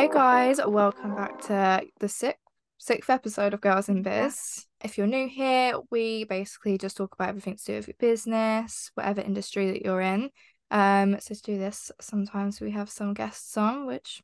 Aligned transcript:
Hey 0.00 0.08
guys, 0.08 0.58
welcome 0.66 1.14
back 1.14 1.42
to 1.42 1.82
the 1.98 2.08
sixth 2.08 2.40
sixth 2.78 3.10
episode 3.10 3.52
of 3.52 3.60
Girls 3.60 3.90
in 3.90 4.00
Biz. 4.00 4.64
If 4.82 4.96
you're 4.96 5.06
new 5.06 5.28
here, 5.28 5.74
we 5.90 6.24
basically 6.24 6.78
just 6.78 6.96
talk 6.96 7.14
about 7.14 7.28
everything 7.28 7.56
to 7.56 7.64
do 7.66 7.74
with 7.74 7.88
your 7.88 7.96
business, 8.00 8.90
whatever 8.94 9.20
industry 9.20 9.70
that 9.70 9.84
you're 9.84 10.00
in. 10.00 10.30
Um, 10.70 11.20
so 11.20 11.34
to 11.34 11.42
do 11.42 11.58
this, 11.58 11.92
sometimes 12.00 12.62
we 12.62 12.70
have 12.70 12.88
some 12.88 13.12
guests 13.12 13.54
on, 13.58 13.84
which 13.84 14.22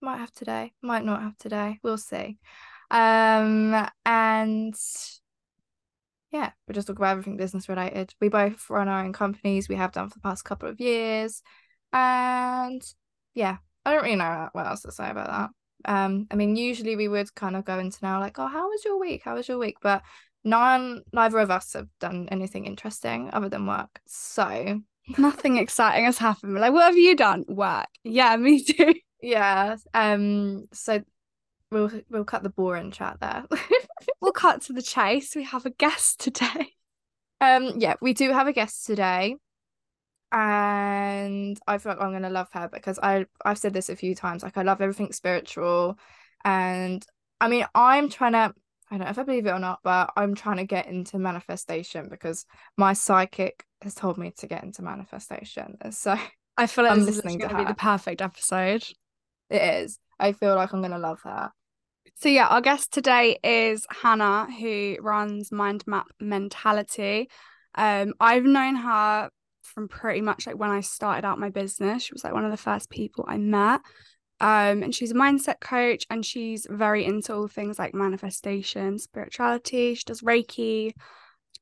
might 0.00 0.18
have 0.18 0.32
today, 0.32 0.72
might 0.82 1.04
not 1.04 1.22
have 1.22 1.38
today. 1.38 1.78
We'll 1.84 1.96
see. 1.96 2.38
Um, 2.90 3.86
and 4.04 4.74
yeah, 6.32 6.50
we 6.66 6.74
just 6.74 6.88
talk 6.88 6.96
about 6.96 7.12
everything 7.12 7.36
business 7.36 7.68
related. 7.68 8.14
We 8.20 8.28
both 8.28 8.68
run 8.68 8.88
our 8.88 9.04
own 9.04 9.12
companies. 9.12 9.68
We 9.68 9.76
have 9.76 9.92
done 9.92 10.08
for 10.08 10.14
the 10.14 10.22
past 10.22 10.44
couple 10.44 10.68
of 10.68 10.80
years, 10.80 11.40
and 11.92 12.82
yeah, 13.32 13.58
I 13.84 13.92
don't 13.92 14.04
really 14.04 14.16
know 14.16 14.48
what 14.52 14.66
else 14.66 14.82
to 14.82 14.92
say 14.92 15.10
about 15.10 15.28
that. 15.28 15.50
Um, 15.84 16.26
I 16.30 16.36
mean, 16.36 16.56
usually 16.56 16.96
we 16.96 17.08
would 17.08 17.34
kind 17.34 17.56
of 17.56 17.64
go 17.64 17.78
into 17.78 17.98
now 18.02 18.20
like, 18.20 18.38
oh, 18.38 18.46
how 18.46 18.68
was 18.68 18.84
your 18.84 18.98
week? 18.98 19.22
How 19.24 19.34
was 19.34 19.48
your 19.48 19.58
week? 19.58 19.76
But 19.82 20.02
none, 20.44 21.02
neither 21.12 21.38
of 21.38 21.50
us 21.50 21.72
have 21.72 21.88
done 22.00 22.28
anything 22.30 22.66
interesting 22.66 23.30
other 23.32 23.48
than 23.48 23.66
work. 23.66 24.00
So 24.06 24.80
nothing 25.18 25.56
exciting 25.56 26.04
has 26.04 26.18
happened. 26.18 26.54
Like, 26.54 26.72
what 26.72 26.84
have 26.84 26.96
you 26.96 27.16
done? 27.16 27.44
Work. 27.48 27.88
Yeah, 28.04 28.36
me 28.36 28.62
too. 28.62 28.94
Yeah. 29.20 29.76
Um. 29.94 30.66
So 30.72 31.02
we'll 31.70 31.90
we'll 32.10 32.24
cut 32.24 32.42
the 32.42 32.50
boring 32.50 32.90
chat 32.90 33.18
there. 33.20 33.44
we'll 34.20 34.32
cut 34.32 34.62
to 34.62 34.72
the 34.72 34.82
chase. 34.82 35.34
We 35.34 35.44
have 35.44 35.66
a 35.66 35.70
guest 35.70 36.20
today. 36.20 36.74
Um. 37.40 37.74
Yeah, 37.76 37.94
we 38.00 38.14
do 38.14 38.32
have 38.32 38.46
a 38.46 38.52
guest 38.52 38.86
today 38.86 39.36
and 40.32 41.60
I 41.66 41.76
feel 41.76 41.92
like 41.92 42.00
I'm 42.00 42.12
gonna 42.12 42.30
love 42.30 42.48
her 42.52 42.68
because 42.72 42.98
I 43.02 43.26
I've 43.44 43.58
said 43.58 43.74
this 43.74 43.90
a 43.90 43.96
few 43.96 44.14
times 44.14 44.42
like 44.42 44.56
I 44.56 44.62
love 44.62 44.80
everything 44.80 45.12
spiritual. 45.12 45.98
And 46.44 47.04
I 47.40 47.48
mean 47.48 47.66
I'm 47.74 48.08
trying 48.08 48.32
to 48.32 48.54
I 48.90 48.96
don't 48.96 49.00
know 49.00 49.10
if 49.10 49.18
I 49.18 49.22
believe 49.24 49.46
it 49.46 49.50
or 49.50 49.58
not 49.58 49.80
but 49.84 50.10
I'm 50.16 50.34
trying 50.34 50.56
to 50.56 50.64
get 50.64 50.86
into 50.86 51.18
manifestation 51.18 52.08
because 52.08 52.46
my 52.78 52.94
psychic 52.94 53.64
has 53.82 53.94
told 53.94 54.16
me 54.16 54.32
to 54.38 54.46
get 54.46 54.64
into 54.64 54.82
manifestation. 54.82 55.76
So 55.92 56.16
I 56.56 56.66
feel 56.66 56.84
like 56.84 56.92
I'm 56.92 57.04
listening 57.04 57.40
to 57.40 57.48
her. 57.48 57.58
be 57.58 57.64
the 57.64 57.74
perfect 57.74 58.22
episode. 58.22 58.84
It 59.50 59.62
is. 59.62 59.98
I 60.18 60.32
feel 60.32 60.54
like 60.54 60.72
I'm 60.72 60.80
gonna 60.80 60.98
love 60.98 61.20
her. 61.24 61.52
So 62.14 62.30
yeah 62.30 62.46
our 62.46 62.62
guest 62.62 62.90
today 62.90 63.38
is 63.44 63.86
Hannah 63.90 64.46
who 64.50 64.96
runs 65.02 65.52
Mind 65.52 65.84
Map 65.86 66.06
Mentality. 66.18 67.28
Um 67.74 68.14
I've 68.18 68.44
known 68.44 68.76
her 68.76 69.28
from 69.62 69.88
pretty 69.88 70.20
much 70.20 70.46
like 70.46 70.58
when 70.58 70.70
I 70.70 70.80
started 70.80 71.24
out 71.24 71.38
my 71.38 71.50
business. 71.50 72.02
She 72.02 72.12
was 72.12 72.24
like 72.24 72.32
one 72.32 72.44
of 72.44 72.50
the 72.50 72.56
first 72.56 72.90
people 72.90 73.24
I 73.26 73.38
met. 73.38 73.80
Um, 74.40 74.82
and 74.82 74.92
she's 74.92 75.12
a 75.12 75.14
mindset 75.14 75.60
coach 75.60 76.04
and 76.10 76.26
she's 76.26 76.66
very 76.68 77.04
into 77.04 77.32
all 77.32 77.46
things 77.46 77.78
like 77.78 77.94
manifestation, 77.94 78.98
spirituality. 78.98 79.94
She 79.94 80.02
does 80.04 80.20
Reiki. 80.20 80.92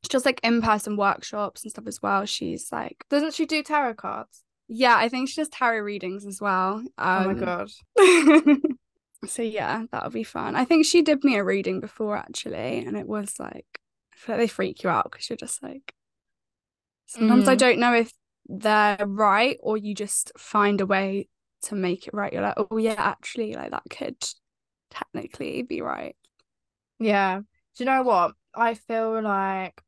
She 0.02 0.08
does 0.08 0.24
like 0.24 0.40
in-person 0.42 0.96
workshops 0.96 1.62
and 1.62 1.70
stuff 1.70 1.86
as 1.86 2.00
well. 2.00 2.24
She's 2.24 2.72
like 2.72 3.04
doesn't 3.10 3.34
she 3.34 3.44
do 3.44 3.62
tarot 3.62 3.94
cards? 3.94 4.42
Yeah, 4.66 4.96
I 4.96 5.08
think 5.08 5.28
she 5.28 5.40
does 5.40 5.50
tarot 5.50 5.80
readings 5.80 6.24
as 6.24 6.40
well. 6.40 6.82
Um, 6.96 7.26
oh 7.26 7.26
my 7.26 7.34
god. 7.34 7.70
so 9.26 9.42
yeah, 9.42 9.84
that'll 9.92 10.10
be 10.10 10.22
fun. 10.22 10.56
I 10.56 10.64
think 10.64 10.86
she 10.86 11.02
did 11.02 11.22
me 11.22 11.36
a 11.36 11.44
reading 11.44 11.80
before 11.80 12.16
actually, 12.16 12.78
and 12.86 12.96
it 12.96 13.06
was 13.06 13.34
like 13.38 13.66
I 14.14 14.16
feel 14.16 14.36
like 14.36 14.44
they 14.44 14.48
freak 14.48 14.82
you 14.82 14.88
out 14.88 15.10
because 15.10 15.28
you're 15.28 15.36
just 15.36 15.62
like 15.62 15.92
Sometimes 17.10 17.46
mm. 17.46 17.48
I 17.48 17.54
don't 17.56 17.80
know 17.80 17.92
if 17.92 18.12
they're 18.46 19.04
right 19.04 19.58
or 19.60 19.76
you 19.76 19.96
just 19.96 20.30
find 20.38 20.80
a 20.80 20.86
way 20.86 21.28
to 21.62 21.74
make 21.74 22.06
it 22.06 22.14
right. 22.14 22.32
You're 22.32 22.42
like, 22.42 22.54
oh 22.56 22.76
yeah, 22.76 22.94
actually, 22.96 23.54
like 23.54 23.72
that 23.72 23.82
could 23.90 24.16
technically 24.92 25.62
be 25.62 25.80
right. 25.80 26.14
Yeah. 27.00 27.40
Do 27.40 27.84
you 27.84 27.86
know 27.86 28.04
what? 28.04 28.34
I 28.54 28.74
feel 28.74 29.20
like 29.20 29.82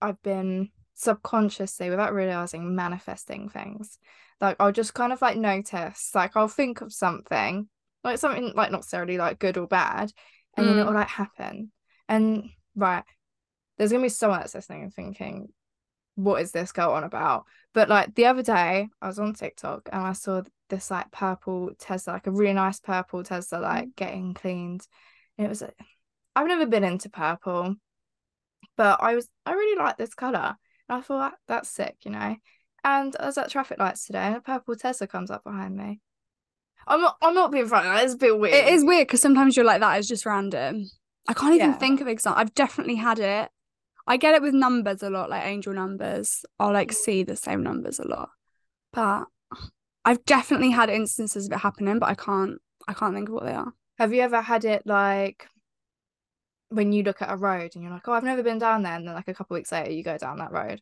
I've 0.00 0.22
been 0.22 0.70
subconsciously, 0.94 1.90
without 1.90 2.14
realizing, 2.14 2.74
manifesting 2.74 3.50
things. 3.50 3.98
Like 4.40 4.56
I'll 4.58 4.72
just 4.72 4.94
kind 4.94 5.12
of 5.12 5.20
like 5.20 5.36
notice, 5.36 6.10
like 6.14 6.38
I'll 6.38 6.48
think 6.48 6.80
of 6.80 6.90
something, 6.90 7.68
like 8.02 8.16
something 8.16 8.52
like 8.54 8.70
not 8.70 8.78
necessarily 8.78 9.18
like 9.18 9.38
good 9.38 9.58
or 9.58 9.66
bad, 9.66 10.10
and 10.56 10.64
mm. 10.64 10.70
then 10.70 10.78
it'll 10.78 10.94
like 10.94 11.08
happen. 11.08 11.70
And 12.08 12.48
right, 12.74 13.04
there's 13.76 13.92
gonna 13.92 14.04
be 14.04 14.08
someone 14.08 14.40
that's 14.40 14.54
listening 14.54 14.84
and 14.84 14.94
thinking, 14.94 15.48
what 16.16 16.42
is 16.42 16.50
this 16.50 16.72
go 16.72 16.92
on 16.92 17.04
about? 17.04 17.44
But 17.72 17.88
like 17.88 18.14
the 18.14 18.26
other 18.26 18.42
day, 18.42 18.88
I 19.00 19.06
was 19.06 19.18
on 19.18 19.34
TikTok 19.34 19.88
and 19.92 20.02
I 20.02 20.12
saw 20.12 20.42
this 20.68 20.90
like 20.90 21.12
purple 21.12 21.70
Tesla, 21.78 22.12
like 22.12 22.26
a 22.26 22.32
really 22.32 22.54
nice 22.54 22.80
purple 22.80 23.22
Tesla, 23.22 23.58
like 23.58 23.94
getting 23.96 24.34
cleaned. 24.34 24.86
And 25.38 25.46
it 25.46 25.48
was, 25.48 25.60
like, 25.60 25.76
I've 26.34 26.48
never 26.48 26.66
been 26.66 26.84
into 26.84 27.10
purple, 27.10 27.76
but 28.76 28.98
I 29.02 29.14
was, 29.14 29.28
I 29.44 29.52
really 29.52 29.78
like 29.78 29.98
this 29.98 30.14
color. 30.14 30.56
And 30.88 30.98
I 30.98 31.00
thought 31.02 31.32
ah, 31.34 31.36
that's 31.46 31.68
sick, 31.68 31.96
you 32.02 32.10
know. 32.10 32.36
And 32.82 33.14
I 33.20 33.26
was 33.26 33.36
at 33.36 33.50
traffic 33.50 33.78
lights 33.78 34.06
today, 34.06 34.20
and 34.20 34.36
a 34.36 34.40
purple 34.40 34.76
Tesla 34.76 35.06
comes 35.06 35.30
up 35.30 35.44
behind 35.44 35.76
me. 35.76 36.00
I'm 36.86 37.00
not, 37.00 37.16
I'm 37.20 37.34
not 37.34 37.50
being 37.50 37.66
funny. 37.66 37.88
It's 38.02 38.14
a 38.14 38.18
bit 38.18 38.38
weird. 38.38 38.54
It 38.54 38.72
is 38.72 38.84
weird 38.84 39.08
because 39.08 39.20
sometimes 39.20 39.56
you're 39.56 39.66
like 39.66 39.80
that 39.80 39.98
is 39.98 40.08
just 40.08 40.24
random. 40.24 40.88
I 41.28 41.34
can't 41.34 41.54
even 41.54 41.70
yeah. 41.70 41.78
think 41.78 42.00
of 42.00 42.06
example. 42.06 42.40
I've 42.40 42.54
definitely 42.54 42.94
had 42.94 43.18
it 43.18 43.50
I 44.06 44.16
get 44.16 44.34
it 44.34 44.42
with 44.42 44.54
numbers 44.54 45.02
a 45.02 45.10
lot, 45.10 45.30
like 45.30 45.44
angel 45.44 45.72
numbers. 45.72 46.44
I'll 46.60 46.72
like 46.72 46.92
see 46.92 47.22
the 47.22 47.36
same 47.36 47.62
numbers 47.62 47.98
a 47.98 48.06
lot. 48.06 48.30
But 48.92 49.24
I've 50.04 50.24
definitely 50.24 50.70
had 50.70 50.88
instances 50.88 51.46
of 51.46 51.52
it 51.52 51.58
happening, 51.58 51.98
but 51.98 52.08
I 52.08 52.14
can't 52.14 52.60
I 52.86 52.94
can't 52.94 53.14
think 53.14 53.28
of 53.28 53.34
what 53.34 53.44
they 53.44 53.52
are. 53.52 53.72
Have 53.98 54.12
you 54.14 54.22
ever 54.22 54.40
had 54.40 54.64
it 54.64 54.86
like 54.86 55.48
when 56.68 56.92
you 56.92 57.02
look 57.02 57.22
at 57.22 57.30
a 57.30 57.36
road 57.36 57.72
and 57.74 57.82
you're 57.82 57.92
like, 57.92 58.06
Oh, 58.06 58.12
I've 58.12 58.24
never 58.24 58.42
been 58.42 58.58
down 58.58 58.82
there 58.82 58.94
and 58.94 59.06
then 59.06 59.14
like 59.14 59.28
a 59.28 59.34
couple 59.34 59.54
weeks 59.54 59.72
later 59.72 59.90
you 59.90 60.02
go 60.02 60.18
down 60.18 60.38
that 60.38 60.52
road? 60.52 60.80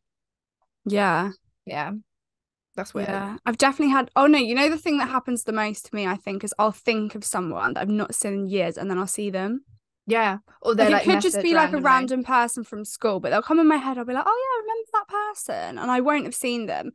Yeah. 0.85 1.33
Yeah. 1.65 1.93
That's 2.77 2.93
weird. 2.93 3.09
Yeah. 3.09 3.39
I've 3.47 3.59
definitely 3.59 3.93
had 3.93 4.11
oh 4.17 4.27
no, 4.27 4.39
you 4.39 4.55
know 4.55 4.69
the 4.69 4.79
thing 4.79 4.99
that 4.99 5.09
happens 5.09 5.45
the 5.45 5.53
most 5.53 5.87
to 5.87 5.95
me, 5.95 6.07
I 6.07 6.17
think, 6.17 6.45
is 6.45 6.55
I'll 6.59 6.73
think 6.73 7.15
of 7.15 7.25
someone 7.25 7.75
that 7.75 7.81
I've 7.81 7.89
not 7.89 8.15
seen 8.15 8.33
in 8.35 8.49
years 8.49 8.77
and 8.77 8.91
then 8.91 8.99
I'll 8.99 9.07
see 9.07 9.31
them. 9.31 9.65
Yeah. 10.07 10.39
Or 10.61 10.75
they 10.75 10.91
like, 10.91 11.07
it 11.07 11.11
could 11.11 11.23
just 11.23 11.43
be 11.43 11.55
like 11.55 11.73
a 11.73 11.81
random 11.81 12.25
person 12.25 12.65
from 12.65 12.85
school, 12.85 13.21
but 13.21 13.31
they'll 13.31 13.43
come 13.43 13.61
in 13.61 13.69
my 13.69 13.77
head. 13.77 13.99
I'll 13.99 14.05
be 14.05 14.13
like, 14.13 14.25
oh 14.27 14.31
yeah, 14.31 14.59
I 14.59 14.63
remember 14.63 14.91
that 14.93 15.09
person, 15.09 15.79
and 15.79 15.91
I 15.91 16.01
won't 16.01 16.25
have 16.25 16.35
seen 16.35 16.67
them. 16.67 16.91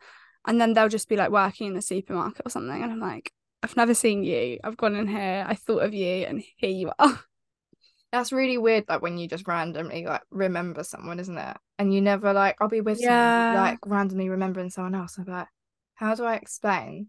And 0.46 0.60
then 0.60 0.74
they'll 0.74 0.90
just 0.90 1.10
be 1.10 1.16
like 1.16 1.32
working 1.32 1.68
in 1.68 1.74
the 1.74 1.82
supermarket 1.82 2.46
or 2.46 2.50
something, 2.50 2.82
and 2.82 2.92
I'm 2.92 3.00
like, 3.00 3.34
I've 3.62 3.76
never 3.76 3.94
seen 3.94 4.24
you. 4.24 4.60
I've 4.64 4.78
gone 4.78 4.96
in 4.96 5.08
here. 5.08 5.46
I 5.48 5.56
thought 5.56 5.84
of 5.84 5.94
you, 5.94 6.26
and 6.26 6.44
here 6.58 6.70
you 6.70 6.92
are. 6.98 7.20
That's 8.12 8.32
really 8.32 8.58
weird. 8.58 8.86
Like 8.88 9.02
when 9.02 9.18
you 9.18 9.28
just 9.28 9.48
randomly 9.48 10.06
like 10.06 10.22
remember 10.32 10.84
someone, 10.84 11.20
isn't 11.20 11.38
it? 11.38 11.58
And 11.78 11.94
you 11.94 12.02
never 12.02 12.34
like, 12.34 12.58
I'll 12.60 12.68
be 12.68 12.82
with 12.82 13.00
yeah. 13.00 13.54
someone, 13.54 13.70
like 13.70 13.80
randomly 13.86 14.30
remembering 14.30 14.72
someone 14.72 14.96
else. 14.96 15.18
I'm 15.18 15.26
like, 15.26 15.48
how 15.94 16.16
do 16.16 16.24
I 16.24 16.36
explain 16.36 17.08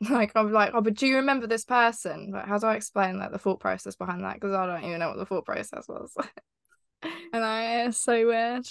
like 0.10 0.32
I'm 0.34 0.52
like, 0.52 0.72
oh, 0.74 0.80
but 0.80 0.94
do 0.94 1.06
you 1.06 1.16
remember 1.16 1.46
this 1.46 1.64
person? 1.64 2.30
But 2.32 2.46
how 2.46 2.58
do 2.58 2.66
I 2.66 2.74
explain 2.74 3.18
like 3.18 3.32
the 3.32 3.38
thought 3.38 3.60
process 3.60 3.96
behind 3.96 4.24
that? 4.24 4.34
Because 4.34 4.54
I 4.54 4.66
don't 4.66 4.84
even 4.84 4.98
know 4.98 5.08
what 5.08 5.18
the 5.18 5.26
thought 5.26 5.44
process 5.44 5.86
was. 5.88 6.12
and 7.02 7.44
I 7.44 7.84
it's 7.84 7.98
so 7.98 8.26
weird. 8.26 8.66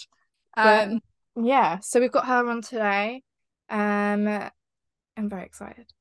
Um, 0.57 1.01
but, 1.35 1.45
yeah. 1.45 1.79
So 1.79 1.99
we've 1.99 2.11
got 2.11 2.25
her 2.25 2.49
on 2.49 2.61
today. 2.61 3.23
Um, 3.69 4.27
I'm 4.27 5.29
very 5.29 5.43
excited. 5.43 5.91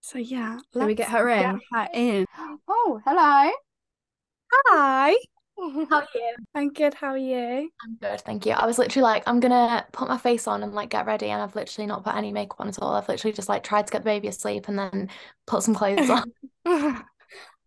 So 0.00 0.18
yeah, 0.18 0.58
let 0.74 0.86
we 0.86 0.94
get 0.94 1.08
her 1.08 1.28
in. 1.30 1.54
Get 1.54 1.60
her 1.72 1.88
in. 1.94 2.26
Oh, 2.68 3.00
hello. 3.04 3.50
Hi. 4.52 5.16
How 5.56 5.96
are 6.00 6.08
you? 6.14 6.34
I'm 6.54 6.72
good. 6.72 6.94
How 6.94 7.08
are 7.10 7.18
you? 7.18 7.70
I'm 7.82 7.96
good, 8.00 8.20
thank 8.22 8.46
you. 8.46 8.52
I 8.52 8.66
was 8.66 8.78
literally 8.78 9.02
like, 9.02 9.22
I'm 9.26 9.40
gonna 9.40 9.86
put 9.92 10.08
my 10.08 10.18
face 10.18 10.46
on 10.46 10.62
and 10.62 10.74
like 10.74 10.90
get 10.90 11.06
ready, 11.06 11.28
and 11.30 11.42
I've 11.42 11.54
literally 11.54 11.86
not 11.86 12.04
put 12.04 12.14
any 12.14 12.32
makeup 12.32 12.60
on 12.60 12.68
at 12.68 12.78
all. 12.80 12.94
I've 12.94 13.08
literally 13.08 13.32
just 13.32 13.48
like 13.48 13.62
tried 13.62 13.86
to 13.86 13.92
get 13.92 14.00
the 14.00 14.04
baby 14.10 14.28
asleep 14.28 14.68
and 14.68 14.78
then 14.78 15.10
put 15.46 15.62
some 15.62 15.74
clothes 15.74 16.10
on. 16.10 16.32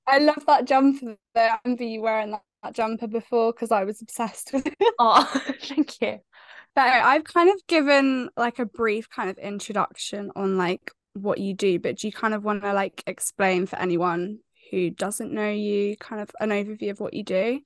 I 0.07 0.19
love 0.19 0.45
that 0.47 0.65
jumper. 0.65 1.17
I 1.35 1.57
remember 1.65 1.83
you 1.83 2.01
wearing 2.01 2.31
that, 2.31 2.44
that 2.63 2.75
jumper 2.75 3.07
before 3.07 3.53
because 3.53 3.71
I 3.71 3.83
was 3.83 4.01
obsessed 4.01 4.51
with 4.53 4.67
it. 4.67 4.75
Oh, 5.00 5.25
thank 5.61 6.01
you. 6.01 6.19
But 6.75 6.88
I've 6.88 7.23
kind 7.23 7.50
of 7.50 7.56
given 7.67 8.29
like 8.38 8.59
a 8.59 8.65
brief 8.65 9.09
kind 9.09 9.29
of 9.29 9.38
introduction 9.38 10.31
on 10.35 10.57
like 10.57 10.91
what 11.13 11.39
you 11.39 11.53
do, 11.53 11.79
but 11.79 11.97
do 11.97 12.07
you 12.07 12.13
kind 12.13 12.33
of 12.33 12.44
want 12.44 12.63
to 12.63 12.73
like 12.73 13.03
explain 13.07 13.65
for 13.65 13.77
anyone 13.77 14.39
who 14.71 14.89
doesn't 14.89 15.31
know 15.33 15.50
you, 15.50 15.97
kind 15.97 16.21
of 16.21 16.29
an 16.39 16.50
overview 16.50 16.91
of 16.91 17.00
what 17.00 17.13
you 17.13 17.23
do? 17.23 17.61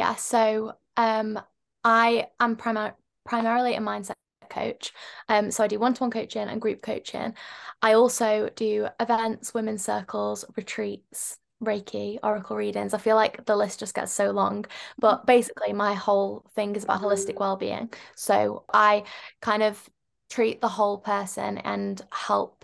Yeah, 0.00 0.14
so 0.14 0.72
um, 0.96 1.38
I 1.84 2.28
am 2.40 2.56
primar- 2.56 2.94
primarily 3.26 3.74
a 3.74 3.80
mindset 3.80 4.14
coach. 4.48 4.94
Um, 5.28 5.50
so 5.50 5.62
I 5.62 5.66
do 5.66 5.78
one-to-one 5.78 6.10
coaching 6.10 6.48
and 6.48 6.58
group 6.58 6.80
coaching. 6.80 7.34
I 7.82 7.92
also 7.92 8.48
do 8.56 8.88
events, 8.98 9.52
women's 9.52 9.84
circles, 9.84 10.46
retreats, 10.56 11.36
Reiki, 11.62 12.18
oracle 12.22 12.56
readings. 12.56 12.94
I 12.94 12.98
feel 12.98 13.14
like 13.16 13.44
the 13.44 13.56
list 13.56 13.80
just 13.80 13.94
gets 13.94 14.10
so 14.10 14.30
long, 14.30 14.64
but 14.98 15.26
basically 15.26 15.74
my 15.74 15.92
whole 15.92 16.46
thing 16.54 16.74
is 16.76 16.84
about 16.84 17.02
holistic 17.02 17.38
well-being. 17.38 17.92
So 18.16 18.64
I 18.72 19.04
kind 19.42 19.62
of 19.62 19.86
treat 20.30 20.62
the 20.62 20.68
whole 20.68 20.96
person 20.96 21.58
and 21.58 22.00
help 22.10 22.59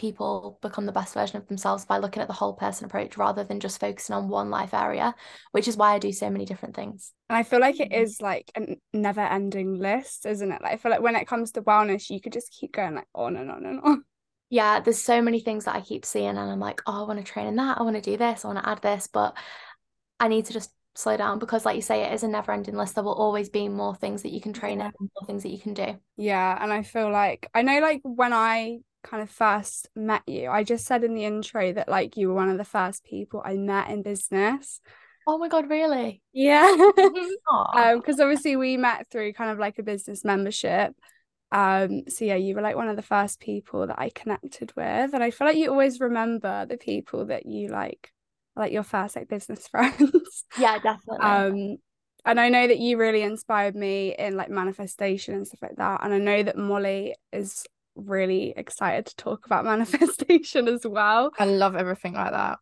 people 0.00 0.58
become 0.62 0.86
the 0.86 0.92
best 0.92 1.12
version 1.12 1.36
of 1.36 1.46
themselves 1.46 1.84
by 1.84 1.98
looking 1.98 2.22
at 2.22 2.28
the 2.28 2.34
whole 2.34 2.54
person 2.54 2.86
approach 2.86 3.18
rather 3.18 3.44
than 3.44 3.60
just 3.60 3.78
focusing 3.78 4.16
on 4.16 4.28
one 4.28 4.48
life 4.48 4.72
area, 4.72 5.14
which 5.52 5.68
is 5.68 5.76
why 5.76 5.92
I 5.92 5.98
do 5.98 6.10
so 6.10 6.30
many 6.30 6.46
different 6.46 6.74
things. 6.74 7.12
And 7.28 7.36
I 7.36 7.42
feel 7.42 7.60
like 7.60 7.78
it 7.78 7.90
mm-hmm. 7.90 8.02
is 8.02 8.20
like 8.22 8.50
a 8.56 8.76
never 8.94 9.20
ending 9.20 9.78
list, 9.78 10.24
isn't 10.24 10.50
it? 10.50 10.62
Like 10.62 10.72
I 10.72 10.76
feel 10.78 10.90
like 10.90 11.02
when 11.02 11.16
it 11.16 11.28
comes 11.28 11.52
to 11.52 11.62
wellness, 11.62 12.08
you 12.08 12.20
could 12.20 12.32
just 12.32 12.56
keep 12.58 12.72
going 12.72 12.94
like 12.94 13.08
on 13.14 13.36
and 13.36 13.50
on 13.50 13.66
and 13.66 13.80
on. 13.80 14.04
Yeah, 14.52 14.80
there's 14.80 15.00
so 15.00 15.22
many 15.22 15.38
things 15.38 15.66
that 15.66 15.76
I 15.76 15.80
keep 15.80 16.04
seeing 16.04 16.26
and 16.26 16.40
I'm 16.40 16.58
like, 16.58 16.82
oh, 16.84 17.04
I 17.04 17.06
want 17.06 17.24
to 17.24 17.32
train 17.32 17.46
in 17.46 17.54
that, 17.54 17.78
I 17.78 17.84
want 17.84 17.94
to 17.94 18.02
do 18.02 18.16
this, 18.16 18.44
I 18.44 18.48
want 18.48 18.58
to 18.58 18.68
add 18.68 18.82
this, 18.82 19.06
but 19.06 19.36
I 20.18 20.26
need 20.26 20.46
to 20.46 20.52
just 20.52 20.72
slow 20.96 21.16
down 21.16 21.38
because 21.38 21.64
like 21.64 21.76
you 21.76 21.82
say 21.82 22.02
it 22.02 22.12
is 22.12 22.24
a 22.24 22.28
never 22.28 22.50
ending 22.50 22.76
list 22.76 22.96
there 22.96 23.04
will 23.04 23.14
always 23.14 23.48
be 23.48 23.68
more 23.68 23.94
things 23.94 24.22
that 24.22 24.32
you 24.32 24.40
can 24.40 24.52
train 24.52 24.80
in 24.80 24.90
more 24.98 25.26
things 25.26 25.44
that 25.44 25.50
you 25.50 25.58
can 25.58 25.72
do 25.72 25.96
yeah 26.16 26.58
and 26.60 26.72
i 26.72 26.82
feel 26.82 27.10
like 27.10 27.48
i 27.54 27.62
know 27.62 27.78
like 27.78 28.00
when 28.02 28.32
i 28.32 28.78
kind 29.02 29.22
of 29.22 29.30
first 29.30 29.88
met 29.94 30.22
you 30.26 30.50
i 30.50 30.62
just 30.62 30.86
said 30.86 31.04
in 31.04 31.14
the 31.14 31.24
intro 31.24 31.72
that 31.72 31.88
like 31.88 32.16
you 32.16 32.28
were 32.28 32.34
one 32.34 32.50
of 32.50 32.58
the 32.58 32.64
first 32.64 33.04
people 33.04 33.42
i 33.44 33.54
met 33.54 33.90
in 33.90 34.02
business 34.02 34.80
oh 35.26 35.38
my 35.38 35.48
god 35.48 35.68
really 35.68 36.22
yeah 36.32 36.70
um 37.74 37.98
because 37.98 38.20
obviously 38.20 38.56
we 38.56 38.76
met 38.76 39.06
through 39.10 39.32
kind 39.32 39.50
of 39.50 39.58
like 39.58 39.78
a 39.78 39.82
business 39.82 40.24
membership 40.24 40.94
um 41.52 42.02
so 42.08 42.24
yeah 42.24 42.36
you 42.36 42.54
were 42.54 42.62
like 42.62 42.76
one 42.76 42.88
of 42.88 42.96
the 42.96 43.02
first 43.02 43.40
people 43.40 43.86
that 43.86 43.98
i 43.98 44.10
connected 44.10 44.72
with 44.76 45.12
and 45.14 45.22
i 45.22 45.30
feel 45.30 45.46
like 45.46 45.56
you 45.56 45.70
always 45.70 46.00
remember 46.00 46.66
the 46.66 46.76
people 46.76 47.26
that 47.26 47.46
you 47.46 47.68
like 47.68 48.12
like 48.56 48.72
your 48.72 48.82
first 48.82 49.16
like 49.16 49.28
business 49.28 49.66
friends. 49.68 50.44
Yeah, 50.58 50.78
definitely. 50.78 51.26
Um 51.26 51.76
and 52.26 52.38
I 52.38 52.50
know 52.50 52.66
that 52.66 52.78
you 52.78 52.98
really 52.98 53.22
inspired 53.22 53.74
me 53.74 54.14
in 54.16 54.36
like 54.36 54.50
manifestation 54.50 55.34
and 55.34 55.46
stuff 55.46 55.62
like 55.62 55.76
that. 55.76 56.04
And 56.04 56.12
I 56.12 56.18
know 56.18 56.42
that 56.42 56.58
Molly 56.58 57.14
is 57.32 57.64
really 57.94 58.54
excited 58.56 59.06
to 59.06 59.16
talk 59.16 59.46
about 59.46 59.64
manifestation 59.72 60.68
as 60.68 60.86
well. 60.86 61.32
I 61.38 61.44
love 61.44 61.76
everything 61.76 62.14
like 62.14 62.32
that. 62.32 62.58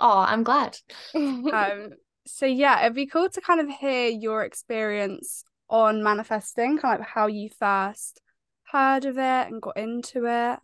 Oh, 0.00 0.18
I'm 0.18 0.42
glad. 0.42 0.76
um 1.14 1.90
so 2.26 2.46
yeah, 2.46 2.80
it'd 2.82 2.94
be 2.94 3.06
cool 3.06 3.28
to 3.28 3.40
kind 3.40 3.60
of 3.60 3.68
hear 3.68 4.08
your 4.08 4.44
experience 4.44 5.44
on 5.68 6.02
manifesting, 6.02 6.78
kind 6.78 6.94
of 6.94 7.00
like 7.00 7.08
how 7.08 7.26
you 7.26 7.48
first 7.58 8.20
heard 8.64 9.04
of 9.04 9.16
it 9.16 9.48
and 9.48 9.60
got 9.60 9.76
into 9.76 10.26
it. 10.26 10.58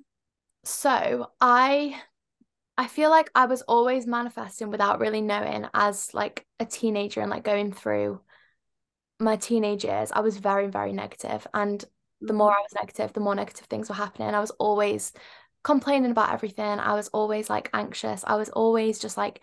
So 0.64 1.31
I 1.41 2.00
I 2.79 2.88
feel 2.88 3.11
like 3.11 3.31
I 3.35 3.47
was 3.47 3.62
always 3.62 4.06
manifesting 4.06 4.70
without 4.70 5.00
really 5.00 5.23
knowing 5.23 5.67
as 5.73 6.12
like 6.12 6.47
a 6.61 6.67
teenager 6.67 7.20
and 7.20 7.31
like 7.31 7.44
going 7.44 7.73
through 7.73 8.20
my 9.19 9.37
teenage 9.37 9.85
years, 9.85 10.12
I 10.12 10.20
was 10.20 10.37
very, 10.37 10.69
very 10.69 10.93
negative. 10.93 11.47
And 11.55 11.82
the 12.20 12.32
more 12.32 12.50
I 12.50 12.60
was 12.60 12.74
negative, 12.74 13.12
the 13.12 13.20
more 13.20 13.34
negative 13.34 13.66
things 13.66 13.88
were 13.88 13.94
happening. 13.94 14.34
I 14.34 14.40
was 14.40 14.50
always 14.52 15.12
complaining 15.64 16.10
about 16.10 16.32
everything. 16.32 16.64
I 16.64 16.94
was 16.94 17.08
always 17.08 17.50
like 17.50 17.70
anxious. 17.74 18.24
I 18.26 18.36
was 18.36 18.48
always 18.50 18.98
just 18.98 19.16
like 19.16 19.42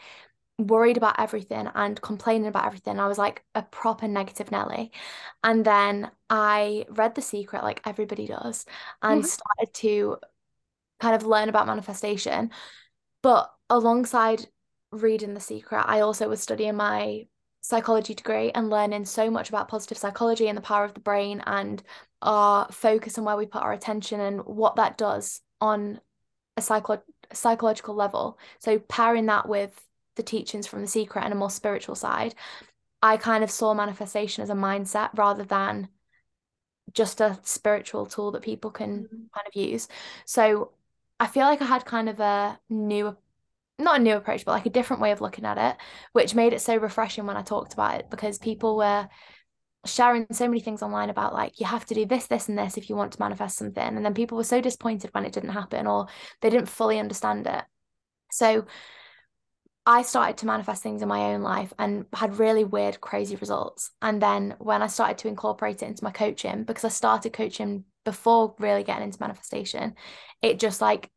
worried 0.59 0.97
about 0.97 1.19
everything 1.19 1.67
and 1.73 2.01
complaining 2.01 2.47
about 2.47 2.65
everything. 2.65 2.99
I 2.99 3.07
was 3.07 3.17
like 3.17 3.43
a 3.55 3.63
proper 3.63 4.07
negative 4.07 4.51
Nelly. 4.51 4.91
And 5.43 5.65
then 5.65 6.11
I 6.29 6.85
read 6.89 7.15
The 7.15 7.21
Secret, 7.21 7.63
like 7.63 7.81
everybody 7.85 8.27
does, 8.27 8.65
and 9.01 9.21
mm-hmm. 9.21 9.27
started 9.27 9.73
to 9.75 10.17
kind 10.99 11.15
of 11.15 11.25
learn 11.25 11.49
about 11.49 11.67
manifestation. 11.67 12.51
But 13.21 13.51
alongside 13.69 14.47
reading 14.91 15.33
The 15.33 15.39
Secret, 15.39 15.85
I 15.87 16.01
also 16.01 16.29
was 16.29 16.41
studying 16.41 16.75
my 16.75 17.27
psychology 17.61 18.13
degree 18.13 18.51
and 18.51 18.69
learning 18.69 19.05
so 19.05 19.31
much 19.31 19.49
about 19.49 19.69
positive 19.69 19.97
psychology 19.97 20.47
and 20.47 20.57
the 20.57 20.61
power 20.61 20.83
of 20.83 20.93
the 20.93 20.99
brain 20.99 21.41
and 21.47 21.81
our 22.23 22.67
focus 22.71 23.17
and 23.17 23.25
where 23.25 23.37
we 23.37 23.45
put 23.45 23.61
our 23.61 23.73
attention 23.73 24.19
and 24.19 24.41
what 24.45 24.75
that 24.77 24.97
does 24.97 25.41
on 25.61 25.99
a 26.57 26.61
psycho- 26.61 27.03
psychological 27.31 27.95
level. 27.95 28.39
So 28.59 28.79
pairing 28.79 29.27
that 29.27 29.47
with 29.47 29.79
the 30.15 30.23
teachings 30.23 30.67
from 30.67 30.81
The 30.81 30.87
Secret 30.87 31.23
and 31.23 31.33
a 31.33 31.37
more 31.37 31.49
spiritual 31.49 31.95
side, 31.95 32.35
I 33.01 33.17
kind 33.17 33.43
of 33.43 33.51
saw 33.51 33.73
manifestation 33.73 34.43
as 34.43 34.49
a 34.49 34.55
mindset 34.55 35.09
rather 35.15 35.43
than 35.43 35.89
just 36.93 37.21
a 37.21 37.39
spiritual 37.43 38.05
tool 38.05 38.31
that 38.31 38.41
people 38.41 38.71
can 38.71 39.03
mm-hmm. 39.03 39.15
kind 39.33 39.47
of 39.47 39.55
use. 39.55 39.87
So 40.25 40.71
I 41.19 41.27
feel 41.27 41.43
like 41.43 41.61
I 41.61 41.65
had 41.65 41.85
kind 41.85 42.09
of 42.09 42.19
a 42.19 42.59
new 42.69 43.15
not 43.79 43.99
a 43.99 44.03
new 44.03 44.15
approach, 44.15 44.45
but 44.45 44.51
like 44.51 44.67
a 44.67 44.69
different 44.69 45.01
way 45.01 45.11
of 45.11 45.19
looking 45.19 45.45
at 45.45 45.57
it, 45.57 45.77
which 46.13 46.35
made 46.35 46.53
it 46.53 46.61
so 46.61 46.77
refreshing 46.77 47.25
when 47.25 47.37
I 47.37 47.41
talked 47.41 47.73
about 47.73 47.95
it 47.95 48.09
because 48.09 48.37
people 48.37 48.77
were 48.77 49.09
sharing 49.85 50.27
so 50.31 50.47
many 50.47 50.62
things 50.62 50.81
online 50.81 51.09
about 51.09 51.33
like 51.33 51.59
you 51.59 51.65
have 51.65 51.85
to 51.88 51.94
do 51.94 52.06
this, 52.06 52.27
this, 52.27 52.47
and 52.47 52.57
this 52.57 52.77
if 52.77 52.89
you 52.89 52.95
want 52.95 53.12
to 53.13 53.21
manifest 53.21 53.57
something. 53.57 53.83
And 53.83 54.06
then 54.06 54.13
people 54.13 54.38
were 54.38 54.44
so 54.44 54.62
disappointed 54.62 55.09
when 55.13 55.25
it 55.25 55.33
didn't 55.33 55.50
happen 55.50 55.88
or 55.88 56.07
they 56.41 56.50
didn't 56.50 56.69
fully 56.69 57.00
understand 57.00 57.47
it. 57.47 57.63
So 58.31 58.65
I 59.85 60.01
started 60.03 60.38
to 60.38 60.45
manifest 60.45 60.81
things 60.81 61.01
in 61.01 61.09
my 61.09 61.33
own 61.33 61.41
life 61.41 61.74
and 61.77 62.06
had 62.13 62.39
really 62.39 62.63
weird, 62.63 63.01
crazy 63.01 63.35
results. 63.35 63.91
And 64.01 64.21
then 64.21 64.56
when 64.59 64.81
I 64.81 64.88
started 64.88 65.18
to 65.19 65.27
incorporate 65.27 65.83
it 65.83 65.88
into 65.88 66.06
my 66.06 66.12
coaching, 66.12 66.63
because 66.63 66.85
I 66.85 66.89
started 66.89 67.33
coaching 67.33 67.83
before 68.06 68.56
really 68.59 68.83
getting 68.83 69.03
into 69.03 69.21
manifestation, 69.21 69.95
it 70.41 70.59
just 70.59 70.80
like 70.80 71.09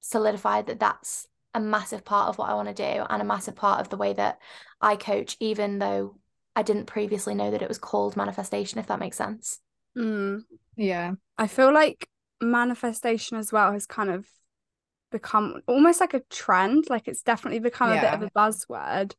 solidified 0.00 0.66
that 0.66 0.80
that's 0.80 1.28
a 1.54 1.60
massive 1.60 2.04
part 2.04 2.28
of 2.28 2.38
what 2.38 2.50
I 2.50 2.54
want 2.54 2.68
to 2.68 2.74
do 2.74 3.04
and 3.08 3.22
a 3.22 3.26
massive 3.26 3.54
part 3.54 3.80
of 3.80 3.88
the 3.88 3.96
way 3.96 4.12
that 4.14 4.40
I 4.80 4.96
coach, 4.96 5.36
even 5.38 5.78
though 5.78 6.16
I 6.54 6.62
didn't 6.62 6.86
previously 6.86 7.34
know 7.34 7.50
that 7.50 7.62
it 7.62 7.68
was 7.68 7.78
called 7.78 8.16
manifestation, 8.16 8.78
if 8.78 8.86
that 8.86 9.00
makes 9.00 9.16
sense. 9.16 9.60
Mm, 9.96 10.42
yeah. 10.76 11.12
I 11.38 11.46
feel 11.46 11.72
like 11.72 12.08
manifestation 12.40 13.38
as 13.38 13.52
well 13.52 13.72
has 13.72 13.86
kind 13.86 14.10
of 14.10 14.26
become 15.10 15.62
almost 15.66 16.00
like 16.00 16.14
a 16.14 16.22
trend. 16.30 16.86
Like 16.90 17.08
it's 17.08 17.22
definitely 17.22 17.60
become 17.60 17.90
yeah. 17.90 17.98
a 17.98 18.02
bit 18.02 18.14
of 18.14 18.22
a 18.22 18.38
buzzword. 18.38 19.14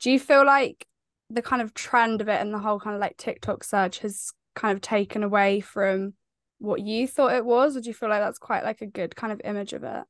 Do 0.00 0.10
you 0.10 0.18
feel 0.18 0.46
like 0.46 0.86
the 1.30 1.42
kind 1.42 1.60
of 1.60 1.74
trend 1.74 2.20
of 2.20 2.28
it 2.28 2.40
and 2.40 2.54
the 2.54 2.58
whole 2.58 2.80
kind 2.80 2.94
of 2.94 3.00
like 3.00 3.16
TikTok 3.16 3.64
search 3.64 3.98
has 4.00 4.32
kind 4.54 4.74
of 4.74 4.80
taken 4.80 5.22
away 5.22 5.60
from 5.60 6.14
what 6.58 6.80
you 6.80 7.06
thought 7.06 7.34
it 7.34 7.44
was 7.44 7.76
or 7.76 7.80
do 7.80 7.88
you 7.88 7.94
feel 7.94 8.08
like 8.08 8.20
that's 8.20 8.38
quite 8.38 8.64
like 8.64 8.80
a 8.80 8.86
good 8.86 9.14
kind 9.14 9.32
of 9.32 9.40
image 9.44 9.72
of 9.72 9.84
it 9.84 10.02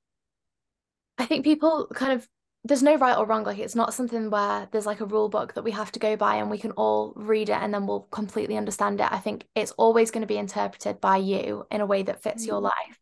i 1.19 1.27
think 1.27 1.45
people 1.45 1.87
kind 1.95 2.13
of 2.13 2.27
there's 2.69 2.83
no 2.83 2.97
right 2.97 3.17
or 3.17 3.25
wrong 3.25 3.45
like 3.45 3.59
it's 3.59 3.75
not 3.75 3.95
something 3.95 4.31
where 4.31 4.69
there's 4.71 4.87
like 4.87 5.01
a 5.01 5.07
rule 5.07 5.29
book 5.29 5.55
that 5.55 5.65
we 5.65 5.71
have 5.71 5.91
to 5.91 5.99
go 5.99 6.17
by 6.17 6.37
and 6.37 6.51
we 6.51 6.59
can 6.59 6.71
all 6.73 7.13
read 7.17 7.49
it 7.49 7.59
and 7.61 7.73
then 7.73 7.87
we'll 7.87 8.07
completely 8.11 8.57
understand 8.57 9.01
it 9.01 9.11
i 9.11 9.19
think 9.19 9.45
it's 9.55 9.73
always 9.73 10.11
going 10.11 10.21
to 10.21 10.27
be 10.27 10.37
interpreted 10.37 11.01
by 11.01 11.17
you 11.17 11.67
in 11.71 11.81
a 11.81 11.87
way 11.87 12.03
that 12.03 12.23
fits 12.23 12.43
mm-hmm. 12.43 12.51
your 12.51 12.61
life 12.61 13.01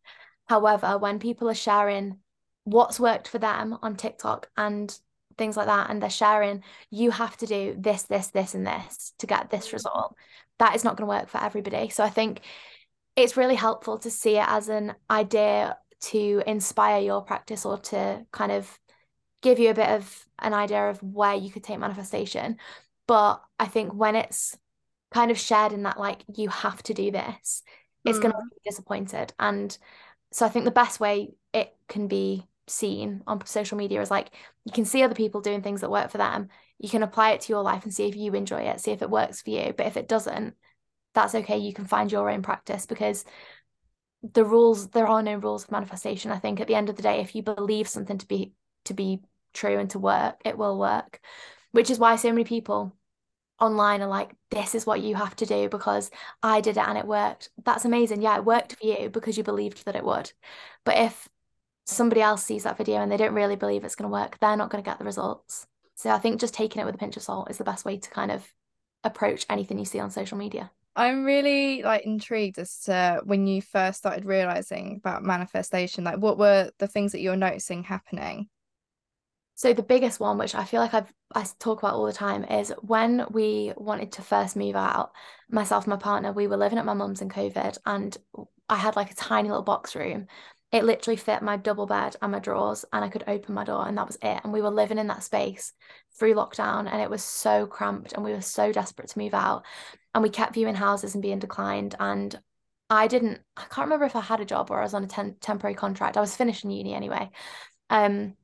however 0.48 0.96
when 0.96 1.18
people 1.18 1.50
are 1.50 1.54
sharing 1.54 2.16
what's 2.64 3.00
worked 3.00 3.28
for 3.28 3.38
them 3.38 3.76
on 3.82 3.96
tiktok 3.96 4.49
and 4.56 4.99
things 5.37 5.56
like 5.56 5.66
that 5.66 5.90
and 5.90 6.00
they're 6.00 6.08
sharing 6.08 6.62
you 6.90 7.11
have 7.11 7.37
to 7.37 7.46
do 7.46 7.75
this 7.78 8.04
this 8.04 8.28
this 8.28 8.54
and 8.54 8.66
this 8.66 9.12
to 9.18 9.26
get 9.26 9.50
this 9.50 9.66
mm-hmm. 9.66 9.76
result 9.76 10.14
that 10.58 10.75
is 10.76 10.85
not 10.85 10.96
going 10.96 11.06
to 11.06 11.14
work 11.14 11.28
for 11.28 11.42
everybody 11.42 11.88
so 11.88 12.04
i 12.04 12.08
think 12.08 12.40
it's 13.16 13.37
really 13.37 13.54
helpful 13.54 13.99
to 13.99 14.11
see 14.11 14.37
it 14.37 14.46
as 14.46 14.68
an 14.68 14.94
idea 15.11 15.76
to 15.99 16.42
inspire 16.46 17.00
your 17.00 17.23
practice 17.23 17.64
or 17.64 17.78
to 17.78 18.25
kind 18.30 18.52
of 18.52 18.78
give 19.47 19.59
you 19.61 19.71
a 19.71 19.75
bit 19.75 19.88
of 19.88 20.26
an 20.41 20.53
idea 20.53 20.91
of 20.91 21.00
where 21.03 21.35
you 21.35 21.50
could 21.50 21.62
take 21.62 21.79
manifestation. 21.79 22.57
But 23.07 23.41
I 23.61 23.67
think 23.67 23.95
when 23.95 24.17
it's 24.17 24.59
kind 25.12 25.31
of 25.31 25.38
shared 25.38 25.73
in 25.73 25.85
that, 25.85 26.00
like, 26.00 26.25
you 26.35 26.49
have 26.49 26.83
to 26.85 26.95
do 26.95 27.12
this, 27.12 27.62
it's 28.05 28.19
mm. 28.19 28.23
going 28.23 28.33
to 28.33 28.41
be 28.50 28.69
disappointed. 28.69 29.33
And 29.38 29.76
so 30.33 30.45
I 30.45 30.49
think 30.49 30.65
the 30.65 30.73
best 30.73 30.99
way 30.99 31.35
it 31.53 31.75
can 31.88 32.09
be 32.09 32.45
seen 32.67 33.23
on 33.29 33.47
social 33.47 33.79
media 33.79 34.00
is 34.00 34.11
like 34.11 34.31
you 34.65 34.73
can 34.73 34.85
see 34.85 35.05
other 35.05 35.15
people 35.15 35.41
doing 35.41 35.62
things 35.62 35.83
that 35.83 35.91
work 35.91 36.11
for 36.11 36.19
them. 36.19 36.49
You 36.79 36.88
can 36.88 37.05
apply 37.05 37.31
it 37.31 37.43
to 37.43 37.53
your 37.53 37.62
life 37.62 37.85
and 37.85 37.95
see 37.95 38.09
if 38.09 38.17
you 38.17 38.33
enjoy 38.33 38.62
it, 38.62 38.81
see 38.81 38.91
if 38.91 39.03
it 39.03 39.11
works 39.11 39.43
for 39.43 39.50
you. 39.50 39.73
But 39.76 39.87
if 39.87 39.97
it 39.97 40.09
doesn't, 40.09 40.55
that's 41.15 41.37
okay. 41.37 41.59
You 41.59 41.73
can 41.73 41.85
find 41.85 42.11
your 42.11 42.29
own 42.29 42.43
practice 42.43 42.85
because 42.85 43.25
the 44.33 44.45
rules 44.45 44.88
there 44.91 45.07
are 45.07 45.23
no 45.23 45.37
rules 45.37 45.65
of 45.65 45.71
manifestation. 45.71 46.33
I 46.33 46.41
think 46.41 46.61
at 46.61 46.67
the 46.67 46.75
end 46.75 46.88
of 46.91 46.97
the 46.97 47.03
day, 47.03 47.21
if 47.21 47.37
you 47.37 47.43
believe 47.45 47.87
something 47.87 48.19
to 48.19 48.26
be 48.26 48.53
to 48.87 48.95
be 48.95 49.21
true 49.56 49.78
and 49.78 49.90
to 49.90 49.98
work, 49.98 50.40
it 50.44 50.56
will 50.56 50.78
work. 50.78 51.20
Which 51.72 51.90
is 51.90 51.98
why 51.98 52.16
so 52.16 52.30
many 52.30 52.44
people 52.44 52.94
online 53.60 54.02
are 54.02 54.08
like, 54.08 54.32
this 54.50 54.75
is 54.75 54.86
what 54.86 55.00
you 55.00 55.14
have 55.14 55.34
to 55.36 55.46
do 55.46 55.68
because 55.68 56.10
I 56.42 56.60
did 56.60 56.76
it 56.76 56.86
and 56.86 56.98
it 56.98 57.06
worked. 57.06 57.50
That's 57.64 57.84
amazing. 57.84 58.22
Yeah, 58.22 58.36
it 58.36 58.44
worked 58.44 58.76
for 58.76 58.86
you 58.86 59.10
because 59.10 59.36
you 59.36 59.42
believed 59.42 59.84
that 59.84 59.96
it 59.96 60.04
would. 60.04 60.32
But 60.84 60.98
if 60.98 61.28
somebody 61.86 62.20
else 62.20 62.44
sees 62.44 62.64
that 62.64 62.76
video 62.76 63.00
and 63.00 63.10
they 63.10 63.16
don't 63.16 63.34
really 63.34 63.56
believe 63.56 63.84
it's 63.84 63.96
going 63.96 64.08
to 64.08 64.12
work, 64.12 64.38
they're 64.40 64.56
not 64.56 64.70
going 64.70 64.82
to 64.82 64.88
get 64.88 64.98
the 64.98 65.04
results. 65.04 65.66
So 65.94 66.10
I 66.10 66.18
think 66.18 66.40
just 66.40 66.54
taking 66.54 66.82
it 66.82 66.84
with 66.84 66.94
a 66.94 66.98
pinch 66.98 67.16
of 67.16 67.22
salt 67.22 67.50
is 67.50 67.58
the 67.58 67.64
best 67.64 67.84
way 67.84 67.96
to 67.96 68.10
kind 68.10 68.30
of 68.30 68.46
approach 69.02 69.46
anything 69.48 69.78
you 69.78 69.84
see 69.84 70.00
on 70.00 70.10
social 70.10 70.36
media. 70.36 70.70
I'm 70.94 71.25
really 71.25 71.82
like 71.82 72.04
intrigued 72.04 72.58
as 72.58 72.80
to 72.84 73.20
when 73.25 73.46
you 73.46 73.60
first 73.60 73.98
started 73.98 74.25
realizing 74.25 74.96
about 74.96 75.22
manifestation. 75.22 76.04
Like, 76.04 76.18
what 76.18 76.38
were 76.38 76.70
the 76.78 76.88
things 76.88 77.12
that 77.12 77.20
you're 77.20 77.36
noticing 77.36 77.84
happening? 77.84 78.48
So 79.56 79.72
the 79.72 79.82
biggest 79.82 80.20
one, 80.20 80.38
which 80.38 80.54
I 80.54 80.64
feel 80.64 80.80
like 80.80 80.94
I've 80.94 81.12
I 81.34 81.44
talk 81.58 81.80
about 81.82 81.94
all 81.94 82.06
the 82.06 82.12
time, 82.12 82.44
is 82.44 82.72
when 82.82 83.26
we 83.30 83.72
wanted 83.76 84.12
to 84.12 84.22
first 84.22 84.54
move 84.56 84.76
out. 84.76 85.12
Myself 85.50 85.84
and 85.84 85.92
my 85.92 85.96
partner, 85.96 86.32
we 86.32 86.46
were 86.46 86.56
living 86.58 86.78
at 86.78 86.84
my 86.84 86.94
mum's 86.94 87.22
in 87.22 87.28
COVID, 87.30 87.78
and 87.86 88.16
I 88.68 88.76
had 88.76 88.96
like 88.96 89.10
a 89.10 89.14
tiny 89.14 89.48
little 89.48 89.64
box 89.64 89.96
room 89.96 90.28
It 90.72 90.84
literally 90.84 91.16
fit 91.16 91.42
my 91.42 91.56
double 91.56 91.86
bed 91.86 92.16
and 92.22 92.32
my 92.32 92.38
drawers, 92.40 92.84
and 92.92 93.04
I 93.04 93.08
could 93.08 93.25
open 93.26 93.54
my 93.54 93.64
door, 93.64 93.86
and 93.88 93.96
that 93.98 94.06
was 94.06 94.16
it. 94.22 94.40
And 94.44 94.52
we 94.52 94.62
were 94.62 94.70
living 94.70 94.98
in 94.98 95.06
that 95.08 95.22
space 95.25 95.72
through 96.18 96.34
lockdown, 96.34 96.90
and 96.90 97.00
it 97.02 97.10
was 97.10 97.25
so 97.25 97.66
cramped, 97.66 98.12
and 98.12 98.25
we 98.25 98.32
were 98.32 98.42
so 98.42 98.72
desperate 98.72 99.08
to 99.10 99.18
move 99.18 99.34
out. 99.34 99.64
And 100.14 100.22
we 100.22 100.30
kept 100.30 100.54
viewing 100.54 100.75
houses 100.75 101.14
and 101.14 101.22
being 101.22 101.38
declined. 101.38 101.94
And 102.00 102.38
I 102.90 103.06
didn't, 103.08 103.40
I 103.56 103.62
can't 103.62 103.86
remember 103.86 104.06
if 104.06 104.16
I 104.16 104.20
had 104.20 104.40
a 104.40 104.44
job 104.44 104.70
or 104.70 104.80
I 104.80 104.82
was 104.84 104.94
on 104.94 105.04
a 105.04 105.08
ten- 105.08 105.36
temporary 105.40 105.75
contract. 105.75 106.16
I 106.16 106.20
was 106.20 106.36
finishing 106.36 106.70
uni 106.70 106.94
anyway. 106.94 107.30
Um, 107.90 108.36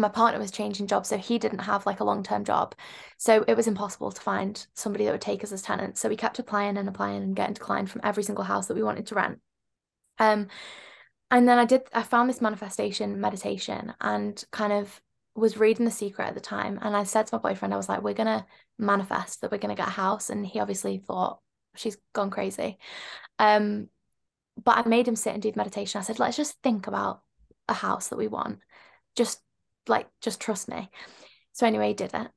my 0.00 0.08
partner 0.08 0.38
was 0.38 0.50
changing 0.50 0.86
jobs, 0.86 1.08
so 1.08 1.18
he 1.18 1.38
didn't 1.38 1.60
have 1.60 1.86
like 1.86 2.00
a 2.00 2.04
long 2.04 2.22
term 2.22 2.44
job. 2.44 2.74
So 3.18 3.44
it 3.48 3.56
was 3.56 3.66
impossible 3.66 4.12
to 4.12 4.20
find 4.20 4.66
somebody 4.74 5.04
that 5.04 5.12
would 5.12 5.20
take 5.20 5.44
us 5.44 5.52
as 5.52 5.62
tenants. 5.62 6.00
So 6.00 6.08
we 6.08 6.16
kept 6.16 6.38
applying 6.38 6.76
and 6.76 6.88
applying 6.88 7.22
and 7.22 7.36
getting 7.36 7.54
declined 7.54 7.90
from 7.90 8.02
every 8.04 8.22
single 8.22 8.44
house 8.44 8.66
that 8.66 8.74
we 8.74 8.82
wanted 8.82 9.06
to 9.06 9.14
rent. 9.14 9.40
Um, 10.18 10.48
and 11.30 11.48
then 11.48 11.58
I 11.58 11.64
did, 11.64 11.82
I 11.92 12.02
found 12.02 12.30
this 12.30 12.40
manifestation 12.40 13.20
meditation 13.20 13.94
and 14.00 14.42
kind 14.52 14.72
of 14.72 15.00
was 15.34 15.56
reading 15.58 15.84
The 15.84 15.90
Secret 15.90 16.28
at 16.28 16.34
the 16.34 16.40
time. 16.40 16.78
And 16.80 16.96
I 16.96 17.04
said 17.04 17.26
to 17.26 17.34
my 17.36 17.40
boyfriend, 17.40 17.74
I 17.74 17.76
was 17.76 17.88
like, 17.88 18.02
we're 18.02 18.14
going 18.14 18.26
to 18.26 18.46
manifest 18.78 19.40
that 19.40 19.50
we're 19.50 19.58
going 19.58 19.74
to 19.74 19.80
get 19.80 19.88
a 19.88 19.92
house. 19.92 20.30
And 20.30 20.46
he 20.46 20.60
obviously 20.60 20.98
thought, 20.98 21.40
she's 21.74 21.98
gone 22.14 22.30
crazy. 22.30 22.78
Um, 23.38 23.88
but 24.62 24.78
I 24.78 24.88
made 24.88 25.06
him 25.06 25.16
sit 25.16 25.34
and 25.34 25.42
do 25.42 25.50
the 25.50 25.58
meditation. 25.58 25.98
I 25.98 26.04
said, 26.04 26.18
let's 26.18 26.36
just 26.36 26.56
think 26.62 26.86
about 26.86 27.22
a 27.68 27.74
house 27.74 28.08
that 28.08 28.18
we 28.18 28.28
want. 28.28 28.60
Just 29.14 29.40
like, 29.88 30.08
just 30.20 30.40
trust 30.40 30.68
me. 30.68 30.90
So 31.52 31.66
anyway, 31.66 31.88
he 31.88 31.94
did 31.94 32.12
it. 32.12 32.28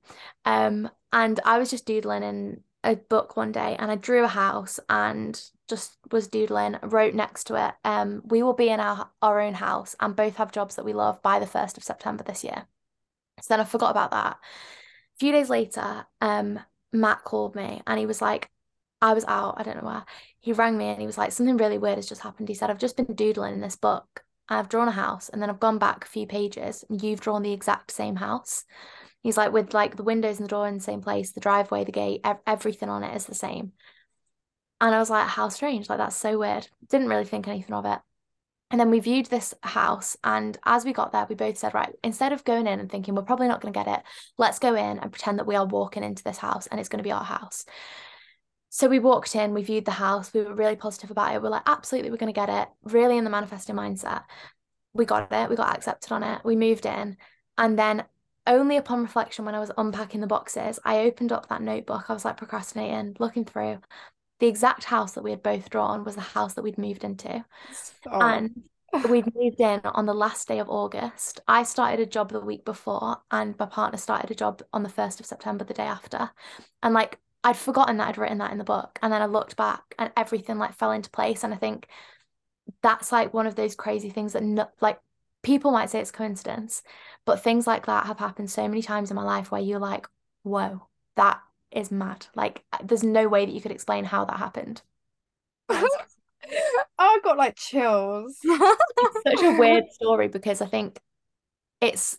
Um, 0.45 0.89
and 1.11 1.39
I 1.43 1.57
was 1.57 1.69
just 1.69 1.85
doodling 1.85 2.23
in 2.23 2.63
a 2.83 2.95
book 2.95 3.35
one 3.35 3.51
day 3.51 3.75
and 3.77 3.91
I 3.91 3.95
drew 3.95 4.23
a 4.23 4.29
house 4.29 4.79
and 4.89 5.39
just 5.67 5.97
was 6.11 6.27
doodling, 6.27 6.77
wrote 6.83 7.13
next 7.13 7.45
to 7.45 7.67
it, 7.67 7.75
um, 7.83 8.21
we 8.25 8.41
will 8.43 8.53
be 8.53 8.69
in 8.69 8.79
our, 8.79 9.09
our 9.21 9.39
own 9.39 9.53
house 9.53 9.95
and 9.99 10.15
both 10.15 10.37
have 10.37 10.51
jobs 10.51 10.75
that 10.75 10.85
we 10.85 10.93
love 10.93 11.21
by 11.21 11.39
the 11.39 11.45
1st 11.45 11.77
of 11.77 11.83
September 11.83 12.23
this 12.23 12.43
year. 12.43 12.65
So 13.41 13.47
then 13.49 13.59
I 13.59 13.65
forgot 13.65 13.91
about 13.91 14.11
that. 14.11 14.37
A 14.37 15.19
few 15.19 15.31
days 15.31 15.49
later, 15.49 16.05
um, 16.21 16.59
Matt 16.91 17.23
called 17.23 17.55
me 17.55 17.81
and 17.85 17.99
he 17.99 18.05
was 18.05 18.21
like, 18.21 18.49
I 19.01 19.13
was 19.13 19.25
out, 19.27 19.55
I 19.57 19.63
don't 19.63 19.77
know 19.77 19.87
where. 19.87 20.05
He 20.39 20.53
rang 20.53 20.77
me 20.77 20.85
and 20.85 20.99
he 20.99 21.07
was 21.07 21.17
like, 21.17 21.31
something 21.31 21.57
really 21.57 21.77
weird 21.77 21.97
has 21.97 22.09
just 22.09 22.21
happened. 22.21 22.49
He 22.49 22.55
said, 22.55 22.69
I've 22.69 22.79
just 22.79 22.97
been 22.97 23.13
doodling 23.13 23.53
in 23.53 23.61
this 23.61 23.75
book. 23.75 24.23
I've 24.49 24.69
drawn 24.69 24.87
a 24.87 24.91
house 24.91 25.29
and 25.29 25.41
then 25.41 25.49
I've 25.49 25.59
gone 25.59 25.77
back 25.77 26.03
a 26.03 26.07
few 26.07 26.25
pages 26.25 26.83
and 26.89 27.01
you've 27.01 27.21
drawn 27.21 27.43
the 27.43 27.53
exact 27.53 27.91
same 27.91 28.15
house. 28.15 28.65
He's 29.21 29.37
like, 29.37 29.51
with 29.51 29.73
like 29.73 29.95
the 29.95 30.03
windows 30.03 30.37
and 30.37 30.45
the 30.45 30.49
door 30.49 30.67
in 30.67 30.75
the 30.75 30.83
same 30.83 31.01
place, 31.01 31.31
the 31.31 31.41
driveway, 31.41 31.83
the 31.83 31.91
gate, 31.91 32.21
ev- 32.23 32.39
everything 32.47 32.89
on 32.89 33.03
it 33.03 33.15
is 33.15 33.25
the 33.25 33.35
same. 33.35 33.73
And 34.81 34.95
I 34.95 34.99
was 34.99 35.09
like, 35.09 35.27
how 35.27 35.49
strange. 35.49 35.89
Like, 35.89 35.97
that's 35.97 36.15
so 36.15 36.39
weird. 36.39 36.67
Didn't 36.89 37.09
really 37.09 37.25
think 37.25 37.47
anything 37.47 37.75
of 37.75 37.85
it. 37.85 37.99
And 38.71 38.79
then 38.79 38.91
we 38.91 38.99
viewed 38.99 39.25
this 39.25 39.53
house. 39.61 40.15
And 40.23 40.57
as 40.63 40.85
we 40.85 40.93
got 40.93 41.11
there, 41.11 41.25
we 41.27 41.35
both 41.35 41.57
said, 41.57 41.73
right, 41.73 41.93
instead 42.03 42.31
of 42.31 42.45
going 42.45 42.67
in 42.67 42.79
and 42.79 42.89
thinking 42.89 43.15
we're 43.15 43.23
probably 43.23 43.47
not 43.47 43.61
going 43.61 43.73
to 43.73 43.77
get 43.77 43.87
it, 43.87 44.03
let's 44.37 44.59
go 44.59 44.75
in 44.75 44.99
and 44.99 45.11
pretend 45.11 45.39
that 45.39 45.47
we 45.47 45.55
are 45.55 45.65
walking 45.65 46.03
into 46.03 46.23
this 46.23 46.37
house 46.37 46.67
and 46.67 46.79
it's 46.79 46.89
going 46.89 46.99
to 46.99 47.07
be 47.07 47.11
our 47.11 47.23
house. 47.23 47.65
So 48.69 48.87
we 48.87 48.99
walked 48.99 49.35
in, 49.35 49.53
we 49.53 49.63
viewed 49.63 49.85
the 49.85 49.91
house, 49.91 50.33
we 50.33 50.41
were 50.41 50.53
really 50.53 50.75
positive 50.75 51.11
about 51.11 51.33
it. 51.33 51.41
We're 51.41 51.49
like, 51.49 51.63
absolutely, 51.65 52.11
we're 52.11 52.17
going 52.17 52.33
to 52.33 52.39
get 52.39 52.49
it. 52.49 52.67
Really 52.83 53.17
in 53.17 53.23
the 53.23 53.29
manifesting 53.29 53.75
mindset. 53.75 54.23
We 54.93 55.05
got 55.05 55.31
it, 55.31 55.49
we 55.49 55.55
got 55.55 55.75
accepted 55.75 56.11
on 56.11 56.23
it, 56.23 56.41
we 56.43 56.55
moved 56.55 56.85
in. 56.85 57.17
And 57.57 57.77
then 57.77 58.05
only 58.47 58.77
upon 58.77 59.01
reflection, 59.01 59.45
when 59.45 59.55
I 59.55 59.59
was 59.59 59.71
unpacking 59.77 60.21
the 60.21 60.27
boxes, 60.27 60.79
I 60.85 61.01
opened 61.01 61.31
up 61.31 61.49
that 61.49 61.61
notebook. 61.61 62.09
I 62.09 62.13
was 62.13 62.25
like 62.25 62.37
procrastinating, 62.37 63.15
looking 63.19 63.45
through. 63.45 63.79
The 64.39 64.47
exact 64.47 64.85
house 64.85 65.13
that 65.13 65.23
we 65.23 65.31
had 65.31 65.43
both 65.43 65.69
drawn 65.69 66.03
was 66.03 66.15
the 66.15 66.21
house 66.21 66.53
that 66.53 66.63
we'd 66.63 66.77
moved 66.77 67.03
into. 67.03 67.43
Oh. 68.07 68.21
And 68.21 68.63
we'd 69.09 69.35
moved 69.35 69.59
in 69.59 69.81
on 69.83 70.05
the 70.05 70.13
last 70.13 70.47
day 70.47 70.59
of 70.59 70.69
August. 70.69 71.41
I 71.47 71.63
started 71.63 71.99
a 71.99 72.05
job 72.09 72.31
the 72.31 72.39
week 72.39 72.65
before, 72.65 73.17
and 73.29 73.57
my 73.59 73.65
partner 73.65 73.97
started 73.97 74.31
a 74.31 74.35
job 74.35 74.63
on 74.73 74.83
the 74.83 74.89
1st 74.89 75.19
of 75.19 75.25
September, 75.25 75.63
the 75.63 75.73
day 75.73 75.83
after. 75.83 76.31
And 76.81 76.93
like, 76.93 77.19
I'd 77.43 77.57
forgotten 77.57 77.97
that 77.97 78.09
I'd 78.09 78.17
written 78.17 78.39
that 78.39 78.51
in 78.51 78.57
the 78.57 78.63
book. 78.63 78.99
And 79.01 79.11
then 79.11 79.21
I 79.21 79.25
looked 79.25 79.55
back 79.55 79.95
and 79.97 80.11
everything 80.17 80.57
like 80.57 80.73
fell 80.73 80.91
into 80.91 81.09
place. 81.09 81.43
And 81.43 81.53
I 81.53 81.57
think 81.57 81.87
that's 82.81 83.11
like 83.11 83.33
one 83.33 83.47
of 83.47 83.55
those 83.55 83.75
crazy 83.75 84.09
things 84.09 84.33
that 84.33 84.43
no, 84.43 84.67
like 84.81 84.99
people 85.41 85.71
might 85.71 85.89
say 85.89 85.99
it's 85.99 86.11
coincidence, 86.11 86.83
but 87.25 87.41
things 87.41 87.65
like 87.67 87.85
that 87.85 88.05
have 88.07 88.19
happened 88.19 88.51
so 88.51 88.67
many 88.67 88.81
times 88.81 89.09
in 89.09 89.15
my 89.15 89.23
life 89.23 89.51
where 89.51 89.61
you're 89.61 89.79
like, 89.79 90.07
whoa, 90.43 90.87
that 91.15 91.41
is 91.71 91.91
mad. 91.91 92.27
Like 92.35 92.63
uh, 92.73 92.79
there's 92.83 93.03
no 93.03 93.27
way 93.27 93.45
that 93.45 93.53
you 93.53 93.61
could 93.61 93.71
explain 93.71 94.05
how 94.05 94.25
that 94.25 94.37
happened. 94.37 94.81
Oh, 96.97 97.17
I 97.17 97.19
got 97.23 97.37
like 97.37 97.55
chills. 97.55 98.37
such 98.41 99.43
a 99.43 99.57
weird 99.57 99.85
story 99.91 100.27
because 100.27 100.61
I 100.61 100.65
think 100.65 100.99
it's 101.81 102.17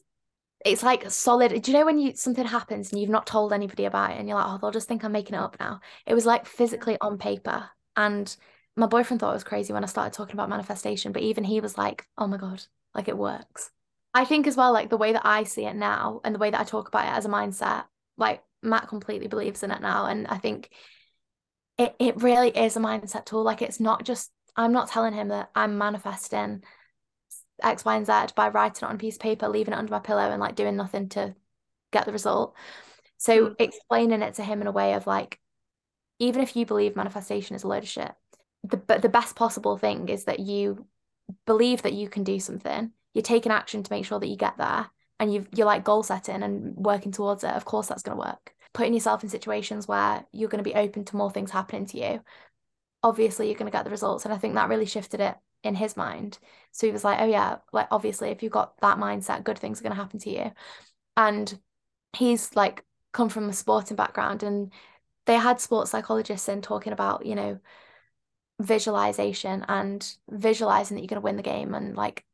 it's 0.64 0.82
like 0.82 1.10
solid. 1.10 1.62
Do 1.62 1.70
you 1.70 1.78
know 1.78 1.86
when 1.86 1.98
you 1.98 2.14
something 2.14 2.44
happens 2.44 2.92
and 2.92 3.00
you've 3.00 3.10
not 3.10 3.26
told 3.26 3.52
anybody 3.52 3.86
about 3.86 4.10
it 4.10 4.18
and 4.18 4.28
you're 4.28 4.36
like, 4.36 4.46
oh, 4.48 4.58
they'll 4.60 4.70
just 4.70 4.88
think 4.88 5.04
I'm 5.04 5.12
making 5.12 5.34
it 5.34 5.40
up 5.40 5.56
now. 5.58 5.80
It 6.06 6.14
was 6.14 6.26
like 6.26 6.46
physically 6.46 6.98
on 7.00 7.18
paper. 7.18 7.70
And 7.96 8.34
my 8.76 8.86
boyfriend 8.86 9.20
thought 9.20 9.30
it 9.30 9.34
was 9.34 9.44
crazy 9.44 9.72
when 9.72 9.84
I 9.84 9.88
started 9.88 10.12
talking 10.12 10.34
about 10.34 10.48
manifestation, 10.48 11.12
but 11.12 11.22
even 11.22 11.44
he 11.44 11.60
was 11.60 11.78
like, 11.78 12.06
oh 12.18 12.26
my 12.26 12.36
God, 12.36 12.62
like 12.94 13.08
it 13.08 13.16
works. 13.16 13.70
I 14.12 14.24
think 14.24 14.46
as 14.46 14.56
well, 14.56 14.72
like 14.72 14.90
the 14.90 14.96
way 14.96 15.12
that 15.12 15.24
I 15.24 15.44
see 15.44 15.64
it 15.64 15.76
now 15.76 16.20
and 16.24 16.34
the 16.34 16.38
way 16.38 16.50
that 16.50 16.60
I 16.60 16.64
talk 16.64 16.88
about 16.88 17.06
it 17.06 17.16
as 17.16 17.24
a 17.24 17.28
mindset, 17.28 17.84
like 18.16 18.42
Matt 18.62 18.88
completely 18.88 19.28
believes 19.28 19.62
in 19.62 19.70
it 19.70 19.80
now. 19.80 20.06
And 20.06 20.26
I 20.26 20.38
think 20.38 20.70
it, 21.78 21.94
it 21.98 22.22
really 22.22 22.50
is 22.50 22.76
a 22.76 22.80
mindset 22.80 23.24
tool. 23.24 23.44
Like 23.44 23.62
it's 23.62 23.80
not 23.80 24.04
just, 24.04 24.30
I'm 24.56 24.72
not 24.72 24.88
telling 24.88 25.14
him 25.14 25.28
that 25.28 25.50
I'm 25.54 25.78
manifesting 25.78 26.64
X, 27.62 27.84
Y, 27.84 27.96
and 27.96 28.06
Z 28.06 28.34
by 28.34 28.48
writing 28.48 28.86
it 28.86 28.90
on 28.90 28.94
a 28.96 28.98
piece 28.98 29.16
of 29.16 29.20
paper, 29.20 29.48
leaving 29.48 29.74
it 29.74 29.78
under 29.78 29.90
my 29.90 29.98
pillow 29.98 30.30
and 30.30 30.40
like 30.40 30.54
doing 30.54 30.76
nothing 30.76 31.08
to 31.10 31.34
get 31.92 32.06
the 32.06 32.12
result. 32.12 32.54
So 33.18 33.48
mm. 33.48 33.56
explaining 33.58 34.22
it 34.22 34.34
to 34.34 34.44
him 34.44 34.60
in 34.60 34.66
a 34.66 34.72
way 34.72 34.94
of 34.94 35.06
like, 35.06 35.38
even 36.18 36.42
if 36.42 36.56
you 36.56 36.66
believe 36.66 36.96
manifestation 36.96 37.56
is 37.56 37.64
a 37.64 37.68
load 37.68 37.82
of 37.82 37.88
shit, 37.88 38.12
the 38.64 38.76
but 38.76 39.02
the 39.02 39.08
best 39.08 39.36
possible 39.36 39.76
thing 39.76 40.08
is 40.08 40.24
that 40.24 40.40
you 40.40 40.86
believe 41.46 41.82
that 41.82 41.92
you 41.92 42.08
can 42.08 42.24
do 42.24 42.38
something, 42.40 42.92
you're 43.14 43.22
taking 43.22 43.52
action 43.52 43.82
to 43.82 43.92
make 43.92 44.04
sure 44.04 44.20
that 44.20 44.28
you 44.28 44.36
get 44.36 44.58
there, 44.58 44.90
and 45.18 45.32
you 45.32 45.46
you're 45.54 45.66
like 45.66 45.84
goal 45.84 46.02
setting 46.02 46.42
and 46.42 46.76
working 46.76 47.12
towards 47.12 47.44
it. 47.44 47.50
Of 47.50 47.64
course, 47.64 47.88
that's 47.88 48.02
going 48.02 48.16
to 48.16 48.24
work. 48.24 48.54
Putting 48.72 48.94
yourself 48.94 49.22
in 49.22 49.28
situations 49.28 49.88
where 49.88 50.24
you're 50.32 50.48
going 50.48 50.62
to 50.62 50.70
be 50.70 50.76
open 50.76 51.04
to 51.06 51.16
more 51.16 51.30
things 51.30 51.50
happening 51.50 51.86
to 51.86 51.98
you. 51.98 52.20
Obviously, 53.02 53.46
you're 53.46 53.58
going 53.58 53.70
to 53.70 53.76
get 53.76 53.84
the 53.84 53.90
results, 53.90 54.24
and 54.24 54.34
I 54.34 54.38
think 54.38 54.54
that 54.54 54.68
really 54.68 54.86
shifted 54.86 55.20
it 55.20 55.34
in 55.62 55.74
his 55.74 55.96
mind. 55.96 56.38
So 56.72 56.86
he 56.86 56.92
was 56.92 57.04
like, 57.04 57.20
"Oh 57.20 57.26
yeah, 57.26 57.58
like 57.72 57.88
obviously, 57.90 58.30
if 58.30 58.42
you've 58.42 58.52
got 58.52 58.78
that 58.80 58.98
mindset, 58.98 59.44
good 59.44 59.58
things 59.58 59.80
are 59.80 59.82
going 59.84 59.94
to 59.94 60.02
happen 60.02 60.20
to 60.20 60.30
you." 60.30 60.52
And 61.16 61.58
he's 62.14 62.54
like 62.56 62.84
come 63.12 63.28
from 63.28 63.48
a 63.48 63.52
sporting 63.52 63.96
background, 63.96 64.42
and 64.42 64.72
they 65.26 65.36
had 65.36 65.60
sports 65.60 65.90
psychologists 65.92 66.48
in 66.48 66.62
talking 66.62 66.92
about 66.92 67.26
you 67.26 67.34
know 67.34 67.60
visualization 68.60 69.64
and 69.68 70.16
visualizing 70.30 70.94
that 70.96 71.00
you're 71.00 71.08
going 71.08 71.20
to 71.20 71.24
win 71.24 71.36
the 71.36 71.42
game 71.42 71.74
and 71.74 71.96
like 71.96 72.24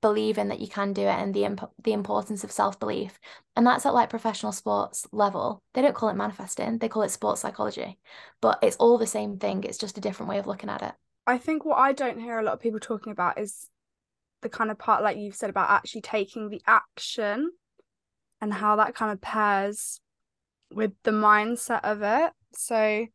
believing 0.00 0.48
that 0.48 0.60
you 0.60 0.66
can 0.68 0.92
do 0.92 1.02
it 1.02 1.06
and 1.06 1.32
the 1.34 1.44
imp- 1.44 1.70
the 1.84 1.92
importance 1.92 2.42
of 2.42 2.50
self-belief 2.50 3.18
and 3.56 3.64
that's 3.66 3.86
at 3.86 3.94
like 3.94 4.10
professional 4.10 4.50
sports 4.50 5.06
level 5.12 5.62
they 5.72 5.82
don't 5.82 5.94
call 5.94 6.08
it 6.08 6.16
manifesting 6.16 6.78
they 6.78 6.88
call 6.88 7.02
it 7.02 7.10
sports 7.10 7.40
psychology 7.40 7.96
but 8.40 8.58
it's 8.60 8.76
all 8.76 8.98
the 8.98 9.06
same 9.06 9.38
thing 9.38 9.62
it's 9.62 9.78
just 9.78 9.96
a 9.96 10.00
different 10.00 10.28
way 10.28 10.38
of 10.38 10.48
looking 10.48 10.68
at 10.68 10.82
it 10.82 10.94
i 11.28 11.38
think 11.38 11.64
what 11.64 11.78
i 11.78 11.92
don't 11.92 12.20
hear 12.20 12.38
a 12.38 12.42
lot 12.42 12.54
of 12.54 12.60
people 12.60 12.80
talking 12.80 13.12
about 13.12 13.38
is 13.38 13.68
the 14.42 14.48
kind 14.48 14.70
of 14.70 14.78
part 14.78 15.02
like 15.02 15.16
you've 15.16 15.34
said 15.34 15.50
about 15.50 15.70
actually 15.70 16.00
taking 16.00 16.48
the 16.48 16.62
action 16.66 17.50
and 18.40 18.52
how 18.52 18.76
that 18.76 18.94
kind 18.94 19.12
of 19.12 19.20
pairs 19.20 20.00
with 20.72 20.92
the 21.02 21.10
mindset 21.10 21.80
of 21.82 22.02
it. 22.02 22.32
So 22.54 23.06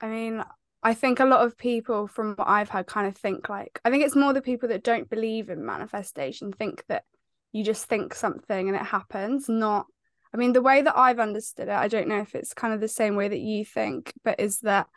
i 0.00 0.06
mean 0.06 0.42
I 0.86 0.92
think 0.92 1.18
a 1.18 1.24
lot 1.24 1.46
of 1.46 1.56
people 1.56 2.06
from 2.06 2.34
what 2.34 2.46
I've 2.46 2.68
had 2.68 2.86
kind 2.86 3.06
of 3.06 3.16
think 3.16 3.48
like 3.48 3.80
I 3.86 3.90
think 3.90 4.04
it's 4.04 4.16
more 4.16 4.34
the 4.34 4.42
people 4.42 4.68
that 4.68 4.84
don't 4.84 5.08
believe 5.08 5.48
in 5.48 5.64
manifestation 5.64 6.52
think 6.52 6.84
that 6.88 7.04
you 7.52 7.64
just 7.64 7.86
think 7.86 8.12
something 8.14 8.68
and 8.68 8.76
it 8.76 8.84
happens 8.84 9.48
not 9.48 9.86
I 10.34 10.36
mean 10.36 10.52
the 10.52 10.60
way 10.60 10.82
that 10.82 10.98
I've 10.98 11.20
understood 11.20 11.68
it 11.68 11.74
I 11.74 11.88
don't 11.88 12.08
know 12.08 12.20
if 12.20 12.34
it's 12.34 12.52
kind 12.52 12.74
of 12.74 12.80
the 12.80 12.88
same 12.88 13.16
way 13.16 13.28
that 13.28 13.40
you 13.40 13.64
think 13.64 14.12
but 14.24 14.40
is 14.40 14.58
that 14.60 14.88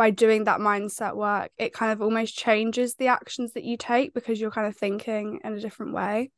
by 0.00 0.08
doing 0.08 0.44
that 0.44 0.60
mindset 0.60 1.14
work 1.14 1.50
it 1.58 1.74
kind 1.74 1.92
of 1.92 2.00
almost 2.00 2.34
changes 2.34 2.94
the 2.94 3.08
actions 3.08 3.52
that 3.52 3.64
you 3.64 3.76
take 3.76 4.14
because 4.14 4.40
you're 4.40 4.50
kind 4.50 4.66
of 4.66 4.74
thinking 4.74 5.38
in 5.44 5.52
a 5.52 5.60
different 5.60 5.92
way. 5.92 6.30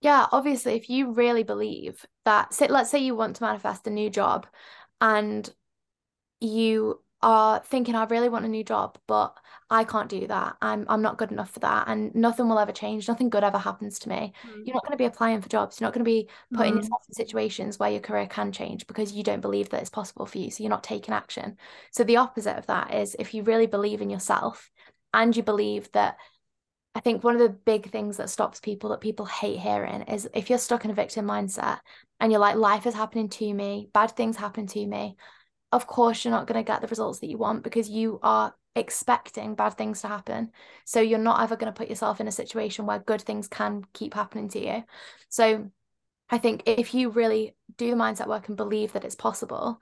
Yeah 0.00 0.24
obviously 0.32 0.72
if 0.72 0.88
you 0.88 1.12
really 1.12 1.42
believe 1.42 2.06
that 2.24 2.54
say, 2.54 2.66
let's 2.66 2.88
say 2.88 3.00
you 3.00 3.14
want 3.14 3.36
to 3.36 3.42
manifest 3.42 3.86
a 3.86 3.90
new 3.90 4.08
job 4.08 4.46
and 5.02 5.52
you 6.40 7.02
are 7.20 7.60
thinking 7.60 7.94
I 7.94 8.04
really 8.04 8.30
want 8.30 8.46
a 8.46 8.48
new 8.48 8.64
job, 8.64 8.96
but 9.06 9.36
I 9.70 9.84
can't 9.84 10.08
do 10.08 10.26
that. 10.26 10.56
I'm 10.62 10.86
I'm 10.88 11.02
not 11.02 11.18
good 11.18 11.30
enough 11.30 11.50
for 11.50 11.60
that, 11.60 11.88
and 11.88 12.14
nothing 12.14 12.48
will 12.48 12.58
ever 12.58 12.72
change. 12.72 13.06
Nothing 13.06 13.28
good 13.28 13.44
ever 13.44 13.58
happens 13.58 13.98
to 14.00 14.08
me. 14.08 14.32
Mm. 14.46 14.62
You're 14.64 14.74
not 14.74 14.84
going 14.84 14.92
to 14.92 14.96
be 14.96 15.04
applying 15.04 15.42
for 15.42 15.48
jobs. 15.48 15.78
You're 15.78 15.86
not 15.86 15.94
going 15.94 16.04
to 16.04 16.10
be 16.10 16.28
putting 16.54 16.74
mm. 16.74 16.76
yourself 16.76 17.02
in 17.08 17.14
situations 17.14 17.78
where 17.78 17.90
your 17.90 18.00
career 18.00 18.26
can 18.26 18.50
change 18.50 18.86
because 18.86 19.12
you 19.12 19.22
don't 19.22 19.42
believe 19.42 19.68
that 19.70 19.80
it's 19.80 19.90
possible 19.90 20.24
for 20.24 20.38
you. 20.38 20.50
So 20.50 20.62
you're 20.62 20.70
not 20.70 20.84
taking 20.84 21.12
action. 21.12 21.58
So 21.90 22.02
the 22.02 22.16
opposite 22.16 22.56
of 22.56 22.66
that 22.66 22.94
is 22.94 23.14
if 23.18 23.34
you 23.34 23.42
really 23.42 23.66
believe 23.66 24.00
in 24.00 24.08
yourself 24.08 24.70
and 25.12 25.36
you 25.36 25.42
believe 25.42 25.92
that 25.92 26.16
I 26.94 27.00
think 27.00 27.22
one 27.22 27.34
of 27.34 27.40
the 27.40 27.50
big 27.50 27.90
things 27.90 28.16
that 28.16 28.30
stops 28.30 28.60
people 28.60 28.90
that 28.90 29.00
people 29.00 29.26
hate 29.26 29.58
hearing 29.58 30.02
is 30.02 30.28
if 30.34 30.48
you're 30.48 30.58
stuck 30.58 30.84
in 30.84 30.90
a 30.90 30.94
victim 30.94 31.26
mindset 31.26 31.78
and 32.18 32.32
you're 32.32 32.40
like, 32.40 32.56
life 32.56 32.86
is 32.86 32.94
happening 32.94 33.28
to 33.28 33.54
me, 33.54 33.88
bad 33.92 34.12
things 34.12 34.36
happen 34.36 34.66
to 34.66 34.86
me, 34.86 35.16
of 35.70 35.86
course 35.86 36.24
you're 36.24 36.32
not 36.32 36.46
going 36.46 36.58
to 36.58 36.66
get 36.66 36.80
the 36.80 36.88
results 36.88 37.18
that 37.20 37.28
you 37.28 37.36
want 37.36 37.62
because 37.62 37.88
you 37.88 38.18
are 38.22 38.54
expecting 38.76 39.54
bad 39.54 39.74
things 39.74 40.02
to 40.02 40.08
happen. 40.08 40.50
So 40.84 41.00
you're 41.00 41.18
not 41.18 41.40
ever 41.42 41.56
going 41.56 41.72
to 41.72 41.76
put 41.76 41.88
yourself 41.88 42.20
in 42.20 42.28
a 42.28 42.32
situation 42.32 42.86
where 42.86 42.98
good 42.98 43.22
things 43.22 43.48
can 43.48 43.84
keep 43.92 44.14
happening 44.14 44.48
to 44.50 44.64
you. 44.64 44.84
So 45.28 45.70
I 46.30 46.38
think 46.38 46.62
if 46.66 46.94
you 46.94 47.10
really 47.10 47.56
do 47.76 47.90
the 47.90 47.96
mindset 47.96 48.28
work 48.28 48.48
and 48.48 48.56
believe 48.56 48.92
that 48.92 49.04
it's 49.04 49.14
possible, 49.14 49.80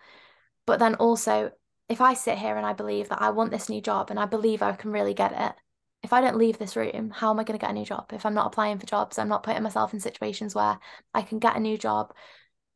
but 0.66 0.78
then 0.78 0.94
also 0.96 1.52
if 1.88 2.00
I 2.00 2.14
sit 2.14 2.38
here 2.38 2.56
and 2.56 2.66
I 2.66 2.72
believe 2.72 3.08
that 3.10 3.22
I 3.22 3.30
want 3.30 3.50
this 3.50 3.68
new 3.68 3.80
job 3.80 4.10
and 4.10 4.18
I 4.18 4.26
believe 4.26 4.62
I 4.62 4.72
can 4.72 4.90
really 4.90 5.14
get 5.14 5.32
it, 5.32 5.54
if 6.02 6.12
I 6.12 6.20
don't 6.20 6.36
leave 6.36 6.58
this 6.58 6.76
room, 6.76 7.10
how 7.10 7.30
am 7.30 7.38
I 7.38 7.44
going 7.44 7.58
to 7.58 7.64
get 7.64 7.70
a 7.70 7.74
new 7.74 7.84
job? 7.84 8.12
If 8.12 8.26
I'm 8.26 8.34
not 8.34 8.46
applying 8.46 8.78
for 8.78 8.86
jobs, 8.86 9.18
I'm 9.18 9.28
not 9.28 9.42
putting 9.42 9.62
myself 9.62 9.92
in 9.92 10.00
situations 10.00 10.54
where 10.54 10.78
I 11.14 11.22
can 11.22 11.38
get 11.38 11.56
a 11.56 11.60
new 11.60 11.78
job. 11.78 12.12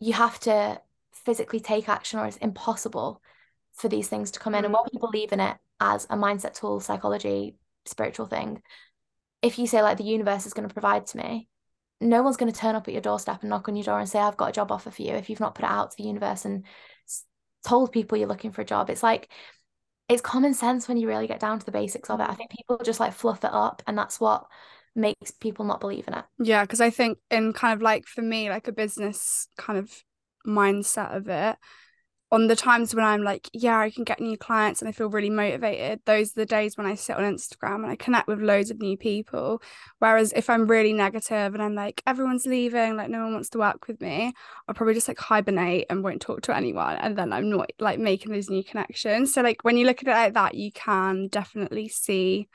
You 0.00 0.14
have 0.14 0.38
to 0.40 0.80
physically 1.12 1.60
take 1.60 1.88
action 1.88 2.18
or 2.18 2.26
it's 2.26 2.36
impossible 2.38 3.20
for 3.74 3.88
these 3.88 4.08
things 4.08 4.30
to 4.32 4.40
come 4.40 4.54
in. 4.54 4.64
And 4.64 4.74
mm. 4.74 4.78
when 4.78 4.88
we 4.92 4.98
believe 4.98 5.32
in 5.32 5.40
it 5.40 5.56
as 5.80 6.04
a 6.10 6.16
mindset 6.16 6.54
tool, 6.54 6.80
psychology, 6.80 7.56
spiritual 7.86 8.26
thing, 8.26 8.62
if 9.42 9.58
you 9.58 9.66
say 9.66 9.82
like 9.82 9.96
the 9.96 10.04
universe 10.04 10.46
is 10.46 10.52
going 10.52 10.68
to 10.68 10.72
provide 10.72 11.06
to 11.06 11.16
me, 11.16 11.48
no 12.00 12.22
one's 12.22 12.36
going 12.36 12.52
to 12.52 12.58
turn 12.58 12.74
up 12.74 12.88
at 12.88 12.94
your 12.94 13.02
doorstep 13.02 13.40
and 13.40 13.50
knock 13.50 13.68
on 13.68 13.76
your 13.76 13.84
door 13.84 13.98
and 13.98 14.08
say, 14.08 14.18
I've 14.18 14.36
got 14.36 14.50
a 14.50 14.52
job 14.52 14.72
offer 14.72 14.90
for 14.90 15.02
you 15.02 15.12
if 15.12 15.28
you've 15.28 15.40
not 15.40 15.54
put 15.54 15.64
it 15.64 15.70
out 15.70 15.90
to 15.90 15.96
the 15.96 16.08
universe 16.08 16.44
and 16.44 16.64
told 17.64 17.92
people 17.92 18.16
you're 18.16 18.28
looking 18.28 18.52
for 18.52 18.62
a 18.62 18.66
job. 18.66 18.90
It's 18.90 19.02
like 19.02 19.30
it's 20.08 20.22
common 20.22 20.54
sense 20.54 20.88
when 20.88 20.96
you 20.96 21.06
really 21.06 21.26
get 21.26 21.40
down 21.40 21.58
to 21.58 21.64
the 21.64 21.72
basics 21.72 22.10
of 22.10 22.20
it. 22.20 22.28
I 22.28 22.34
think 22.34 22.50
people 22.50 22.80
just 22.84 23.00
like 23.00 23.12
fluff 23.12 23.44
it 23.44 23.52
up 23.52 23.82
and 23.86 23.96
that's 23.96 24.18
what 24.18 24.46
makes 24.96 25.30
people 25.30 25.64
not 25.64 25.80
believe 25.80 26.08
in 26.08 26.14
it. 26.14 26.24
Yeah, 26.38 26.64
because 26.64 26.80
I 26.80 26.90
think 26.90 27.18
in 27.30 27.52
kind 27.52 27.74
of 27.74 27.82
like 27.82 28.06
for 28.06 28.22
me, 28.22 28.50
like 28.50 28.66
a 28.66 28.72
business 28.72 29.46
kind 29.56 29.78
of 29.78 29.92
mindset 30.46 31.14
of 31.14 31.28
it, 31.28 31.56
on 32.32 32.46
the 32.46 32.54
times 32.54 32.94
when 32.94 33.04
I'm 33.04 33.22
like, 33.22 33.48
yeah, 33.52 33.78
I 33.78 33.90
can 33.90 34.04
get 34.04 34.20
new 34.20 34.38
clients 34.38 34.80
and 34.80 34.88
I 34.88 34.92
feel 34.92 35.10
really 35.10 35.30
motivated, 35.30 36.00
those 36.04 36.30
are 36.30 36.40
the 36.40 36.46
days 36.46 36.76
when 36.76 36.86
I 36.86 36.94
sit 36.94 37.16
on 37.16 37.24
Instagram 37.24 37.82
and 37.82 37.90
I 37.90 37.96
connect 37.96 38.28
with 38.28 38.40
loads 38.40 38.70
of 38.70 38.78
new 38.78 38.96
people. 38.96 39.60
Whereas 39.98 40.32
if 40.32 40.48
I'm 40.48 40.68
really 40.68 40.92
negative 40.92 41.54
and 41.54 41.62
I'm 41.62 41.74
like, 41.74 42.02
everyone's 42.06 42.46
leaving, 42.46 42.96
like 42.96 43.10
no 43.10 43.24
one 43.24 43.32
wants 43.32 43.48
to 43.50 43.58
work 43.58 43.88
with 43.88 44.00
me, 44.00 44.32
I'll 44.68 44.74
probably 44.76 44.94
just 44.94 45.08
like 45.08 45.18
hibernate 45.18 45.86
and 45.90 46.04
won't 46.04 46.22
talk 46.22 46.42
to 46.42 46.56
anyone. 46.56 46.96
And 46.96 47.18
then 47.18 47.32
I'm 47.32 47.50
not 47.50 47.72
like 47.80 47.98
making 47.98 48.32
those 48.32 48.48
new 48.48 48.62
connections. 48.62 49.34
So 49.34 49.42
like 49.42 49.64
when 49.64 49.76
you 49.76 49.84
look 49.84 50.00
at 50.02 50.08
it 50.08 50.12
like 50.12 50.34
that, 50.34 50.54
you 50.54 50.70
can 50.70 51.26
definitely 51.28 51.88
see 51.88 52.48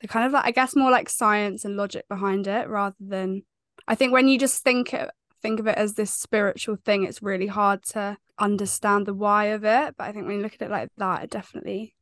the 0.00 0.08
kind 0.08 0.26
of 0.26 0.32
like 0.32 0.46
I 0.46 0.50
guess 0.50 0.74
more 0.74 0.90
like 0.90 1.08
science 1.08 1.64
and 1.64 1.76
logic 1.76 2.08
behind 2.08 2.48
it 2.48 2.68
rather 2.68 2.96
than 2.98 3.42
I 3.86 3.94
think 3.94 4.12
when 4.12 4.26
you 4.26 4.38
just 4.38 4.64
think 4.64 4.92
it 4.92 5.10
think 5.42 5.60
of 5.60 5.66
it 5.66 5.76
as 5.76 5.94
this 5.94 6.10
spiritual 6.10 6.76
thing, 6.76 7.04
it's 7.04 7.22
really 7.22 7.46
hard 7.46 7.82
to 7.90 8.16
understand 8.38 9.06
the 9.06 9.14
why 9.14 9.46
of 9.46 9.64
it. 9.64 9.94
But 9.96 10.04
I 10.04 10.12
think 10.12 10.26
when 10.26 10.36
you 10.36 10.42
look 10.42 10.54
at 10.54 10.62
it 10.62 10.70
like 10.70 10.90
that, 10.96 11.24
it 11.24 11.30
definitely 11.30 11.94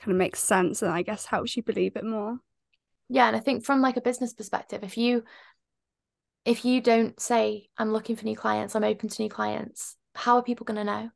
kind 0.00 0.12
of 0.12 0.18
makes 0.18 0.40
sense 0.40 0.82
and 0.82 0.92
I 0.92 1.02
guess 1.02 1.26
helps 1.26 1.56
you 1.56 1.62
believe 1.62 1.96
it 1.96 2.04
more. 2.04 2.38
Yeah, 3.08 3.26
and 3.26 3.36
I 3.36 3.40
think 3.40 3.64
from 3.64 3.80
like 3.80 3.96
a 3.96 4.02
business 4.02 4.32
perspective, 4.32 4.82
if 4.82 4.96
you 4.96 5.24
if 6.44 6.64
you 6.64 6.80
don't 6.80 7.18
say 7.20 7.68
I'm 7.76 7.92
looking 7.92 8.16
for 8.16 8.24
new 8.24 8.36
clients, 8.36 8.74
I'm 8.74 8.84
open 8.84 9.08
to 9.08 9.22
new 9.22 9.28
clients, 9.28 9.96
how 10.14 10.36
are 10.36 10.42
people 10.42 10.64
going 10.64 10.78
to 10.78 10.84
know? 10.84 11.10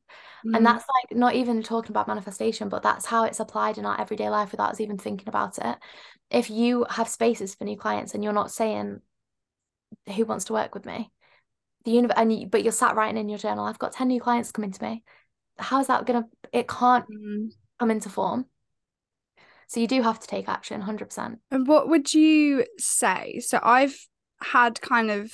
Mm. 0.47 0.57
And 0.57 0.67
that's 0.67 0.85
like 0.85 1.19
not 1.19 1.35
even 1.35 1.63
talking 1.63 1.91
about 1.91 2.09
manifestation, 2.09 2.69
but 2.69 2.83
that's 2.83 3.07
how 3.07 3.25
it's 3.25 3.41
applied 3.41 3.79
in 3.79 3.87
our 3.87 4.01
everyday 4.01 4.29
life 4.29 4.53
without 4.53 4.71
us 4.71 4.81
even 4.81 4.99
thinking 4.99 5.29
about 5.29 5.59
it. 5.59 5.77
If 6.31 6.51
you 6.51 6.87
have 6.91 7.09
spaces 7.09 7.55
for 7.55 7.65
new 7.65 7.77
clients 7.77 8.15
and 8.15 8.23
you're 8.23 8.33
not 8.33 8.51
saying 8.51 9.01
who 10.15 10.25
wants 10.25 10.47
to 10.47 10.53
work 10.53 10.75
with 10.75 10.87
me, 10.87 11.11
the 11.87 11.93
universe 11.93 12.17
and 12.19 12.33
you, 12.33 12.47
but 12.47 12.63
you're 12.63 12.73
sat 12.73 12.97
writing 12.97 13.17
in 13.17 13.29
your 13.29 13.39
journal 13.39 13.65
i've 13.65 13.79
got 13.79 13.93
10 13.93 14.09
new 14.09 14.21
clients 14.21 14.53
coming 14.53 14.73
to 14.73 14.83
me. 14.83 15.03
How's 15.57 15.87
that 15.87 16.05
gonna 16.05 16.25
it 16.53 16.69
can't 16.69 17.07
mm. 17.09 17.49
come 17.79 17.91
into 17.91 18.11
form. 18.11 18.45
So 19.69 19.81
you 19.81 19.87
do 19.87 20.03
have 20.03 20.21
to 20.21 20.27
take 20.27 20.49
action 20.49 20.83
100% 20.83 21.39
and 21.51 21.67
what 21.67 21.89
would 21.89 22.13
you 22.13 22.67
say? 22.79 23.41
So 23.41 23.59
i've 23.63 23.97
had 24.43 24.81
kind 24.83 25.11
of 25.11 25.33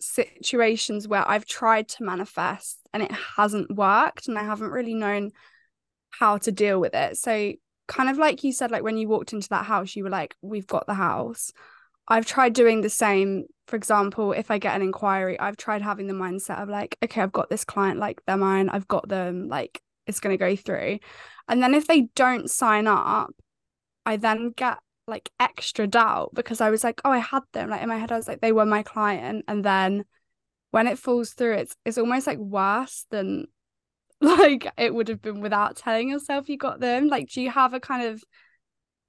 situations 0.00 1.08
where 1.08 1.28
i've 1.28 1.44
tried 1.44 1.88
to 1.88 2.04
manifest 2.04 2.78
and 2.94 3.02
it 3.02 3.10
hasn't 3.10 3.74
worked 3.74 4.28
and 4.28 4.38
i 4.38 4.44
haven't 4.44 4.70
really 4.70 4.94
known 4.94 5.32
how 6.10 6.38
to 6.38 6.52
deal 6.52 6.78
with 6.78 6.94
it. 6.94 7.16
So 7.16 7.54
kind 7.88 8.10
of 8.10 8.18
like 8.18 8.44
you 8.44 8.52
said 8.52 8.70
like 8.70 8.82
when 8.82 8.98
you 8.98 9.08
walked 9.08 9.32
into 9.32 9.48
that 9.48 9.64
house 9.64 9.96
you 9.96 10.04
were 10.04 10.10
like 10.10 10.36
we've 10.42 10.66
got 10.66 10.86
the 10.86 10.94
house 10.94 11.50
I've 12.08 12.26
tried 12.26 12.54
doing 12.54 12.80
the 12.80 12.90
same. 12.90 13.44
For 13.66 13.76
example, 13.76 14.32
if 14.32 14.50
I 14.50 14.58
get 14.58 14.74
an 14.74 14.82
inquiry, 14.82 15.38
I've 15.38 15.58
tried 15.58 15.82
having 15.82 16.06
the 16.06 16.14
mindset 16.14 16.62
of 16.62 16.68
like, 16.68 16.96
okay, 17.04 17.20
I've 17.20 17.32
got 17.32 17.50
this 17.50 17.64
client, 17.64 18.00
like 18.00 18.22
they're 18.26 18.36
mine, 18.36 18.70
I've 18.70 18.88
got 18.88 19.08
them, 19.08 19.48
like 19.48 19.82
it's 20.06 20.20
going 20.20 20.32
to 20.32 20.42
go 20.42 20.56
through. 20.56 20.98
And 21.48 21.62
then 21.62 21.74
if 21.74 21.86
they 21.86 22.08
don't 22.14 22.50
sign 22.50 22.86
up, 22.86 23.30
I 24.06 24.16
then 24.16 24.52
get 24.56 24.78
like 25.06 25.30
extra 25.38 25.86
doubt 25.86 26.30
because 26.34 26.60
I 26.60 26.70
was 26.70 26.82
like, 26.82 27.00
oh, 27.04 27.10
I 27.10 27.18
had 27.18 27.42
them. 27.52 27.70
Like 27.70 27.82
in 27.82 27.88
my 27.88 27.98
head, 27.98 28.12
I 28.12 28.16
was 28.16 28.28
like, 28.28 28.40
they 28.40 28.52
were 28.52 28.66
my 28.66 28.82
client. 28.82 29.44
And 29.48 29.64
then 29.64 30.04
when 30.70 30.86
it 30.86 30.98
falls 30.98 31.32
through, 31.32 31.54
it's 31.54 31.76
it's 31.84 31.98
almost 31.98 32.26
like 32.26 32.38
worse 32.38 33.06
than 33.10 33.46
like 34.20 34.66
it 34.76 34.94
would 34.94 35.08
have 35.08 35.22
been 35.22 35.40
without 35.40 35.76
telling 35.76 36.08
yourself 36.10 36.48
you 36.48 36.56
got 36.56 36.80
them. 36.80 37.08
Like, 37.08 37.28
do 37.28 37.40
you 37.42 37.50
have 37.50 37.74
a 37.74 37.80
kind 37.80 38.08
of 38.08 38.22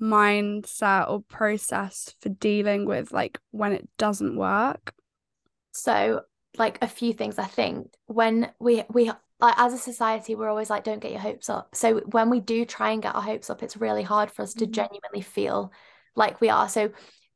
mindset 0.01 1.09
or 1.09 1.21
process 1.21 2.13
for 2.21 2.29
dealing 2.29 2.85
with 2.85 3.11
like 3.11 3.39
when 3.51 3.73
it 3.73 3.87
doesn't 3.97 4.35
work? 4.35 4.93
So, 5.71 6.21
like 6.57 6.79
a 6.81 6.87
few 6.87 7.13
things 7.13 7.37
I 7.37 7.45
think 7.45 7.93
when 8.07 8.51
we 8.59 8.83
we 8.89 9.11
like 9.39 9.55
as 9.57 9.71
a 9.71 9.77
society 9.77 10.33
we're 10.35 10.49
always 10.49 10.69
like 10.69 10.83
don't 10.83 10.99
get 10.99 11.11
your 11.11 11.21
hopes 11.21 11.49
up. 11.49 11.75
So 11.75 11.99
when 12.11 12.29
we 12.29 12.39
do 12.39 12.65
try 12.65 12.91
and 12.91 13.01
get 13.01 13.15
our 13.15 13.21
hopes 13.21 13.49
up, 13.49 13.63
it's 13.63 13.77
really 13.77 14.03
hard 14.03 14.31
for 14.31 14.41
us 14.41 14.53
to 14.55 14.65
mm-hmm. 14.65 14.73
genuinely 14.73 15.21
feel 15.21 15.71
like 16.15 16.41
we 16.41 16.49
are. 16.49 16.67
So 16.67 16.91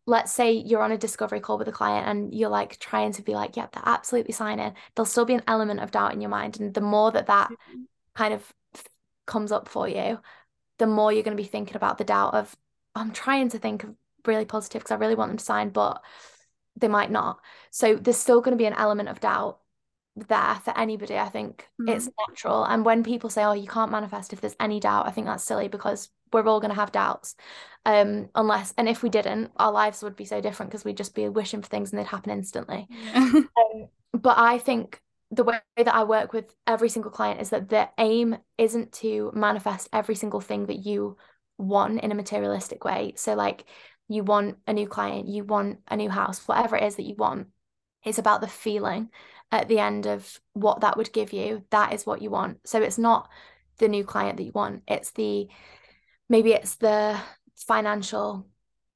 let's 0.05 0.33
say 0.33 0.51
you're 0.51 0.81
on 0.81 0.91
a 0.91 0.97
discovery 0.97 1.39
call 1.39 1.57
with 1.57 1.67
a 1.67 1.71
client 1.71 2.07
and 2.07 2.33
you're 2.33 2.49
like 2.49 2.77
trying 2.79 3.13
to 3.13 3.21
be 3.21 3.33
like, 3.33 3.55
yep, 3.55 3.71
they're 3.71 3.83
absolutely 3.85 4.33
signing. 4.33 4.73
There'll 4.95 5.05
still 5.05 5.25
be 5.25 5.35
an 5.35 5.43
element 5.47 5.79
of 5.79 5.91
doubt 5.91 6.13
in 6.13 6.21
your 6.21 6.29
mind. 6.29 6.59
And 6.59 6.73
the 6.73 6.81
more 6.81 7.11
that 7.11 7.27
that 7.27 7.49
mm-hmm. 7.49 7.83
kind 8.13 8.33
of 8.33 8.53
comes 9.25 9.51
up 9.51 9.69
for 9.69 9.87
you, 9.87 10.19
the 10.83 10.87
more 10.87 11.13
you're 11.13 11.23
going 11.23 11.37
to 11.37 11.41
be 11.41 11.47
thinking 11.47 11.77
about 11.77 11.97
the 11.97 12.03
doubt 12.03 12.33
of 12.33 12.53
I'm 12.93 13.11
trying 13.11 13.47
to 13.49 13.57
think 13.57 13.85
of 13.85 13.95
really 14.27 14.43
positive 14.43 14.81
because 14.81 14.91
I 14.91 14.99
really 14.99 15.15
want 15.15 15.29
them 15.29 15.37
to 15.37 15.43
sign, 15.43 15.69
but 15.69 16.03
they 16.75 16.89
might 16.89 17.09
not. 17.09 17.39
So 17.71 17.95
there's 17.95 18.17
still 18.17 18.41
going 18.41 18.51
to 18.51 18.61
be 18.61 18.65
an 18.65 18.73
element 18.73 19.07
of 19.07 19.21
doubt 19.21 19.59
there 20.17 20.55
for 20.65 20.77
anybody. 20.77 21.17
I 21.17 21.29
think 21.29 21.69
mm-hmm. 21.81 21.87
it's 21.87 22.09
natural. 22.27 22.65
And 22.65 22.83
when 22.83 23.01
people 23.01 23.29
say, 23.29 23.45
"Oh, 23.45 23.53
you 23.53 23.65
can't 23.65 23.91
manifest 23.91 24.33
if 24.33 24.41
there's 24.41 24.57
any 24.59 24.81
doubt," 24.81 25.07
I 25.07 25.11
think 25.11 25.25
that's 25.25 25.45
silly 25.45 25.69
because 25.69 26.09
we're 26.33 26.45
all 26.45 26.59
going 26.59 26.75
to 26.75 26.75
have 26.75 26.91
doubts. 26.91 27.35
Um, 27.85 28.27
unless 28.35 28.73
and 28.77 28.89
if 28.89 29.03
we 29.03 29.09
didn't, 29.09 29.51
our 29.55 29.71
lives 29.71 30.03
would 30.03 30.17
be 30.17 30.25
so 30.25 30.41
different 30.41 30.69
because 30.69 30.83
we'd 30.83 30.97
just 30.97 31.15
be 31.15 31.29
wishing 31.29 31.61
for 31.61 31.69
things 31.69 31.93
and 31.93 31.99
they'd 31.99 32.07
happen 32.07 32.31
instantly. 32.31 32.89
um, 33.15 33.47
but 34.11 34.37
I 34.37 34.57
think 34.57 34.99
the 35.33 35.43
way 35.43 35.59
that 35.77 35.93
I 35.93 36.03
work 36.03 36.31
with 36.31 36.53
every 36.67 36.89
single 36.89 37.11
client 37.11 37.41
is 37.41 37.49
that 37.49 37.69
the 37.69 37.89
aim 37.97 38.37
isn't 38.57 38.91
to 38.93 39.31
manifest 39.33 39.89
every 39.91 40.15
single 40.15 40.41
thing 40.41 40.67
that 40.67 40.85
you 40.85 41.17
want 41.57 42.01
in 42.01 42.11
a 42.11 42.15
materialistic 42.15 42.83
way. 42.83 43.13
So, 43.15 43.33
like, 43.33 43.65
you 44.07 44.23
want 44.23 44.57
a 44.67 44.73
new 44.73 44.87
client, 44.87 45.27
you 45.27 45.43
want 45.43 45.79
a 45.87 45.95
new 45.95 46.09
house, 46.09 46.47
whatever 46.47 46.75
it 46.75 46.83
is 46.83 46.97
that 46.97 47.05
you 47.05 47.15
want. 47.15 47.47
It's 48.03 48.17
about 48.17 48.41
the 48.41 48.47
feeling 48.47 49.09
at 49.51 49.69
the 49.69 49.79
end 49.79 50.05
of 50.05 50.39
what 50.53 50.81
that 50.81 50.97
would 50.97 51.13
give 51.13 51.33
you. 51.33 51.63
That 51.71 51.93
is 51.93 52.05
what 52.05 52.21
you 52.21 52.29
want. 52.29 52.59
So, 52.67 52.81
it's 52.81 52.99
not 52.99 53.29
the 53.79 53.87
new 53.87 54.03
client 54.03 54.37
that 54.37 54.43
you 54.43 54.51
want, 54.53 54.83
it's 54.87 55.11
the 55.11 55.47
maybe 56.29 56.53
it's 56.53 56.75
the 56.75 57.19
financial 57.55 58.47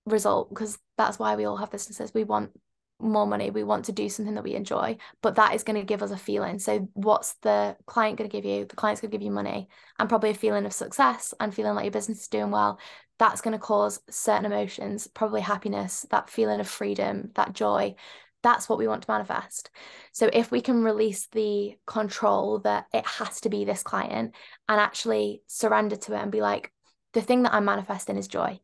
result 0.06 0.50
because 0.50 0.78
that's 0.98 1.20
why 1.20 1.36
we 1.36 1.46
all 1.46 1.58
have 1.58 1.72
businesses. 1.72 2.14
We 2.14 2.24
want 2.24 2.52
more 3.00 3.28
money 3.28 3.50
we 3.50 3.64
want 3.64 3.86
to 3.86 3.92
do 3.92 4.10
something 4.10 4.36
that 4.36 4.44
we 4.44 4.56
enjoy 4.56 4.98
but 5.22 5.36
that 5.36 5.54
is 5.54 5.64
going 5.64 5.80
to 5.80 5.86
give 5.86 6.02
us 6.02 6.12
a 6.12 6.18
feeling. 6.18 6.60
So 6.60 6.90
what's 6.94 7.34
the 7.42 7.76
client 7.86 8.18
going 8.18 8.30
to 8.30 8.36
give 8.36 8.46
you? 8.46 8.66
The 8.66 8.76
client's 8.76 9.02
going 9.02 9.12
to 9.12 9.18
give 9.18 9.26
you 9.26 9.32
money 9.32 9.68
and 10.00 10.10
probably 10.10 10.32
a 10.32 10.36
feeling 10.36 10.66
of 10.66 10.74
success 10.74 11.34
and 11.40 11.54
feeling 11.54 11.76
like 11.76 11.86
your 11.86 11.92
business 11.92 12.22
is 12.22 12.28
doing 12.28 12.52
well. 12.52 12.80
That's 13.20 13.42
going 13.42 13.54
to 13.54 13.60
cause 13.60 14.00
certain 14.10 14.46
emotions 14.46 15.08
probably 15.08 15.42
happiness 15.42 16.06
that 16.12 16.30
feeling 16.30 16.60
of 16.60 16.68
freedom 16.68 17.32
that 17.36 17.54
joy. 17.54 17.96
That's 18.44 18.70
what 18.70 18.80
we 18.80 18.88
want 18.88 19.02
to 19.04 19.12
manifest. 19.12 19.72
So 20.12 20.30
if 20.32 20.52
we 20.52 20.62
can 20.62 20.84
release 20.84 21.28
the 21.32 21.76
control 21.86 22.60
that 22.60 22.86
it 22.94 23.06
has 23.06 23.42
to 23.42 23.50
be 23.50 23.66
this 23.66 23.84
client 23.84 24.36
and 24.70 24.80
actually 24.80 25.42
surrender 25.48 25.96
to 25.96 26.14
it 26.14 26.22
and 26.22 26.32
be 26.32 26.42
like 26.42 26.72
the 27.14 27.22
thing 27.22 27.44
that 27.44 27.54
i'm 27.54 27.66
manifesting 27.66 28.18
is 28.18 28.28
joy 28.28 28.60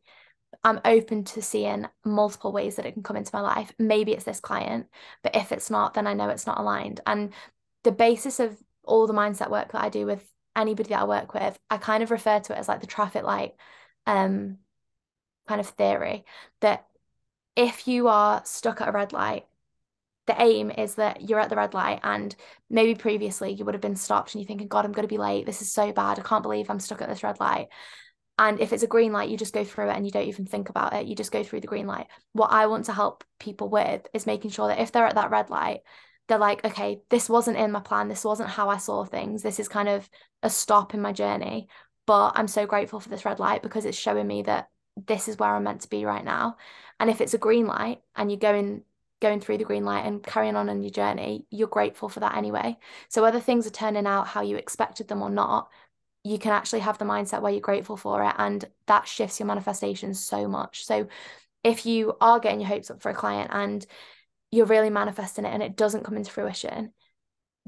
I'm 0.62 0.80
open 0.84 1.24
to 1.24 1.42
seeing 1.42 1.86
multiple 2.04 2.52
ways 2.52 2.76
that 2.76 2.86
it 2.86 2.92
can 2.92 3.02
come 3.02 3.16
into 3.16 3.34
my 3.34 3.40
life. 3.40 3.72
Maybe 3.78 4.12
it's 4.12 4.24
this 4.24 4.40
client, 4.40 4.86
but 5.22 5.34
if 5.34 5.52
it's 5.52 5.70
not, 5.70 5.94
then 5.94 6.06
I 6.06 6.14
know 6.14 6.28
it's 6.28 6.46
not 6.46 6.58
aligned. 6.58 7.00
And 7.06 7.32
the 7.82 7.92
basis 7.92 8.40
of 8.40 8.56
all 8.84 9.06
the 9.06 9.14
mindset 9.14 9.50
work 9.50 9.72
that 9.72 9.82
I 9.82 9.88
do 9.88 10.06
with 10.06 10.24
anybody 10.56 10.90
that 10.90 11.00
I 11.00 11.04
work 11.04 11.34
with, 11.34 11.58
I 11.70 11.78
kind 11.78 12.02
of 12.02 12.10
refer 12.10 12.40
to 12.40 12.52
it 12.52 12.58
as 12.58 12.68
like 12.68 12.80
the 12.80 12.86
traffic 12.86 13.24
light 13.24 13.54
um 14.06 14.58
kind 15.48 15.60
of 15.60 15.68
theory 15.68 16.24
that 16.60 16.86
if 17.56 17.86
you 17.86 18.08
are 18.08 18.42
stuck 18.44 18.80
at 18.80 18.88
a 18.88 18.92
red 18.92 19.12
light, 19.12 19.46
the 20.26 20.40
aim 20.40 20.70
is 20.70 20.94
that 20.96 21.28
you're 21.28 21.38
at 21.38 21.50
the 21.50 21.56
red 21.56 21.74
light 21.74 22.00
and 22.02 22.34
maybe 22.70 22.94
previously 22.94 23.52
you 23.52 23.64
would 23.64 23.74
have 23.74 23.82
been 23.82 23.96
stopped 23.96 24.34
and 24.34 24.42
you're 24.42 24.48
thinking, 24.48 24.68
God, 24.68 24.84
I'm 24.84 24.92
going 24.92 25.06
to 25.06 25.14
be 25.14 25.18
late. 25.18 25.44
This 25.44 25.60
is 25.60 25.70
so 25.70 25.92
bad. 25.92 26.18
I 26.18 26.22
can't 26.22 26.42
believe 26.42 26.70
I'm 26.70 26.80
stuck 26.80 27.02
at 27.02 27.08
this 27.08 27.22
red 27.22 27.40
light. 27.40 27.68
And 28.38 28.60
if 28.60 28.72
it's 28.72 28.82
a 28.82 28.88
green 28.88 29.12
light, 29.12 29.28
you 29.28 29.36
just 29.36 29.54
go 29.54 29.64
through 29.64 29.90
it 29.90 29.96
and 29.96 30.04
you 30.04 30.10
don't 30.10 30.26
even 30.26 30.46
think 30.46 30.68
about 30.68 30.92
it. 30.92 31.06
You 31.06 31.14
just 31.14 31.30
go 31.30 31.44
through 31.44 31.60
the 31.60 31.68
green 31.68 31.86
light. 31.86 32.08
What 32.32 32.50
I 32.50 32.66
want 32.66 32.86
to 32.86 32.92
help 32.92 33.22
people 33.38 33.68
with 33.68 34.06
is 34.12 34.26
making 34.26 34.50
sure 34.50 34.68
that 34.68 34.80
if 34.80 34.90
they're 34.90 35.06
at 35.06 35.14
that 35.14 35.30
red 35.30 35.50
light, 35.50 35.82
they're 36.26 36.38
like, 36.38 36.64
okay, 36.64 37.00
this 37.10 37.28
wasn't 37.28 37.58
in 37.58 37.70
my 37.70 37.80
plan. 37.80 38.08
This 38.08 38.24
wasn't 38.24 38.48
how 38.48 38.70
I 38.70 38.78
saw 38.78 39.04
things. 39.04 39.42
This 39.42 39.60
is 39.60 39.68
kind 39.68 39.88
of 39.88 40.08
a 40.42 40.50
stop 40.50 40.94
in 40.94 41.00
my 41.00 41.12
journey. 41.12 41.68
But 42.06 42.32
I'm 42.34 42.48
so 42.48 42.66
grateful 42.66 43.00
for 43.00 43.08
this 43.08 43.24
red 43.24 43.38
light 43.38 43.62
because 43.62 43.84
it's 43.84 43.96
showing 43.96 44.26
me 44.26 44.42
that 44.42 44.68
this 44.96 45.28
is 45.28 45.38
where 45.38 45.54
I'm 45.54 45.64
meant 45.64 45.82
to 45.82 45.90
be 45.90 46.04
right 46.04 46.24
now. 46.24 46.56
And 46.98 47.10
if 47.10 47.20
it's 47.20 47.34
a 47.34 47.38
green 47.38 47.66
light 47.66 48.00
and 48.16 48.30
you're 48.30 48.38
going 48.38 48.82
going 49.20 49.40
through 49.40 49.56
the 49.56 49.64
green 49.64 49.84
light 49.84 50.04
and 50.04 50.22
carrying 50.22 50.56
on 50.56 50.68
on 50.68 50.82
your 50.82 50.90
journey, 50.90 51.46
you're 51.50 51.68
grateful 51.68 52.08
for 52.08 52.20
that 52.20 52.36
anyway. 52.36 52.76
So 53.08 53.22
whether 53.22 53.40
things 53.40 53.66
are 53.66 53.70
turning 53.70 54.06
out 54.06 54.26
how 54.26 54.42
you 54.42 54.56
expected 54.56 55.08
them 55.08 55.22
or 55.22 55.30
not, 55.30 55.70
you 56.24 56.38
can 56.38 56.52
actually 56.52 56.80
have 56.80 56.98
the 56.98 57.04
mindset 57.04 57.42
where 57.42 57.52
you're 57.52 57.60
grateful 57.60 57.96
for 57.96 58.24
it 58.24 58.34
and 58.38 58.64
that 58.86 59.06
shifts 59.06 59.38
your 59.38 59.46
manifestation 59.46 60.14
so 60.14 60.48
much. 60.48 60.84
So 60.84 61.06
if 61.62 61.84
you 61.84 62.16
are 62.20 62.40
getting 62.40 62.60
your 62.60 62.68
hopes 62.68 62.90
up 62.90 63.02
for 63.02 63.10
a 63.10 63.14
client 63.14 63.50
and 63.52 63.86
you're 64.50 64.66
really 64.66 64.90
manifesting 64.90 65.44
it 65.44 65.52
and 65.52 65.62
it 65.62 65.76
doesn't 65.76 66.04
come 66.04 66.16
into 66.16 66.30
fruition, 66.30 66.92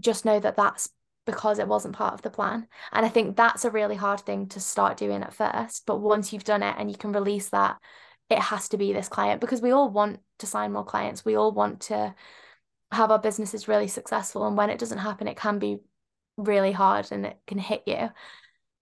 just 0.01 0.25
know 0.25 0.41
that 0.41 0.57
that's 0.57 0.89
because 1.27 1.59
it 1.59 1.69
wasn't 1.69 1.97
part 1.97 2.15
of 2.15 2.23
the 2.23 2.31
plan. 2.31 2.67
And 2.93 3.05
I 3.05 3.09
think 3.11 3.37
that's 3.37 3.65
a 3.65 3.71
really 3.71 3.97
hard 3.97 4.21
thing 4.21 4.47
to 4.49 4.61
start 4.61 4.97
doing 4.97 5.23
at 5.23 5.35
first. 5.35 5.85
But 5.85 6.01
once 6.01 6.33
you've 6.33 6.45
done 6.45 6.63
it 6.63 6.77
and 6.79 6.91
you 6.91 6.97
can 6.97 7.13
release 7.13 7.51
that, 7.51 7.77
it 8.31 8.39
has 8.39 8.69
to 8.71 8.79
be 8.79 8.93
this 8.93 9.09
client 9.09 9.41
because 9.41 9.61
we 9.61 9.71
all 9.71 9.91
want 9.91 10.21
to 10.39 10.47
sign 10.47 10.73
more 10.73 10.85
clients. 10.85 11.25
We 11.25 11.37
all 11.37 11.53
want 11.53 11.81
to 11.83 12.15
have 12.93 13.11
our 13.11 13.19
businesses 13.19 13.69
really 13.69 13.89
successful. 13.89 14.47
And 14.47 14.57
when 14.57 14.71
it 14.71 14.79
doesn't 14.79 14.99
happen, 14.99 15.29
it 15.29 15.37
can 15.37 15.59
be 15.59 15.79
really 16.37 16.73
hard 16.73 17.09
and 17.11 17.27
it 17.27 17.39
can 17.47 17.59
hit 17.59 17.83
you. 17.87 18.11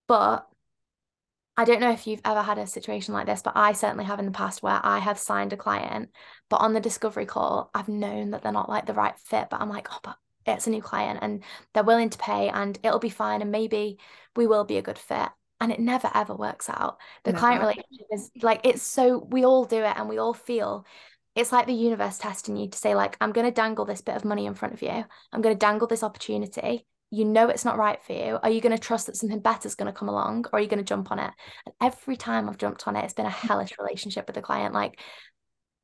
But 0.06 0.46
I 1.56 1.64
don't 1.64 1.80
know 1.80 1.92
if 1.92 2.06
you've 2.06 2.20
ever 2.24 2.42
had 2.42 2.58
a 2.58 2.66
situation 2.66 3.14
like 3.14 3.26
this, 3.26 3.42
but 3.42 3.56
I 3.56 3.72
certainly 3.72 4.04
have 4.04 4.18
in 4.18 4.26
the 4.26 4.32
past 4.32 4.62
where 4.62 4.80
I 4.82 4.98
have 4.98 5.18
signed 5.18 5.52
a 5.52 5.56
client, 5.56 6.10
but 6.48 6.56
on 6.56 6.72
the 6.72 6.80
discovery 6.80 7.26
call, 7.26 7.70
I've 7.74 7.88
known 7.88 8.30
that 8.30 8.42
they're 8.42 8.50
not 8.50 8.68
like 8.68 8.86
the 8.86 8.94
right 8.94 9.16
fit, 9.18 9.48
but 9.50 9.60
I'm 9.60 9.68
like, 9.68 9.88
oh, 9.92 10.00
but 10.02 10.16
it's 10.46 10.66
a 10.66 10.70
new 10.70 10.82
client 10.82 11.20
and 11.22 11.42
they're 11.72 11.84
willing 11.84 12.10
to 12.10 12.18
pay 12.18 12.48
and 12.48 12.78
it'll 12.82 12.98
be 12.98 13.08
fine 13.08 13.40
and 13.40 13.52
maybe 13.52 13.98
we 14.34 14.46
will 14.46 14.64
be 14.64 14.78
a 14.78 14.82
good 14.82 14.98
fit. 14.98 15.28
And 15.60 15.70
it 15.72 15.78
never 15.80 16.10
ever 16.12 16.34
works 16.34 16.68
out. 16.68 16.98
The 17.22 17.32
client 17.32 17.62
relationship 17.62 18.06
is 18.12 18.30
like 18.42 18.60
it's 18.64 18.82
so 18.82 19.18
we 19.18 19.44
all 19.44 19.64
do 19.64 19.78
it 19.78 19.96
and 19.96 20.08
we 20.08 20.18
all 20.18 20.34
feel 20.34 20.84
it's 21.36 21.52
like 21.52 21.66
the 21.66 21.72
universe 21.72 22.18
testing 22.18 22.56
you 22.56 22.68
to 22.68 22.78
say 22.78 22.94
like 22.94 23.16
i'm 23.20 23.32
going 23.32 23.46
to 23.46 23.50
dangle 23.50 23.84
this 23.84 24.02
bit 24.02 24.14
of 24.14 24.24
money 24.24 24.46
in 24.46 24.54
front 24.54 24.74
of 24.74 24.82
you. 24.82 25.04
I'm 25.32 25.40
going 25.40 25.54
to 25.54 25.58
dangle 25.58 25.86
this 25.86 26.02
opportunity 26.02 26.84
you 27.14 27.24
know 27.24 27.48
it's 27.48 27.64
not 27.64 27.78
right 27.78 28.02
for 28.02 28.12
you 28.12 28.38
are 28.42 28.50
you 28.50 28.60
going 28.60 28.74
to 28.74 28.82
trust 28.82 29.06
that 29.06 29.16
something 29.16 29.40
better 29.40 29.66
is 29.66 29.74
going 29.74 29.92
to 29.92 29.98
come 29.98 30.08
along 30.08 30.44
or 30.46 30.58
are 30.58 30.62
you 30.62 30.68
going 30.68 30.78
to 30.78 30.84
jump 30.84 31.10
on 31.10 31.18
it 31.18 31.30
and 31.66 31.74
every 31.80 32.16
time 32.16 32.48
i've 32.48 32.58
jumped 32.58 32.86
on 32.86 32.96
it 32.96 33.04
it's 33.04 33.14
been 33.14 33.26
a 33.26 33.30
hellish 33.30 33.72
relationship 33.78 34.26
with 34.26 34.34
the 34.34 34.42
client 34.42 34.74
like 34.74 34.98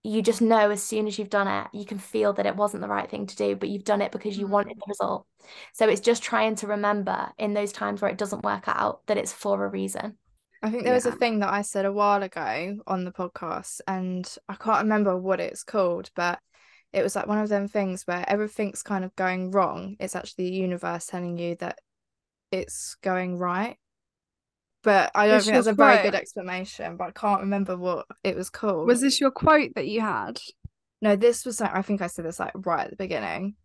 you 0.02 0.22
just 0.22 0.40
know 0.40 0.70
as 0.70 0.82
soon 0.82 1.06
as 1.06 1.18
you've 1.18 1.30
done 1.30 1.46
it, 1.46 1.68
you 1.72 1.84
can 1.84 1.98
feel 1.98 2.32
that 2.32 2.46
it 2.46 2.56
wasn't 2.56 2.80
the 2.80 2.88
right 2.88 3.10
thing 3.10 3.26
to 3.26 3.36
do, 3.36 3.54
but 3.54 3.68
you've 3.68 3.84
done 3.84 4.00
it 4.00 4.12
because 4.12 4.38
you 4.38 4.44
mm-hmm. 4.44 4.54
wanted 4.54 4.76
the 4.78 4.86
result. 4.88 5.26
So 5.74 5.88
it's 5.88 6.00
just 6.00 6.22
trying 6.22 6.54
to 6.56 6.68
remember 6.68 7.30
in 7.38 7.52
those 7.52 7.72
times 7.72 8.00
where 8.00 8.10
it 8.10 8.18
doesn't 8.18 8.44
work 8.44 8.64
out 8.66 9.06
that 9.06 9.18
it's 9.18 9.32
for 9.32 9.62
a 9.64 9.68
reason. 9.68 10.16
I 10.62 10.70
think 10.70 10.84
there 10.84 10.92
yeah. 10.92 10.96
was 10.96 11.06
a 11.06 11.12
thing 11.12 11.40
that 11.40 11.52
I 11.52 11.62
said 11.62 11.84
a 11.84 11.92
while 11.92 12.22
ago 12.22 12.78
on 12.86 13.04
the 13.04 13.12
podcast, 13.12 13.80
and 13.86 14.26
I 14.48 14.54
can't 14.54 14.82
remember 14.82 15.16
what 15.16 15.40
it's 15.40 15.64
called, 15.64 16.10
but 16.14 16.38
it 16.92 17.02
was 17.02 17.14
like 17.14 17.26
one 17.26 17.38
of 17.38 17.48
them 17.48 17.68
things 17.68 18.06
where 18.06 18.24
everything's 18.28 18.82
kind 18.82 19.04
of 19.04 19.14
going 19.16 19.50
wrong. 19.50 19.96
It's 20.00 20.16
actually 20.16 20.50
the 20.50 20.56
universe 20.56 21.06
telling 21.06 21.38
you 21.38 21.54
that 21.56 21.78
it's 22.50 22.96
going 23.02 23.38
right 23.38 23.76
but 24.82 25.10
I 25.14 25.26
don't 25.26 25.42
think 25.42 25.54
that's 25.54 25.66
a 25.66 25.74
quote? 25.74 25.94
very 25.94 26.02
good 26.02 26.14
explanation. 26.14 26.96
But 26.96 27.08
I 27.08 27.10
can't 27.12 27.42
remember 27.42 27.76
what 27.76 28.06
it 28.24 28.36
was 28.36 28.48
called. 28.48 28.86
Was 28.86 29.00
this 29.00 29.20
your 29.20 29.30
quote 29.30 29.74
that 29.74 29.88
you 29.88 30.00
had? 30.00 30.40
No, 31.02 31.16
this 31.16 31.44
was 31.44 31.60
like 31.60 31.74
I 31.74 31.82
think 31.82 32.02
I 32.02 32.06
said 32.06 32.24
this 32.24 32.40
like 32.40 32.52
right 32.54 32.84
at 32.84 32.90
the 32.90 32.96
beginning, 32.96 33.56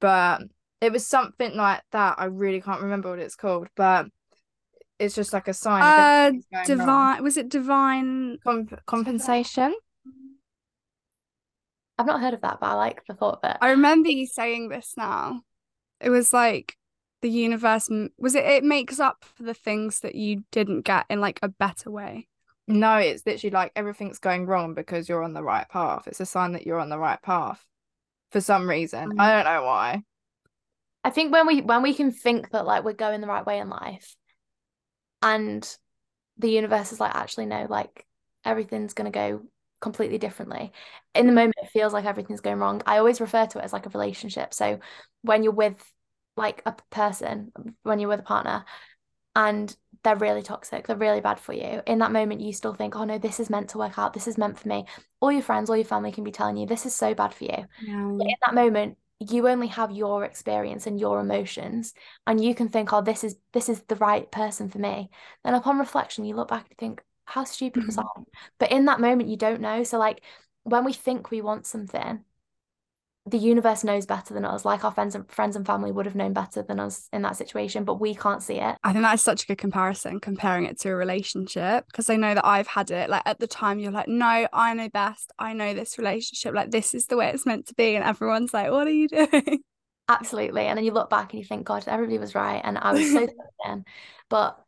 but 0.00 0.42
it 0.80 0.92
was 0.92 1.06
something 1.06 1.54
like 1.54 1.82
that. 1.92 2.16
I 2.18 2.26
really 2.26 2.60
can't 2.60 2.82
remember 2.82 3.10
what 3.10 3.18
it's 3.18 3.36
called, 3.36 3.68
but 3.76 4.06
it's 4.98 5.14
just 5.14 5.32
like 5.32 5.48
a 5.48 5.54
sign. 5.54 5.82
Uh, 5.82 6.62
divine. 6.66 7.22
Was 7.22 7.36
it 7.36 7.48
divine 7.48 8.38
Comp- 8.42 8.84
compensation? 8.86 9.74
I've 11.98 12.06
not 12.06 12.20
heard 12.20 12.34
of 12.34 12.42
that, 12.42 12.58
but 12.60 12.66
I 12.66 12.74
like 12.74 13.04
the 13.06 13.14
thought 13.14 13.40
of 13.42 13.50
it. 13.50 13.56
I 13.60 13.70
remember 13.70 14.08
you 14.08 14.26
saying 14.26 14.68
this 14.68 14.94
now. 14.96 15.42
It 16.00 16.10
was 16.10 16.32
like 16.32 16.76
the 17.20 17.30
universe 17.30 17.88
was 18.18 18.34
it 18.34 18.44
it 18.44 18.64
makes 18.64 19.00
up 19.00 19.24
for 19.24 19.42
the 19.42 19.54
things 19.54 20.00
that 20.00 20.14
you 20.14 20.44
didn't 20.52 20.82
get 20.82 21.06
in 21.10 21.20
like 21.20 21.38
a 21.42 21.48
better 21.48 21.90
way 21.90 22.28
no 22.66 22.96
it's 22.96 23.26
literally 23.26 23.50
like 23.50 23.72
everything's 23.74 24.18
going 24.18 24.46
wrong 24.46 24.74
because 24.74 25.08
you're 25.08 25.22
on 25.22 25.32
the 25.32 25.42
right 25.42 25.68
path 25.68 26.06
it's 26.06 26.20
a 26.20 26.26
sign 26.26 26.52
that 26.52 26.66
you're 26.66 26.78
on 26.78 26.90
the 26.90 26.98
right 26.98 27.20
path 27.22 27.64
for 28.30 28.40
some 28.40 28.68
reason 28.68 29.10
mm. 29.10 29.20
i 29.20 29.32
don't 29.32 29.52
know 29.52 29.64
why 29.64 30.02
i 31.02 31.10
think 31.10 31.32
when 31.32 31.46
we 31.46 31.60
when 31.60 31.82
we 31.82 31.94
can 31.94 32.12
think 32.12 32.50
that 32.50 32.66
like 32.66 32.84
we're 32.84 32.92
going 32.92 33.20
the 33.20 33.26
right 33.26 33.46
way 33.46 33.58
in 33.58 33.68
life 33.68 34.14
and 35.22 35.76
the 36.36 36.50
universe 36.50 36.92
is 36.92 37.00
like 37.00 37.14
actually 37.14 37.46
no 37.46 37.66
like 37.68 38.06
everything's 38.44 38.94
going 38.94 39.10
to 39.10 39.16
go 39.16 39.42
completely 39.80 40.18
differently 40.18 40.72
in 41.14 41.26
the 41.26 41.32
moment 41.32 41.54
it 41.62 41.70
feels 41.70 41.92
like 41.92 42.04
everything's 42.04 42.40
going 42.40 42.58
wrong 42.58 42.82
i 42.86 42.98
always 42.98 43.20
refer 43.20 43.46
to 43.46 43.58
it 43.58 43.64
as 43.64 43.72
like 43.72 43.86
a 43.86 43.90
relationship 43.90 44.52
so 44.52 44.78
when 45.22 45.42
you're 45.42 45.52
with 45.52 45.92
like 46.36 46.62
a 46.66 46.74
person 46.90 47.52
when 47.82 47.98
you're 47.98 48.08
with 48.08 48.20
a 48.20 48.24
partner 48.24 48.64
and 49.38 49.76
they're 50.02 50.16
really 50.16 50.42
toxic, 50.42 50.86
they're 50.86 50.96
really 50.96 51.20
bad 51.20 51.38
for 51.38 51.52
you. 51.52 51.80
In 51.86 51.98
that 51.98 52.12
moment, 52.12 52.40
you 52.40 52.52
still 52.52 52.74
think, 52.74 52.96
oh 52.96 53.04
no, 53.04 53.18
this 53.18 53.38
is 53.40 53.50
meant 53.50 53.70
to 53.70 53.78
work 53.78 53.98
out, 53.98 54.12
this 54.12 54.26
is 54.26 54.38
meant 54.38 54.58
for 54.58 54.68
me. 54.68 54.84
All 55.20 55.30
your 55.30 55.42
friends, 55.42 55.70
all 55.70 55.76
your 55.76 55.84
family 55.84 56.12
can 56.12 56.24
be 56.24 56.32
telling 56.32 56.56
you, 56.56 56.66
this 56.66 56.86
is 56.86 56.94
so 56.94 57.14
bad 57.14 57.34
for 57.34 57.44
you. 57.44 57.66
Yeah. 57.80 58.10
in 58.20 58.34
that 58.44 58.54
moment, 58.54 58.98
you 59.20 59.48
only 59.48 59.68
have 59.68 59.90
your 59.90 60.24
experience 60.24 60.86
and 60.86 60.98
your 60.98 61.20
emotions, 61.20 61.94
and 62.26 62.42
you 62.42 62.54
can 62.54 62.68
think, 62.68 62.92
oh, 62.92 63.02
this 63.02 63.24
is 63.24 63.36
this 63.52 63.68
is 63.68 63.80
the 63.82 63.96
right 63.96 64.30
person 64.30 64.68
for 64.68 64.78
me. 64.78 65.10
Then 65.44 65.54
upon 65.54 65.78
reflection, 65.78 66.24
you 66.24 66.36
look 66.36 66.48
back 66.48 66.66
and 66.68 66.78
think, 66.78 67.02
how 67.28 67.44
stupid 67.44 67.84
was 67.86 67.96
mm-hmm. 67.96 68.22
I? 68.22 68.24
But 68.58 68.72
in 68.72 68.86
that 68.86 69.00
moment, 69.00 69.28
you 69.28 69.36
don't 69.36 69.60
know. 69.60 69.84
So 69.84 69.98
like 69.98 70.22
when 70.64 70.84
we 70.84 70.92
think 70.92 71.30
we 71.30 71.42
want 71.42 71.66
something, 71.66 72.24
the 73.26 73.36
universe 73.36 73.84
knows 73.84 74.06
better 74.06 74.32
than 74.32 74.46
us. 74.46 74.64
Like 74.64 74.84
our 74.84 74.90
friends 74.90 75.14
and 75.14 75.30
friends 75.30 75.54
and 75.54 75.66
family 75.66 75.92
would 75.92 76.06
have 76.06 76.14
known 76.14 76.32
better 76.32 76.62
than 76.62 76.80
us 76.80 77.08
in 77.12 77.20
that 77.22 77.36
situation 77.36 77.84
but 77.84 78.00
we 78.00 78.14
can't 78.14 78.42
see 78.42 78.54
it. 78.54 78.76
I 78.82 78.92
think 78.92 79.04
that 79.04 79.14
is 79.14 79.22
such 79.22 79.42
a 79.42 79.46
good 79.46 79.58
comparison 79.58 80.20
comparing 80.20 80.64
it 80.64 80.80
to 80.80 80.88
a 80.88 80.96
relationship 80.96 81.84
because 81.86 82.08
i 82.08 82.16
know 82.16 82.34
that 82.34 82.46
i've 82.46 82.66
had 82.66 82.90
it 82.90 83.10
like 83.10 83.22
at 83.26 83.38
the 83.38 83.46
time 83.46 83.78
you're 83.78 83.92
like 83.92 84.08
no 84.08 84.48
i 84.52 84.72
know 84.72 84.88
best. 84.88 85.30
I 85.38 85.52
know 85.52 85.74
this 85.74 85.98
relationship. 85.98 86.54
Like 86.54 86.70
this 86.70 86.94
is 86.94 87.06
the 87.06 87.16
way 87.16 87.28
it's 87.28 87.44
meant 87.44 87.66
to 87.66 87.74
be. 87.74 87.94
And 87.94 88.04
everyone's 88.04 88.54
like 88.54 88.70
what 88.70 88.86
are 88.86 88.90
you 88.90 89.08
doing? 89.08 89.60
Absolutely. 90.08 90.62
And 90.62 90.78
then 90.78 90.84
you 90.86 90.92
look 90.92 91.10
back 91.10 91.32
and 91.32 91.40
you 91.40 91.44
think 91.44 91.66
god 91.66 91.84
everybody 91.86 92.18
was 92.18 92.34
right. 92.34 92.62
And 92.64 92.78
i 92.78 92.92
was 92.92 93.12
so 93.12 93.28
then 93.66 93.84
but 94.30 94.64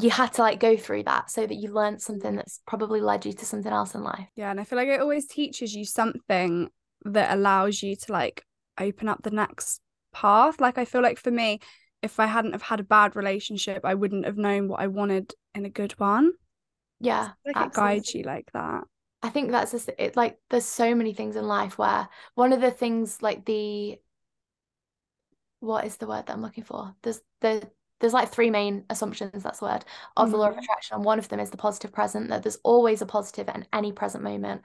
you 0.00 0.10
had 0.10 0.32
to 0.32 0.42
like 0.42 0.60
go 0.60 0.76
through 0.76 1.02
that 1.02 1.30
so 1.30 1.46
that 1.46 1.54
you 1.54 1.72
learned 1.72 2.00
something 2.00 2.36
that's 2.36 2.60
probably 2.66 3.00
led 3.00 3.24
you 3.24 3.32
to 3.32 3.44
something 3.44 3.72
else 3.72 3.94
in 3.94 4.02
life 4.02 4.26
yeah 4.36 4.50
and 4.50 4.60
i 4.60 4.64
feel 4.64 4.76
like 4.78 4.88
it 4.88 5.00
always 5.00 5.26
teaches 5.26 5.74
you 5.74 5.84
something 5.84 6.68
that 7.04 7.32
allows 7.32 7.82
you 7.82 7.96
to 7.96 8.12
like 8.12 8.44
open 8.78 9.08
up 9.08 9.22
the 9.22 9.30
next 9.30 9.80
path. 10.12 10.60
Like 10.60 10.78
I 10.78 10.84
feel 10.84 11.02
like 11.02 11.18
for 11.18 11.30
me, 11.30 11.60
if 12.02 12.18
I 12.18 12.26
hadn't 12.26 12.52
have 12.52 12.62
had 12.62 12.80
a 12.80 12.84
bad 12.84 13.16
relationship, 13.16 13.84
I 13.84 13.94
wouldn't 13.94 14.24
have 14.24 14.36
known 14.36 14.68
what 14.68 14.80
I 14.80 14.86
wanted 14.86 15.32
in 15.54 15.64
a 15.64 15.70
good 15.70 15.92
one. 15.98 16.32
Yeah, 17.00 17.30
like 17.44 17.56
it 17.56 17.72
guides 17.72 18.14
you 18.14 18.24
like 18.24 18.50
that. 18.52 18.84
I 19.22 19.28
think 19.28 19.50
that's 19.50 19.72
just 19.72 19.90
it. 19.98 20.16
Like 20.16 20.38
there's 20.48 20.64
so 20.64 20.94
many 20.94 21.12
things 21.12 21.36
in 21.36 21.46
life 21.46 21.78
where 21.78 22.08
one 22.34 22.52
of 22.52 22.60
the 22.60 22.70
things 22.70 23.22
like 23.22 23.44
the 23.44 23.98
what 25.60 25.84
is 25.84 25.98
the 25.98 26.06
word 26.06 26.26
that 26.26 26.32
I'm 26.32 26.42
looking 26.42 26.64
for? 26.64 26.94
There's 27.02 27.20
the 27.40 27.70
there's 28.00 28.12
like 28.12 28.30
three 28.30 28.50
main 28.50 28.84
assumptions 28.90 29.42
that's 29.42 29.60
the 29.60 29.66
word 29.66 29.84
of 30.16 30.24
mm-hmm. 30.24 30.32
the 30.32 30.38
law 30.38 30.46
of 30.46 30.52
mm-hmm. 30.52 30.60
attraction 30.60 30.96
and 30.96 31.04
one 31.04 31.18
of 31.18 31.28
them 31.28 31.40
is 31.40 31.50
the 31.50 31.56
positive 31.56 31.92
present 31.92 32.28
that 32.28 32.42
there's 32.42 32.58
always 32.64 33.02
a 33.02 33.06
positive 33.06 33.48
in 33.48 33.66
any 33.72 33.92
present 33.92 34.24
moment 34.24 34.62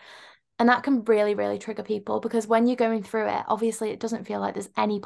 and 0.57 0.69
that 0.69 0.83
can 0.83 1.03
really, 1.03 1.35
really 1.35 1.57
trigger 1.57 1.83
people 1.83 2.19
because 2.19 2.47
when 2.47 2.67
you're 2.67 2.75
going 2.77 3.03
through 3.03 3.27
it, 3.27 3.43
obviously 3.47 3.89
it 3.89 3.99
doesn't 3.99 4.25
feel 4.25 4.39
like 4.39 4.53
there's 4.53 4.69
any. 4.77 5.01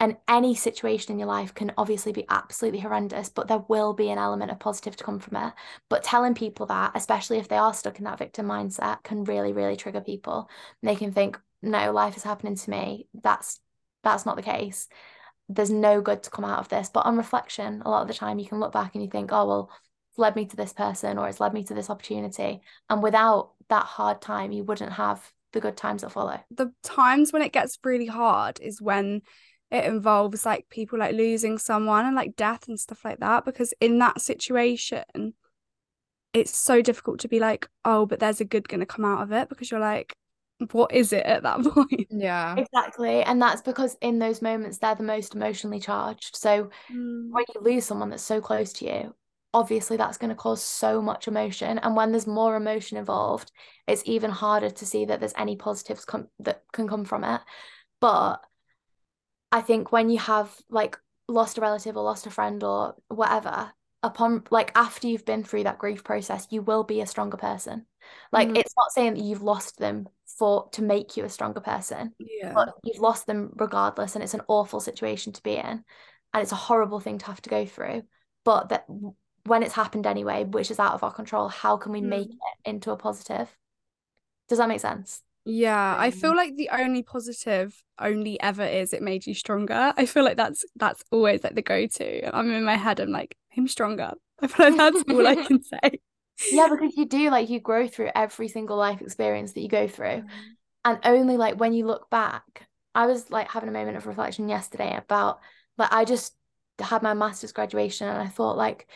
And 0.00 0.16
any 0.26 0.56
situation 0.56 1.12
in 1.12 1.20
your 1.20 1.28
life 1.28 1.54
can 1.54 1.72
obviously 1.78 2.10
be 2.10 2.26
absolutely 2.28 2.80
horrendous, 2.80 3.28
but 3.28 3.46
there 3.46 3.64
will 3.68 3.94
be 3.94 4.10
an 4.10 4.18
element 4.18 4.50
of 4.50 4.58
positive 4.58 4.96
to 4.96 5.04
come 5.04 5.20
from 5.20 5.36
it. 5.36 5.52
But 5.88 6.02
telling 6.02 6.34
people 6.34 6.66
that, 6.66 6.90
especially 6.96 7.38
if 7.38 7.46
they 7.46 7.56
are 7.56 7.72
stuck 7.72 7.98
in 7.98 8.04
that 8.06 8.18
victim 8.18 8.46
mindset, 8.46 9.04
can 9.04 9.22
really, 9.22 9.52
really 9.52 9.76
trigger 9.76 10.00
people. 10.00 10.50
And 10.82 10.90
they 10.90 10.96
can 10.96 11.12
think, 11.12 11.38
no, 11.62 11.92
life 11.92 12.16
is 12.16 12.24
happening 12.24 12.56
to 12.56 12.70
me. 12.70 13.06
That's 13.14 13.60
that's 14.02 14.26
not 14.26 14.34
the 14.34 14.42
case. 14.42 14.88
There's 15.54 15.70
no 15.70 16.00
good 16.00 16.22
to 16.22 16.30
come 16.30 16.44
out 16.44 16.58
of 16.58 16.68
this. 16.68 16.88
But 16.88 17.06
on 17.06 17.16
reflection, 17.16 17.82
a 17.84 17.90
lot 17.90 18.02
of 18.02 18.08
the 18.08 18.14
time 18.14 18.38
you 18.38 18.46
can 18.46 18.60
look 18.60 18.72
back 18.72 18.94
and 18.94 19.02
you 19.02 19.10
think, 19.10 19.30
oh 19.32 19.46
well, 19.46 19.70
it's 20.10 20.18
led 20.18 20.36
me 20.36 20.46
to 20.46 20.56
this 20.56 20.72
person 20.72 21.18
or 21.18 21.28
it's 21.28 21.40
led 21.40 21.54
me 21.54 21.64
to 21.64 21.74
this 21.74 21.90
opportunity. 21.90 22.60
And 22.90 23.02
without 23.02 23.52
that 23.68 23.84
hard 23.84 24.20
time, 24.20 24.52
you 24.52 24.64
wouldn't 24.64 24.92
have 24.92 25.32
the 25.52 25.60
good 25.60 25.76
times 25.76 26.02
that 26.02 26.12
follow. 26.12 26.40
The 26.50 26.72
times 26.82 27.32
when 27.32 27.42
it 27.42 27.52
gets 27.52 27.78
really 27.84 28.06
hard 28.06 28.60
is 28.60 28.80
when 28.80 29.22
it 29.70 29.84
involves 29.84 30.44
like 30.44 30.68
people 30.68 30.98
like 30.98 31.14
losing 31.14 31.58
someone 31.58 32.04
and 32.04 32.14
like 32.14 32.36
death 32.36 32.68
and 32.68 32.78
stuff 32.78 33.04
like 33.04 33.20
that. 33.20 33.44
Because 33.44 33.72
in 33.80 33.98
that 33.98 34.20
situation, 34.20 35.04
it's 36.32 36.56
so 36.56 36.82
difficult 36.82 37.20
to 37.20 37.28
be 37.28 37.38
like, 37.38 37.68
oh, 37.84 38.06
but 38.06 38.20
there's 38.20 38.40
a 38.40 38.44
good 38.44 38.68
gonna 38.68 38.86
come 38.86 39.04
out 39.04 39.22
of 39.22 39.32
it 39.32 39.48
because 39.48 39.70
you're 39.70 39.80
like, 39.80 40.14
what 40.70 40.92
is 40.92 41.12
it 41.12 41.24
at 41.26 41.42
that 41.42 41.62
point? 41.64 42.08
Yeah. 42.10 42.54
Exactly. 42.56 43.22
And 43.22 43.40
that's 43.40 43.62
because 43.62 43.96
in 44.00 44.18
those 44.18 44.42
moments, 44.42 44.78
they're 44.78 44.94
the 44.94 45.02
most 45.02 45.34
emotionally 45.34 45.80
charged. 45.80 46.36
So 46.36 46.70
Mm. 46.90 47.30
when 47.32 47.44
you 47.54 47.60
lose 47.60 47.84
someone 47.86 48.10
that's 48.10 48.22
so 48.22 48.40
close 48.40 48.72
to 48.74 48.84
you, 48.86 49.14
obviously 49.54 49.96
that's 49.96 50.18
going 50.18 50.30
to 50.30 50.36
cause 50.36 50.62
so 50.62 51.00
much 51.02 51.28
emotion. 51.28 51.78
And 51.78 51.96
when 51.96 52.12
there's 52.12 52.26
more 52.26 52.56
emotion 52.56 52.98
involved, 52.98 53.52
it's 53.86 54.02
even 54.06 54.30
harder 54.30 54.70
to 54.70 54.86
see 54.86 55.04
that 55.06 55.20
there's 55.20 55.34
any 55.36 55.56
positives 55.56 56.04
come 56.04 56.28
that 56.40 56.62
can 56.72 56.88
come 56.88 57.04
from 57.04 57.24
it. 57.24 57.40
But 58.00 58.38
I 59.50 59.60
think 59.60 59.92
when 59.92 60.10
you 60.10 60.18
have 60.18 60.54
like 60.68 60.98
lost 61.28 61.58
a 61.58 61.60
relative 61.60 61.96
or 61.96 62.02
lost 62.02 62.26
a 62.26 62.30
friend 62.30 62.62
or 62.64 62.96
whatever, 63.08 63.72
upon 64.02 64.44
like 64.50 64.72
after 64.74 65.06
you've 65.08 65.24
been 65.24 65.44
through 65.44 65.64
that 65.64 65.78
grief 65.78 66.04
process, 66.04 66.46
you 66.50 66.62
will 66.62 66.84
be 66.84 67.00
a 67.00 67.06
stronger 67.06 67.36
person. 67.36 67.86
Like 68.32 68.48
Mhm. 68.48 68.56
it's 68.56 68.74
not 68.76 68.92
saying 68.92 69.14
that 69.14 69.22
you've 69.22 69.42
lost 69.42 69.78
them 69.78 70.08
for 70.38 70.68
to 70.70 70.82
make 70.82 71.16
you 71.16 71.24
a 71.24 71.28
stronger 71.28 71.60
person 71.60 72.14
Yeah. 72.18 72.54
but 72.54 72.74
you've 72.84 73.00
lost 73.00 73.26
them 73.26 73.50
regardless 73.56 74.14
and 74.14 74.22
it's 74.22 74.34
an 74.34 74.42
awful 74.48 74.80
situation 74.80 75.32
to 75.32 75.42
be 75.42 75.54
in 75.54 75.64
and 76.34 76.42
it's 76.42 76.52
a 76.52 76.56
horrible 76.56 77.00
thing 77.00 77.18
to 77.18 77.26
have 77.26 77.40
to 77.42 77.50
go 77.50 77.64
through 77.66 78.02
but 78.44 78.68
that 78.70 78.84
when 79.44 79.62
it's 79.62 79.74
happened 79.74 80.06
anyway 80.06 80.44
which 80.44 80.70
is 80.70 80.78
out 80.78 80.94
of 80.94 81.02
our 81.02 81.12
control 81.12 81.48
how 81.48 81.76
can 81.76 81.92
we 81.92 82.00
make 82.00 82.28
Mm. 82.28 82.32
it 82.32 82.70
into 82.70 82.90
a 82.90 82.96
positive 82.96 83.48
does 84.48 84.58
that 84.58 84.68
make 84.68 84.80
sense 84.80 85.22
Yeah, 85.44 85.96
I 85.98 86.10
Um, 86.12 86.20
feel 86.20 86.36
like 86.36 86.56
the 86.56 86.68
only 86.70 87.02
positive 87.02 87.82
only 87.98 88.40
ever 88.40 88.64
is 88.64 88.92
it 88.92 89.02
made 89.02 89.26
you 89.26 89.34
stronger. 89.34 89.92
I 89.96 90.06
feel 90.06 90.22
like 90.24 90.36
that's 90.36 90.64
that's 90.76 91.02
always 91.10 91.42
like 91.42 91.54
the 91.56 91.62
go-to. 91.62 92.36
I'm 92.36 92.50
in 92.52 92.64
my 92.64 92.76
head, 92.76 93.00
I'm 93.00 93.10
like, 93.10 93.36
I'm 93.56 93.66
stronger. 93.66 94.12
I 94.40 94.46
feel 94.46 94.66
like 94.66 94.76
that's 94.76 95.04
all 95.10 95.26
I 95.26 95.34
can 95.46 95.62
say. 95.62 96.00
Yeah 96.50 96.68
because 96.68 96.96
you 96.96 97.06
do 97.06 97.30
like 97.30 97.48
you 97.48 97.60
grow 97.60 97.86
through 97.86 98.10
every 98.14 98.48
single 98.48 98.76
life 98.76 99.00
experience 99.00 99.52
that 99.52 99.60
you 99.60 99.68
go 99.68 99.86
through. 99.86 100.06
Mm-hmm. 100.06 100.28
And 100.84 100.98
only 101.04 101.36
like 101.36 101.60
when 101.60 101.72
you 101.72 101.86
look 101.86 102.10
back 102.10 102.66
i 102.94 103.06
was 103.06 103.30
like 103.30 103.48
having 103.48 103.68
a 103.68 103.72
moment 103.72 103.96
of 103.96 104.06
reflection 104.06 104.48
yesterday 104.48 104.96
about 104.96 105.40
like 105.78 105.92
i 105.92 106.04
just 106.04 106.34
had 106.80 107.02
my 107.02 107.14
master's 107.14 107.52
graduation 107.52 108.08
and 108.08 108.18
i 108.18 108.26
thought 108.26 108.56
like 108.56 108.88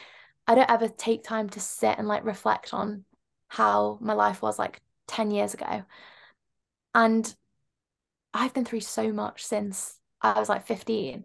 i 0.46 0.54
don't 0.54 0.70
ever 0.70 0.88
take 0.88 1.22
time 1.22 1.48
to 1.50 1.60
sit 1.60 1.96
and 1.98 2.08
like 2.08 2.24
reflect 2.24 2.74
on 2.74 3.04
how 3.48 3.98
my 4.00 4.12
life 4.12 4.42
was 4.42 4.58
like 4.58 4.80
10 5.06 5.30
years 5.30 5.54
ago. 5.54 5.84
And 6.94 7.34
i've 8.34 8.52
been 8.52 8.64
through 8.64 8.80
so 8.80 9.12
much 9.12 9.44
since 9.44 9.98
i 10.20 10.38
was 10.38 10.48
like 10.48 10.66
15 10.66 11.24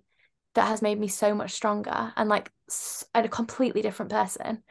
that 0.53 0.67
has 0.67 0.81
made 0.81 0.99
me 0.99 1.07
so 1.07 1.33
much 1.33 1.51
stronger 1.51 2.13
and 2.15 2.29
like 2.29 2.51
a 3.15 3.27
completely 3.27 3.81
different 3.81 4.11
person 4.11 4.61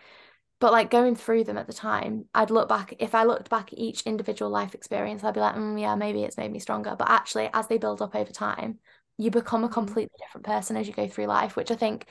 but 0.60 0.72
like 0.72 0.90
going 0.90 1.16
through 1.16 1.44
them 1.44 1.58
at 1.58 1.66
the 1.66 1.72
time, 1.74 2.26
I'd 2.34 2.50
look 2.50 2.68
back, 2.68 2.94
if 3.00 3.14
I 3.14 3.24
looked 3.24 3.50
back 3.50 3.72
at 3.72 3.78
each 3.78 4.02
individual 4.02 4.50
life 4.50 4.74
experience, 4.74 5.24
I'd 5.24 5.34
be 5.34 5.40
like, 5.40 5.56
mm, 5.56 5.80
yeah, 5.80 5.94
maybe 5.96 6.24
it's 6.24 6.36
made 6.38 6.52
me 6.52 6.60
stronger. 6.60 6.96
But 6.98 7.10
actually, 7.10 7.50
as 7.54 7.68
they 7.68 7.78
build 7.78 8.02
up 8.02 8.14
over 8.14 8.32
time, 8.32 8.78
you 9.18 9.30
become 9.30 9.64
a 9.64 9.68
Mhm. 9.70 9.70
completely 9.70 10.16
different 10.20 10.46
person 10.46 10.76
as 10.76 10.86
you 10.88 10.94
go 10.94 11.08
through 11.08 11.26
life, 11.26 11.56
which 11.56 11.70
I 11.70 11.76
think 11.76 12.06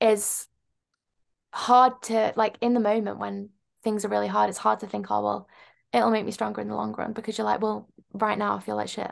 is 0.00 0.48
hard 1.52 2.02
to 2.02 2.32
like 2.36 2.56
in 2.60 2.74
the 2.74 2.80
moment 2.80 3.18
when 3.18 3.50
things 3.82 4.04
are 4.04 4.08
really 4.08 4.26
hard, 4.28 4.48
it's 4.50 4.58
hard 4.58 4.80
to 4.80 4.86
think, 4.86 5.06
oh, 5.10 5.22
well, 5.22 5.48
it'll 5.92 6.10
make 6.10 6.24
me 6.26 6.32
stronger 6.32 6.60
in 6.60 6.68
the 6.68 6.74
long 6.74 6.92
run 6.94 7.12
because 7.12 7.38
you're 7.38 7.44
like, 7.44 7.60
well, 7.62 7.88
right 8.12 8.38
now 8.38 8.56
I 8.56 8.60
feel 8.60 8.76
like 8.76 8.88
shit. 8.88 9.10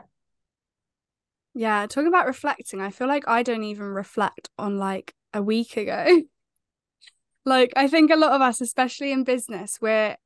Yeah, 1.53 1.87
talking 1.87 2.07
about 2.07 2.27
reflecting, 2.27 2.81
I 2.81 2.91
feel 2.91 3.07
like 3.07 3.27
I 3.27 3.41
don't 3.43 3.63
even 3.63 3.85
reflect 3.85 4.49
on 4.57 4.77
like 4.77 5.13
a 5.33 5.41
week 5.41 5.77
ago. 5.77 6.23
Like, 7.45 7.73
I 7.75 7.87
think 7.87 8.11
a 8.11 8.15
lot 8.15 8.31
of 8.33 8.41
us, 8.41 8.61
especially 8.61 9.11
in 9.11 9.23
business, 9.23 9.77
we're 9.81 10.17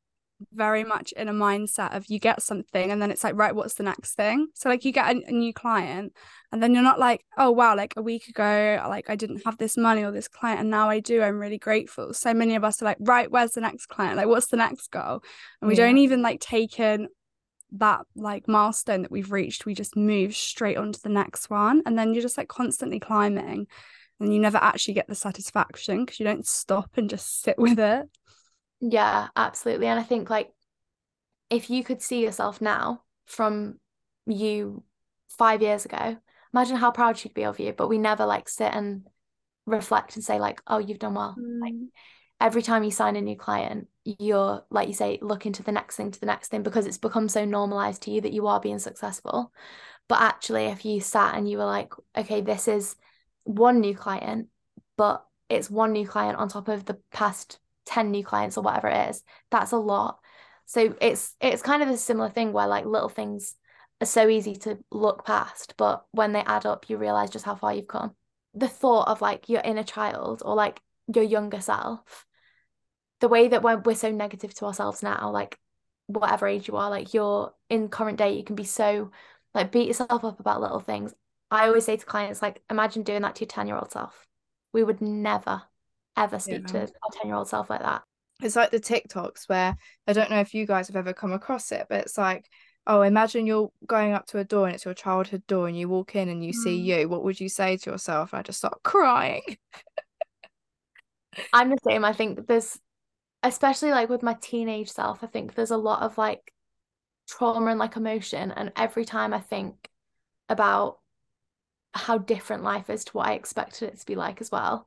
very 0.54 0.86
much 0.86 1.12
in 1.12 1.28
a 1.28 1.34
mindset 1.34 1.94
of 1.94 2.06
you 2.08 2.18
get 2.18 2.42
something 2.42 2.92
and 2.92 3.02
then 3.02 3.12
it's 3.12 3.26
like, 3.26 3.36
right, 3.36 3.54
what's 3.54 3.74
the 3.74 3.84
next 3.84 4.14
thing? 4.14 4.48
So, 4.56 4.70
like, 4.70 4.86
you 4.86 4.94
get 4.94 5.14
a, 5.16 5.22
a 5.28 5.32
new 5.32 5.54
client 5.54 6.14
and 6.52 6.64
then 6.64 6.74
you're 6.74 6.82
not 6.84 7.00
like, 7.00 7.26
oh, 7.38 7.52
wow, 7.52 7.76
like 7.76 7.94
a 7.98 8.02
week 8.02 8.30
ago, 8.30 8.84
like 8.88 9.10
I 9.10 9.16
didn't 9.18 9.44
have 9.46 9.58
this 9.58 9.76
money 9.76 10.04
or 10.04 10.12
this 10.12 10.30
client 10.30 10.62
and 10.62 10.70
now 10.70 10.90
I 10.90 11.02
do. 11.02 11.22
I'm 11.22 11.40
really 11.40 11.58
grateful. 11.58 12.14
So 12.14 12.34
many 12.34 12.56
of 12.56 12.64
us 12.64 12.82
are 12.82 12.86
like, 12.86 12.98
right, 13.02 13.30
where's 13.30 13.52
the 13.52 13.62
next 13.62 13.88
client? 13.88 14.16
Like, 14.16 14.28
what's 14.28 14.48
the 14.48 14.58
next 14.58 14.90
goal? 14.90 15.22
And 15.62 15.68
we 15.68 15.76
Yeah. 15.76 15.88
don't 15.88 15.98
even 15.98 16.22
like 16.22 16.40
take 16.40 16.80
in 16.80 17.10
that 17.74 18.02
like 18.16 18.48
milestone 18.48 19.04
that 19.04 19.12
we've 19.12 19.32
reached. 19.32 19.66
We 19.66 19.76
just 19.76 19.96
move 19.96 20.36
straight 20.36 20.78
on 20.78 20.92
to 20.92 21.02
the 21.02 21.10
next 21.10 21.50
one. 21.50 21.84
And 21.86 22.00
then 22.00 22.14
you're 22.14 22.24
just 22.24 22.38
like 22.38 22.48
constantly 22.48 23.00
climbing 23.00 23.68
and 24.20 24.34
you 24.34 24.40
never 24.40 24.58
actually 24.58 24.96
get 24.96 25.08
the 25.08 25.16
satisfaction 25.16 26.06
because 26.06 26.20
you 26.20 26.26
don't 26.26 26.46
stop 26.46 26.92
and 26.98 27.10
just 27.10 27.42
sit 27.42 27.58
with 27.58 27.80
it. 27.80 28.10
Yeah, 28.82 29.28
absolutely. 29.36 29.88
And 29.88 30.00
I 30.00 30.04
think 30.04 30.30
like 30.30 30.52
if 31.50 31.70
you 31.70 31.84
could 31.84 32.02
see 32.02 32.24
yourself 32.24 32.62
now 32.62 33.04
from 33.26 33.80
you 34.26 34.84
five 35.30 35.62
years 35.62 35.86
ago, 35.86 36.18
imagine 36.54 36.78
how 36.78 36.92
proud 36.92 37.18
she'd 37.18 37.34
be 37.34 37.46
of 37.46 37.60
you. 37.60 37.74
But 37.74 37.88
we 37.88 37.98
never 37.98 38.26
like 38.26 38.50
sit 38.50 38.74
and 38.74 39.08
reflect 39.66 40.16
and 40.16 40.24
say 40.24 40.40
like, 40.40 40.62
oh, 40.68 40.80
you've 40.80 41.00
done 41.00 41.14
well. 41.14 41.36
Like 41.62 41.74
mm. 41.74 41.88
every 42.42 42.62
time 42.62 42.84
you 42.84 42.92
sign 42.92 43.16
a 43.16 43.22
new 43.22 43.36
client, 43.36 43.88
you're 44.04 44.64
like 44.70 44.88
you 44.88 44.94
say, 44.94 45.20
looking 45.22 45.54
to 45.54 45.64
the 45.64 45.72
next 45.72 45.96
thing, 45.96 46.12
to 46.12 46.20
the 46.20 46.26
next 46.26 46.50
thing, 46.50 46.64
because 46.64 46.86
it's 46.86 46.98
become 46.98 47.30
so 47.30 47.46
normalized 47.46 48.04
to 48.04 48.12
you 48.12 48.22
that 48.22 48.34
you 48.34 48.48
are 48.48 48.60
being 48.60 48.80
successful. 48.80 49.54
But 50.08 50.22
actually, 50.22 50.66
if 50.66 50.86
you 50.86 51.02
sat 51.02 51.36
and 51.36 51.50
you 51.50 51.58
were 51.58 51.66
like, 51.66 51.94
okay, 52.18 52.42
this 52.42 52.68
is 52.68 52.96
one 53.50 53.80
new 53.80 53.96
client, 53.96 54.48
but 54.96 55.26
it's 55.50 55.72
one 55.72 55.92
new 55.92 56.08
client 56.08 56.38
on 56.38 56.50
top 56.50 56.68
of 56.68 56.86
the 56.86 57.00
past 57.12 57.60
10 57.88 58.12
new 58.12 58.24
clients 58.24 58.58
or 58.58 58.62
whatever 58.62 58.88
it 58.88 59.10
is, 59.10 59.24
that's 59.50 59.72
a 59.72 59.78
lot. 59.78 60.20
So 60.66 60.96
it's 61.02 61.36
it's 61.42 61.64
kind 61.64 61.82
of 61.82 61.90
a 61.90 61.98
similar 61.98 62.30
thing 62.30 62.54
where 62.54 62.68
like 62.68 62.86
little 62.86 63.10
things 63.10 63.56
are 64.02 64.06
so 64.06 64.30
easy 64.30 64.56
to 64.58 64.78
look 64.92 65.26
past, 65.26 65.74
but 65.78 66.06
when 66.12 66.32
they 66.32 66.42
add 66.42 66.68
up, 66.68 66.90
you 66.90 66.98
realize 66.98 67.32
just 67.32 67.46
how 67.46 67.56
far 67.56 67.74
you've 67.74 67.88
come. 67.88 68.12
The 68.54 68.68
thought 68.68 69.08
of 69.08 69.22
like 69.22 69.50
your 69.50 69.62
inner 69.62 69.84
child 69.84 70.44
or 70.46 70.54
like 70.54 70.80
your 71.14 71.24
younger 71.24 71.60
self, 71.60 72.28
the 73.20 73.28
way 73.28 73.48
that 73.48 73.64
when 73.64 73.82
we're 73.82 73.96
so 73.96 74.12
negative 74.12 74.54
to 74.56 74.66
ourselves 74.66 75.02
now, 75.02 75.32
like 75.32 75.58
whatever 76.06 76.48
age 76.48 76.68
you 76.68 76.78
are, 76.78 76.92
like 76.92 77.16
you're 77.16 77.52
in 77.68 77.90
current 77.90 78.20
day, 78.20 78.34
you 78.34 78.44
can 78.44 78.56
be 78.56 78.64
so 78.64 79.10
like 79.56 79.72
beat 79.72 79.88
yourself 79.88 80.24
up 80.24 80.40
about 80.40 80.62
little 80.62 80.80
things. 80.80 81.16
I 81.52 81.68
always 81.68 81.86
say 81.86 81.98
to 81.98 82.06
clients, 82.06 82.42
like, 82.42 82.62
imagine 82.70 83.04
doing 83.04 83.22
that 83.24 83.36
to 83.36 83.42
your 83.42 83.48
10 83.48 83.68
year 83.68 83.76
old 83.76 83.92
self. 83.92 84.28
We 84.74 84.84
would 84.84 85.02
never, 85.02 85.64
ever 86.16 86.40
speak 86.40 86.66
Yeah. 86.66 86.72
to 86.72 86.80
our 86.82 87.12
10 87.12 87.28
year 87.28 87.36
old 87.36 87.48
self 87.48 87.70
like 87.70 87.82
that. 87.82 88.04
It's 88.42 88.56
like 88.56 88.72
the 88.72 88.80
TikToks 88.80 89.50
where 89.50 89.76
I 90.08 90.14
don't 90.14 90.30
know 90.30 90.40
if 90.40 90.54
you 90.54 90.66
guys 90.66 90.88
have 90.88 90.96
ever 90.96 91.14
come 91.14 91.34
across 91.34 91.72
it, 91.72 91.88
but 91.90 92.02
it's 92.02 92.18
like, 92.18 92.48
oh, 92.88 93.02
imagine 93.02 93.46
you're 93.46 93.72
going 93.86 94.14
up 94.14 94.28
to 94.28 94.38
a 94.40 94.44
door 94.44 94.66
and 94.66 94.76
it's 94.76 94.86
your 94.86 94.94
childhood 94.94 95.46
door 95.48 95.68
and 95.68 95.78
you 95.78 95.90
walk 95.90 96.16
in 96.16 96.30
and 96.30 96.44
you 96.44 96.54
see 96.54 96.78
Mm. 96.78 96.86
you. 97.02 97.10
What 97.10 97.24
would 97.24 97.40
you 97.40 97.50
say 97.50 97.78
to 97.78 97.92
yourself? 97.92 98.32
And 98.32 98.40
I 98.40 98.44
just 98.44 98.60
start 98.60 98.82
crying. 98.84 99.42
I'm 101.52 101.70
the 101.70 101.78
same. 101.84 102.06
I 102.06 102.14
think 102.14 102.48
there's, 102.48 102.80
especially 103.44 103.92
like 103.92 104.10
with 104.10 104.24
my 104.24 104.36
teenage 104.36 104.90
self, 104.90 105.24
I 105.24 105.28
think 105.28 105.56
there's 105.56 105.72
a 105.72 105.78
lot 105.78 106.02
of 106.04 106.18
like 106.18 106.54
trauma 107.28 107.72
and 107.72 107.80
like 107.80 107.96
emotion. 107.96 108.52
And 108.52 108.72
every 108.76 109.06
time 109.06 109.34
I 109.34 109.40
think 109.40 109.90
about 110.48 111.00
how 111.93 112.17
different 112.17 112.63
life 112.63 112.89
is 112.89 113.06
to 113.06 113.12
what 113.13 113.28
I 113.28 113.34
expected 113.34 113.89
it 113.89 113.99
to 113.99 114.06
be 114.06 114.15
like 114.15 114.41
as 114.41 114.52
well, 114.52 114.86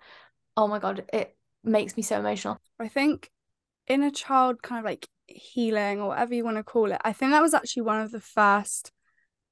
oh 0.56 0.68
my 0.68 0.78
God, 0.78 1.04
it 1.12 1.36
makes 1.64 1.96
me 1.96 2.02
so 2.02 2.18
emotional. 2.18 2.58
I 2.78 2.88
think 2.88 3.30
inner 3.86 4.10
child 4.10 4.62
kind 4.62 4.78
of 4.78 4.84
like 4.84 5.06
healing 5.26 6.00
or 6.00 6.08
whatever 6.08 6.34
you 6.34 6.44
want 6.44 6.56
to 6.56 6.62
call 6.62 6.92
it, 6.92 7.00
I 7.04 7.12
think 7.12 7.32
that 7.32 7.42
was 7.42 7.54
actually 7.54 7.82
one 7.82 8.00
of 8.00 8.12
the 8.12 8.20
first 8.20 8.92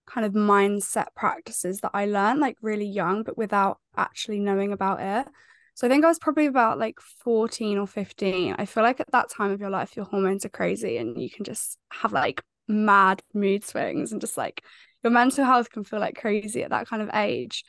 kind 0.06 0.26
of 0.26 0.32
mindset 0.32 1.06
practices 1.14 1.80
that 1.80 1.92
I 1.94 2.06
learned 2.06 2.40
like 2.40 2.56
really 2.62 2.86
young, 2.86 3.22
but 3.22 3.38
without 3.38 3.78
actually 3.96 4.40
knowing 4.40 4.72
about 4.72 5.00
it. 5.00 5.26
So 5.74 5.86
I 5.86 5.90
think 5.90 6.04
I 6.04 6.08
was 6.08 6.18
probably 6.18 6.46
about 6.46 6.78
like 6.78 7.00
14 7.00 7.78
or 7.78 7.86
15. 7.86 8.56
I 8.58 8.66
feel 8.66 8.82
like 8.82 9.00
at 9.00 9.10
that 9.12 9.30
time 9.30 9.50
of 9.50 9.60
your 9.60 9.70
life, 9.70 9.96
your 9.96 10.04
hormones 10.04 10.44
are 10.44 10.50
crazy 10.50 10.96
and 10.98 11.20
you 11.20 11.30
can 11.30 11.44
just 11.44 11.78
have 11.92 12.12
like 12.12 12.42
mad 12.68 13.22
mood 13.34 13.64
swings 13.64 14.12
and 14.12 14.20
just 14.20 14.36
like 14.36 14.62
your 15.02 15.12
mental 15.12 15.44
health 15.44 15.70
can 15.70 15.84
feel 15.84 16.00
like 16.00 16.16
crazy 16.16 16.62
at 16.62 16.70
that 16.70 16.88
kind 16.88 17.02
of 17.02 17.10
age. 17.14 17.64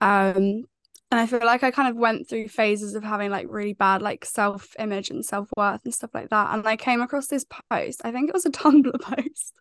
Um, 0.00 0.64
and 1.10 1.20
I 1.20 1.26
feel 1.26 1.44
like 1.44 1.62
I 1.62 1.70
kind 1.70 1.88
of 1.88 1.96
went 1.96 2.28
through 2.28 2.48
phases 2.48 2.94
of 2.94 3.04
having 3.04 3.30
like 3.30 3.46
really 3.48 3.72
bad 3.72 4.02
like 4.02 4.24
self 4.24 4.74
image 4.78 5.10
and 5.10 5.24
self 5.24 5.48
worth 5.56 5.80
and 5.84 5.94
stuff 5.94 6.10
like 6.12 6.30
that. 6.30 6.52
And 6.52 6.66
I 6.66 6.76
came 6.76 7.00
across 7.00 7.28
this 7.28 7.44
post, 7.70 8.00
I 8.04 8.10
think 8.10 8.28
it 8.28 8.34
was 8.34 8.46
a 8.46 8.50
Tumblr 8.50 9.00
post. 9.00 9.54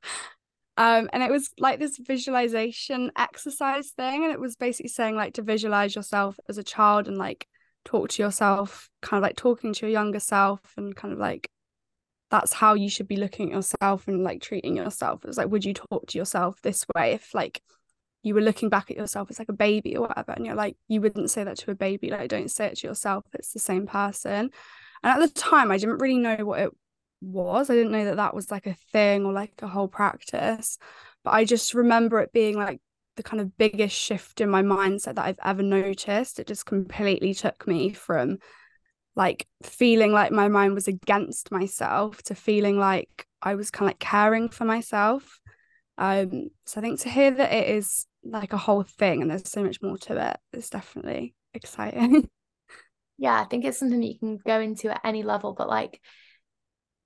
Um, 0.75 1.09
and 1.13 1.21
it 1.21 1.29
was 1.29 1.51
like 1.59 1.79
this 1.79 1.99
visualization 1.99 3.11
exercise 3.15 3.91
thing. 3.91 4.23
And 4.23 4.33
it 4.33 4.39
was 4.39 4.55
basically 4.55 4.89
saying 4.89 5.15
like 5.15 5.35
to 5.35 5.43
visualize 5.43 5.95
yourself 5.95 6.39
as 6.49 6.57
a 6.57 6.63
child 6.63 7.07
and 7.07 7.17
like 7.17 7.47
talk 7.85 8.09
to 8.09 8.23
yourself, 8.23 8.89
kind 9.01 9.23
of 9.23 9.27
like 9.27 9.35
talking 9.35 9.73
to 9.73 9.85
your 9.85 9.91
younger 9.91 10.19
self 10.19 10.59
and 10.75 10.95
kind 10.95 11.13
of 11.13 11.19
like 11.19 11.49
that's 12.33 12.51
how 12.51 12.73
you 12.73 12.89
should 12.89 13.07
be 13.07 13.15
looking 13.15 13.51
at 13.51 13.55
yourself 13.55 14.07
and 14.07 14.23
like 14.23 14.41
treating 14.41 14.75
yourself. 14.75 15.23
It's 15.23 15.37
like, 15.37 15.49
would 15.49 15.63
you 15.63 15.75
talk 15.75 16.07
to 16.07 16.17
yourself 16.17 16.59
this 16.63 16.83
way 16.95 17.11
if 17.11 17.35
like 17.35 17.61
you 18.23 18.33
were 18.33 18.41
looking 18.41 18.69
back 18.69 18.89
at 18.89 18.97
yourself 18.97 19.29
as 19.29 19.37
like 19.37 19.49
a 19.49 19.53
baby 19.53 19.95
or 19.95 20.07
whatever, 20.07 20.31
and 20.31 20.43
you're 20.43 20.55
like, 20.55 20.75
you 20.87 20.99
wouldn't 20.99 21.29
say 21.29 21.43
that 21.43 21.59
to 21.59 21.69
a 21.69 21.75
baby, 21.75 22.09
like 22.09 22.29
don't 22.29 22.49
say 22.49 22.65
it 22.65 22.77
to 22.79 22.87
yourself. 22.87 23.23
It's 23.33 23.53
the 23.53 23.59
same 23.59 23.85
person. 23.85 24.49
And 25.03 25.11
at 25.11 25.19
the 25.19 25.29
time, 25.29 25.69
I 25.69 25.77
didn't 25.77 25.99
really 25.99 26.17
know 26.17 26.37
what 26.37 26.61
it 26.61 26.71
was. 27.21 27.69
I 27.69 27.75
didn't 27.75 27.91
know 27.91 28.05
that 28.05 28.15
that 28.15 28.33
was 28.33 28.49
like 28.49 28.65
a 28.65 28.77
thing 28.91 29.27
or 29.27 29.31
like 29.31 29.53
a 29.61 29.67
whole 29.67 29.87
practice. 29.87 30.79
But 31.23 31.35
I 31.35 31.45
just 31.45 31.75
remember 31.75 32.19
it 32.19 32.33
being 32.33 32.57
like 32.57 32.81
the 33.15 33.21
kind 33.21 33.41
of 33.41 33.55
biggest 33.59 33.95
shift 33.95 34.41
in 34.41 34.49
my 34.49 34.63
mindset 34.63 35.15
that 35.15 35.25
I've 35.25 35.39
ever 35.45 35.61
noticed. 35.61 36.39
It 36.39 36.47
just 36.47 36.65
completely 36.65 37.35
took 37.35 37.67
me 37.67 37.93
from 37.93 38.39
like 39.15 39.47
feeling 39.61 40.11
like 40.11 40.31
my 40.31 40.47
mind 40.47 40.73
was 40.73 40.87
against 40.87 41.51
myself 41.51 42.21
to 42.23 42.35
feeling 42.35 42.79
like 42.79 43.27
I 43.41 43.55
was 43.55 43.69
kind 43.69 43.87
of 43.87 43.89
like 43.89 43.99
caring 43.99 44.49
for 44.49 44.65
myself. 44.65 45.39
Um, 45.97 46.49
so 46.65 46.79
I 46.79 46.83
think 46.83 47.01
to 47.01 47.09
hear 47.09 47.31
that 47.31 47.53
it 47.53 47.69
is 47.69 48.07
like 48.23 48.53
a 48.53 48.57
whole 48.57 48.83
thing 48.83 49.21
and 49.21 49.29
there's 49.29 49.49
so 49.49 49.63
much 49.63 49.81
more 49.81 49.97
to 49.97 50.29
it 50.29 50.57
is 50.57 50.69
definitely 50.69 51.35
exciting. 51.53 52.27
yeah, 53.17 53.39
I 53.39 53.43
think 53.45 53.65
it's 53.65 53.77
something 53.77 53.99
that 53.99 54.07
you 54.07 54.17
can 54.17 54.39
go 54.45 54.59
into 54.59 54.89
at 54.89 55.01
any 55.03 55.23
level, 55.23 55.53
but 55.53 55.69
like 55.69 56.01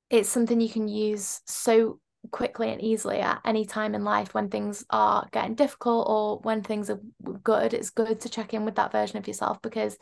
it's 0.10 0.30
something 0.30 0.62
you 0.62 0.70
can 0.70 0.88
use 0.88 1.42
so 1.46 2.00
quickly 2.32 2.72
and 2.72 2.82
easily 2.82 3.20
at 3.20 3.42
any 3.46 3.66
time 3.66 3.96
in 3.96 4.04
life 4.04 4.34
when 4.34 4.50
things 4.50 4.86
are 4.90 5.28
getting 5.32 5.56
difficult 5.56 6.08
or 6.10 6.40
when 6.40 6.62
things 6.62 6.90
are 6.90 7.00
good. 7.44 7.74
It's 7.74 7.90
good 7.90 8.22
to 8.22 8.30
check 8.30 8.54
in 8.54 8.66
with 8.66 8.76
that 8.76 8.92
version 8.92 9.18
of 9.18 9.28
yourself 9.28 9.62
because 9.62 9.98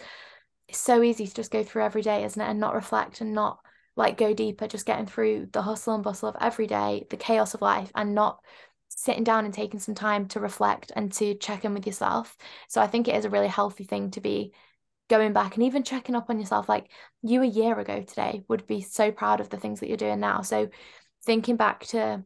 it's 0.68 0.80
so 0.80 1.02
easy 1.02 1.28
to 1.28 1.34
just 1.34 1.52
go 1.52 1.64
through 1.64 1.84
every 1.84 2.02
day, 2.02 2.24
isn't 2.24 2.42
it? 2.42 2.50
And 2.50 2.60
not 2.60 2.76
reflect 2.76 3.22
and 3.22 3.34
not 3.34 3.60
like 3.96 4.18
go 4.18 4.34
deeper, 4.34 4.68
just 4.68 4.86
getting 4.86 5.06
through 5.06 5.48
the 5.52 5.62
hustle 5.62 5.96
and 5.96 6.04
bustle 6.04 6.30
of 6.30 6.36
every 6.42 6.68
day, 6.68 7.06
the 7.10 7.18
chaos 7.18 7.54
of 7.54 7.62
life, 7.62 7.92
and 7.96 8.14
not 8.14 8.40
sitting 8.90 9.24
down 9.24 9.46
and 9.46 9.54
taking 9.54 9.80
some 9.80 9.96
time 9.96 10.28
to 10.28 10.40
reflect 10.40 10.92
and 10.96 11.12
to 11.14 11.36
check 11.36 11.66
in 11.66 11.74
with 11.74 11.86
yourself. 11.86 12.36
So 12.68 12.82
I 12.82 12.88
think 12.88 13.08
it 13.08 13.16
is 13.16 13.26
a 13.26 13.30
really 13.30 13.48
healthy 13.48 13.84
thing 13.84 14.12
to 14.12 14.22
be 14.22 14.54
going 15.10 15.34
back 15.34 15.56
and 15.56 15.64
even 15.64 15.84
checking 15.84 16.16
up 16.16 16.30
on 16.30 16.40
yourself. 16.40 16.68
Like 16.68 16.90
you 17.22 17.42
a 17.42 17.48
year 17.48 17.78
ago 17.80 18.02
today 18.02 18.44
would 18.48 18.66
be 18.68 18.82
so 18.82 19.12
proud 19.12 19.40
of 19.40 19.50
the 19.50 19.58
things 19.58 19.80
that 19.80 19.88
you're 19.88 19.98
doing 19.98 20.20
now. 20.20 20.42
So 20.42 20.70
thinking 21.26 21.58
back 21.58 21.86
to 21.88 22.24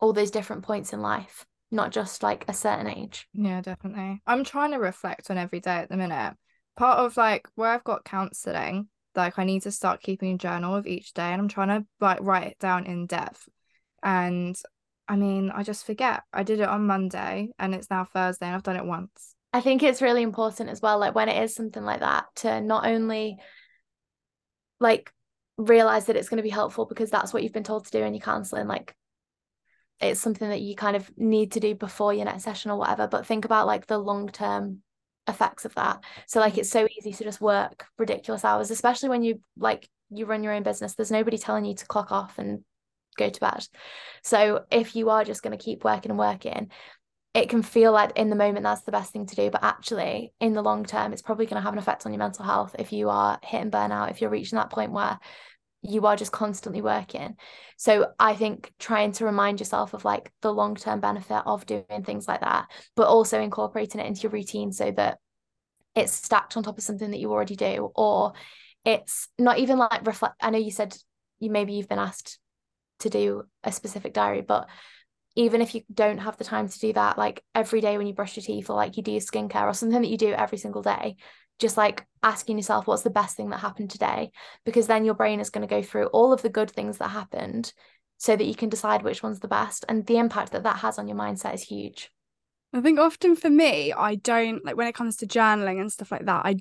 all 0.00 0.12
those 0.12 0.30
different 0.30 0.62
points 0.62 0.92
in 0.92 1.00
life, 1.00 1.46
not 1.70 1.92
just 1.92 2.22
like 2.22 2.44
a 2.48 2.54
certain 2.54 2.88
age. 2.88 3.28
Yeah, 3.32 3.60
definitely. 3.60 4.22
I'm 4.26 4.44
trying 4.44 4.72
to 4.72 4.78
reflect 4.78 5.30
on 5.30 5.38
every 5.38 5.60
day 5.60 5.76
at 5.76 5.88
the 5.88 5.96
minute 5.96 6.34
part 6.76 6.98
of 6.98 7.16
like 7.16 7.48
where 7.54 7.70
I've 7.70 7.84
got 7.84 8.04
counseling, 8.04 8.88
like 9.14 9.38
I 9.38 9.44
need 9.44 9.62
to 9.62 9.70
start 9.70 10.02
keeping 10.02 10.34
a 10.34 10.38
journal 10.38 10.74
of 10.74 10.86
each 10.86 11.12
day 11.12 11.32
and 11.32 11.40
I'm 11.40 11.48
trying 11.48 11.68
to 11.68 11.86
like 12.00 12.18
write 12.20 12.48
it 12.48 12.58
down 12.58 12.86
in 12.86 13.06
depth. 13.06 13.48
And 14.02 14.56
I 15.08 15.16
mean, 15.16 15.50
I 15.50 15.62
just 15.62 15.84
forget. 15.84 16.22
I 16.32 16.42
did 16.42 16.60
it 16.60 16.68
on 16.68 16.86
Monday 16.86 17.50
and 17.58 17.74
it's 17.74 17.90
now 17.90 18.04
Thursday 18.04 18.46
and 18.46 18.54
I've 18.54 18.62
done 18.62 18.76
it 18.76 18.84
once. 18.84 19.34
I 19.52 19.60
think 19.60 19.82
it's 19.82 20.00
really 20.00 20.22
important 20.22 20.68
as 20.70 20.80
well, 20.80 20.98
like 20.98 21.14
when 21.14 21.28
it 21.28 21.42
is 21.42 21.54
something 21.54 21.82
like 21.82 22.00
that, 22.00 22.26
to 22.36 22.60
not 22.60 22.86
only 22.86 23.38
like 24.78 25.12
realize 25.56 26.06
that 26.06 26.16
it's 26.16 26.28
going 26.28 26.36
to 26.36 26.42
be 26.42 26.48
helpful 26.48 26.86
because 26.86 27.10
that's 27.10 27.32
what 27.32 27.42
you've 27.42 27.52
been 27.52 27.64
told 27.64 27.84
to 27.84 27.90
do 27.90 28.04
in 28.04 28.14
your 28.14 28.20
counseling, 28.20 28.68
like 28.68 28.94
it's 30.00 30.20
something 30.20 30.48
that 30.48 30.60
you 30.60 30.76
kind 30.76 30.96
of 30.96 31.10
need 31.18 31.52
to 31.52 31.60
do 31.60 31.74
before 31.74 32.14
your 32.14 32.24
next 32.24 32.44
session 32.44 32.70
or 32.70 32.78
whatever, 32.78 33.08
but 33.08 33.26
think 33.26 33.44
about 33.44 33.66
like 33.66 33.86
the 33.86 33.98
long 33.98 34.28
term 34.28 34.82
effects 35.30 35.64
of 35.64 35.74
that. 35.74 36.02
So 36.26 36.40
like 36.40 36.58
it's 36.58 36.70
so 36.70 36.86
easy 36.98 37.12
to 37.12 37.24
just 37.24 37.40
work 37.40 37.86
ridiculous 37.98 38.44
hours 38.44 38.70
especially 38.70 39.08
when 39.08 39.22
you 39.22 39.40
like 39.56 39.88
you 40.10 40.26
run 40.26 40.42
your 40.42 40.52
own 40.52 40.62
business. 40.62 40.94
There's 40.94 41.10
nobody 41.10 41.38
telling 41.38 41.64
you 41.64 41.74
to 41.74 41.86
clock 41.86 42.12
off 42.12 42.38
and 42.38 42.64
go 43.16 43.30
to 43.30 43.40
bed. 43.40 43.66
So 44.22 44.64
if 44.70 44.96
you 44.96 45.10
are 45.10 45.24
just 45.24 45.42
going 45.42 45.56
to 45.56 45.64
keep 45.64 45.84
working 45.84 46.10
and 46.10 46.18
working 46.18 46.70
it 47.32 47.48
can 47.48 47.62
feel 47.62 47.92
like 47.92 48.16
in 48.16 48.28
the 48.28 48.36
moment 48.36 48.64
that's 48.64 48.82
the 48.82 48.92
best 48.92 49.12
thing 49.12 49.26
to 49.26 49.36
do 49.36 49.50
but 49.50 49.62
actually 49.62 50.32
in 50.40 50.52
the 50.52 50.62
long 50.62 50.84
term 50.84 51.12
it's 51.12 51.22
probably 51.22 51.46
going 51.46 51.60
to 51.60 51.62
have 51.62 51.72
an 51.72 51.78
effect 51.78 52.04
on 52.04 52.12
your 52.12 52.18
mental 52.18 52.44
health 52.44 52.74
if 52.78 52.92
you 52.92 53.08
are 53.08 53.38
hitting 53.44 53.70
burnout 53.70 54.10
if 54.10 54.20
you're 54.20 54.30
reaching 54.30 54.56
that 54.56 54.70
point 54.70 54.92
where 54.92 55.18
you 55.82 56.06
are 56.06 56.16
just 56.16 56.32
constantly 56.32 56.82
working. 56.82 57.36
So 57.76 58.12
I 58.18 58.34
think 58.34 58.72
trying 58.78 59.12
to 59.12 59.24
remind 59.24 59.60
yourself 59.60 59.94
of 59.94 60.04
like 60.04 60.30
the 60.42 60.52
long 60.52 60.74
term 60.74 61.00
benefit 61.00 61.42
of 61.46 61.64
doing 61.66 62.04
things 62.04 62.28
like 62.28 62.40
that, 62.40 62.66
but 62.96 63.08
also 63.08 63.40
incorporating 63.40 64.00
it 64.00 64.06
into 64.06 64.22
your 64.22 64.32
routine 64.32 64.72
so 64.72 64.90
that 64.92 65.18
it's 65.94 66.12
stacked 66.12 66.56
on 66.56 66.62
top 66.62 66.78
of 66.78 66.84
something 66.84 67.10
that 67.10 67.20
you 67.20 67.32
already 67.32 67.56
do, 67.56 67.90
or 67.94 68.34
it's 68.84 69.28
not 69.38 69.58
even 69.58 69.78
like 69.78 70.06
reflect. 70.06 70.36
I 70.40 70.50
know 70.50 70.58
you 70.58 70.70
said 70.70 70.96
you 71.38 71.50
maybe 71.50 71.72
you've 71.72 71.88
been 71.88 71.98
asked 71.98 72.38
to 73.00 73.10
do 73.10 73.44
a 73.64 73.72
specific 73.72 74.12
diary, 74.12 74.42
but 74.42 74.68
even 75.36 75.62
if 75.62 75.74
you 75.74 75.82
don't 75.92 76.18
have 76.18 76.36
the 76.36 76.44
time 76.44 76.68
to 76.68 76.78
do 76.78 76.92
that, 76.92 77.16
like 77.16 77.42
every 77.54 77.80
day 77.80 77.96
when 77.96 78.06
you 78.06 78.12
brush 78.12 78.36
your 78.36 78.42
teeth 78.42 78.68
or 78.68 78.76
like 78.76 78.96
you 78.96 79.02
do 79.02 79.12
your 79.12 79.20
skincare 79.20 79.64
or 79.64 79.72
something 79.72 80.02
that 80.02 80.08
you 80.08 80.18
do 80.18 80.32
every 80.32 80.58
single 80.58 80.82
day, 80.82 81.16
just 81.60 81.76
like 81.76 82.06
asking 82.22 82.56
yourself 82.56 82.86
what's 82.86 83.02
the 83.02 83.10
best 83.10 83.36
thing 83.36 83.50
that 83.50 83.58
happened 83.60 83.90
today? 83.90 84.32
Because 84.64 84.86
then 84.86 85.04
your 85.04 85.14
brain 85.14 85.38
is 85.38 85.50
going 85.50 85.66
to 85.66 85.72
go 85.72 85.82
through 85.82 86.06
all 86.06 86.32
of 86.32 86.42
the 86.42 86.48
good 86.48 86.70
things 86.70 86.98
that 86.98 87.08
happened 87.08 87.72
so 88.16 88.34
that 88.34 88.46
you 88.46 88.54
can 88.54 88.68
decide 88.68 89.02
which 89.02 89.22
one's 89.22 89.40
the 89.40 89.48
best 89.48 89.84
and 89.88 90.06
the 90.06 90.18
impact 90.18 90.52
that 90.52 90.64
that 90.64 90.78
has 90.78 90.98
on 90.98 91.06
your 91.06 91.16
mindset 91.16 91.54
is 91.54 91.62
huge. 91.62 92.10
I 92.72 92.80
think 92.80 93.00
often 93.00 93.34
for 93.34 93.50
me 93.50 93.92
i 93.92 94.14
don't 94.14 94.64
like 94.64 94.76
when 94.76 94.86
it 94.86 94.94
comes 94.94 95.16
to 95.16 95.26
journaling 95.26 95.80
and 95.80 95.90
stuff 95.90 96.12
like 96.12 96.26
that 96.26 96.46
i 96.46 96.54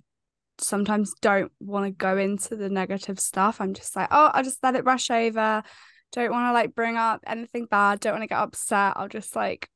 sometimes 0.57 1.13
don't 1.21 1.51
want 1.59 1.85
to 1.85 1.91
go 1.91 2.17
into 2.17 2.55
the 2.55 2.67
negative 2.67 3.19
stuff. 3.19 3.61
I'm 3.61 3.73
just 3.73 3.95
like 3.95 4.07
oh 4.11 4.31
i'll 4.33 4.43
just 4.43 4.63
let 4.63 4.75
it 4.75 4.85
rush 4.85 5.09
over. 5.11 5.63
Don't 6.11 6.31
want 6.31 6.49
to 6.49 6.53
like 6.53 6.73
bring 6.73 6.97
up 6.97 7.21
anything 7.27 7.67
bad. 7.69 7.99
Don't 7.99 8.13
want 8.13 8.23
to 8.23 8.27
get 8.27 8.39
upset. 8.39 8.93
I'll 8.95 9.07
just 9.07 9.35
like 9.35 9.69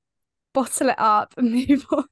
bottle 0.53 0.89
it 0.89 0.99
up 0.99 1.35
and 1.37 1.51
move 1.69 1.85
on. 1.91 2.05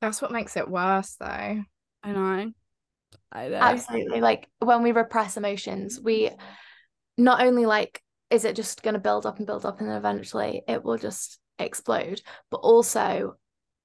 That's 0.00 0.20
what 0.20 0.32
makes 0.32 0.56
it 0.56 0.68
worse 0.68 1.16
though 1.20 1.62
I 2.02 2.12
know. 2.12 2.52
I 3.30 3.48
know. 3.48 3.56
Absolutely. 3.56 4.20
Like 4.20 4.48
when 4.58 4.82
we 4.82 4.92
repress 4.92 5.36
emotions, 5.36 6.00
we 6.02 6.30
not 7.16 7.42
only 7.44 7.66
like 7.66 8.02
is 8.30 8.44
it 8.46 8.56
just 8.56 8.82
going 8.82 8.94
to 8.94 9.00
build 9.00 9.26
up 9.26 9.36
and 9.36 9.46
build 9.46 9.66
up 9.66 9.80
and 9.80 9.88
then 9.88 9.96
eventually 9.96 10.62
it 10.66 10.82
will 10.82 10.96
just 10.96 11.38
explode, 11.58 12.22
but 12.50 12.58
also 12.58 13.36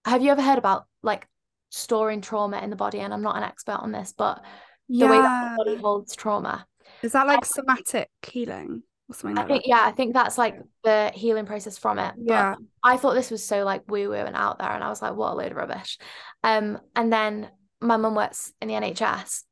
have 0.06 0.22
you 0.22 0.32
ever 0.32 0.42
heard 0.42 0.58
about 0.58 0.86
like 1.04 1.28
storing 1.70 2.22
trauma 2.22 2.60
in 2.60 2.70
the 2.70 2.76
body? 2.76 3.00
And 3.00 3.14
I'm 3.14 3.22
not 3.22 3.36
an 3.36 3.44
expert 3.44 3.80
on 3.82 3.92
this, 3.92 4.14
but 4.18 4.42
the 4.88 4.96
yeah. 4.96 5.10
way 5.10 5.18
that 5.18 5.52
the 5.52 5.64
body 5.64 5.82
holds 5.82 6.16
trauma. 6.16 6.66
Is 7.02 7.12
that 7.12 7.28
like 7.28 7.44
somatic 7.46 8.10
healing? 8.26 8.84
Or 9.10 9.16
something 9.16 9.38
I 9.38 9.46
think 9.46 9.64
that? 9.64 9.70
yeah, 9.70 9.82
I 9.84 9.92
think 9.92 10.14
that's 10.14 10.38
like 10.38 10.56
the 10.84 11.12
healing 11.14 11.46
process 11.46 11.78
from 11.78 12.00
it. 12.00 12.16
Yeah. 12.18 12.56
But 12.56 12.66
I 12.84 12.98
thought 12.98 13.16
this 13.16 13.32
was 13.32 13.44
so 13.44 13.64
like 13.64 13.90
woo 13.90 14.10
woo 14.10 14.14
and 14.16 14.36
out 14.36 14.60
there, 14.60 14.72
and 14.72 14.84
I 14.84 14.90
was 14.90 15.02
like, 15.02 15.16
what 15.16 15.34
a 15.34 15.36
load 15.36 15.52
of 15.52 15.58
rubbish. 15.58 15.98
Um, 16.44 16.80
and 16.96 17.12
then 17.12 17.50
my 17.82 17.98
mum 17.98 18.16
works 18.16 18.54
in 18.62 18.68
the 18.68 18.74
NHS 18.74 19.44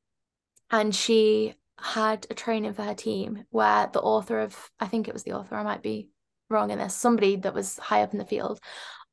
and 0.71 0.93
she 0.93 1.55
had 1.79 2.25
a 2.29 2.33
training 2.33 2.73
for 2.73 2.83
her 2.83 2.95
team 2.95 3.43
where 3.49 3.89
the 3.91 4.01
author 4.01 4.39
of 4.39 4.57
I 4.79 4.87
think 4.87 5.07
it 5.07 5.13
was 5.13 5.23
the 5.23 5.33
author 5.33 5.55
I 5.55 5.63
might 5.63 5.83
be 5.83 6.09
wrong 6.49 6.71
in 6.71 6.79
this 6.79 6.95
somebody 6.95 7.35
that 7.37 7.53
was 7.53 7.77
high 7.77 8.01
up 8.01 8.13
in 8.13 8.19
the 8.19 8.25
field 8.25 8.59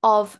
of 0.03 0.38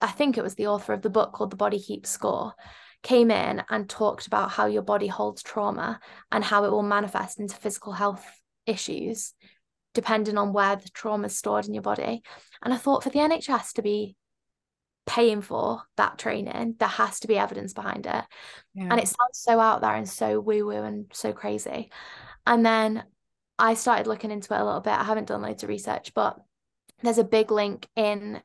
I 0.00 0.08
think 0.08 0.36
it 0.36 0.44
was 0.44 0.54
the 0.54 0.68
author 0.68 0.92
of 0.92 1.02
the 1.02 1.10
book 1.10 1.32
called 1.32 1.50
The 1.50 1.56
Body 1.56 1.80
Keeps 1.80 2.10
Score 2.10 2.54
came 3.02 3.30
in 3.30 3.62
and 3.68 3.88
talked 3.88 4.26
about 4.26 4.50
how 4.50 4.66
your 4.66 4.82
body 4.82 5.06
holds 5.06 5.42
trauma 5.42 6.00
and 6.32 6.42
how 6.42 6.64
it 6.64 6.70
will 6.70 6.82
manifest 6.82 7.38
into 7.38 7.54
physical 7.54 7.92
health 7.92 8.24
issues 8.66 9.34
depending 9.92 10.36
on 10.36 10.52
where 10.52 10.76
the 10.76 10.88
trauma 10.88 11.26
is 11.26 11.36
stored 11.36 11.66
in 11.66 11.74
your 11.74 11.82
body. 11.82 12.22
And 12.62 12.74
I 12.74 12.76
thought 12.76 13.04
for 13.04 13.10
the 13.10 13.20
NHS 13.20 13.74
to 13.74 13.82
be 13.82 14.16
paying 15.06 15.42
for 15.42 15.82
that 15.96 16.18
training, 16.18 16.76
there 16.78 16.88
has 16.88 17.20
to 17.20 17.28
be 17.28 17.38
evidence 17.38 17.72
behind 17.72 18.06
it. 18.06 18.24
Yeah. 18.74 18.88
And 18.90 18.98
it 19.00 19.08
sounds 19.08 19.32
so 19.32 19.60
out 19.60 19.80
there 19.80 19.94
and 19.94 20.08
so 20.08 20.40
woo 20.40 20.66
woo 20.66 20.82
and 20.82 21.06
so 21.12 21.32
crazy. 21.32 21.90
And 22.46 22.64
then 22.64 23.04
I 23.58 23.74
started 23.74 24.06
looking 24.06 24.30
into 24.30 24.54
it 24.54 24.60
a 24.60 24.64
little 24.64 24.80
bit. 24.80 24.92
I 24.92 25.04
haven't 25.04 25.28
done 25.28 25.42
loads 25.42 25.62
of 25.62 25.68
research, 25.68 26.12
but 26.14 26.38
there's 27.02 27.18
a 27.18 27.24
big 27.24 27.50
link 27.50 27.88
in 27.96 28.42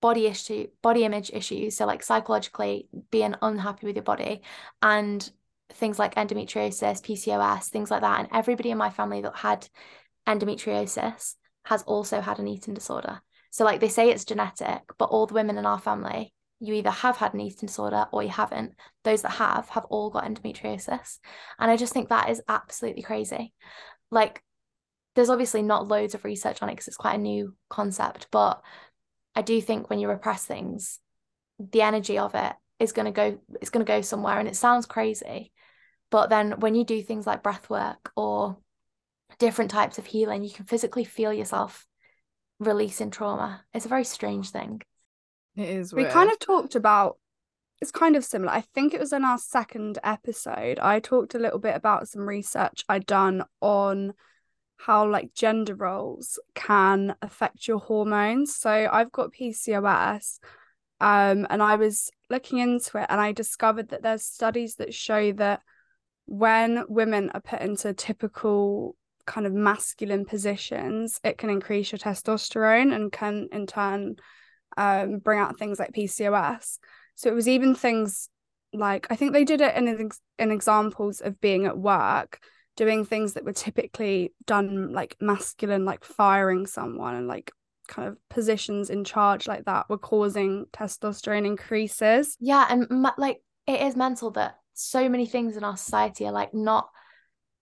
body 0.00 0.26
issue 0.26 0.66
body 0.80 1.04
image 1.04 1.30
issues 1.32 1.76
so 1.76 1.84
like 1.84 2.02
psychologically 2.02 2.88
being 3.10 3.34
unhappy 3.42 3.86
with 3.86 3.96
your 3.96 4.02
body 4.02 4.40
and 4.80 5.30
things 5.74 5.98
like 5.98 6.14
endometriosis 6.14 7.02
pcos 7.02 7.64
things 7.64 7.90
like 7.90 8.00
that 8.00 8.18
and 8.18 8.28
everybody 8.32 8.70
in 8.70 8.78
my 8.78 8.88
family 8.88 9.20
that 9.20 9.36
had 9.36 9.68
endometriosis 10.26 11.34
has 11.66 11.82
also 11.82 12.20
had 12.20 12.38
an 12.38 12.48
eating 12.48 12.72
disorder 12.72 13.20
so, 13.50 13.64
like 13.64 13.80
they 13.80 13.88
say 13.88 14.10
it's 14.10 14.24
genetic, 14.24 14.82
but 14.98 15.06
all 15.06 15.26
the 15.26 15.34
women 15.34 15.58
in 15.58 15.66
our 15.66 15.78
family, 15.78 16.32
you 16.60 16.74
either 16.74 16.90
have 16.90 17.16
had 17.16 17.34
an 17.34 17.40
eating 17.40 17.66
disorder 17.66 18.06
or 18.12 18.22
you 18.22 18.28
haven't. 18.28 18.74
Those 19.04 19.22
that 19.22 19.32
have 19.32 19.68
have 19.70 19.86
all 19.86 20.10
got 20.10 20.24
endometriosis. 20.24 21.18
And 21.58 21.70
I 21.70 21.76
just 21.76 21.92
think 21.92 22.08
that 22.08 22.30
is 22.30 22.42
absolutely 22.48 23.02
crazy. 23.02 23.52
Like, 24.10 24.42
there's 25.14 25.30
obviously 25.30 25.62
not 25.62 25.88
loads 25.88 26.14
of 26.14 26.24
research 26.24 26.62
on 26.62 26.68
it 26.68 26.72
because 26.72 26.88
it's 26.88 26.96
quite 26.96 27.14
a 27.16 27.18
new 27.18 27.54
concept, 27.68 28.28
but 28.30 28.62
I 29.34 29.42
do 29.42 29.60
think 29.60 29.90
when 29.90 29.98
you 29.98 30.08
repress 30.08 30.44
things, 30.44 30.98
the 31.58 31.82
energy 31.82 32.18
of 32.18 32.34
it 32.34 32.52
is 32.78 32.92
going 32.92 33.06
to 33.06 33.12
go 33.12 33.38
it's 33.60 33.68
going 33.68 33.84
to 33.84 33.92
go 33.92 34.00
somewhere 34.00 34.38
and 34.38 34.48
it 34.48 34.56
sounds 34.56 34.86
crazy 34.86 35.52
but 36.10 36.30
then 36.30 36.52
when 36.60 36.74
you 36.74 36.82
do 36.82 37.02
things 37.02 37.26
like 37.26 37.42
breath 37.42 37.68
work 37.68 38.10
or 38.16 38.56
different 39.38 39.70
types 39.70 39.98
of 39.98 40.06
healing. 40.06 40.44
You 40.44 40.50
can 40.50 40.66
physically 40.66 41.04
feel 41.04 41.32
yourself 41.32 41.86
releasing 42.60 43.10
trauma. 43.10 43.64
It's 43.74 43.86
a 43.86 43.88
very 43.88 44.04
strange 44.04 44.50
thing. 44.50 44.82
It 45.56 45.68
is. 45.68 45.92
We 45.92 46.04
kind 46.04 46.30
of 46.30 46.38
talked 46.38 46.76
about 46.76 47.18
it's 47.80 47.90
kind 47.90 48.14
of 48.14 48.24
similar. 48.24 48.52
I 48.52 48.60
think 48.60 48.92
it 48.92 49.00
was 49.00 49.12
in 49.12 49.24
our 49.24 49.38
second 49.38 49.98
episode. 50.04 50.78
I 50.78 51.00
talked 51.00 51.34
a 51.34 51.38
little 51.38 51.58
bit 51.58 51.74
about 51.74 52.08
some 52.08 52.28
research 52.28 52.84
I'd 52.88 53.06
done 53.06 53.42
on 53.62 54.12
how 54.76 55.08
like 55.08 55.34
gender 55.34 55.74
roles 55.74 56.38
can 56.54 57.14
affect 57.22 57.66
your 57.66 57.78
hormones. 57.78 58.54
So 58.54 58.70
I've 58.70 59.12
got 59.12 59.32
PCOS 59.32 60.38
um 61.02 61.46
and 61.48 61.62
I 61.62 61.76
was 61.76 62.10
looking 62.28 62.58
into 62.58 62.98
it 62.98 63.06
and 63.08 63.18
I 63.18 63.32
discovered 63.32 63.88
that 63.88 64.02
there's 64.02 64.22
studies 64.22 64.74
that 64.76 64.92
show 64.92 65.32
that 65.32 65.62
when 66.26 66.84
women 66.88 67.30
are 67.30 67.40
put 67.40 67.62
into 67.62 67.94
typical 67.94 68.94
kind 69.26 69.46
of 69.46 69.52
masculine 69.52 70.24
positions, 70.24 71.20
it 71.24 71.38
can 71.38 71.50
increase 71.50 71.92
your 71.92 71.98
testosterone 71.98 72.94
and 72.94 73.12
can 73.12 73.48
in 73.52 73.66
turn 73.66 74.16
um, 74.76 75.18
bring 75.18 75.38
out 75.38 75.58
things 75.58 75.78
like 75.78 75.92
PCOS. 75.92 76.78
So 77.14 77.30
it 77.30 77.34
was 77.34 77.48
even 77.48 77.74
things 77.74 78.28
like 78.72 79.06
I 79.10 79.16
think 79.16 79.32
they 79.32 79.44
did 79.44 79.60
it 79.60 79.76
in 79.76 80.10
in 80.38 80.50
examples 80.50 81.20
of 81.20 81.40
being 81.40 81.66
at 81.66 81.76
work, 81.76 82.40
doing 82.76 83.04
things 83.04 83.34
that 83.34 83.44
were 83.44 83.52
typically 83.52 84.32
done 84.46 84.92
like 84.92 85.16
masculine, 85.20 85.84
like 85.84 86.04
firing 86.04 86.66
someone 86.66 87.16
and 87.16 87.26
like 87.26 87.52
kind 87.88 88.08
of 88.08 88.16
positions 88.28 88.88
in 88.88 89.04
charge 89.04 89.48
like 89.48 89.64
that 89.64 89.88
were 89.90 89.98
causing 89.98 90.66
testosterone 90.72 91.46
increases. 91.46 92.36
Yeah, 92.40 92.66
and 92.70 92.86
like 93.18 93.42
it 93.66 93.80
is 93.82 93.96
mental 93.96 94.30
that 94.32 94.56
so 94.74 95.08
many 95.08 95.26
things 95.26 95.56
in 95.56 95.64
our 95.64 95.76
society 95.76 96.26
are 96.26 96.32
like 96.32 96.54
not 96.54 96.88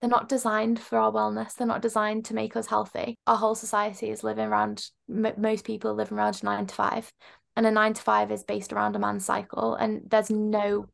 they're 0.00 0.10
not 0.10 0.28
designed 0.28 0.78
for 0.78 0.98
our 0.98 1.12
wellness 1.12 1.54
they're 1.54 1.66
not 1.66 1.82
designed 1.82 2.24
to 2.26 2.34
make 2.34 2.56
us 2.56 2.66
healthy. 2.66 3.16
Our 3.26 3.36
whole 3.36 3.54
society 3.54 4.10
is 4.10 4.24
living 4.24 4.46
around 4.46 4.86
m- 5.08 5.34
most 5.36 5.64
people 5.64 5.94
living 5.94 6.18
around 6.18 6.42
9 6.42 6.66
to 6.66 6.74
5 6.74 7.12
and 7.56 7.66
a 7.66 7.70
9 7.70 7.94
to 7.94 8.02
5 8.02 8.32
is 8.32 8.44
based 8.44 8.72
around 8.72 8.96
a 8.96 8.98
man's 8.98 9.24
cycle 9.24 9.74
and 9.74 10.02
there's 10.08 10.30
no 10.30 10.86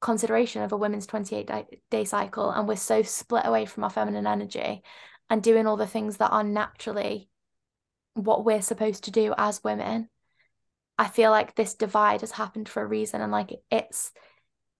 consideration 0.00 0.62
of 0.62 0.72
a 0.72 0.76
women's 0.76 1.06
28 1.06 1.46
day, 1.46 1.66
day 1.90 2.04
cycle 2.04 2.50
and 2.50 2.66
we're 2.66 2.76
so 2.76 3.02
split 3.02 3.44
away 3.44 3.66
from 3.66 3.84
our 3.84 3.90
feminine 3.90 4.26
energy 4.26 4.82
and 5.28 5.42
doing 5.42 5.66
all 5.66 5.76
the 5.76 5.86
things 5.86 6.16
that 6.16 6.32
are 6.32 6.44
naturally 6.44 7.28
what 8.14 8.44
we're 8.44 8.62
supposed 8.62 9.04
to 9.04 9.10
do 9.10 9.34
as 9.36 9.62
women. 9.62 10.08
I 10.98 11.08
feel 11.08 11.30
like 11.30 11.54
this 11.54 11.74
divide 11.74 12.22
has 12.22 12.32
happened 12.32 12.68
for 12.68 12.82
a 12.82 12.86
reason 12.86 13.20
and 13.20 13.30
like 13.30 13.52
it's 13.70 14.10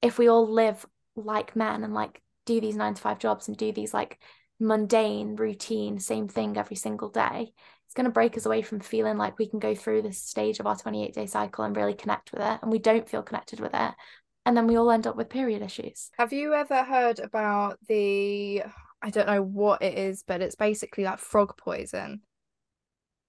if 0.02 0.18
we 0.18 0.28
all 0.28 0.50
live 0.50 0.84
like 1.16 1.54
men 1.54 1.84
and 1.84 1.92
like 1.92 2.22
do 2.46 2.60
these 2.60 2.76
nine 2.76 2.94
to 2.94 3.02
five 3.02 3.18
jobs 3.18 3.48
and 3.48 3.56
do 3.56 3.72
these 3.72 3.94
like 3.94 4.18
mundane 4.58 5.36
routine 5.36 5.98
same 5.98 6.28
thing 6.28 6.56
every 6.56 6.76
single 6.76 7.08
day. 7.08 7.52
It's 7.86 7.94
going 7.94 8.04
to 8.04 8.12
break 8.12 8.36
us 8.36 8.46
away 8.46 8.62
from 8.62 8.78
feeling 8.80 9.16
like 9.16 9.38
we 9.38 9.48
can 9.48 9.58
go 9.58 9.74
through 9.74 10.02
this 10.02 10.22
stage 10.22 10.60
of 10.60 10.66
our 10.66 10.76
28 10.76 11.12
day 11.12 11.26
cycle 11.26 11.64
and 11.64 11.76
really 11.76 11.94
connect 11.94 12.30
with 12.32 12.40
it 12.40 12.58
and 12.62 12.70
we 12.70 12.78
don't 12.78 13.08
feel 13.08 13.22
connected 13.22 13.58
with 13.58 13.72
it 13.74 13.94
and 14.46 14.56
then 14.56 14.66
we 14.66 14.76
all 14.76 14.90
end 14.90 15.06
up 15.06 15.16
with 15.16 15.28
period 15.28 15.62
issues. 15.62 16.10
Have 16.18 16.32
you 16.32 16.54
ever 16.54 16.82
heard 16.84 17.18
about 17.18 17.78
the 17.88 18.62
i 19.02 19.08
don't 19.08 19.26
know 19.26 19.42
what 19.42 19.80
it 19.80 19.96
is 19.96 20.22
but 20.26 20.42
it's 20.42 20.54
basically 20.54 21.04
like 21.04 21.18
frog 21.18 21.56
poison? 21.56 22.20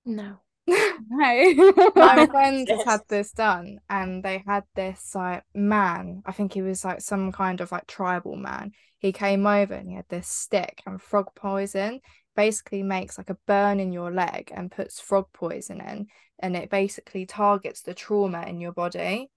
No. 0.06 0.38
No. 1.14 1.92
my 1.96 2.28
friend 2.32 2.68
has 2.70 2.84
had 2.86 3.02
this 3.10 3.32
done 3.32 3.80
and 3.90 4.24
they 4.24 4.44
had 4.46 4.64
this 4.76 5.14
like 5.16 5.44
man 5.54 6.22
i 6.26 6.32
think 6.32 6.54
he 6.54 6.62
was 6.62 6.86
like 6.86 7.02
some 7.02 7.32
kind 7.32 7.60
of 7.60 7.72
like 7.72 7.88
tribal 7.88 8.36
man 8.36 8.72
he 9.02 9.12
came 9.12 9.48
over 9.48 9.74
and 9.74 9.90
he 9.90 9.96
had 9.96 10.06
this 10.10 10.28
stick 10.28 10.84
and 10.86 11.02
frog 11.02 11.30
poison 11.36 12.00
basically 12.36 12.84
makes 12.84 13.18
like 13.18 13.32
a 13.32 13.38
burn 13.48 13.80
in 13.80 13.92
your 13.92 14.12
leg 14.12 14.52
and 14.56 14.72
puts 14.72 15.00
frog 15.00 15.26
poison 15.34 15.82
in 15.82 16.06
and 16.38 16.56
it 16.56 16.70
basically 16.70 17.26
targets 17.26 17.82
the 17.82 17.96
trauma 17.96 18.44
in 18.44 18.62
your 18.62 18.72
body. 18.72 19.30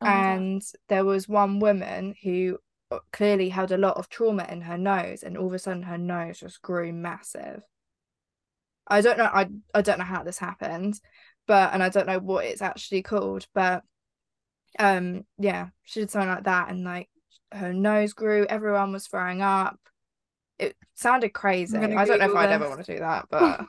Oh 0.00 0.06
and 0.06 0.62
there 0.88 1.04
was 1.04 1.28
one 1.28 1.60
woman 1.60 2.14
who 2.22 2.58
uh, 2.90 2.98
clearly 3.12 3.50
had 3.50 3.72
a 3.72 3.78
lot 3.78 3.98
of 3.98 4.08
trauma 4.08 4.46
in 4.48 4.62
her 4.62 4.78
nose 4.78 5.22
and 5.22 5.36
all 5.36 5.48
of 5.48 5.52
a 5.52 5.58
sudden 5.58 5.82
her 5.82 5.98
nose 5.98 6.40
just 6.40 6.62
grew 6.62 6.90
massive. 6.90 7.60
I 8.86 9.02
don't 9.02 9.18
know 9.18 9.24
I 9.30 9.48
I 9.74 9.82
don't 9.82 9.98
know 9.98 10.04
how 10.04 10.22
this 10.22 10.38
happened, 10.38 10.98
but 11.46 11.74
and 11.74 11.82
I 11.82 11.90
don't 11.90 12.06
know 12.06 12.20
what 12.20 12.46
it's 12.46 12.62
actually 12.62 13.02
called, 13.02 13.46
but 13.54 13.82
um 14.78 15.26
yeah, 15.38 15.68
she 15.82 16.00
did 16.00 16.10
something 16.10 16.30
like 16.30 16.44
that 16.44 16.70
and 16.70 16.84
like 16.84 17.10
her 17.54 17.72
nose 17.72 18.12
grew, 18.12 18.46
everyone 18.46 18.92
was 18.92 19.06
throwing 19.06 19.42
up. 19.42 19.78
It 20.58 20.76
sounded 20.94 21.30
crazy. 21.30 21.76
I 21.76 21.80
don't 22.04 22.18
know 22.18 22.30
if 22.30 22.36
I'd 22.36 22.50
ever 22.50 22.68
want 22.68 22.84
to 22.84 22.92
do 22.92 22.98
that, 23.00 23.26
but 23.30 23.64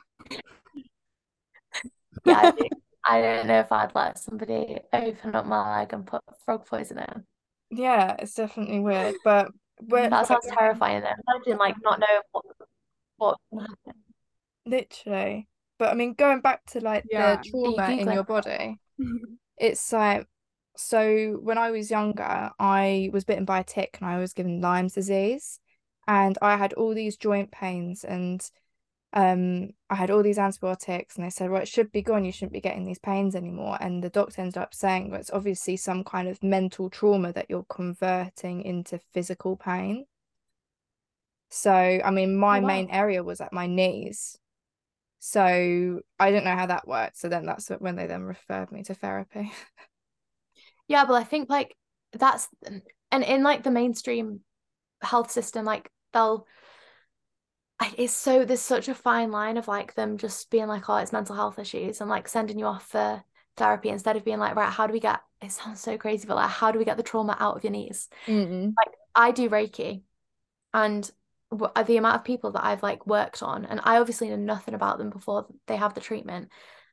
yeah, 2.24 2.40
I, 2.40 2.50
do. 2.50 2.68
I 3.04 3.20
don't 3.20 3.46
know 3.46 3.60
if 3.60 3.72
I'd 3.72 3.94
let 3.94 4.18
somebody 4.18 4.78
open 4.92 5.34
up 5.34 5.46
my 5.46 5.78
leg 5.78 5.92
and 5.92 6.06
put 6.06 6.22
frog 6.44 6.66
poison 6.66 6.98
in. 6.98 7.24
Yeah, 7.70 8.16
it's 8.18 8.34
definitely 8.34 8.80
weird, 8.80 9.16
but 9.24 9.50
when, 9.80 10.10
that 10.10 10.26
sounds 10.26 10.46
terrifying. 10.58 11.02
Then 11.02 11.14
imagine 11.28 11.58
like 11.58 11.76
not 11.82 12.00
knowing 12.00 12.22
what 12.30 13.38
what 13.50 13.62
happened. 13.62 14.02
Literally. 14.64 15.48
But 15.78 15.90
I 15.90 15.94
mean, 15.94 16.14
going 16.14 16.40
back 16.40 16.64
to 16.66 16.80
like 16.80 17.04
yeah. 17.10 17.36
the 17.36 17.50
trauma 17.50 17.90
in 17.90 18.10
your 18.10 18.24
body, 18.24 18.78
it's 19.58 19.92
like 19.92 20.26
so 20.76 21.38
when 21.42 21.58
I 21.58 21.70
was 21.70 21.90
younger, 21.90 22.50
I 22.58 23.10
was 23.12 23.24
bitten 23.24 23.44
by 23.44 23.60
a 23.60 23.64
tick 23.64 23.98
and 24.00 24.08
I 24.08 24.18
was 24.18 24.32
given 24.32 24.60
Lyme's 24.60 24.94
disease. 24.94 25.58
And 26.06 26.38
I 26.40 26.56
had 26.56 26.72
all 26.74 26.94
these 26.94 27.16
joint 27.16 27.50
pains 27.50 28.04
and 28.04 28.48
um 29.12 29.70
I 29.90 29.94
had 29.96 30.10
all 30.10 30.22
these 30.22 30.38
antibiotics 30.38 31.16
and 31.16 31.24
they 31.24 31.30
said, 31.30 31.50
well, 31.50 31.62
it 31.62 31.68
should 31.68 31.92
be 31.92 32.02
gone, 32.02 32.24
you 32.24 32.32
shouldn't 32.32 32.52
be 32.52 32.60
getting 32.60 32.84
these 32.84 32.98
pains 32.98 33.34
anymore. 33.34 33.78
And 33.80 34.02
the 34.04 34.10
doctor 34.10 34.42
ended 34.42 34.58
up 34.58 34.74
saying 34.74 35.10
well, 35.10 35.20
it's 35.20 35.30
obviously 35.32 35.76
some 35.76 36.04
kind 36.04 36.28
of 36.28 36.42
mental 36.42 36.90
trauma 36.90 37.32
that 37.32 37.46
you're 37.48 37.66
converting 37.68 38.62
into 38.62 38.98
physical 39.12 39.56
pain. 39.56 40.06
So 41.50 41.72
I 41.72 42.10
mean 42.10 42.36
my 42.36 42.58
oh, 42.58 42.62
wow. 42.62 42.68
main 42.68 42.90
area 42.90 43.22
was 43.24 43.40
at 43.40 43.52
my 43.52 43.66
knees 43.66 44.38
so 45.18 46.02
I 46.20 46.30
don't 46.30 46.44
know 46.44 46.54
how 46.54 46.66
that 46.66 46.86
worked. 46.86 47.16
So 47.16 47.28
then 47.28 47.46
that's 47.46 47.68
when 47.68 47.96
they 47.96 48.06
then 48.06 48.22
referred 48.22 48.70
me 48.70 48.82
to 48.84 48.94
therapy. 48.94 49.52
yeah, 50.88 51.04
but 51.04 51.14
I 51.14 51.24
think 51.24 51.48
like 51.48 51.76
that's 52.12 52.48
and 53.10 53.24
in 53.24 53.42
like 53.42 53.62
the 53.62 53.70
mainstream 53.70 54.40
health 55.02 55.30
system, 55.30 55.64
like 55.64 55.90
they'll 56.12 56.46
it's 57.98 58.12
so 58.12 58.44
there's 58.44 58.60
such 58.60 58.88
a 58.88 58.94
fine 58.94 59.30
line 59.30 59.56
of 59.56 59.68
like 59.68 59.94
them 59.94 60.16
just 60.18 60.50
being 60.50 60.66
like, 60.66 60.88
oh, 60.88 60.96
it's 60.96 61.12
mental 61.12 61.36
health 61.36 61.58
issues 61.58 62.00
and 62.00 62.08
like 62.08 62.28
sending 62.28 62.58
you 62.58 62.66
off 62.66 62.88
for 62.88 63.22
therapy 63.56 63.90
instead 63.90 64.16
of 64.16 64.24
being 64.24 64.38
like, 64.38 64.56
right, 64.56 64.72
how 64.72 64.86
do 64.86 64.92
we 64.92 65.00
get 65.00 65.20
it 65.42 65.52
sounds 65.52 65.80
so 65.80 65.98
crazy, 65.98 66.26
but 66.26 66.36
like 66.36 66.50
how 66.50 66.72
do 66.72 66.78
we 66.78 66.84
get 66.84 66.96
the 66.96 67.02
trauma 67.02 67.36
out 67.38 67.56
of 67.56 67.64
your 67.64 67.72
knees? 67.72 68.08
Mm-mm. 68.26 68.72
Like 68.76 68.94
I 69.14 69.30
do 69.32 69.50
Reiki 69.50 70.02
and 70.72 71.10
uh, 71.52 71.82
the 71.82 71.96
amount 71.96 72.16
of 72.16 72.24
people 72.24 72.52
that 72.52 72.64
I've 72.64 72.82
like 72.82 73.06
worked 73.06 73.42
on, 73.42 73.64
and 73.66 73.80
I 73.84 73.98
obviously 73.98 74.28
know 74.28 74.36
nothing 74.36 74.74
about 74.74 74.98
them 74.98 75.10
before 75.10 75.46
they 75.66 75.76
have 75.76 75.94
the 75.94 76.00
treatment. 76.00 76.50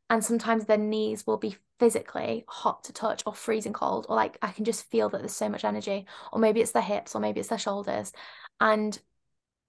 And 0.09 0.23
sometimes 0.23 0.65
their 0.65 0.77
knees 0.77 1.25
will 1.25 1.37
be 1.37 1.55
physically 1.83 2.45
hot 2.47 2.81
to 2.85 2.93
touch 2.93 3.23
or 3.25 3.35
freezing 3.35 3.73
cold, 3.73 4.05
or 4.07 4.15
like 4.15 4.37
I 4.41 4.51
can 4.51 4.63
just 4.63 4.89
feel 4.89 5.09
that 5.09 5.19
there's 5.19 5.35
so 5.35 5.49
much 5.49 5.65
energy, 5.65 6.05
or 6.31 6.39
maybe 6.39 6.61
it's 6.61 6.71
their 6.71 6.81
hips, 6.81 7.13
or 7.13 7.19
maybe 7.19 7.41
it's 7.41 7.49
their 7.49 7.57
shoulders. 7.57 8.13
And 8.61 8.97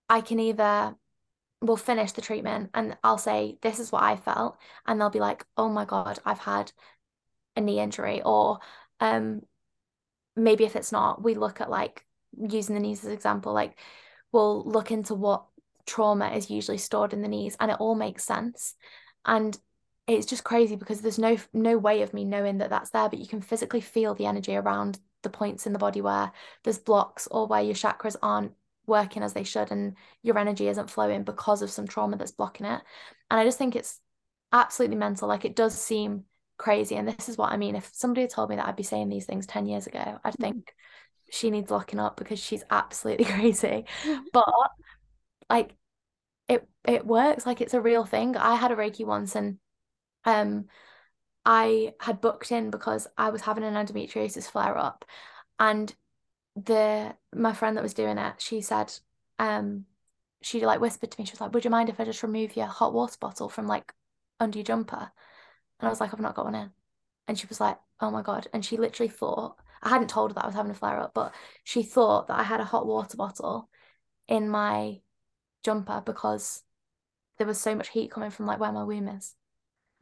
I 0.08 0.20
can 0.20 0.38
either 0.38 0.94
we'll 1.60 1.76
finish 1.76 2.12
the 2.12 2.20
treatment 2.22 2.70
and 2.72 2.96
I'll 3.02 3.18
say, 3.18 3.58
This 3.62 3.80
is 3.80 3.90
what 3.90 4.04
I 4.04 4.14
felt. 4.16 4.56
And 4.86 5.00
they'll 5.00 5.10
be 5.10 5.18
like, 5.18 5.44
Oh 5.56 5.68
my 5.68 5.84
God, 5.84 6.20
I've 6.24 6.38
had 6.38 6.70
a 7.56 7.60
knee 7.60 7.80
injury. 7.80 8.22
Or 8.24 8.60
um 9.00 9.42
maybe 10.36 10.64
if 10.64 10.76
it's 10.76 10.92
not, 10.92 11.20
we 11.20 11.34
look 11.34 11.60
at 11.60 11.70
like 11.70 12.06
using 12.38 12.76
the 12.76 12.80
knees 12.80 13.04
as 13.04 13.10
example, 13.10 13.52
like 13.52 13.76
we'll 14.30 14.62
look 14.64 14.92
into 14.92 15.14
what 15.14 15.46
trauma 15.84 16.30
is 16.30 16.48
usually 16.48 16.78
stored 16.78 17.12
in 17.12 17.22
the 17.22 17.28
knees 17.28 17.56
and 17.58 17.72
it 17.72 17.80
all 17.80 17.96
makes 17.96 18.24
sense 18.24 18.76
and 19.24 19.58
it's 20.06 20.26
just 20.26 20.44
crazy 20.44 20.76
because 20.76 21.00
there's 21.00 21.18
no 21.18 21.36
no 21.52 21.78
way 21.78 22.02
of 22.02 22.12
me 22.12 22.24
knowing 22.24 22.58
that 22.58 22.70
that's 22.70 22.90
there 22.90 23.08
but 23.08 23.18
you 23.18 23.26
can 23.26 23.40
physically 23.40 23.80
feel 23.80 24.14
the 24.14 24.26
energy 24.26 24.54
around 24.54 24.98
the 25.22 25.30
points 25.30 25.66
in 25.66 25.72
the 25.72 25.78
body 25.78 26.00
where 26.00 26.30
there's 26.62 26.78
blocks 26.78 27.26
or 27.30 27.46
where 27.46 27.62
your 27.62 27.74
chakras 27.74 28.16
aren't 28.22 28.52
working 28.86 29.22
as 29.22 29.32
they 29.32 29.44
should 29.44 29.70
and 29.70 29.94
your 30.22 30.38
energy 30.38 30.68
isn't 30.68 30.90
flowing 30.90 31.24
because 31.24 31.62
of 31.62 31.70
some 31.70 31.86
trauma 31.86 32.16
that's 32.16 32.32
blocking 32.32 32.66
it 32.66 32.82
and 33.30 33.40
i 33.40 33.44
just 33.44 33.56
think 33.56 33.74
it's 33.74 34.00
absolutely 34.52 34.96
mental 34.96 35.26
like 35.26 35.44
it 35.44 35.56
does 35.56 35.74
seem 35.74 36.24
crazy 36.58 36.94
and 36.94 37.08
this 37.08 37.28
is 37.28 37.38
what 37.38 37.50
i 37.50 37.56
mean 37.56 37.74
if 37.74 37.90
somebody 37.94 38.20
had 38.20 38.30
told 38.30 38.50
me 38.50 38.56
that 38.56 38.66
i'd 38.68 38.76
be 38.76 38.82
saying 38.82 39.08
these 39.08 39.24
things 39.24 39.46
10 39.46 39.66
years 39.66 39.86
ago 39.86 40.20
i'd 40.24 40.34
mm. 40.34 40.40
think 40.40 40.74
she 41.34 41.50
needs 41.50 41.70
locking 41.70 41.98
up 41.98 42.16
because 42.16 42.38
she's 42.38 42.64
absolutely 42.70 43.24
crazy. 43.32 43.84
but 44.32 44.44
like 45.50 45.74
it 46.48 46.66
it 46.86 47.06
works 47.06 47.46
like 47.46 47.60
it's 47.60 47.74
a 47.74 47.80
real 47.80 48.04
thing. 48.04 48.36
I 48.36 48.54
had 48.54 48.70
a 48.70 48.76
Reiki 48.76 49.04
once 49.04 49.34
and 49.34 49.58
um 50.24 50.66
I 51.44 51.94
had 52.00 52.20
booked 52.20 52.52
in 52.52 52.70
because 52.70 53.06
I 53.18 53.30
was 53.30 53.42
having 53.42 53.64
an 53.64 53.74
endometriosis 53.74 54.50
flare 54.50 54.78
up 54.78 55.04
and 55.58 55.94
the 56.56 57.16
my 57.34 57.52
friend 57.52 57.76
that 57.76 57.82
was 57.82 57.94
doing 57.94 58.18
it, 58.18 58.40
she 58.40 58.60
said 58.60 58.92
um 59.38 59.86
she 60.42 60.64
like 60.66 60.80
whispered 60.80 61.10
to 61.10 61.20
me, 61.20 61.26
she 61.26 61.32
was 61.32 61.40
like, 61.40 61.52
Would 61.54 61.64
you 61.64 61.70
mind 61.70 61.88
if 61.88 62.00
I 62.00 62.04
just 62.04 62.22
remove 62.22 62.56
your 62.56 62.66
hot 62.66 62.92
water 62.92 63.16
bottle 63.20 63.48
from 63.48 63.66
like 63.66 63.92
under 64.40 64.58
your 64.58 64.64
jumper? 64.64 65.10
And 65.80 65.86
I 65.86 65.90
was 65.90 66.00
like, 66.00 66.12
I've 66.12 66.20
not 66.20 66.34
got 66.34 66.46
one 66.46 66.54
in. 66.54 66.70
And 67.28 67.38
she 67.38 67.46
was 67.46 67.60
like, 67.60 67.78
Oh 68.00 68.10
my 68.10 68.22
God. 68.22 68.48
And 68.52 68.64
she 68.64 68.76
literally 68.76 69.10
thought, 69.10 69.56
I 69.82 69.88
hadn't 69.90 70.10
told 70.10 70.30
her 70.30 70.34
that 70.34 70.44
I 70.44 70.46
was 70.46 70.54
having 70.56 70.70
a 70.70 70.74
flare 70.74 71.00
up, 71.00 71.14
but 71.14 71.34
she 71.64 71.82
thought 71.82 72.28
that 72.28 72.38
I 72.38 72.42
had 72.42 72.60
a 72.60 72.64
hot 72.64 72.86
water 72.86 73.16
bottle 73.16 73.68
in 74.28 74.48
my 74.48 75.00
jumper 75.64 76.02
because 76.04 76.62
there 77.38 77.46
was 77.46 77.60
so 77.60 77.74
much 77.74 77.88
heat 77.90 78.10
coming 78.10 78.30
from 78.30 78.46
like 78.46 78.60
where 78.60 78.72
my 78.72 78.84
womb 78.84 79.08
is. 79.08 79.34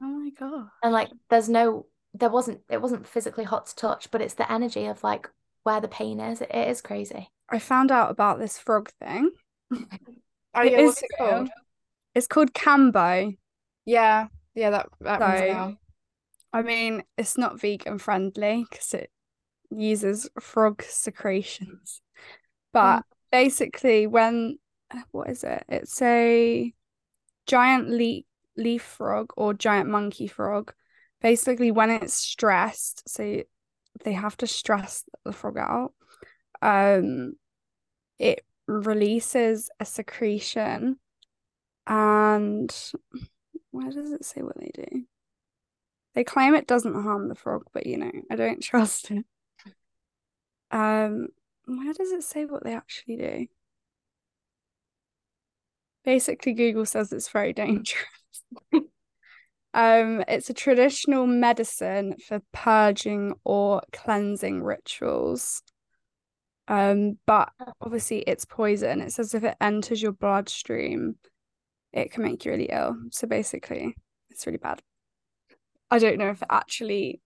Oh 0.03 0.07
my 0.07 0.31
god. 0.31 0.69
And 0.83 0.93
like 0.93 1.11
there's 1.31 1.49
no 1.49 1.87
there 2.15 2.29
wasn't 2.31 2.61
it 2.69 2.83
wasn't 2.83 3.07
physically 3.07 3.45
hot 3.45 3.67
to 3.67 3.77
touch, 3.77 4.11
but 4.11 4.21
it's 4.21 4.35
the 4.35 4.51
energy 4.51 4.87
of 4.87 5.03
like 5.05 5.29
where 5.63 5.81
the 5.81 5.89
pain 5.89 6.21
is. 6.21 6.41
It, 6.41 6.51
it 6.53 6.69
is 6.69 6.81
crazy. 6.81 7.31
I 7.49 7.59
found 7.59 7.93
out 7.93 8.11
about 8.11 8.39
this 8.39 8.59
frog 8.59 8.91
thing. 9.01 9.31
Oh 10.55 10.63
It 10.63 10.73
yeah, 10.73 10.79
is 10.81 10.87
what's 10.89 11.03
it 11.03 11.11
called? 11.17 11.49
It's 12.15 12.27
called 12.27 12.53
Kambo. 12.53 13.37
Yeah, 13.87 14.27
yeah, 14.55 14.71
that 14.71 14.89
that 15.01 15.21
rings 15.21 15.35
a 15.35 15.39
So- 15.39 15.53
bell. 15.55 15.77
I 16.53 16.61
mean, 16.61 17.03
it's 17.17 17.39
not 17.39 17.59
vegan 17.59 17.99
friendly 17.99 18.67
because 18.69 18.93
it 18.93 19.11
uses 19.71 20.29
frog 20.39 20.83
secretions. 20.83 22.03
But 22.75 22.99
mm. 22.99 23.03
basically, 23.31 24.07
when 24.07 24.59
what 25.13 25.31
is 25.31 25.45
it? 25.45 25.65
It's 25.69 26.03
a 26.03 26.73
giant 27.47 27.89
leaf 27.89 28.27
leaf 28.57 28.83
frog 28.83 29.33
or 29.37 29.55
giant 29.55 29.89
monkey 29.89 30.27
frog. 30.27 30.73
Basically, 31.21 31.71
when 31.71 31.91
it's 31.91 32.15
stressed, 32.15 33.09
so 33.09 33.43
they 34.05 34.13
have 34.13 34.37
to 34.39 34.47
stress 34.47 35.05
the 35.25 35.33
frog 35.33 35.59
out. 35.59 35.93
Um, 36.61 37.35
it 38.19 38.45
releases 38.67 39.71
a 39.79 39.85
secretion, 39.85 40.99
and 41.87 42.75
where 43.71 43.91
does 43.91 44.13
it 44.13 44.25
say 44.25 44.43
what 44.43 44.59
they 44.59 44.71
do? 44.75 45.05
They 46.15 46.25
claim 46.25 46.55
it 46.55 46.67
doesn't 46.67 47.03
harm 47.03 47.29
the 47.29 47.35
frog, 47.35 47.65
but 47.73 47.87
you 47.87 47.99
know, 47.99 48.13
I 48.31 48.37
don't 48.37 48.61
trust 48.63 49.11
it. 49.11 49.25
Um, 50.71 51.29
where 51.67 51.93
does 51.93 52.13
it 52.13 52.23
say 52.23 52.45
what 52.45 52.65
they 52.65 52.75
actually 52.75 53.17
do? 53.17 53.47
Basically, 56.05 56.53
Google 56.53 56.87
says 56.87 57.13
it's 57.13 57.29
very 57.29 57.53
dangerous. 57.53 58.22
um, 59.75 60.25
it's 60.29 60.51
a 60.51 60.55
traditional 60.55 61.27
medicine 61.27 62.17
for 62.27 62.41
purging 62.53 63.35
or 63.45 63.83
cleansing 63.93 64.63
rituals. 64.63 65.63
Um, 66.69 67.19
but 67.27 67.51
obviously 67.81 68.19
it's 68.21 68.45
poison. 68.45 69.01
It 69.01 69.13
says 69.13 69.35
if 69.35 69.45
it 69.45 69.57
enters 69.61 70.01
your 70.01 70.13
bloodstream, 70.13 71.17
it 71.93 72.13
can 72.13 72.23
make 72.23 72.45
you 72.45 72.53
really 72.53 72.71
ill. 72.71 72.97
So 73.11 73.27
basically, 73.27 73.95
it's 74.31 74.47
really 74.47 74.59
bad. 74.59 74.81
I 75.91 75.99
don't 75.99 76.19
know 76.19 76.31
if 76.31 76.41
it 76.41 76.49
actually 76.51 77.21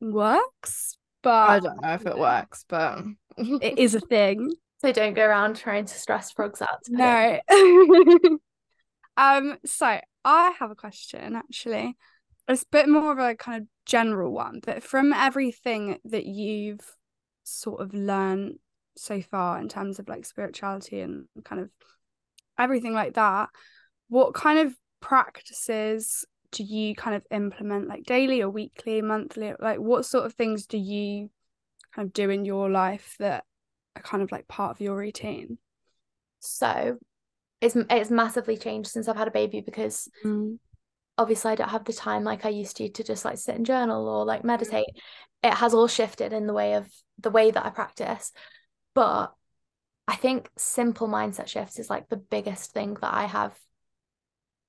works, 0.00 0.96
but 1.22 1.48
I 1.48 1.60
don't 1.60 1.80
know 1.80 1.94
if 1.94 2.06
it 2.06 2.18
works, 2.18 2.64
but 2.68 3.02
it 3.38 3.78
is 3.78 3.94
a 3.94 4.00
thing. 4.00 4.52
So 4.80 4.92
don't 4.92 5.12
go 5.12 5.26
around 5.26 5.56
trying 5.56 5.84
to 5.84 5.92
stress 5.94 6.30
frogs 6.30 6.62
out. 6.62 6.82
to 6.84 6.92
put 6.92 7.00
it 7.00 8.22
in. 8.22 8.30
No. 8.30 8.38
um, 9.20 9.58
so 9.66 10.00
I 10.24 10.54
have 10.58 10.70
a 10.70 10.74
question 10.74 11.36
actually. 11.36 11.96
It's 12.48 12.62
a 12.62 12.72
bit 12.72 12.88
more 12.88 13.12
of 13.12 13.18
a 13.18 13.34
kind 13.36 13.62
of 13.62 13.68
general 13.84 14.32
one, 14.32 14.60
but 14.64 14.82
from 14.82 15.12
everything 15.12 15.98
that 16.06 16.24
you've 16.24 16.80
sort 17.44 17.82
of 17.82 17.92
learned 17.92 18.58
so 18.96 19.20
far 19.20 19.60
in 19.60 19.68
terms 19.68 19.98
of 19.98 20.08
like 20.08 20.24
spirituality 20.24 21.00
and 21.00 21.26
kind 21.44 21.60
of 21.60 21.68
everything 22.58 22.94
like 22.94 23.14
that, 23.14 23.50
what 24.08 24.32
kind 24.32 24.58
of 24.58 24.74
practices 25.00 26.24
do 26.50 26.64
you 26.64 26.94
kind 26.94 27.14
of 27.14 27.22
implement 27.30 27.88
like 27.88 28.04
daily 28.04 28.42
or 28.42 28.48
weekly, 28.48 29.02
monthly? 29.02 29.52
Like 29.60 29.78
what 29.78 30.06
sort 30.06 30.24
of 30.24 30.32
things 30.32 30.66
do 30.66 30.78
you 30.78 31.28
kind 31.94 32.06
of 32.06 32.14
do 32.14 32.30
in 32.30 32.46
your 32.46 32.70
life 32.70 33.16
that 33.18 33.44
are 33.96 34.02
kind 34.02 34.22
of 34.22 34.32
like 34.32 34.48
part 34.48 34.70
of 34.70 34.80
your 34.80 34.96
routine? 34.96 35.58
So 36.40 36.98
it's 37.60 37.76
it's 37.76 38.10
massively 38.10 38.56
changed 38.56 38.90
since 38.90 39.08
I've 39.08 39.16
had 39.16 39.28
a 39.28 39.32
baby 39.32 39.60
because 39.60 40.08
mm. 40.24 40.58
obviously 41.18 41.52
I 41.52 41.54
don't 41.54 41.68
have 41.68 41.84
the 41.84 41.92
time 41.92 42.24
like 42.24 42.44
I 42.44 42.48
used 42.50 42.76
to 42.78 42.88
to 42.88 43.04
just 43.04 43.24
like 43.24 43.38
sit 43.38 43.54
and 43.54 43.66
journal 43.66 44.08
or 44.08 44.24
like 44.24 44.44
meditate. 44.44 44.86
It 45.42 45.54
has 45.54 45.74
all 45.74 45.88
shifted 45.88 46.32
in 46.32 46.46
the 46.46 46.52
way 46.52 46.74
of 46.74 46.88
the 47.18 47.30
way 47.30 47.50
that 47.50 47.64
I 47.64 47.70
practice. 47.70 48.32
But 48.94 49.32
I 50.08 50.16
think 50.16 50.50
simple 50.56 51.06
mindset 51.06 51.46
shifts 51.46 51.78
is 51.78 51.90
like 51.90 52.08
the 52.08 52.16
biggest 52.16 52.72
thing 52.72 52.94
that 53.00 53.14
I 53.14 53.26
have 53.26 53.56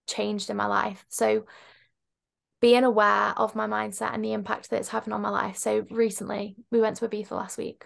changed 0.07 0.49
in 0.49 0.57
my 0.57 0.67
life. 0.67 1.05
So 1.09 1.45
being 2.59 2.83
aware 2.83 3.33
of 3.37 3.55
my 3.55 3.67
mindset 3.67 4.13
and 4.13 4.23
the 4.23 4.33
impact 4.33 4.69
that 4.69 4.77
it's 4.77 4.89
having 4.89 5.13
on 5.13 5.21
my 5.21 5.29
life. 5.29 5.57
So 5.57 5.85
recently 5.89 6.55
we 6.69 6.79
went 6.79 6.97
to 6.97 7.07
Ibiza 7.07 7.31
last 7.31 7.57
week. 7.57 7.85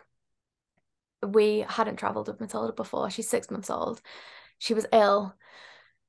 We 1.25 1.65
hadn't 1.67 1.95
traveled 1.95 2.27
with 2.27 2.41
Matilda 2.41 2.73
before. 2.73 3.09
She's 3.09 3.29
six 3.29 3.49
months 3.49 3.69
old. 3.69 4.01
She 4.59 4.73
was 4.73 4.85
ill. 4.91 5.35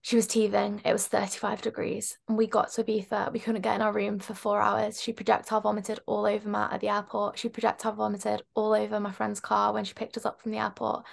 She 0.02 0.16
was 0.16 0.26
teething. 0.26 0.80
It 0.84 0.92
was 0.92 1.08
35 1.08 1.62
degrees. 1.62 2.16
And 2.28 2.38
we 2.38 2.46
got 2.46 2.70
to 2.72 2.84
Ibiza. 2.84 3.32
We 3.32 3.40
couldn't 3.40 3.62
get 3.62 3.74
in 3.74 3.82
our 3.82 3.92
room 3.92 4.20
for 4.20 4.34
four 4.34 4.60
hours. 4.60 5.02
She 5.02 5.12
projectile 5.12 5.60
vomited 5.60 6.00
all 6.06 6.26
over 6.26 6.48
Matt 6.48 6.72
at 6.72 6.80
the 6.80 6.88
airport. 6.88 7.38
She 7.38 7.48
projectile 7.48 7.92
vomited 7.92 8.42
all 8.54 8.72
over 8.72 9.00
my 9.00 9.10
friend's 9.10 9.40
car 9.40 9.72
when 9.72 9.84
she 9.84 9.94
picked 9.94 10.16
us 10.16 10.26
up 10.26 10.40
from 10.40 10.52
the 10.52 10.58
airport. 10.58 11.04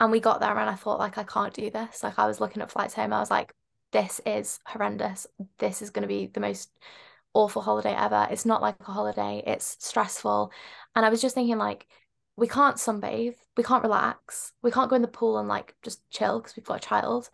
And 0.00 0.12
we 0.12 0.20
got 0.20 0.40
there 0.40 0.58
and 0.58 0.68
I 0.68 0.74
thought, 0.74 0.98
like, 0.98 1.16
I 1.16 1.22
can't 1.22 1.54
do 1.54 1.70
this. 1.70 2.02
Like, 2.02 2.18
I 2.18 2.26
was 2.26 2.40
looking 2.40 2.60
at 2.60 2.70
flights 2.70 2.94
home. 2.94 3.12
I 3.12 3.20
was 3.20 3.30
like, 3.30 3.54
this 3.92 4.20
is 4.26 4.58
horrendous. 4.66 5.26
This 5.58 5.80
is 5.80 5.90
going 5.90 6.02
to 6.02 6.08
be 6.08 6.26
the 6.26 6.40
most 6.40 6.70
awful 7.34 7.62
holiday 7.62 7.94
ever. 7.94 8.26
It's 8.30 8.46
not 8.46 8.62
like 8.62 8.76
a 8.80 8.92
holiday, 8.92 9.42
it's 9.46 9.76
stressful. 9.80 10.52
And 10.94 11.04
I 11.04 11.10
was 11.10 11.20
just 11.20 11.34
thinking, 11.34 11.58
like, 11.58 11.86
we 12.36 12.48
can't 12.48 12.76
sunbathe, 12.76 13.36
we 13.56 13.62
can't 13.62 13.82
relax, 13.82 14.52
we 14.62 14.70
can't 14.70 14.90
go 14.90 14.96
in 14.96 15.02
the 15.02 15.08
pool 15.08 15.38
and 15.38 15.48
like 15.48 15.74
just 15.82 16.08
chill 16.10 16.40
because 16.40 16.56
we've 16.56 16.64
got 16.64 16.84
a 16.84 16.88
child. 16.88 17.30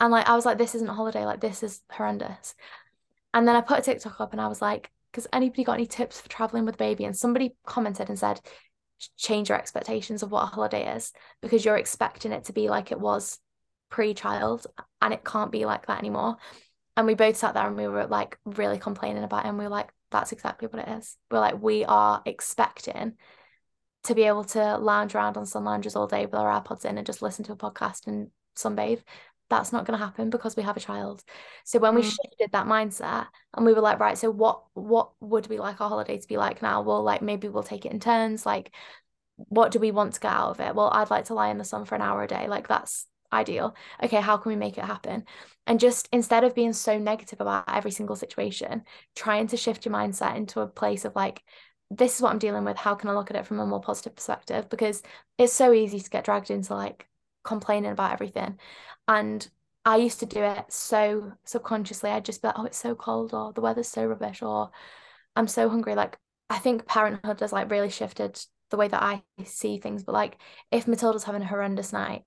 And 0.00 0.12
like, 0.12 0.28
I 0.28 0.34
was 0.34 0.46
like, 0.46 0.58
this 0.58 0.74
isn't 0.74 0.88
a 0.88 0.94
holiday, 0.94 1.24
like, 1.24 1.40
this 1.40 1.62
is 1.62 1.82
horrendous. 1.90 2.54
And 3.34 3.46
then 3.46 3.56
I 3.56 3.60
put 3.60 3.78
a 3.78 3.82
TikTok 3.82 4.20
up 4.20 4.32
and 4.32 4.40
I 4.40 4.48
was 4.48 4.62
like, 4.62 4.90
because 5.10 5.26
anybody 5.32 5.64
got 5.64 5.74
any 5.74 5.86
tips 5.86 6.20
for 6.20 6.28
traveling 6.28 6.64
with 6.64 6.76
a 6.76 6.78
baby? 6.78 7.04
And 7.04 7.16
somebody 7.16 7.56
commented 7.64 8.08
and 8.08 8.18
said, 8.18 8.40
change 9.16 9.48
your 9.48 9.58
expectations 9.58 10.22
of 10.22 10.30
what 10.30 10.42
a 10.42 10.46
holiday 10.46 10.94
is 10.94 11.12
because 11.40 11.64
you're 11.64 11.76
expecting 11.76 12.32
it 12.32 12.44
to 12.44 12.52
be 12.52 12.68
like 12.68 12.90
it 12.90 13.00
was 13.00 13.38
pre-child 13.90 14.66
and 15.00 15.14
it 15.14 15.24
can't 15.24 15.52
be 15.52 15.64
like 15.64 15.86
that 15.86 15.98
anymore 15.98 16.36
and 16.96 17.06
we 17.06 17.14
both 17.14 17.36
sat 17.36 17.54
there 17.54 17.66
and 17.66 17.76
we 17.76 17.86
were 17.86 18.06
like 18.06 18.38
really 18.44 18.78
complaining 18.78 19.24
about 19.24 19.44
it 19.44 19.48
and 19.48 19.58
we 19.58 19.64
were 19.64 19.70
like 19.70 19.90
that's 20.10 20.32
exactly 20.32 20.68
what 20.68 20.86
it 20.86 20.92
is 20.98 21.16
we're 21.30 21.38
like 21.38 21.62
we 21.62 21.84
are 21.84 22.22
expecting 22.26 23.14
to 24.04 24.14
be 24.14 24.22
able 24.24 24.44
to 24.44 24.78
lounge 24.78 25.14
around 25.14 25.36
on 25.36 25.46
sun 25.46 25.64
lounges 25.64 25.96
all 25.96 26.06
day 26.06 26.24
with 26.26 26.34
our 26.34 26.60
AirPods 26.60 26.84
in 26.84 26.96
and 26.98 27.06
just 27.06 27.22
listen 27.22 27.44
to 27.46 27.52
a 27.52 27.56
podcast 27.56 28.06
and 28.06 28.30
sunbathe 28.56 29.02
that's 29.50 29.72
not 29.72 29.86
going 29.86 29.98
to 29.98 30.04
happen 30.04 30.28
because 30.28 30.56
we 30.56 30.62
have 30.62 30.76
a 30.76 30.80
child. 30.80 31.24
So 31.64 31.78
when 31.78 31.94
we 31.94 32.02
Mm. 32.02 32.10
shifted 32.10 32.52
that 32.52 32.66
mindset 32.66 33.28
and 33.54 33.64
we 33.64 33.72
were 33.72 33.80
like 33.80 33.98
right 33.98 34.18
so 34.18 34.30
what 34.30 34.62
what 34.74 35.12
would 35.20 35.46
we 35.48 35.58
like 35.58 35.80
our 35.80 35.88
holiday 35.88 36.18
to 36.18 36.28
be 36.28 36.36
like 36.36 36.60
now? 36.62 36.82
Well 36.82 37.02
like 37.02 37.22
maybe 37.22 37.48
we'll 37.48 37.62
take 37.62 37.86
it 37.86 37.92
in 37.92 38.00
turns 38.00 38.44
like 38.44 38.70
what 39.36 39.70
do 39.70 39.78
we 39.78 39.90
want 39.92 40.14
to 40.14 40.20
get 40.20 40.32
out 40.32 40.50
of 40.50 40.60
it? 40.60 40.74
Well 40.74 40.90
I'd 40.92 41.10
like 41.10 41.26
to 41.26 41.34
lie 41.34 41.48
in 41.48 41.58
the 41.58 41.64
sun 41.64 41.84
for 41.84 41.94
an 41.94 42.02
hour 42.02 42.22
a 42.22 42.26
day 42.28 42.48
like 42.48 42.68
that's 42.68 43.06
ideal. 43.32 43.74
Okay 44.02 44.20
how 44.20 44.36
can 44.36 44.50
we 44.50 44.56
make 44.56 44.78
it 44.78 44.84
happen? 44.84 45.24
And 45.66 45.80
just 45.80 46.08
instead 46.12 46.44
of 46.44 46.54
being 46.54 46.72
so 46.72 46.98
negative 46.98 47.40
about 47.40 47.64
every 47.68 47.90
single 47.90 48.16
situation 48.16 48.82
trying 49.16 49.46
to 49.48 49.56
shift 49.56 49.84
your 49.86 49.94
mindset 49.94 50.36
into 50.36 50.60
a 50.60 50.66
place 50.66 51.04
of 51.04 51.14
like 51.16 51.42
this 51.90 52.16
is 52.16 52.22
what 52.22 52.30
i'm 52.32 52.38
dealing 52.38 52.64
with 52.64 52.76
how 52.76 52.94
can 52.94 53.08
i 53.08 53.12
look 53.14 53.30
at 53.30 53.36
it 53.36 53.46
from 53.46 53.60
a 53.60 53.66
more 53.66 53.80
positive 53.80 54.14
perspective? 54.14 54.68
Because 54.68 55.02
it's 55.38 55.52
so 55.52 55.72
easy 55.72 56.00
to 56.00 56.10
get 56.10 56.24
dragged 56.24 56.50
into 56.50 56.74
like 56.74 57.06
complaining 57.44 57.90
about 57.90 58.12
everything. 58.12 58.58
And 59.06 59.48
i 59.84 59.96
used 59.96 60.20
to 60.20 60.26
do 60.26 60.42
it 60.42 60.72
so 60.72 61.32
subconsciously. 61.44 62.10
I'd 62.10 62.24
just 62.24 62.42
be 62.42 62.48
like 62.48 62.58
oh 62.58 62.64
it's 62.64 62.78
so 62.78 62.94
cold 62.94 63.32
or 63.34 63.52
the 63.52 63.60
weather's 63.60 63.88
so 63.88 64.06
rubbish 64.06 64.42
or 64.42 64.70
i'm 65.36 65.48
so 65.48 65.68
hungry. 65.68 65.94
Like 65.94 66.18
i 66.50 66.58
think 66.58 66.86
parenthood 66.86 67.40
has 67.40 67.52
like 67.52 67.70
really 67.70 67.90
shifted 67.90 68.40
the 68.70 68.76
way 68.76 68.88
that 68.88 69.02
i 69.02 69.22
see 69.44 69.78
things. 69.78 70.04
But 70.04 70.12
like 70.14 70.38
if 70.70 70.86
matilda's 70.88 71.24
having 71.24 71.42
a 71.42 71.46
horrendous 71.46 71.92
night 71.92 72.24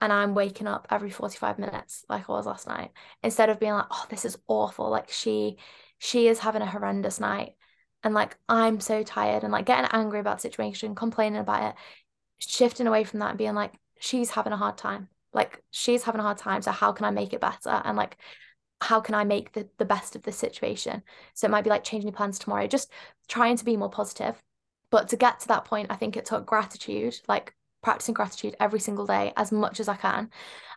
and 0.00 0.12
I'm 0.12 0.34
waking 0.34 0.66
up 0.66 0.86
every 0.90 1.10
45 1.10 1.58
minutes 1.58 2.04
like 2.08 2.28
I 2.28 2.32
was 2.32 2.46
last 2.46 2.68
night 2.68 2.90
instead 3.22 3.50
of 3.50 3.58
being 3.60 3.72
like 3.72 3.86
oh 3.90 4.06
this 4.10 4.24
is 4.24 4.38
awful 4.46 4.90
like 4.90 5.10
she 5.10 5.56
she 5.98 6.28
is 6.28 6.38
having 6.38 6.62
a 6.62 6.66
horrendous 6.66 7.18
night 7.20 7.54
and 8.04 8.14
like 8.14 8.36
I'm 8.48 8.80
so 8.80 9.02
tired 9.02 9.42
and 9.42 9.52
like 9.52 9.66
getting 9.66 9.88
angry 9.92 10.20
about 10.20 10.38
the 10.38 10.42
situation 10.42 10.94
complaining 10.94 11.40
about 11.40 11.70
it 11.70 11.74
shifting 12.38 12.86
away 12.86 13.04
from 13.04 13.20
that 13.20 13.30
and 13.30 13.38
being 13.38 13.54
like 13.54 13.74
she's 13.98 14.30
having 14.30 14.52
a 14.52 14.56
hard 14.56 14.76
time 14.76 15.08
like 15.32 15.62
she's 15.70 16.04
having 16.04 16.20
a 16.20 16.24
hard 16.24 16.38
time 16.38 16.62
so 16.62 16.70
how 16.70 16.92
can 16.92 17.04
I 17.04 17.10
make 17.10 17.32
it 17.32 17.40
better 17.40 17.82
and 17.84 17.96
like 17.96 18.16
how 18.80 19.00
can 19.00 19.14
I 19.14 19.24
make 19.24 19.52
the, 19.52 19.68
the 19.78 19.84
best 19.84 20.14
of 20.14 20.22
this 20.22 20.36
situation 20.36 21.02
so 21.34 21.46
it 21.46 21.50
might 21.50 21.64
be 21.64 21.70
like 21.70 21.84
changing 21.84 22.12
plans 22.12 22.38
tomorrow 22.38 22.66
just 22.66 22.90
trying 23.26 23.56
to 23.56 23.64
be 23.64 23.76
more 23.76 23.90
positive 23.90 24.40
but 24.90 25.08
to 25.08 25.16
get 25.16 25.40
to 25.40 25.48
that 25.48 25.64
point 25.64 25.88
I 25.90 25.96
think 25.96 26.16
it 26.16 26.24
took 26.24 26.46
gratitude 26.46 27.20
like 27.28 27.54
practicing 27.82 28.14
gratitude 28.14 28.56
every 28.60 28.80
single 28.80 29.06
day 29.06 29.32
as 29.36 29.52
much 29.52 29.80
as 29.80 29.88
I 29.88 29.96
can. 29.96 30.30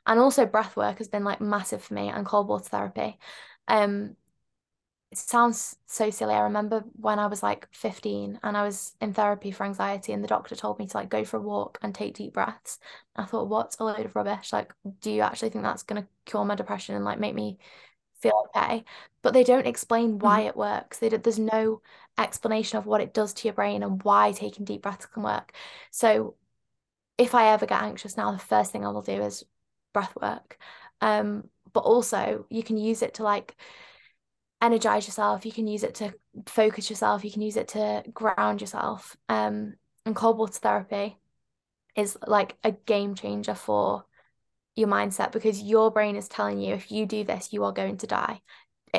And 0.05 0.19
also 0.19 0.45
breath 0.45 0.75
work 0.75 0.97
has 0.99 1.07
been 1.07 1.23
like 1.23 1.41
massive 1.41 1.83
for 1.83 1.93
me 1.93 2.09
and 2.09 2.25
cold 2.25 2.47
water 2.47 2.69
therapy. 2.69 3.17
Um 3.67 4.15
it 5.11 5.17
sounds 5.17 5.75
so 5.87 6.09
silly. 6.09 6.33
I 6.33 6.41
remember 6.41 6.85
when 6.93 7.19
I 7.19 7.27
was 7.27 7.43
like 7.43 7.67
15 7.71 8.39
and 8.43 8.57
I 8.57 8.63
was 8.63 8.95
in 9.01 9.13
therapy 9.13 9.51
for 9.51 9.65
anxiety 9.65 10.13
and 10.13 10.23
the 10.23 10.27
doctor 10.27 10.55
told 10.55 10.79
me 10.79 10.87
to 10.87 10.97
like 10.97 11.09
go 11.09 11.25
for 11.25 11.37
a 11.37 11.41
walk 11.41 11.79
and 11.81 11.93
take 11.93 12.15
deep 12.15 12.33
breaths. 12.33 12.79
I 13.17 13.25
thought, 13.25 13.49
what's 13.49 13.77
a 13.79 13.83
load 13.83 14.05
of 14.05 14.15
rubbish? 14.15 14.53
Like, 14.53 14.73
do 15.01 15.11
you 15.11 15.21
actually 15.21 15.49
think 15.49 15.65
that's 15.65 15.83
gonna 15.83 16.07
cure 16.25 16.45
my 16.45 16.55
depression 16.55 16.95
and 16.95 17.03
like 17.03 17.19
make 17.19 17.35
me 17.35 17.59
feel 18.21 18.47
okay? 18.55 18.85
But 19.21 19.33
they 19.33 19.43
don't 19.43 19.67
explain 19.67 20.17
why 20.19 20.39
mm-hmm. 20.39 20.47
it 20.47 20.57
works. 20.57 20.99
They 20.99 21.09
there's 21.09 21.37
no 21.39 21.81
explanation 22.17 22.77
of 22.77 22.85
what 22.85 23.01
it 23.01 23.13
does 23.13 23.33
to 23.33 23.47
your 23.49 23.53
brain 23.53 23.83
and 23.83 24.01
why 24.03 24.31
taking 24.31 24.63
deep 24.63 24.83
breaths 24.83 25.07
can 25.07 25.23
work. 25.23 25.53
So 25.91 26.35
if 27.17 27.35
I 27.35 27.49
ever 27.49 27.65
get 27.65 27.81
anxious 27.81 28.15
now, 28.15 28.31
the 28.31 28.39
first 28.39 28.71
thing 28.71 28.85
I 28.85 28.89
will 28.89 29.01
do 29.01 29.21
is 29.21 29.43
breath 29.93 30.15
work. 30.21 30.57
Um, 31.01 31.49
but 31.73 31.81
also 31.81 32.45
you 32.49 32.63
can 32.63 32.77
use 32.77 33.01
it 33.01 33.15
to 33.15 33.23
like 33.23 33.57
energize 34.61 35.07
yourself. 35.07 35.45
You 35.45 35.51
can 35.51 35.67
use 35.67 35.83
it 35.83 35.95
to 35.95 36.13
focus 36.47 36.89
yourself. 36.89 37.23
You 37.23 37.31
can 37.31 37.41
use 37.41 37.57
it 37.57 37.69
to 37.69 38.03
ground 38.13 38.61
yourself. 38.61 39.15
Um 39.29 39.75
and 40.05 40.15
cold 40.15 40.37
water 40.37 40.59
therapy 40.59 41.17
is 41.95 42.17
like 42.25 42.55
a 42.63 42.71
game 42.71 43.15
changer 43.15 43.53
for 43.53 44.05
your 44.75 44.87
mindset 44.87 45.31
because 45.31 45.61
your 45.61 45.91
brain 45.91 46.15
is 46.15 46.27
telling 46.27 46.59
you 46.59 46.73
if 46.73 46.91
you 46.91 47.05
do 47.05 47.23
this 47.23 47.51
you 47.51 47.63
are 47.63 47.73
going 47.73 47.97
to 47.97 48.07
die. 48.07 48.41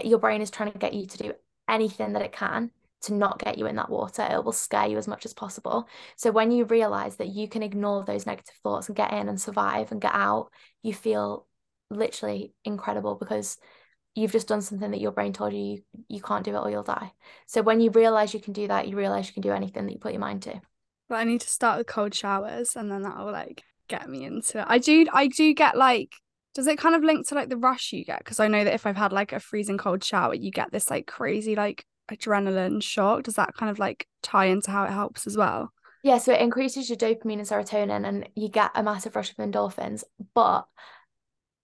Your 0.04 0.18
brain 0.18 0.40
is 0.40 0.50
trying 0.50 0.72
to 0.72 0.78
get 0.78 0.94
you 0.94 1.06
to 1.06 1.18
do 1.18 1.32
anything 1.68 2.12
that 2.14 2.22
it 2.22 2.32
can 2.32 2.70
to 3.02 3.14
not 3.14 3.38
get 3.38 3.58
you 3.58 3.66
in 3.66 3.76
that 3.76 3.90
water. 3.90 4.22
It 4.22 4.44
will 4.44 4.52
scare 4.52 4.86
you 4.86 4.96
as 4.96 5.08
much 5.08 5.24
as 5.24 5.34
possible. 5.34 5.88
So 6.16 6.30
when 6.30 6.52
you 6.52 6.64
realize 6.64 7.16
that 7.16 7.28
you 7.28 7.48
can 7.48 7.62
ignore 7.62 8.04
those 8.04 8.26
negative 8.26 8.54
thoughts 8.62 8.88
and 8.88 8.96
get 8.96 9.12
in 9.12 9.28
and 9.28 9.40
survive 9.40 9.90
and 9.90 10.00
get 10.00 10.14
out 10.14 10.50
you 10.82 10.94
feel 10.94 11.46
literally 11.90 12.52
incredible 12.64 13.14
because 13.14 13.58
you've 14.14 14.32
just 14.32 14.48
done 14.48 14.60
something 14.60 14.90
that 14.90 15.00
your 15.00 15.12
brain 15.12 15.32
told 15.32 15.52
you, 15.52 15.60
you 15.60 15.82
you 16.08 16.20
can't 16.20 16.44
do 16.44 16.54
it 16.54 16.58
or 16.58 16.70
you'll 16.70 16.82
die. 16.82 17.12
So 17.46 17.62
when 17.62 17.80
you 17.80 17.90
realize 17.90 18.34
you 18.34 18.40
can 18.40 18.52
do 18.52 18.68
that, 18.68 18.88
you 18.88 18.96
realize 18.96 19.26
you 19.26 19.32
can 19.32 19.42
do 19.42 19.52
anything 19.52 19.86
that 19.86 19.92
you 19.92 19.98
put 19.98 20.12
your 20.12 20.20
mind 20.20 20.42
to. 20.42 20.60
But 21.08 21.16
I 21.16 21.24
need 21.24 21.40
to 21.42 21.50
start 21.50 21.78
with 21.78 21.86
cold 21.86 22.14
showers 22.14 22.76
and 22.76 22.90
then 22.90 23.02
that'll 23.02 23.30
like 23.30 23.62
get 23.88 24.08
me 24.08 24.24
into 24.24 24.60
it. 24.60 24.66
I 24.68 24.78
do 24.78 25.06
I 25.12 25.26
do 25.28 25.52
get 25.54 25.76
like 25.76 26.12
does 26.54 26.66
it 26.66 26.78
kind 26.78 26.94
of 26.94 27.02
link 27.02 27.26
to 27.28 27.34
like 27.34 27.48
the 27.48 27.56
rush 27.56 27.92
you 27.92 28.04
get? 28.04 28.18
Because 28.18 28.38
I 28.38 28.48
know 28.48 28.62
that 28.62 28.74
if 28.74 28.86
I've 28.86 28.96
had 28.96 29.12
like 29.12 29.32
a 29.32 29.40
freezing 29.40 29.78
cold 29.78 30.04
shower, 30.04 30.34
you 30.34 30.50
get 30.50 30.70
this 30.70 30.90
like 30.90 31.06
crazy 31.06 31.54
like 31.54 31.86
adrenaline 32.10 32.82
shock. 32.82 33.22
Does 33.22 33.34
that 33.34 33.54
kind 33.54 33.70
of 33.70 33.78
like 33.78 34.06
tie 34.22 34.46
into 34.46 34.70
how 34.70 34.84
it 34.84 34.90
helps 34.90 35.26
as 35.26 35.36
well? 35.36 35.72
Yeah, 36.02 36.18
so 36.18 36.32
it 36.32 36.40
increases 36.40 36.88
your 36.88 36.98
dopamine 36.98 37.38
and 37.38 37.46
serotonin 37.46 38.06
and 38.06 38.28
you 38.34 38.48
get 38.48 38.72
a 38.74 38.82
massive 38.82 39.14
rush 39.14 39.30
of 39.30 39.36
endorphins. 39.36 40.02
But 40.34 40.66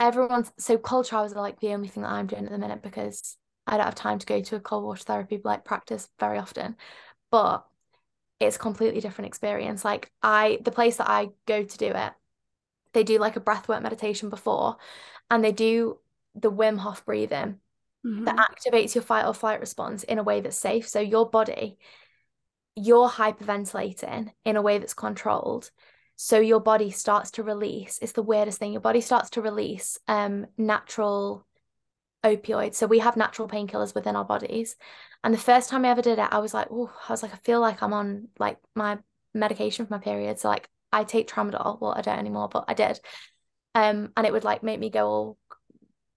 everyone's 0.00 0.52
so 0.58 0.78
cold 0.78 1.06
showers 1.06 1.32
are 1.32 1.42
like 1.42 1.60
the 1.60 1.72
only 1.72 1.88
thing 1.88 2.02
that 2.02 2.12
I'm 2.12 2.26
doing 2.26 2.44
at 2.44 2.50
the 2.50 2.58
minute 2.58 2.82
because 2.82 3.36
I 3.66 3.76
don't 3.76 3.86
have 3.86 3.94
time 3.94 4.18
to 4.18 4.26
go 4.26 4.40
to 4.40 4.56
a 4.56 4.60
cold 4.60 4.84
water 4.84 5.02
therapy 5.02 5.40
like 5.42 5.64
practice 5.64 6.08
very 6.18 6.38
often. 6.38 6.76
But 7.30 7.66
it's 8.40 8.56
completely 8.56 9.00
different 9.00 9.28
experience. 9.28 9.84
Like 9.84 10.10
I 10.22 10.58
the 10.62 10.70
place 10.70 10.96
that 10.96 11.10
I 11.10 11.30
go 11.46 11.62
to 11.62 11.78
do 11.78 11.86
it, 11.86 12.12
they 12.92 13.04
do 13.04 13.18
like 13.18 13.36
a 13.36 13.40
breathwork 13.40 13.82
meditation 13.82 14.30
before 14.30 14.76
and 15.30 15.44
they 15.44 15.52
do 15.52 15.98
the 16.34 16.50
Wim 16.50 16.78
Hof 16.78 17.04
breathing 17.04 17.58
mm-hmm. 18.06 18.24
that 18.24 18.36
activates 18.36 18.94
your 18.94 19.02
fight 19.02 19.26
or 19.26 19.34
flight 19.34 19.60
response 19.60 20.04
in 20.04 20.18
a 20.18 20.22
way 20.22 20.40
that's 20.40 20.56
safe. 20.56 20.88
So 20.88 21.00
your 21.00 21.28
body, 21.28 21.78
you're 22.76 23.08
hyperventilating 23.08 24.32
in 24.44 24.56
a 24.56 24.62
way 24.62 24.78
that's 24.78 24.94
controlled 24.94 25.70
so 26.20 26.40
your 26.40 26.58
body 26.58 26.90
starts 26.90 27.30
to 27.30 27.44
release 27.44 28.00
it's 28.02 28.12
the 28.12 28.22
weirdest 28.22 28.58
thing 28.58 28.72
your 28.72 28.80
body 28.80 29.00
starts 29.00 29.30
to 29.30 29.40
release 29.40 29.98
um 30.08 30.46
natural 30.56 31.46
opioids. 32.24 32.74
So 32.74 32.88
we 32.88 32.98
have 32.98 33.16
natural 33.16 33.48
painkillers 33.48 33.94
within 33.94 34.16
our 34.16 34.24
bodies. 34.24 34.74
And 35.22 35.32
the 35.32 35.38
first 35.38 35.70
time 35.70 35.84
i 35.84 35.90
ever 35.90 36.02
did 36.02 36.18
it 36.18 36.28
i 36.30 36.38
was 36.38 36.54
like 36.54 36.68
oh 36.70 36.92
i 37.08 37.12
was 37.12 37.22
like 37.22 37.32
i 37.34 37.38
feel 37.38 37.60
like 37.60 37.82
i'm 37.82 37.92
on 37.92 38.28
like 38.38 38.56
my 38.74 38.98
medication 39.34 39.84
for 39.84 39.94
my 39.94 39.98
period 39.98 40.38
so 40.38 40.48
like 40.48 40.68
i 40.92 41.02
take 41.04 41.28
tramadol. 41.28 41.80
Well 41.80 41.92
i 41.96 42.02
don't 42.02 42.18
anymore 42.18 42.48
but 42.48 42.64
i 42.68 42.74
did. 42.74 43.00
Um 43.74 44.12
and 44.16 44.26
it 44.26 44.32
would 44.32 44.44
like 44.44 44.62
make 44.62 44.78
me 44.78 44.90
go 44.90 45.06
all 45.06 45.38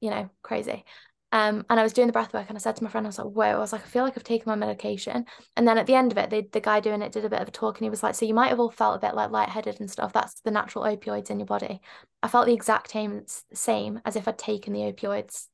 you 0.01 0.11
know 0.11 0.29
crazy 0.43 0.85
um, 1.31 1.65
and 1.69 1.79
I 1.79 1.83
was 1.83 1.93
doing 1.93 2.07
the 2.07 2.13
breath 2.13 2.33
work 2.33 2.47
and 2.49 2.57
I 2.57 2.59
said 2.59 2.75
to 2.75 2.83
my 2.83 2.89
friend, 2.89 3.05
I 3.05 3.09
was 3.09 3.17
like, 3.17 3.27
whoa, 3.27 3.45
I 3.45 3.57
was 3.57 3.71
like, 3.71 3.83
I 3.83 3.87
feel 3.87 4.03
like 4.03 4.17
I've 4.17 4.23
taken 4.23 4.49
my 4.49 4.55
medication. 4.55 5.25
And 5.55 5.65
then 5.65 5.77
at 5.77 5.87
the 5.87 5.95
end 5.95 6.11
of 6.11 6.17
it, 6.17 6.29
the, 6.29 6.45
the 6.51 6.59
guy 6.59 6.81
doing 6.81 7.01
it 7.01 7.13
did 7.13 7.23
a 7.23 7.29
bit 7.29 7.41
of 7.41 7.47
a 7.47 7.51
talk 7.51 7.77
and 7.77 7.85
he 7.85 7.89
was 7.89 8.03
like, 8.03 8.15
so 8.15 8.25
you 8.25 8.33
might 8.33 8.49
have 8.49 8.59
all 8.59 8.69
felt 8.69 8.97
a 8.97 9.07
bit 9.07 9.15
like 9.15 9.31
lightheaded 9.31 9.79
and 9.79 9.89
stuff. 9.89 10.11
That's 10.11 10.41
the 10.41 10.51
natural 10.51 10.83
opioids 10.83 11.29
in 11.29 11.39
your 11.39 11.45
body. 11.45 11.79
I 12.21 12.27
felt 12.27 12.47
the 12.47 12.53
exact 12.53 12.91
same, 12.91 13.23
same 13.53 14.01
as 14.03 14.17
if 14.17 14.27
I'd 14.27 14.37
taken 14.37 14.73
the 14.73 14.91
opioids 14.91 15.47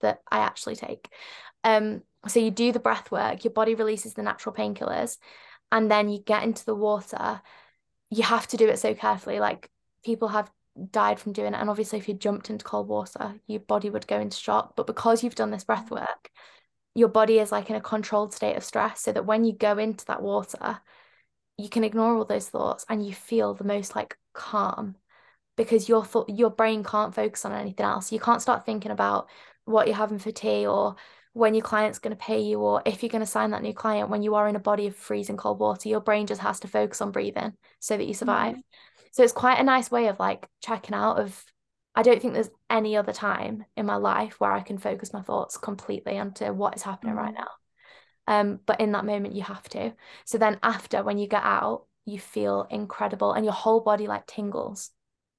that 0.00 0.20
I 0.30 0.38
actually 0.38 0.76
take. 0.76 1.08
Um, 1.62 2.02
so 2.26 2.40
you 2.40 2.50
do 2.50 2.72
the 2.72 2.80
breath 2.80 3.10
work, 3.10 3.44
your 3.44 3.52
body 3.52 3.74
releases 3.74 4.14
the 4.14 4.22
natural 4.22 4.54
painkillers, 4.54 5.18
and 5.70 5.90
then 5.90 6.08
you 6.08 6.20
get 6.20 6.42
into 6.42 6.64
the 6.64 6.74
water. 6.74 7.42
You 8.08 8.22
have 8.22 8.46
to 8.48 8.56
do 8.56 8.68
it 8.68 8.78
so 8.78 8.94
carefully. 8.94 9.40
Like 9.40 9.70
people 10.02 10.28
have 10.28 10.50
died 10.90 11.18
from 11.20 11.32
doing 11.32 11.54
it. 11.54 11.60
And 11.60 11.70
obviously, 11.70 11.98
if 11.98 12.08
you 12.08 12.14
jumped 12.14 12.50
into 12.50 12.64
cold 12.64 12.88
water, 12.88 13.34
your 13.46 13.60
body 13.60 13.90
would 13.90 14.06
go 14.06 14.20
into 14.20 14.36
shock. 14.36 14.76
But 14.76 14.86
because 14.86 15.22
you've 15.22 15.34
done 15.34 15.50
this 15.50 15.64
breath 15.64 15.90
work, 15.90 16.30
your 16.94 17.08
body 17.08 17.38
is 17.38 17.52
like 17.52 17.70
in 17.70 17.76
a 17.76 17.80
controlled 17.80 18.34
state 18.34 18.56
of 18.56 18.64
stress 18.64 19.00
so 19.00 19.12
that 19.12 19.26
when 19.26 19.44
you 19.44 19.52
go 19.52 19.78
into 19.78 20.04
that 20.06 20.22
water, 20.22 20.80
you 21.56 21.68
can 21.68 21.84
ignore 21.84 22.16
all 22.16 22.24
those 22.24 22.48
thoughts 22.48 22.84
and 22.88 23.04
you 23.04 23.12
feel 23.12 23.54
the 23.54 23.64
most 23.64 23.94
like 23.96 24.16
calm 24.32 24.96
because 25.56 25.88
your 25.88 26.04
thought 26.04 26.28
your 26.28 26.50
brain 26.50 26.84
can't 26.84 27.14
focus 27.14 27.44
on 27.44 27.52
anything 27.52 27.84
else. 27.84 28.12
You 28.12 28.20
can't 28.20 28.42
start 28.42 28.64
thinking 28.64 28.92
about 28.92 29.28
what 29.64 29.86
you're 29.86 29.96
having 29.96 30.18
for 30.18 30.30
tea 30.30 30.66
or 30.66 30.96
when 31.34 31.54
your 31.54 31.62
client's 31.62 31.98
going 31.98 32.16
to 32.16 32.24
pay 32.24 32.40
you 32.40 32.58
or 32.60 32.82
if 32.84 33.02
you're 33.02 33.10
going 33.10 33.20
to 33.20 33.26
sign 33.26 33.50
that 33.50 33.62
new 33.62 33.74
client 33.74 34.08
when 34.08 34.22
you 34.22 34.34
are 34.34 34.48
in 34.48 34.56
a 34.56 34.60
body 34.60 34.86
of 34.86 34.96
freezing 34.96 35.36
cold 35.36 35.60
water 35.60 35.88
your 35.88 36.00
brain 36.00 36.26
just 36.26 36.40
has 36.40 36.58
to 36.58 36.68
focus 36.68 37.00
on 37.00 37.12
breathing 37.12 37.52
so 37.78 37.96
that 37.96 38.06
you 38.06 38.14
survive 38.14 38.52
mm-hmm. 38.52 38.60
So 39.12 39.22
it's 39.22 39.32
quite 39.32 39.58
a 39.58 39.64
nice 39.64 39.90
way 39.90 40.08
of 40.08 40.18
like 40.18 40.48
checking 40.62 40.94
out 40.94 41.18
of 41.18 41.44
I 41.94 42.02
don't 42.02 42.22
think 42.22 42.34
there's 42.34 42.50
any 42.70 42.96
other 42.96 43.12
time 43.12 43.64
in 43.76 43.84
my 43.84 43.96
life 43.96 44.38
where 44.38 44.52
I 44.52 44.60
can 44.60 44.78
focus 44.78 45.12
my 45.12 45.22
thoughts 45.22 45.56
completely 45.56 46.16
onto 46.16 46.52
what 46.52 46.76
is 46.76 46.82
happening 46.82 47.14
mm-hmm. 47.14 47.24
right 47.24 47.34
now. 47.34 47.48
Um, 48.28 48.60
but 48.66 48.80
in 48.80 48.92
that 48.92 49.04
moment 49.04 49.34
you 49.34 49.42
have 49.42 49.68
to. 49.70 49.94
So 50.24 50.38
then 50.38 50.58
after 50.62 51.02
when 51.02 51.18
you 51.18 51.26
get 51.26 51.42
out, 51.42 51.86
you 52.04 52.20
feel 52.20 52.66
incredible 52.70 53.32
and 53.32 53.44
your 53.44 53.54
whole 53.54 53.80
body 53.80 54.06
like 54.06 54.26
tingles. 54.26 54.90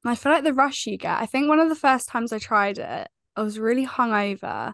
I 0.06 0.16
feel 0.16 0.32
like 0.32 0.44
the 0.44 0.54
rush 0.54 0.86
you 0.86 0.98
get. 0.98 1.20
I 1.20 1.26
think 1.26 1.48
one 1.48 1.60
of 1.60 1.70
the 1.70 1.76
first 1.76 2.10
times 2.10 2.34
I 2.34 2.40
tried 2.40 2.78
it, 2.78 3.08
I 3.36 3.42
was 3.42 3.60
really 3.60 3.86
hungover 3.86 4.74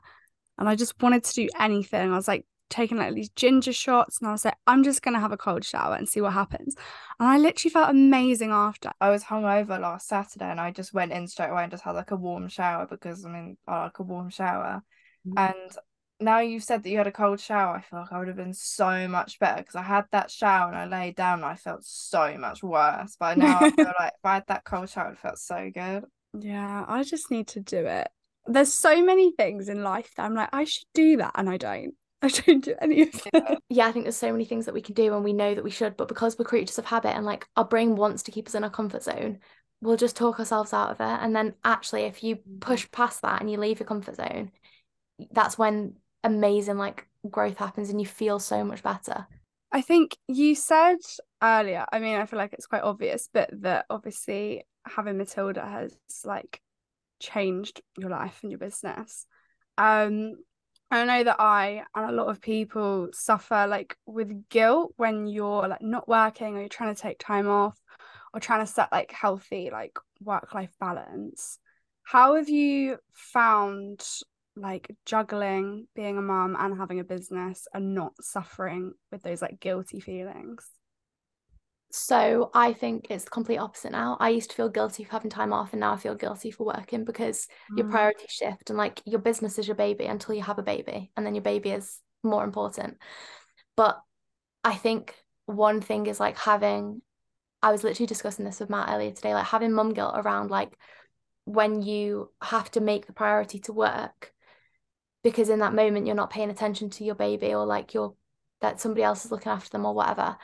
and 0.58 0.70
I 0.70 0.76
just 0.76 1.02
wanted 1.02 1.24
to 1.24 1.34
do 1.34 1.50
anything. 1.60 2.12
I 2.12 2.16
was 2.16 2.28
like, 2.28 2.46
taking 2.70 2.97
like 2.97 3.13
these 3.13 3.30
ginger 3.30 3.74
shots 3.74 4.20
and 4.20 4.28
I 4.28 4.32
was 4.32 4.45
like, 4.45 4.57
I'm 4.68 4.84
just 4.84 5.01
gonna 5.01 5.20
have 5.20 5.32
a 5.32 5.38
cold 5.38 5.63
shower 5.63 5.95
and 5.95 6.07
see 6.07 6.22
what 6.22 6.34
happens. 6.34 6.76
And 7.20 7.30
I 7.30 7.38
literally 7.38 7.72
felt 7.72 7.89
amazing 7.89 8.51
after. 8.51 8.91
I 8.99 9.09
was 9.09 9.24
hungover 9.24 9.80
last 9.80 10.07
Saturday 10.07 10.49
and 10.49 10.59
I 10.59 10.72
just 10.72 10.93
went 10.93 11.11
in 11.11 11.28
straight 11.28 11.49
away 11.49 11.63
and 11.63 11.72
just 11.72 11.84
had 11.84 11.95
like 11.95 12.11
a 12.11 12.16
warm 12.16 12.47
shower 12.49 12.88
because 12.88 13.26
I 13.26 13.30
mean 13.30 13.57
I 13.68 13.84
like 13.84 13.99
a 13.99 14.03
warm 14.03 14.30
shower. 14.30 14.84
Mm-hmm. 15.28 15.38
And 15.38 15.78
now 16.20 16.39
you've 16.39 16.63
said 16.63 16.84
that 16.84 16.89
you 16.89 16.97
had 16.97 17.07
a 17.07 17.11
cold 17.11 17.39
shower, 17.39 17.76
I 17.76 17.82
feel 17.82 17.99
like 17.99 18.11
I 18.11 18.20
would 18.20 18.28
have 18.28 18.38
been 18.38 18.53
so 18.53 19.07
much 19.07 19.39
better 19.39 19.57
because 19.57 19.76
I 19.76 19.84
had 19.84 20.05
that 20.11 20.32
shower 20.32 20.72
and 20.72 20.78
I 20.78 20.86
laid 20.86 21.16
down 21.16 21.39
and 21.39 21.45
I 21.45 21.55
felt 21.55 21.84
so 21.84 22.38
much 22.38 22.63
worse. 22.63 23.18
But 23.20 23.38
now 23.38 23.59
I 23.59 23.70
feel 23.72 23.86
like 23.99 24.13
if 24.13 24.26
I 24.26 24.36
had 24.36 24.47
that 24.47 24.63
cold 24.63 24.89
shower, 24.89 25.11
it 25.11 25.20
felt 25.20 25.38
so 25.38 25.70
good. 25.74 26.05
Yeah, 26.38 26.86
I 26.88 27.03
just 27.03 27.32
need 27.32 27.47
to 27.49 27.59
do 27.59 27.86
it. 27.86 28.07
There's 28.47 28.74
so 28.74 29.03
many 29.03 29.32
things 29.32 29.70
in 29.70 29.84
life 29.84 30.11
that 30.16 30.24
I'm 30.24 30.36
like, 30.36 30.49
I 30.53 30.66
should 30.66 30.88
do 30.93 31.18
that 31.18 31.32
and 31.36 31.49
I 31.49 31.57
don't. 31.57 31.95
I 32.22 32.30
don't 32.30 32.63
do 32.63 32.76
any 32.82 33.03
of 33.03 33.11
that. 33.34 33.59
Yeah, 33.70 33.88
I 33.88 33.91
think 33.91 34.05
there's 34.05 34.16
so 34.16 34.32
many 34.32 34.45
things 34.45 34.66
that 34.66 34.74
we 34.74 34.82
can 34.82 34.95
do 34.95 35.13
and 35.13 35.24
we 35.24 35.34
know 35.34 35.53
that 35.53 35.63
we 35.63 35.72
should, 35.72 35.97
but 35.97 36.07
because 36.07 36.38
we're 36.38 36.45
creatures 36.45 36.78
of 36.78 36.86
habit 36.86 37.16
and 37.16 37.26
like 37.26 37.47
our 37.55 37.66
brain 37.66 37.95
wants 37.95 38.24
to 38.24 38.32
keep 38.32 38.47
us 38.47 38.55
in 38.55 38.63
our 38.63 38.70
comfort 38.70 39.03
zone, 39.03 39.39
we'll 39.82 39.97
just 39.97 40.16
talk 40.16 40.39
ourselves 40.39 40.74
out 40.74 40.91
of 40.91 40.99
it. 40.99 41.24
And 41.24 41.36
then 41.36 41.53
actually, 41.63 42.03
if 42.03 42.24
you 42.24 42.38
push 42.59 42.89
past 42.91 43.22
that 43.22 43.41
and 43.41 43.51
you 43.51 43.57
leave 43.57 43.80
your 43.80 43.88
comfort 43.88 44.16
zone, 44.16 44.51
that's 45.32 45.57
when 45.57 45.95
amazing 46.24 46.78
like 46.78 47.07
growth 47.30 47.57
happens 47.57 47.89
and 47.89 47.99
you 47.99 48.07
feel 48.07 48.39
so 48.39 48.63
much 48.63 48.82
better. 48.82 49.28
I 49.72 49.82
think 49.82 50.18
you 50.28 50.55
said 50.55 50.97
earlier, 51.43 51.86
I 51.91 51.99
mean, 51.99 52.16
I 52.16 52.26
feel 52.26 52.39
like 52.39 52.53
it's 52.53 52.68
quite 52.68 52.84
obvious, 52.84 53.30
but 53.32 53.49
that 53.61 53.86
obviously 53.89 54.66
having 54.86 55.18
Matilda 55.18 55.66
has 55.66 55.95
like 56.24 56.61
changed 57.20 57.82
your 57.97 58.09
life 58.09 58.39
and 58.41 58.51
your 58.51 58.59
business. 58.59 59.26
Um, 59.78 60.36
I 60.96 61.06
know 61.06 61.24
that 61.24 61.39
I 61.39 61.84
and 61.96 62.10
a 62.10 62.14
lot 62.14 62.28
of 62.28 62.41
people 62.41 63.10
suffer 63.14 63.68
like 63.68 63.98
with 64.06 64.50
guilt 64.50 64.93
when 64.98 65.28
you're 65.28 65.68
like 65.68 65.82
not 65.82 66.08
working 66.08 66.56
or 66.56 66.60
you're 66.60 66.70
trying 66.70 66.93
to 66.93 67.02
take 67.02 67.20
time 67.20 67.48
off 67.48 67.78
or 68.34 68.39
trying 68.39 68.66
to 68.66 68.72
set 68.72 68.91
like 68.91 69.12
healthy 69.12 69.70
like 69.72 69.98
work 70.22 70.54
life 70.54 70.74
balance. 70.80 71.60
How 72.04 72.36
have 72.36 72.50
you 72.50 72.98
found 73.12 74.06
like 74.56 74.96
juggling 75.06 75.88
being 75.96 76.18
a 76.18 76.22
mom 76.22 76.56
and 76.58 76.78
having 76.78 77.00
a 77.00 77.04
business 77.04 77.68
and 77.74 77.93
not 77.93 78.14
suffering 78.22 78.93
with 79.12 79.24
those 79.24 79.41
like 79.41 79.60
guilty 79.60 80.00
feelings? 80.00 80.70
So 81.92 82.50
I 82.54 82.74
think 82.74 83.08
it's 83.10 83.24
the 83.24 83.30
complete 83.30 83.58
opposite 83.58 83.92
now. 83.92 84.18
I 84.20 84.30
used 84.30 84.50
to 84.50 84.56
feel 84.56 84.70
guilty 84.70 85.04
for 85.04 85.12
having 85.12 85.30
time 85.30 85.54
off, 85.54 85.74
and 85.74 85.80
now 85.80 85.94
I 85.94 85.98
feel 85.98 86.16
guilty 86.16 86.52
for 86.52 86.66
working 86.66 87.06
because 87.06 87.48
mm. 87.72 87.78
your 87.78 87.90
priorities 87.90 88.32
shift, 88.32 88.70
and 88.70 88.78
like 88.78 89.02
your 89.06 89.20
business 89.20 89.58
is 89.58 89.68
your 89.68 89.76
baby 89.76 90.06
until 90.06 90.36
you 90.36 90.44
have 90.44 90.60
a 90.60 90.64
baby, 90.64 91.12
and 91.16 91.26
then 91.26 91.36
your 91.36 91.44
baby 91.44 91.72
is 91.72 92.00
more 92.24 92.44
important. 92.44 92.98
But 93.78 94.02
I 94.64 94.76
think 94.76 95.16
one 95.46 95.82
thing 95.82 96.08
is 96.08 96.20
like 96.20 96.38
having. 96.38 97.02
I 97.62 97.72
was 97.72 97.84
literally 97.84 98.08
discussing 98.08 98.46
this 98.46 98.60
with 98.60 98.70
Matt 98.70 98.90
earlier 98.90 99.12
today, 99.12 99.34
like 99.34 99.46
having 99.46 99.74
mum 99.74 99.94
guilt 99.94 100.14
around 100.16 100.52
like 100.52 100.78
when 101.46 101.82
you 101.82 102.32
have 102.42 102.70
to 102.72 102.82
make 102.82 103.06
the 103.06 103.14
priority 103.14 103.60
to 103.60 103.74
work 103.74 104.34
because 105.24 105.50
in 105.50 105.60
that 105.60 105.74
moment 105.74 106.06
you're 106.06 106.16
not 106.16 106.32
paying 106.32 106.50
attention 106.50 106.90
to 106.90 107.04
your 107.04 107.16
baby 107.16 107.54
or 107.54 107.66
like 107.66 107.94
you're 107.94 108.16
that 108.62 108.82
somebody 108.82 109.04
else 109.04 109.26
is 109.26 109.32
looking 109.32 109.52
after 109.52 109.70
them 109.70 109.86
or 109.86 109.94
whatever 109.94 110.38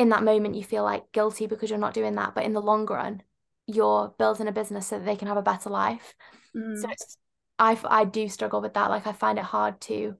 in 0.00 0.08
that 0.08 0.24
moment 0.24 0.54
you 0.54 0.64
feel 0.64 0.82
like 0.82 1.12
guilty 1.12 1.46
because 1.46 1.70
you're 1.70 1.78
not 1.78 1.94
doing 1.94 2.14
that 2.16 2.34
but 2.34 2.44
in 2.44 2.52
the 2.52 2.60
long 2.60 2.86
run 2.86 3.22
you're 3.66 4.14
building 4.18 4.48
a 4.48 4.52
business 4.52 4.86
so 4.86 4.98
that 4.98 5.04
they 5.04 5.16
can 5.16 5.28
have 5.28 5.36
a 5.36 5.42
better 5.42 5.70
life 5.70 6.14
mm. 6.56 6.80
so 6.80 6.88
I, 7.58 7.78
I 7.84 8.04
do 8.04 8.28
struggle 8.28 8.60
with 8.60 8.74
that 8.74 8.90
like 8.90 9.06
i 9.06 9.12
find 9.12 9.38
it 9.38 9.44
hard 9.44 9.80
to 9.82 10.16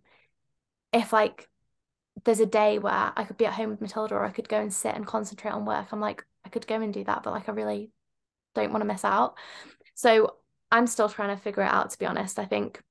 if 0.93 1.13
like 1.13 1.49
there's 2.25 2.41
a 2.41 2.47
day 2.47 2.79
where 2.79 3.13
i 3.17 3.25
could 3.25 3.39
be 3.39 3.47
at 3.47 3.55
home 3.55 3.71
with 3.71 3.81
matilda 3.81 4.15
or 4.15 4.25
i 4.25 4.31
could 4.31 4.49
go 4.49 4.61
and 4.61 4.73
sit 4.73 4.95
and 4.95 5.07
concentrate 5.07 5.53
on 5.53 5.65
work 5.65 5.87
i'm 5.93 6.01
like 6.01 6.25
i 6.45 6.49
could 6.49 6.67
go 6.67 6.81
and 6.81 6.95
do 6.95 7.03
that 7.03 7.23
but 7.23 7.33
like 7.33 7.49
i 7.49 7.53
really 7.53 7.91
don't 8.55 8.73
want 8.73 8.83
to 8.83 8.87
miss 8.87 9.05
out. 9.05 9.37
So 9.95 10.37
I'm 10.71 10.87
still 10.87 11.09
trying 11.09 11.37
to 11.37 11.43
figure 11.43 11.63
it 11.63 11.71
out, 11.71 11.91
to 11.91 11.99
be 11.99 12.07
honest. 12.07 12.39
I 12.39 12.45
think 12.45 12.83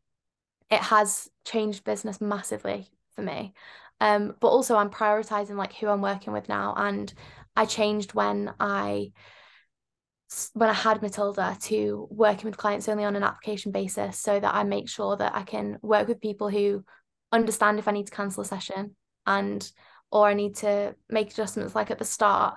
it 0.70 0.80
has 0.80 1.30
changed 1.46 1.84
business 1.84 2.22
massively 2.22 2.88
for 3.16 3.22
me. 3.22 3.54
Um, 4.02 4.36
but 4.40 4.48
also 4.48 4.76
I'm 4.76 4.90
prioritizing 4.90 5.56
like 5.56 5.74
who 5.74 5.88
I'm 5.88 6.02
working 6.02 6.34
with 6.34 6.48
now. 6.48 6.74
And 6.78 7.14
I 7.56 7.66
changed 7.66 8.14
when 8.14 8.54
I 8.60 9.12
when 10.54 10.70
I 10.70 10.74
had 10.74 11.02
Matilda 11.02 11.58
to 11.64 12.08
working 12.12 12.46
with 12.46 12.58
clients 12.58 12.88
only 12.88 13.04
on 13.04 13.16
an 13.16 13.24
application 13.24 13.72
basis 13.72 14.20
so 14.20 14.40
that 14.40 14.54
I 14.54 14.64
make 14.64 14.88
sure 14.88 15.18
that 15.18 15.36
I 15.36 15.42
can 15.42 15.80
work 15.82 16.08
with 16.08 16.22
people 16.22 16.50
who 16.50 16.86
understand 17.32 17.80
if 17.80 17.88
I 17.88 17.92
need 17.92 18.06
to 18.06 18.16
cancel 18.16 18.44
a 18.44 18.46
session 18.46 18.96
and 19.26 19.70
or 20.12 20.28
I 20.28 20.36
need 20.36 20.56
to 20.58 20.96
make 21.10 21.32
adjustments 21.32 21.74
like 21.74 21.90
at 21.90 21.98
the 21.98 22.06
start 22.06 22.56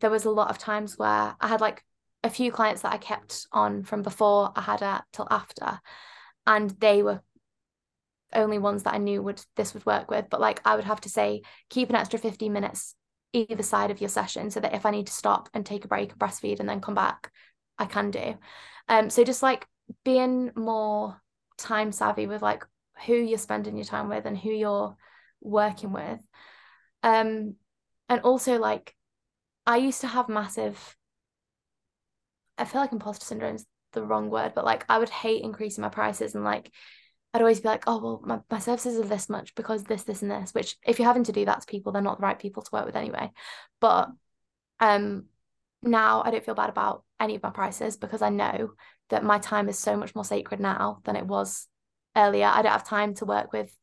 there 0.00 0.10
was 0.10 0.24
a 0.24 0.30
lot 0.30 0.50
of 0.50 0.58
times 0.58 0.98
where 0.98 1.36
I 1.40 1.48
had 1.48 1.60
like 1.60 1.84
a 2.24 2.30
few 2.30 2.50
clients 2.50 2.82
that 2.82 2.92
I 2.92 2.98
kept 2.98 3.46
on 3.52 3.84
from 3.84 4.02
before 4.02 4.52
I 4.56 4.62
had 4.62 4.80
her 4.80 5.02
till 5.12 5.28
after, 5.30 5.80
and 6.46 6.70
they 6.70 7.02
were 7.02 7.22
only 8.36 8.58
ones 8.58 8.82
that 8.84 8.94
I 8.94 8.98
knew 8.98 9.22
would 9.22 9.42
this 9.56 9.74
would 9.74 9.86
work 9.86 10.10
with. 10.10 10.26
But 10.30 10.40
like 10.40 10.60
I 10.64 10.76
would 10.76 10.84
have 10.84 11.00
to 11.02 11.08
say, 11.08 11.42
keep 11.70 11.90
an 11.90 11.96
extra 11.96 12.18
15 12.18 12.52
minutes 12.52 12.94
either 13.32 13.62
side 13.62 13.90
of 13.90 14.00
your 14.00 14.08
session 14.08 14.50
so 14.50 14.60
that 14.60 14.74
if 14.74 14.86
I 14.86 14.90
need 14.90 15.06
to 15.08 15.12
stop 15.12 15.48
and 15.52 15.64
take 15.64 15.84
a 15.84 15.88
break, 15.88 16.16
breastfeed, 16.16 16.60
and 16.60 16.68
then 16.68 16.80
come 16.80 16.94
back, 16.94 17.30
I 17.78 17.86
can 17.86 18.10
do. 18.10 18.34
Um, 18.88 19.10
so 19.10 19.24
just 19.24 19.42
like 19.42 19.66
being 20.04 20.52
more 20.54 21.20
time 21.58 21.92
savvy 21.92 22.26
with 22.26 22.42
like 22.42 22.64
who 23.06 23.14
you're 23.14 23.38
spending 23.38 23.76
your 23.76 23.84
time 23.84 24.08
with 24.08 24.24
and 24.26 24.38
who 24.38 24.50
you're 24.50 24.96
working 25.40 25.92
with. 25.92 26.18
Um, 27.02 27.56
and 28.08 28.20
also 28.22 28.58
like 28.58 28.94
I 29.66 29.78
used 29.78 30.00
to 30.02 30.06
have 30.06 30.28
massive 30.28 30.96
I 32.58 32.64
feel 32.64 32.80
like 32.80 32.92
imposter 32.92 33.24
syndrome 33.24 33.56
is 33.56 33.66
the 33.92 34.02
wrong 34.02 34.30
word, 34.30 34.52
but 34.54 34.64
like 34.64 34.84
I 34.88 34.98
would 34.98 35.10
hate 35.10 35.42
increasing 35.42 35.82
my 35.82 35.88
prices 35.88 36.34
and 36.34 36.44
like 36.44 36.70
I'd 37.34 37.42
always 37.42 37.60
be 37.60 37.68
like, 37.68 37.84
oh 37.86 37.98
well, 37.98 38.22
my, 38.24 38.40
my 38.50 38.58
services 38.58 38.98
are 38.98 39.08
this 39.08 39.28
much 39.28 39.54
because 39.54 39.84
this, 39.84 40.04
this, 40.04 40.22
and 40.22 40.30
this, 40.30 40.54
which 40.54 40.76
if 40.86 40.98
you're 40.98 41.08
having 41.08 41.24
to 41.24 41.32
do 41.32 41.44
that 41.44 41.60
to 41.60 41.66
people, 41.66 41.92
they're 41.92 42.02
not 42.02 42.18
the 42.18 42.22
right 42.22 42.38
people 42.38 42.62
to 42.62 42.70
work 42.72 42.86
with 42.86 42.96
anyway. 42.96 43.30
But 43.80 44.10
um 44.80 45.26
now 45.82 46.22
I 46.24 46.30
don't 46.30 46.44
feel 46.44 46.54
bad 46.54 46.70
about 46.70 47.04
any 47.20 47.34
of 47.34 47.42
my 47.42 47.50
prices 47.50 47.96
because 47.96 48.22
I 48.22 48.30
know 48.30 48.72
that 49.10 49.24
my 49.24 49.38
time 49.38 49.68
is 49.68 49.78
so 49.78 49.96
much 49.96 50.14
more 50.14 50.24
sacred 50.24 50.60
now 50.60 51.00
than 51.04 51.16
it 51.16 51.26
was 51.26 51.68
earlier. 52.16 52.46
I 52.46 52.62
don't 52.62 52.72
have 52.72 52.86
time 52.86 53.14
to 53.16 53.24
work 53.24 53.52
with 53.52 53.76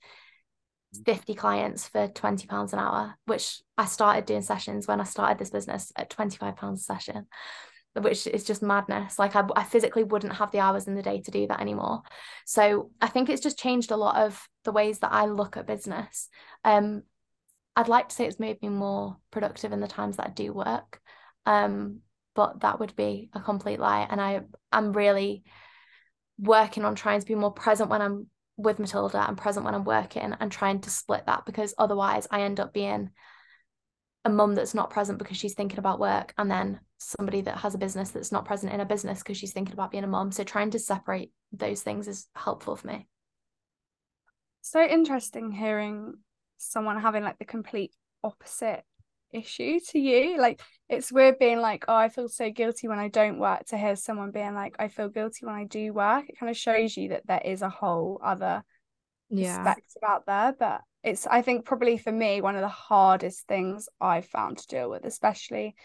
50 1.05 1.33
clients 1.33 1.87
for 1.87 2.07
20 2.07 2.47
pounds 2.47 2.73
an 2.73 2.79
hour, 2.79 3.15
which 3.25 3.61
I 3.77 3.85
started 3.85 4.25
doing 4.25 4.41
sessions 4.41 4.87
when 4.87 5.01
I 5.01 5.05
started 5.05 5.39
this 5.39 5.49
business 5.49 5.91
at 5.95 6.09
25 6.09 6.55
pounds 6.55 6.81
a 6.81 6.83
session 6.83 7.27
which 7.95 8.25
is 8.27 8.43
just 8.43 8.63
madness. 8.63 9.19
Like 9.19 9.35
I, 9.35 9.43
I 9.55 9.63
physically 9.63 10.03
wouldn't 10.03 10.33
have 10.33 10.51
the 10.51 10.59
hours 10.59 10.87
in 10.87 10.95
the 10.95 11.03
day 11.03 11.21
to 11.21 11.31
do 11.31 11.47
that 11.47 11.61
anymore. 11.61 12.01
So 12.45 12.91
I 13.01 13.07
think 13.07 13.29
it's 13.29 13.41
just 13.41 13.59
changed 13.59 13.91
a 13.91 13.97
lot 13.97 14.15
of 14.15 14.47
the 14.63 14.71
ways 14.71 14.99
that 14.99 15.11
I 15.11 15.25
look 15.25 15.57
at 15.57 15.67
business. 15.67 16.29
Um, 16.63 17.03
I'd 17.75 17.87
like 17.87 18.09
to 18.09 18.15
say 18.15 18.25
it's 18.25 18.39
made 18.39 18.61
me 18.61 18.69
more 18.69 19.17
productive 19.31 19.71
in 19.71 19.79
the 19.79 19.87
times 19.87 20.17
that 20.17 20.27
I 20.27 20.31
do 20.31 20.53
work. 20.53 21.01
Um, 21.45 21.99
but 22.35 22.61
that 22.61 22.79
would 22.79 22.95
be 22.95 23.29
a 23.33 23.39
complete 23.39 23.79
lie. 23.79 24.07
And 24.09 24.19
I, 24.19 24.41
I'm 24.71 24.93
really 24.93 25.43
working 26.39 26.85
on 26.85 26.95
trying 26.95 27.19
to 27.19 27.25
be 27.25 27.35
more 27.35 27.51
present 27.51 27.89
when 27.89 28.01
I'm 28.01 28.27
with 28.57 28.79
Matilda 28.79 29.25
and 29.27 29.37
present 29.37 29.65
when 29.65 29.75
I'm 29.75 29.83
working 29.83 30.35
and 30.39 30.51
trying 30.51 30.81
to 30.81 30.89
split 30.89 31.25
that 31.25 31.45
because 31.45 31.73
otherwise 31.77 32.27
I 32.29 32.41
end 32.41 32.59
up 32.59 32.73
being 32.73 33.09
a 34.25 34.29
mum 34.29 34.55
that's 34.55 34.73
not 34.73 34.89
present 34.89 35.19
because 35.19 35.37
she's 35.37 35.53
thinking 35.53 35.79
about 35.79 35.99
work 35.99 36.33
and 36.37 36.49
then 36.49 36.79
somebody 36.97 37.41
that 37.41 37.57
has 37.57 37.75
a 37.75 37.77
business 37.77 38.11
that's 38.11 38.31
not 38.31 38.45
present 38.45 38.71
in 38.71 38.79
a 38.79 38.85
business 38.85 39.19
because 39.19 39.37
she's 39.37 39.51
thinking 39.51 39.73
about 39.73 39.91
being 39.91 40.05
a 40.05 40.07
mom 40.07 40.31
so 40.31 40.43
trying 40.43 40.71
to 40.71 40.79
separate 40.79 41.31
those 41.51 41.81
things 41.81 42.07
is 42.07 42.27
helpful 42.35 42.75
for 42.75 42.87
me. 42.87 43.07
So 44.61 44.81
interesting 44.81 45.51
hearing 45.51 46.13
someone 46.57 47.01
having 47.01 47.23
like 47.23 47.37
the 47.37 47.45
complete 47.45 47.91
opposite 48.23 48.83
issue 49.33 49.79
to 49.89 49.99
you. 49.99 50.39
Like 50.39 50.61
it's 50.87 51.11
weird 51.11 51.39
being 51.39 51.59
like 51.59 51.85
oh 51.87 51.95
i 51.95 52.07
feel 52.07 52.29
so 52.29 52.51
guilty 52.51 52.87
when 52.87 52.99
i 52.99 53.07
don't 53.07 53.39
work 53.39 53.65
to 53.65 53.77
hear 53.77 53.95
someone 53.95 54.31
being 54.31 54.53
like 54.53 54.75
i 54.79 54.89
feel 54.89 55.09
guilty 55.09 55.45
when 55.45 55.55
i 55.55 55.65
do 55.65 55.91
work. 55.91 56.29
It 56.29 56.39
kind 56.39 56.49
of 56.49 56.57
shows 56.57 56.95
you 56.95 57.09
that 57.09 57.27
there 57.27 57.41
is 57.43 57.61
a 57.61 57.69
whole 57.69 58.21
other 58.23 58.63
yeah. 59.29 59.57
perspective 59.57 60.03
out 60.07 60.25
there 60.25 60.55
but 60.57 60.81
it's 61.03 61.27
I 61.27 61.41
think 61.41 61.65
probably 61.65 61.97
for 61.97 62.11
me 62.11 62.41
one 62.41 62.55
of 62.55 62.61
the 62.61 62.67
hardest 62.67 63.47
things 63.47 63.89
I've 63.99 64.25
found 64.25 64.57
to 64.59 64.67
deal 64.67 64.89
with, 64.89 65.05
especially 65.05 65.75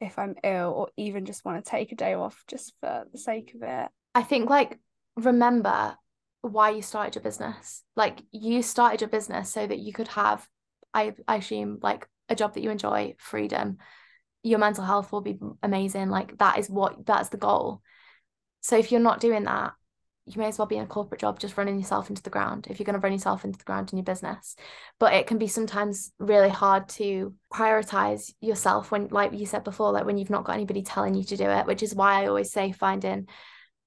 if 0.00 0.18
I'm 0.18 0.34
ill 0.42 0.72
or 0.76 0.88
even 0.96 1.24
just 1.24 1.44
want 1.44 1.64
to 1.64 1.70
take 1.70 1.92
a 1.92 1.96
day 1.96 2.14
off 2.14 2.44
just 2.48 2.74
for 2.80 3.06
the 3.10 3.18
sake 3.18 3.54
of 3.54 3.62
it. 3.62 3.88
I 4.14 4.22
think 4.22 4.50
like 4.50 4.78
remember 5.16 5.96
why 6.42 6.70
you 6.70 6.82
started 6.82 7.14
your 7.14 7.22
business. 7.22 7.82
Like 7.94 8.20
you 8.32 8.62
started 8.62 9.00
your 9.00 9.10
business 9.10 9.50
so 9.50 9.66
that 9.66 9.78
you 9.78 9.92
could 9.92 10.08
have 10.08 10.46
I 10.92 11.14
I 11.28 11.36
assume 11.36 11.78
like 11.82 12.08
a 12.28 12.34
job 12.34 12.54
that 12.54 12.62
you 12.62 12.70
enjoy, 12.70 13.14
freedom. 13.18 13.78
Your 14.42 14.58
mental 14.58 14.84
health 14.84 15.12
will 15.12 15.20
be 15.20 15.38
amazing. 15.62 16.08
Like 16.08 16.38
that 16.38 16.58
is 16.58 16.68
what 16.68 17.06
that's 17.06 17.28
the 17.28 17.36
goal. 17.36 17.82
So 18.62 18.76
if 18.76 18.90
you're 18.90 19.00
not 19.00 19.20
doing 19.20 19.44
that, 19.44 19.74
you 20.26 20.40
may 20.40 20.48
as 20.48 20.58
well 20.58 20.66
be 20.66 20.76
in 20.76 20.82
a 20.82 20.86
corporate 20.86 21.20
job 21.20 21.38
just 21.38 21.56
running 21.56 21.78
yourself 21.78 22.10
into 22.10 22.22
the 22.22 22.30
ground 22.30 22.66
if 22.68 22.78
you're 22.78 22.84
going 22.84 22.94
to 22.94 23.00
run 23.00 23.12
yourself 23.12 23.44
into 23.44 23.58
the 23.58 23.64
ground 23.64 23.90
in 23.92 23.98
your 23.98 24.04
business. 24.04 24.56
But 24.98 25.14
it 25.14 25.26
can 25.26 25.38
be 25.38 25.46
sometimes 25.46 26.12
really 26.18 26.48
hard 26.48 26.88
to 26.90 27.32
prioritize 27.52 28.32
yourself 28.40 28.90
when 28.90 29.08
like 29.08 29.32
you 29.32 29.46
said 29.46 29.64
before 29.64 29.92
like 29.92 30.04
when 30.04 30.18
you've 30.18 30.30
not 30.30 30.44
got 30.44 30.54
anybody 30.54 30.82
telling 30.82 31.14
you 31.14 31.24
to 31.24 31.36
do 31.36 31.44
it 31.44 31.66
which 31.66 31.82
is 31.82 31.94
why 31.94 32.22
i 32.22 32.26
always 32.26 32.50
say 32.50 32.72
finding 32.72 33.26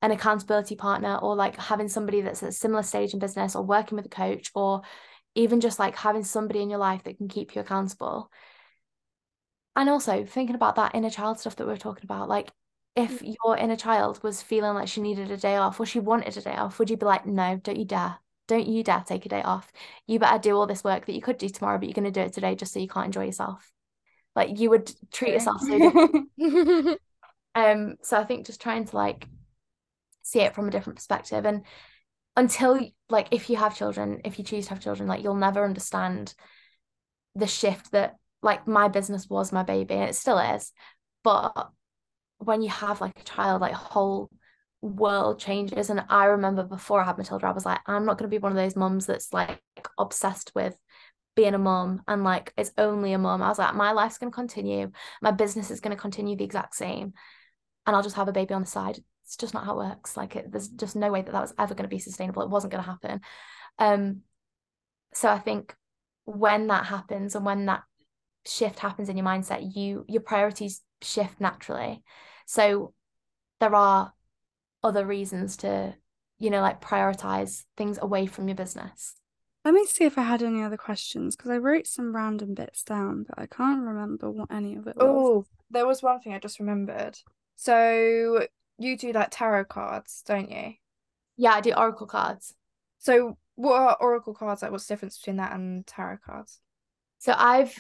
an 0.02 0.12
accountability 0.12 0.76
partner 0.76 1.18
or 1.18 1.36
like 1.36 1.58
having 1.58 1.90
somebody 1.90 2.22
that's 2.22 2.42
at 2.42 2.50
a 2.50 2.54
similar 2.54 2.84
stage 2.84 3.14
in 3.14 3.20
business 3.20 3.56
or 3.56 3.64
working 3.64 3.98
with 3.98 4.06
a 4.06 4.10
coach 4.10 4.50
or 4.56 4.82
even 5.36 5.60
just 5.60 5.80
like 5.80 5.96
having 5.96 6.24
somebody 6.24 6.62
in 6.62 6.70
your 6.70 6.80
life 6.80 7.04
that 7.04 7.18
can 7.18 7.28
keep 7.28 7.56
you 7.56 7.62
accountable. 7.62 8.32
And 9.76 9.90
also 9.90 10.26
thinking 10.26 10.56
about 10.56 10.76
that 10.76 10.96
inner 10.96 11.10
child 11.10 11.40
stuff 11.40 11.56
that 11.58 11.66
we 11.66 11.74
we're 11.74 11.78
talking 11.78 12.06
about 12.06 12.30
like 12.30 12.52
if 12.96 13.22
mm. 13.22 13.36
your 13.44 13.58
inner 13.58 13.76
child 13.76 14.22
was 14.24 14.42
feeling 14.42 14.74
like 14.74 14.88
she 14.88 15.02
needed 15.02 15.32
a 15.32 15.38
day 15.38 15.56
off 15.56 15.80
or 15.80 15.86
she 15.86 16.00
wanted 16.00 16.36
a 16.38 16.42
day 16.42 16.56
off, 16.56 16.80
would 16.80 16.90
you 16.90 16.98
be 16.98 17.06
like, 17.06 17.26
no, 17.26 17.60
don't 17.64 17.78
you 17.78 17.86
dare? 17.86 18.18
Don't 18.48 18.68
you 18.68 18.84
dare 18.84 19.04
take 19.06 19.26
a 19.26 19.30
day 19.30 19.42
off. 19.42 19.72
You 20.08 20.20
better 20.20 20.40
do 20.40 20.56
all 20.56 20.68
this 20.68 20.84
work 20.84 21.06
that 21.06 21.14
you 21.14 21.22
could 21.22 21.38
do 21.38 21.50
tomorrow, 21.50 21.78
but 21.78 21.88
you're 21.88 21.94
going 21.94 22.12
to 22.12 22.20
do 22.20 22.26
it 22.26 22.34
today 22.34 22.56
just 22.56 22.74
so 22.74 22.80
you 22.80 22.88
can't 22.88 23.06
enjoy 23.06 23.26
yourself. 23.26 23.72
Like 24.36 24.60
you 24.60 24.70
would 24.70 24.92
treat 25.12 25.34
yourself 25.34 25.62
so 25.62 26.28
um 27.56 27.96
so 28.02 28.18
I 28.18 28.24
think 28.24 28.46
just 28.46 28.62
trying 28.62 28.86
to 28.86 28.96
like 28.96 29.28
see 30.22 30.40
it 30.40 30.54
from 30.54 30.68
a 30.68 30.72
different 30.72 30.98
perspective 30.98 31.46
and 31.46 31.66
until 32.36 32.80
like 33.10 33.28
if 33.32 33.50
you 33.50 33.58
have 33.58 33.76
children, 33.76 34.22
if 34.24 34.38
you 34.38 34.46
choose 34.46 34.66
to 34.66 34.70
have 34.70 34.84
children, 34.84 35.10
like 35.10 35.24
you'll 35.24 35.36
never 35.36 35.66
understand 35.66 36.34
the 37.36 37.48
shift 37.48 37.92
that 37.92 38.16
like 38.42 38.68
my 38.68 38.88
business 38.88 39.30
was 39.30 39.52
my 39.52 39.64
baby 39.64 39.96
and 39.96 40.10
it 40.10 40.16
still 40.16 40.38
is. 40.40 40.72
But 41.24 41.70
when 42.40 42.62
you 42.62 42.70
have 42.70 43.02
like 43.02 43.20
a 43.20 43.24
child, 43.24 43.62
like 43.62 43.74
whole 43.74 44.30
world 44.82 45.40
changes. 45.40 45.90
And 45.90 46.04
I 46.10 46.26
remember 46.26 46.64
before 46.64 47.02
I 47.02 47.06
had 47.06 47.18
Matilda, 47.18 47.48
I 47.48 47.52
was 47.52 47.66
like, 47.66 47.80
I'm 47.86 48.06
not 48.06 48.18
going 48.18 48.30
to 48.30 48.36
be 48.36 48.42
one 48.42 48.52
of 48.52 48.58
those 48.58 48.76
mums 48.76 49.06
that's 49.06 49.34
like 49.34 49.62
obsessed 49.98 50.52
with 50.56 50.76
being 51.36 51.54
a 51.54 51.60
mom 51.60 52.02
and 52.08 52.24
like 52.24 52.54
it's 52.58 52.72
only 52.78 53.14
a 53.14 53.18
mom. 53.18 53.42
I 53.42 53.50
was 53.50 53.60
like, 53.60 53.76
my 53.76 53.92
life's 53.92 54.18
going 54.18 54.32
to 54.32 54.36
continue. 54.36 54.92
My 55.22 55.32
business 55.32 55.70
is 55.72 55.80
going 55.80 55.96
to 55.96 56.02
continue 56.02 56.36
the 56.36 56.44
exact 56.44 56.76
same. 56.76 57.14
And 57.86 57.96
I'll 57.96 58.04
just 58.04 58.16
have 58.16 58.28
a 58.28 58.34
baby 58.34 58.54
on 58.54 58.62
the 58.62 58.68
side. 58.68 59.00
It's 59.26 59.38
just 59.38 59.54
not 59.54 59.66
how 59.66 59.80
it 59.80 59.88
works. 59.90 60.18
Like, 60.18 60.36
it, 60.36 60.52
there's 60.52 60.70
just 60.70 60.96
no 60.96 61.12
way 61.12 61.22
that 61.22 61.32
that 61.32 61.42
was 61.42 61.54
ever 61.58 61.76
going 61.76 61.88
to 61.88 61.96
be 61.96 62.00
sustainable. 62.00 62.42
It 62.42 62.50
wasn't 62.50 62.72
going 62.72 62.84
to 62.84 62.90
happen. 62.90 63.22
Um, 63.78 64.22
so 65.14 65.30
I 65.30 65.40
think 65.40 65.76
when 66.26 66.68
that 66.68 66.86
happens 66.86 67.36
and 67.36 67.46
when 67.46 67.66
that 67.66 67.84
shift 68.46 68.80
happens 68.80 69.10
in 69.10 69.18
your 69.18 69.26
mindset, 69.26 69.76
you 69.76 70.06
your 70.08 70.22
priorities 70.22 70.82
shift 71.02 71.40
naturally. 71.40 72.04
So 72.46 72.94
there 73.60 73.76
are 73.76 74.14
other 74.84 75.06
reasons 75.06 75.58
to, 75.58 75.96
you 76.38 76.50
know, 76.50 76.62
like 76.62 76.82
prioritize 76.82 77.64
things 77.78 78.00
away 78.02 78.26
from 78.26 78.48
your 78.48 78.56
business. 78.56 79.16
Let 79.66 79.74
me 79.74 79.86
see 79.86 80.06
if 80.06 80.18
I 80.18 80.24
had 80.24 80.42
any 80.42 80.64
other 80.64 80.78
questions 80.78 81.36
because 81.36 81.52
I 81.52 81.58
wrote 81.58 81.86
some 81.86 82.16
random 82.16 82.54
bits 82.54 82.84
down, 82.84 83.26
but 83.28 83.38
I 83.38 83.46
can't 83.46 83.82
remember 83.82 84.32
what 84.32 84.52
any 84.52 84.76
of 84.76 84.88
it 84.88 84.96
was. 84.96 85.06
Oh, 85.06 85.46
there 85.70 85.86
was 85.86 86.02
one 86.02 86.22
thing 86.22 86.34
I 86.34 86.40
just 86.40 86.60
remembered. 86.60 87.18
So 87.56 88.48
you 88.78 88.98
do 88.98 89.12
like 89.12 89.30
tarot 89.32 89.66
cards, 89.66 90.24
don't 90.26 90.50
you? 90.50 90.74
Yeah, 91.36 91.52
I 91.52 91.62
do 91.62 91.74
oracle 91.74 92.08
cards. 92.08 92.56
So 93.00 93.38
what 93.56 93.76
are 93.76 93.98
oracle 94.00 94.34
cards 94.34 94.62
like? 94.62 94.72
What's 94.72 94.88
the 94.88 94.94
difference 94.94 95.18
between 95.18 95.38
that 95.38 95.52
and 95.52 95.86
tarot 95.86 96.20
cards? 96.26 96.62
So 97.20 97.34
I've 97.38 97.76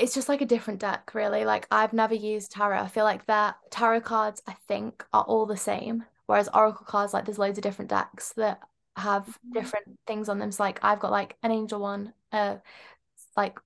it's 0.00 0.14
just 0.14 0.28
like 0.28 0.40
a 0.40 0.46
different 0.46 0.80
deck, 0.80 1.14
really. 1.14 1.44
Like 1.44 1.66
I've 1.70 1.92
never 1.92 2.14
used 2.14 2.52
tarot. 2.52 2.80
I 2.82 2.88
feel 2.88 3.04
like 3.04 3.26
that 3.26 3.56
tarot 3.70 4.02
cards, 4.02 4.42
I 4.46 4.54
think, 4.68 5.04
are 5.12 5.22
all 5.24 5.46
the 5.46 5.56
same. 5.56 6.04
Whereas 6.26 6.48
oracle 6.54 6.86
cards, 6.86 7.12
like 7.14 7.24
there's 7.26 7.38
loads 7.38 7.58
of 7.58 7.62
different 7.64 7.90
decks 7.90 8.32
that 8.34 8.60
have 8.96 9.38
Mhm. 9.44 9.52
different 9.54 9.98
things 10.06 10.28
on 10.28 10.38
them. 10.38 10.52
So 10.52 10.62
like 10.64 10.80
I've 10.84 11.00
got 11.00 11.10
like 11.12 11.36
an 11.42 11.50
angel 11.52 11.80
one, 11.80 12.14
uh 12.32 12.58
like 13.36 13.58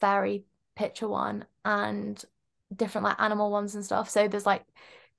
fairy 0.00 0.44
picture 0.76 1.08
one, 1.08 1.46
and 1.64 2.22
different 2.74 3.04
like 3.04 3.20
animal 3.20 3.50
ones 3.50 3.74
and 3.74 3.84
stuff. 3.84 4.10
So 4.10 4.28
there's 4.28 4.46
like 4.46 4.64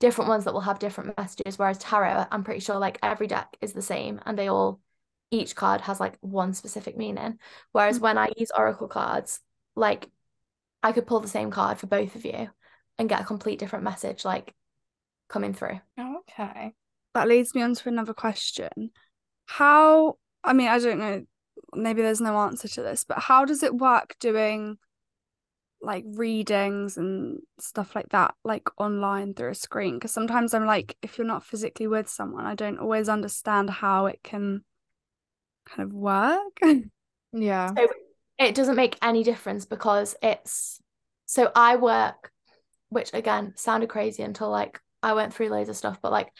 different 0.00 0.28
ones 0.28 0.44
that 0.44 0.54
will 0.54 0.60
have 0.62 0.78
different 0.78 1.16
messages. 1.18 1.58
Whereas 1.58 1.78
tarot, 1.78 2.26
I'm 2.30 2.44
pretty 2.44 2.60
sure 2.60 2.76
like 2.78 2.98
every 3.02 3.26
deck 3.26 3.56
is 3.60 3.72
the 3.72 3.82
same 3.82 4.20
and 4.26 4.38
they 4.38 4.48
all 4.48 4.80
each 5.30 5.54
card 5.56 5.80
has 5.82 6.00
like 6.00 6.16
one 6.20 6.54
specific 6.54 6.96
meaning. 6.96 7.38
Whereas 7.72 8.00
when 8.00 8.18
I 8.18 8.30
use 8.36 8.50
oracle 8.56 8.88
cards, 8.88 9.40
like 9.76 10.10
I 10.82 10.92
could 10.92 11.06
pull 11.06 11.20
the 11.20 11.28
same 11.28 11.50
card 11.50 11.78
for 11.78 11.86
both 11.86 12.14
of 12.14 12.24
you 12.24 12.48
and 12.98 13.08
get 13.08 13.20
a 13.20 13.24
complete 13.24 13.58
different 13.58 13.84
message 13.84 14.24
like 14.24 14.54
coming 15.28 15.52
through. 15.52 15.80
Okay. 15.98 16.74
That 17.14 17.28
leads 17.28 17.54
me 17.54 17.62
on 17.62 17.74
to 17.74 17.88
another 17.88 18.14
question. 18.14 18.90
How, 19.46 20.18
I 20.44 20.52
mean, 20.52 20.68
I 20.68 20.78
don't 20.78 20.98
know, 20.98 21.24
maybe 21.74 22.02
there's 22.02 22.20
no 22.20 22.36
answer 22.38 22.68
to 22.68 22.82
this, 22.82 23.04
but 23.04 23.18
how 23.18 23.44
does 23.44 23.62
it 23.62 23.74
work 23.74 24.16
doing 24.20 24.78
like 25.80 26.04
readings 26.06 26.96
and 26.96 27.40
stuff 27.58 27.94
like 27.94 28.08
that, 28.10 28.34
like 28.44 28.68
online 28.78 29.34
through 29.34 29.50
a 29.50 29.54
screen? 29.54 29.94
Because 29.94 30.12
sometimes 30.12 30.54
I'm 30.54 30.66
like, 30.66 30.96
if 31.02 31.18
you're 31.18 31.26
not 31.26 31.44
physically 31.44 31.86
with 31.86 32.08
someone, 32.08 32.46
I 32.46 32.54
don't 32.54 32.78
always 32.78 33.08
understand 33.08 33.70
how 33.70 34.06
it 34.06 34.20
can 34.22 34.64
kind 35.66 35.88
of 35.88 35.92
work. 35.92 36.60
Yeah. 37.32 37.74
So 37.74 37.86
it 38.38 38.54
doesn't 38.54 38.76
make 38.76 38.96
any 39.02 39.22
difference 39.24 39.64
because 39.64 40.14
it's 40.22 40.80
so 41.26 41.50
I 41.54 41.76
work, 41.76 42.30
which 42.88 43.10
again 43.12 43.52
sounded 43.56 43.88
crazy 43.88 44.22
until 44.22 44.50
like 44.50 44.80
I 45.02 45.12
went 45.12 45.34
through 45.34 45.50
loads 45.50 45.68
of 45.68 45.76
stuff, 45.76 46.00
but 46.00 46.12
like 46.12 46.32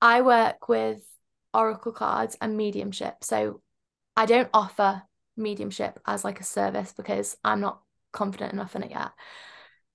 I 0.00 0.22
work 0.22 0.68
with 0.68 1.02
oracle 1.54 1.92
cards 1.92 2.36
and 2.40 2.56
mediumship. 2.56 3.22
So 3.22 3.60
I 4.16 4.26
don't 4.26 4.48
offer 4.52 5.02
mediumship 5.36 6.00
as 6.06 6.24
like 6.24 6.40
a 6.40 6.44
service 6.44 6.92
because 6.96 7.36
I'm 7.44 7.60
not 7.60 7.80
confident 8.12 8.52
enough 8.52 8.74
in 8.76 8.82
it 8.82 8.90
yet. 8.90 9.10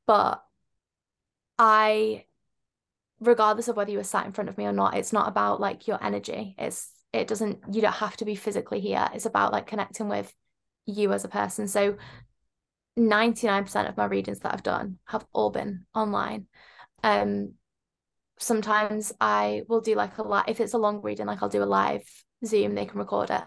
But 0.08 0.44
I, 1.58 2.26
regardless 3.20 3.68
of 3.68 3.76
whether 3.76 3.92
you 3.92 3.98
were 3.98 4.04
sat 4.04 4.26
in 4.26 4.32
front 4.32 4.50
of 4.50 4.58
me 4.58 4.66
or 4.66 4.72
not, 4.72 4.96
it's 4.96 5.14
not 5.14 5.28
about 5.28 5.60
like 5.60 5.88
your 5.88 6.04
energy. 6.04 6.56
It's 6.58 6.92
it 7.14 7.28
doesn't 7.28 7.60
you 7.72 7.82
don't 7.82 7.92
have 7.94 8.18
to 8.18 8.26
be 8.26 8.36
physically 8.36 8.80
here. 8.80 9.08
It's 9.14 9.26
about 9.26 9.52
like 9.52 9.68
connecting 9.68 10.08
with 10.08 10.34
you 10.86 11.14
as 11.14 11.24
a 11.24 11.30
person. 11.30 11.68
So 11.68 11.98
99% 12.98 13.90
of 13.90 13.98
my 13.98 14.06
readings 14.06 14.40
that 14.40 14.54
I've 14.54 14.64
done 14.64 14.98
have 15.06 15.26
all 15.34 15.50
been 15.50 15.86
online. 15.96 16.48
Um 17.04 17.54
sometimes 18.38 19.14
I 19.22 19.64
will 19.68 19.82
do 19.82 19.96
like 19.96 20.18
a 20.18 20.24
live 20.24 20.46
if 20.48 20.60
it's 20.60 20.74
a 20.74 20.80
long 20.80 21.02
reading, 21.02 21.26
like 21.28 21.42
I'll 21.42 21.50
do 21.50 21.64
a 21.64 21.66
live 21.66 22.04
Zoom, 22.46 22.76
they 22.76 22.86
can 22.86 23.00
record 23.00 23.30
it. 23.30 23.44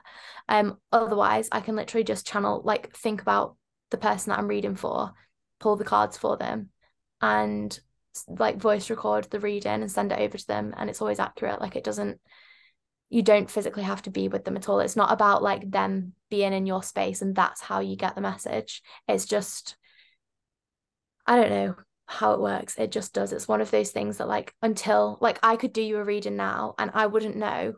Um 0.49 0.78
otherwise 0.93 1.49
I 1.53 1.61
can 1.61 1.76
literally 1.76 2.05
just 2.05 2.26
channel 2.26 2.62
like 2.64 2.97
think 2.97 3.20
about 3.20 3.57
the 3.91 3.99
person 3.99 4.30
that 4.30 4.39
I'm 4.39 4.49
reading 4.49 4.76
for, 4.76 5.12
pull 5.61 5.76
the 5.76 5.85
cards 5.85 6.16
for 6.16 6.37
them 6.37 6.70
and 7.20 7.78
like 8.28 8.57
voice 8.57 8.91
record 8.91 9.24
the 9.30 9.41
reading 9.41 9.72
and 9.72 9.91
send 9.91 10.12
it 10.12 10.20
over 10.20 10.39
to 10.39 10.47
them 10.47 10.74
and 10.76 10.89
it's 10.89 11.01
always 11.01 11.18
accurate. 11.18 11.61
Like 11.61 11.76
it 11.76 11.85
doesn't 11.85 12.20
you 13.11 13.22
don't 13.22 13.50
physically 13.50 13.82
have 13.82 14.02
to 14.02 14.11
be 14.11 14.28
with 14.28 14.44
them 14.44 14.57
at 14.57 14.68
all. 14.68 14.80
It's 14.80 14.96
not 14.96 15.12
about 15.12 15.42
like 15.42 15.70
them 15.70 16.14
being 16.30 16.52
in 16.52 16.66
your 16.66 16.82
space 16.82 17.22
and 17.22 17.34
that's 17.34 17.61
how 17.61 17.80
you 17.80 17.96
get 17.96 18.14
the 18.14 18.20
message. 18.20 18.82
It's 19.07 19.26
just, 19.26 19.76
I 21.26 21.36
don't 21.36 21.50
know 21.50 21.74
how 22.07 22.32
it 22.32 22.40
works. 22.40 22.76
It 22.78 22.92
just 22.92 23.14
does. 23.14 23.32
It's 23.32 23.48
one 23.48 23.61
of 23.61 23.70
those 23.70 23.90
things 23.90 24.18
that, 24.18 24.28
like, 24.28 24.55
until 24.62 25.18
like 25.20 25.38
I 25.42 25.57
could 25.57 25.72
do 25.72 25.82
you 25.82 25.98
a 25.98 26.05
reading 26.05 26.36
now 26.36 26.74
and 26.78 26.90
I 26.92 27.07
wouldn't 27.07 27.36
know, 27.36 27.74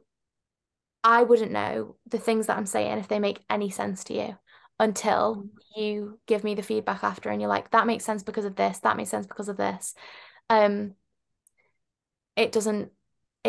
I 1.05 1.23
wouldn't 1.23 1.53
know 1.53 1.97
the 2.09 2.19
things 2.19 2.47
that 2.47 2.57
I'm 2.57 2.67
saying 2.67 2.99
if 2.99 3.09
they 3.09 3.19
make 3.19 3.45
any 3.49 3.71
sense 3.71 4.05
to 4.05 4.15
you 4.15 4.37
until 4.79 5.47
you 5.77 6.19
give 6.27 6.45
me 6.45 6.55
the 6.55 6.63
feedback 6.63 7.05
after 7.05 7.31
and 7.31 7.41
you're 7.41 7.49
like, 7.49 7.71
that 7.71 7.87
makes 7.87 8.05
sense 8.05 8.23
because 8.23 8.45
of 8.45 8.57
this, 8.57 8.79
that 8.81 8.97
makes 8.97 9.11
sense 9.11 9.27
because 9.27 9.49
of 9.49 9.57
this. 9.57 9.95
Um, 10.51 10.95
it 12.37 12.53
doesn't 12.53 12.91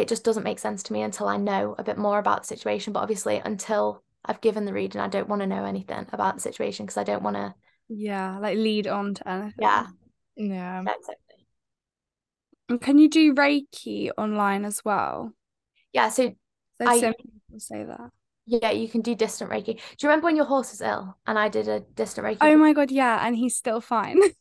it 0.02 0.08
just 0.08 0.24
doesn't 0.24 0.44
make 0.44 0.60
sense 0.60 0.84
to 0.84 0.94
me 0.94 1.02
until 1.02 1.28
I 1.28 1.38
know 1.38 1.76
a 1.78 1.84
bit 1.84 1.98
more 1.98 2.20
about 2.20 2.42
the 2.44 2.48
situation. 2.48 2.94
But 2.94 3.02
obviously, 3.02 3.42
until 3.44 4.04
I've 4.26 4.42
given 4.42 4.66
the 4.66 4.74
reading, 4.74 5.02
I 5.02 5.08
don't 5.08 5.30
want 5.30 5.42
to 5.42 5.48
know 5.48 5.66
anything 5.66 6.06
about 6.12 6.36
the 6.36 6.42
situation 6.42 6.86
because 6.86 6.98
I 6.98 7.04
don't 7.04 7.24
want 7.24 7.36
to. 7.38 7.56
yeah, 7.90 8.38
like 8.40 8.58
lead 8.58 8.88
on 8.88 9.14
to 9.16 9.28
anything. 9.30 9.54
Yeah, 9.62 9.88
Yeah. 10.36 10.46
yeah, 10.48 10.82
exactly. 10.82 11.46
And 12.70 12.82
can 12.82 12.98
you 12.98 13.10
do 13.10 13.34
Reiki 13.34 14.10
online 14.18 14.66
as 14.66 14.84
well? 14.84 15.34
Yeah, 15.94 16.10
so 16.10 16.36
There's 16.80 16.90
I- 16.92 17.00
so 17.00 17.06
many 17.06 17.16
people 17.48 17.60
say 17.60 17.84
that. 17.84 18.12
yeah, 18.46 18.72
you 18.72 18.90
can 18.90 19.02
do 19.02 19.16
distant 19.16 19.50
Reiki. 19.52 19.66
Do 19.66 19.82
you 20.02 20.10
remember 20.10 20.26
when 20.26 20.36
your 20.36 20.46
horse 20.46 20.72
was 20.72 20.82
ill 20.82 21.18
and 21.26 21.40
I 21.40 21.50
did 21.50 21.68
a 21.68 21.80
distant 21.80 22.28
Reiki? 22.28 22.38
Oh 22.42 22.58
my 22.58 22.74
god, 22.74 22.92
yeah, 22.92 23.26
and 23.26 23.36
he's 23.36 23.56
still 23.56 23.82
fine. 23.82 24.20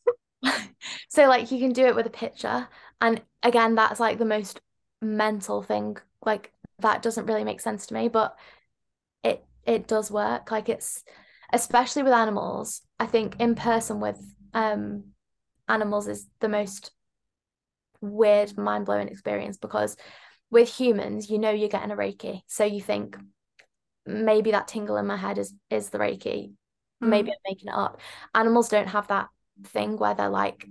so 1.09 1.26
like 1.28 1.50
you 1.50 1.59
can 1.59 1.72
do 1.72 1.86
it 1.86 1.94
with 1.94 2.07
a 2.07 2.11
picture, 2.11 2.68
and 3.00 3.22
again, 3.42 3.74
that's 3.74 4.00
like 4.00 4.18
the 4.18 4.24
most 4.24 4.61
mental 5.01 5.62
thing. 5.62 5.97
Like 6.24 6.53
that 6.80 7.03
doesn't 7.03 7.26
really 7.26 7.44
make 7.44 7.61
sense 7.61 7.86
to 7.86 7.94
me, 7.94 8.09
but 8.09 8.36
it 9.22 9.44
it 9.64 9.86
does 9.86 10.11
work. 10.11 10.51
Like 10.51 10.68
it's 10.68 11.05
especially 11.53 12.03
with 12.03 12.12
animals. 12.12 12.82
I 12.99 13.07
think 13.07 13.36
in 13.38 13.55
person 13.55 14.01
with 14.01 14.20
um 14.55 15.05
animals 15.68 16.09
is 16.09 16.26
the 16.40 16.49
most 16.49 16.92
weird, 18.01 18.57
mind 18.57 18.86
blowing 18.86 19.09
experience 19.09 19.57
because 19.57 19.97
with 20.51 20.68
humans, 20.68 21.30
you 21.30 21.38
know 21.38 21.51
you're 21.51 21.68
getting 21.68 21.90
a 21.90 21.97
Reiki, 21.97 22.42
so 22.47 22.64
you 22.64 22.80
think 22.80 23.16
maybe 24.07 24.53
that 24.53 24.68
tingle 24.68 24.97
in 24.97 25.07
my 25.07 25.16
head 25.16 25.38
is 25.38 25.53
is 25.70 25.90
the 25.90 25.99
Reiki. 25.99 26.53
Maybe 27.01 27.30
I'm 27.30 27.36
making 27.47 27.68
it 27.68 27.74
up. 27.74 28.01
Animals 28.34 28.70
don't 28.70 28.88
have 28.88 29.09
that 29.09 29.28
thing 29.64 29.99
where 29.99 30.14
they're 30.14 30.30
like, 30.30 30.66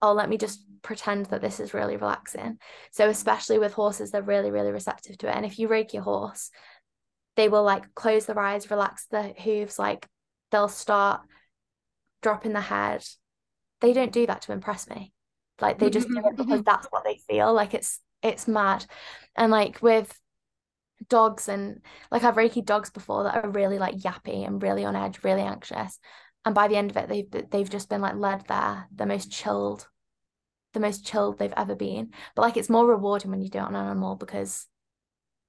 oh, 0.00 0.12
let 0.12 0.28
me 0.28 0.38
just 0.38 0.60
pretend 0.82 1.26
that 1.26 1.40
this 1.40 1.60
is 1.60 1.74
really 1.74 1.96
relaxing. 1.96 2.58
So, 2.92 3.08
especially 3.08 3.58
with 3.58 3.72
horses, 3.72 4.10
they're 4.10 4.22
really, 4.22 4.50
really 4.50 4.72
receptive 4.72 5.18
to 5.18 5.28
it. 5.28 5.36
And 5.36 5.46
if 5.46 5.58
you 5.58 5.68
Reiki 5.68 5.94
your 5.94 6.02
horse, 6.02 6.50
they 7.36 7.48
will 7.48 7.62
like 7.62 7.94
close 7.94 8.26
their 8.26 8.38
eyes, 8.38 8.70
relax 8.70 9.06
their 9.06 9.32
hooves, 9.38 9.78
like 9.78 10.06
they'll 10.50 10.68
start 10.68 11.20
dropping 12.22 12.52
the 12.52 12.60
head. 12.60 13.04
They 13.80 13.92
don't 13.92 14.12
do 14.12 14.26
that 14.26 14.42
to 14.42 14.52
impress 14.52 14.88
me. 14.88 15.12
Like 15.60 15.78
they 15.78 15.90
just 15.90 16.08
do 16.08 16.18
it 16.18 16.36
because 16.36 16.60
mm-hmm. 16.60 16.62
that's 16.62 16.86
what 16.90 17.04
they 17.04 17.20
feel. 17.28 17.52
Like 17.52 17.74
it's 17.74 18.00
it's 18.22 18.48
mad. 18.48 18.84
And 19.36 19.50
like 19.50 19.80
with 19.82 20.12
dogs 21.08 21.48
and 21.48 21.80
like 22.10 22.24
I've 22.24 22.36
reiki 22.36 22.64
dogs 22.64 22.90
before 22.90 23.24
that 23.24 23.44
are 23.44 23.50
really 23.50 23.78
like 23.78 23.96
yappy 23.96 24.46
and 24.46 24.62
really 24.62 24.84
on 24.84 24.96
edge, 24.96 25.22
really 25.22 25.42
anxious. 25.42 25.98
And 26.44 26.54
by 26.54 26.68
the 26.68 26.76
end 26.76 26.90
of 26.90 26.96
it, 26.96 27.08
they've 27.08 27.50
they've 27.50 27.70
just 27.70 27.88
been 27.88 28.00
like 28.00 28.16
led 28.16 28.44
there, 28.48 28.86
the 28.94 29.06
most 29.06 29.30
chilled, 29.30 29.88
the 30.76 30.80
most 30.80 31.06
chilled 31.06 31.38
they've 31.38 31.54
ever 31.56 31.74
been. 31.74 32.12
But 32.34 32.42
like 32.42 32.58
it's 32.58 32.68
more 32.68 32.86
rewarding 32.86 33.30
when 33.30 33.40
you 33.40 33.48
do 33.48 33.58
it 33.58 33.62
on 33.62 33.74
an 33.74 33.86
animal 33.86 34.14
because 34.14 34.66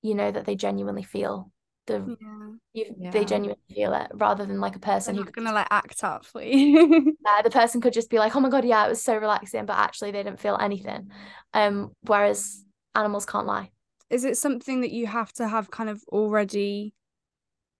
you 0.02 0.16
know 0.16 0.32
that 0.32 0.46
they 0.46 0.56
genuinely 0.56 1.04
feel 1.04 1.52
the 1.86 1.96
Yeah. 1.96 2.50
you 2.74 2.96
Yeah. 2.98 3.12
they 3.12 3.26
genuinely 3.26 3.62
feel 3.76 3.94
it 3.94 4.10
rather 4.14 4.46
than 4.46 4.62
like 4.62 4.78
a 4.78 4.80
person 4.80 5.16
who's 5.16 5.26
gonna 5.26 5.52
like 5.52 5.68
act 5.70 6.02
up 6.06 6.26
for 6.26 6.42
you. 6.42 7.18
uh, 7.26 7.42
the 7.42 7.50
person 7.50 7.82
could 7.82 7.92
just 7.92 8.10
be 8.10 8.20
like, 8.20 8.38
oh 8.38 8.40
my 8.40 8.50
God, 8.50 8.64
yeah, 8.64 8.86
it 8.86 8.90
was 8.90 9.02
so 9.02 9.18
relaxing, 9.18 9.66
but 9.66 9.78
actually 9.78 10.12
they 10.12 10.24
didn't 10.24 10.40
feel 10.40 10.58
anything. 10.62 11.12
Um, 11.54 11.92
whereas 12.04 12.64
animals 12.96 13.26
can't 13.26 13.48
lie. 13.48 13.72
Is 14.10 14.24
it 14.24 14.38
something 14.38 14.80
that 14.80 14.92
you 14.92 15.08
have 15.08 15.34
to 15.34 15.48
have 15.48 15.70
kind 15.70 15.90
of 15.90 16.02
already 16.08 16.94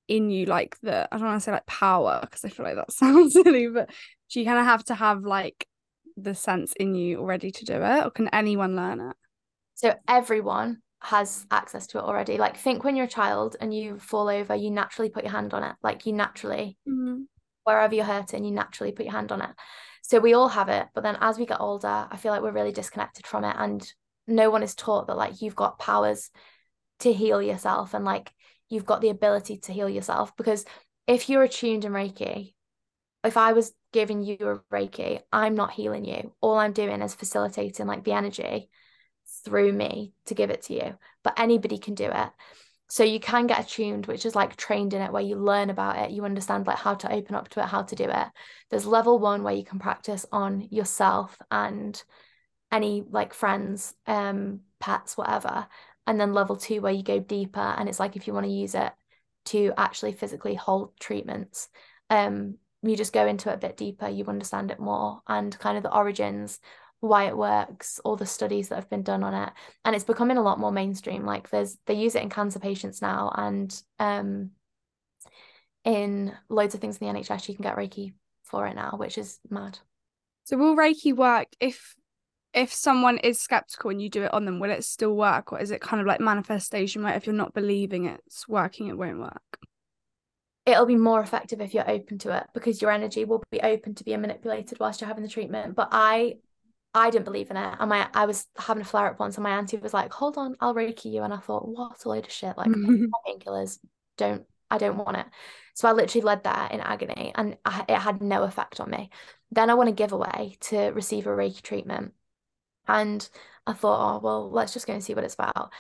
in 0.10 0.30
you, 0.30 0.48
like 0.48 0.78
the 0.82 1.08
I 1.10 1.18
don't 1.18 1.28
want 1.28 1.40
to 1.40 1.46
say 1.46 1.54
like 1.54 1.66
power 1.66 2.20
because 2.22 2.44
I 2.44 2.50
feel 2.50 2.66
like 2.66 2.76
that 2.76 2.92
sounds 3.04 3.32
silly, 3.32 3.68
but 3.68 3.90
do 4.32 4.42
you 4.42 4.46
kind 4.46 4.60
of 4.60 4.66
have 4.66 4.84
to 4.86 4.96
have 4.96 5.24
like 5.24 5.66
the 6.18 6.36
sense 6.36 6.74
in 6.74 6.96
you 6.96 7.20
already 7.20 7.52
to 7.52 7.66
do 7.66 7.76
it, 7.76 8.06
or 8.06 8.10
can 8.10 8.28
anyone 8.30 8.76
learn 8.76 9.00
it? 9.00 9.16
So 9.76 9.94
everyone 10.08 10.82
has 11.02 11.46
access 11.52 11.88
to 11.88 12.00
it 12.00 12.04
already. 12.04 12.38
Like 12.38 12.58
think 12.58 12.84
when 12.84 12.96
you're 12.96 13.06
a 13.06 13.10
child 13.10 13.56
and 13.62 13.74
you 13.74 14.00
fall 14.00 14.28
over, 14.28 14.56
you 14.56 14.72
naturally 14.72 15.10
put 15.10 15.24
your 15.24 15.32
hand 15.32 15.54
on 15.54 15.64
it. 15.64 15.76
Like 15.84 16.06
you 16.06 16.14
naturally 16.14 16.78
mm-hmm. 16.88 17.22
wherever 17.64 17.94
you're 17.94 18.04
hurting, 18.04 18.44
you 18.44 18.52
naturally 18.52 18.92
put 18.92 19.06
your 19.06 19.14
hand 19.14 19.32
on 19.32 19.42
it. 19.42 19.52
So 20.02 20.20
we 20.20 20.34
all 20.34 20.48
have 20.48 20.70
it, 20.70 20.88
but 20.96 21.04
then 21.04 21.18
as 21.22 21.38
we 21.38 21.46
get 21.46 21.60
older, 21.60 22.08
I 22.10 22.18
feel 22.18 22.32
like 22.32 22.42
we're 22.42 22.52
really 22.52 22.72
disconnected 22.72 23.28
from 23.28 23.44
it, 23.44 23.56
and 23.58 23.86
no 24.26 24.50
one 24.50 24.64
is 24.64 24.76
taught 24.76 25.08
that 25.08 25.18
like 25.18 25.42
you've 25.42 25.56
got 25.56 25.80
powers 25.80 26.30
to 27.00 27.14
heal 27.14 27.42
yourself 27.42 27.94
and 27.94 28.04
like 28.04 28.32
you've 28.70 28.86
got 28.86 29.02
the 29.02 29.10
ability 29.10 29.58
to 29.58 29.72
heal 29.72 29.88
yourself 29.88 30.36
because 30.36 30.66
if 31.08 31.30
you're 31.30 31.44
attuned 31.44 31.86
in 31.86 31.94
Reiki, 31.94 32.54
if 33.24 33.38
I 33.38 33.54
was 33.54 33.72
giving 33.98 34.22
you 34.22 34.38
a 34.40 34.60
Reiki, 34.72 35.22
I'm 35.34 35.56
not 35.56 35.72
healing 35.72 36.06
you. 36.06 36.32
All 36.40 36.60
I'm 36.60 36.72
doing 36.72 37.02
is 37.02 37.16
facilitating 37.16 37.88
like 37.88 38.04
the 38.04 38.12
energy 38.12 38.70
through 39.44 39.74
me 39.74 40.14
to 40.28 40.36
give 40.36 40.52
it 40.52 40.62
to 40.66 40.76
you. 40.76 40.98
But 41.24 41.40
anybody 41.40 41.80
can 41.80 41.96
do 41.96 42.06
it. 42.06 42.30
So 42.90 43.04
you 43.04 43.20
can 43.20 43.48
get 43.48 43.60
attuned, 43.60 44.06
which 44.06 44.24
is 44.28 44.36
like 44.36 44.56
trained 44.56 44.94
in 44.94 45.02
it, 45.02 45.12
where 45.12 45.24
you 45.24 45.36
learn 45.36 45.72
about 45.72 45.98
it, 45.98 46.12
you 46.12 46.26
understand 46.26 46.68
like 46.68 46.78
how 46.78 46.94
to 46.94 47.12
open 47.12 47.34
up 47.34 47.50
to 47.50 47.60
it, 47.60 47.66
how 47.66 47.82
to 47.82 47.96
do 47.96 48.04
it. 48.04 48.28
There's 48.70 48.86
level 48.86 49.18
one 49.18 49.42
where 49.42 49.56
you 49.56 49.64
can 49.64 49.80
practice 49.80 50.28
on 50.32 50.68
yourself 50.70 51.36
and 51.50 52.00
any 52.72 53.04
like 53.10 53.34
friends, 53.34 53.96
um, 54.06 54.60
pets, 54.80 55.18
whatever. 55.18 55.66
And 56.06 56.22
then 56.22 56.34
level 56.34 56.56
two 56.56 56.82
where 56.82 56.94
you 56.94 57.02
go 57.02 57.20
deeper 57.20 57.60
and 57.60 57.90
it's 57.90 58.00
like 58.00 58.16
if 58.16 58.28
you 58.28 58.34
want 58.34 58.46
to 58.46 58.52
use 58.52 58.76
it 58.76 58.94
to 59.46 59.74
actually 59.76 60.12
physically 60.12 60.54
hold 60.54 60.96
treatments. 61.00 61.68
Um, 62.12 62.60
you 62.84 62.96
just 62.96 63.14
go 63.14 63.26
into 63.26 63.50
it 63.50 63.56
a 63.56 63.58
bit 63.58 63.78
deeper, 63.78 64.08
you 64.08 64.26
understand 64.26 64.72
it 64.72 64.80
more 64.80 65.22
and 65.28 65.58
kind 65.60 65.78
of 65.78 65.84
the 65.84 65.96
origins, 65.96 66.60
why 67.00 67.26
it 67.26 67.38
works, 67.38 68.00
all 68.04 68.16
the 68.16 68.26
studies 68.26 68.70
that 68.70 68.76
have 68.76 68.90
been 68.90 69.04
done 69.04 69.24
on 69.24 69.34
it. 69.34 69.54
And 69.86 69.96
it's 69.96 70.06
becoming 70.06 70.38
a 70.38 70.44
lot 70.44 70.60
more 70.60 70.72
mainstream. 70.72 71.26
Like 71.26 71.50
there's 71.50 71.78
they 71.86 71.96
use 71.96 72.16
it 72.16 72.24
in 72.24 72.30
cancer 72.30 72.60
patients 72.60 73.02
now 73.02 73.32
and 73.36 73.82
um 74.00 74.52
in 75.86 76.34
loads 76.50 76.76
of 76.76 76.82
things 76.82 76.98
in 76.98 77.08
the 77.08 77.14
NHS 77.14 77.48
you 77.48 77.56
can 77.56 77.64
get 77.64 77.78
Reiki 77.78 78.14
for 78.44 78.68
it 78.68 78.76
now, 78.76 78.94
which 78.98 79.18
is 79.18 79.40
mad. 79.50 79.80
So 80.44 80.58
will 80.58 80.76
Reiki 80.76 81.16
work 81.16 81.48
if 81.60 81.96
if 82.54 82.74
someone 82.74 83.18
is 83.20 83.40
skeptical 83.40 83.92
and 83.92 84.02
you 84.02 84.10
do 84.10 84.24
it 84.24 84.34
on 84.34 84.46
them, 84.46 84.60
will 84.60 84.72
it 84.72 84.84
still 84.84 85.16
work? 85.16 85.52
Or 85.52 85.60
is 85.60 85.70
it 85.72 85.82
kind 85.82 86.02
of 86.02 86.08
like 86.08 86.20
manifestation 86.20 87.04
where 87.04 87.14
if 87.14 87.28
you're 87.28 87.36
not 87.36 87.54
believing 87.54 88.06
it's 88.06 88.48
working, 88.48 88.88
it 88.88 88.98
won't 88.98 89.20
work? 89.20 89.60
It'll 90.68 90.86
be 90.86 90.98
more 90.98 91.22
effective 91.22 91.62
if 91.62 91.74
you're 91.74 91.90
open 91.90 92.20
to 92.20 92.38
it 92.38 92.44
because 92.54 92.82
your 92.82 92.92
energy 92.92 93.24
will 93.24 93.42
be 93.50 93.62
open 93.62 93.96
to 93.96 94.04
being 94.04 94.22
manipulated 94.22 94.80
whilst 94.80 95.00
you're 95.00 95.08
having 95.08 95.24
the 95.24 95.30
treatment. 95.30 95.76
But 95.76 95.90
I 95.92 96.36
I 96.94 97.10
didn't 97.10 97.26
believe 97.26 97.50
in 97.50 97.58
it. 97.58 97.76
And 97.80 97.90
my 97.90 98.10
I 98.14 98.26
was 98.26 98.46
having 98.58 98.82
a 98.82 98.86
flare 98.86 99.08
up 99.08 99.20
once 99.20 99.38
and 99.38 99.44
my 99.44 99.58
auntie 99.58 99.78
was 99.78 99.94
like, 99.94 100.12
Hold 100.14 100.38
on, 100.38 100.58
I'll 100.60 100.76
reiki 100.76 101.12
you. 101.12 101.24
And 101.24 101.34
I 101.34 101.38
thought, 101.38 101.68
what 101.68 102.04
a 102.04 102.10
load 102.10 102.26
of 102.26 102.32
shit. 102.32 102.58
Like 102.58 102.68
painkillers, 103.28 103.80
don't 104.18 104.46
I 104.70 104.78
don't 104.78 104.98
want 104.98 105.18
it. 105.18 105.26
So 105.74 105.88
I 105.88 105.94
literally 105.94 106.26
led 106.26 106.44
that 106.44 106.74
in 106.74 106.82
agony 106.82 107.32
and 107.36 107.58
I, 107.64 107.86
it 107.88 107.98
had 107.98 108.22
no 108.22 108.44
effect 108.44 108.82
on 108.82 108.90
me. 108.90 109.10
Then 109.52 109.70
I 109.70 109.76
won 109.76 109.88
a 109.88 109.94
giveaway 109.94 110.58
to 110.62 110.88
receive 110.88 111.28
a 111.28 111.30
Reiki 111.30 111.62
treatment. 111.62 112.14
And 112.88 113.28
I 113.66 113.74
thought, 113.74 114.18
oh, 114.18 114.20
well, 114.20 114.52
let's 114.52 114.74
just 114.74 114.88
go 114.88 114.94
and 114.94 115.04
see 115.04 115.14
what 115.14 115.24
it's 115.24 115.36
about. 115.36 115.72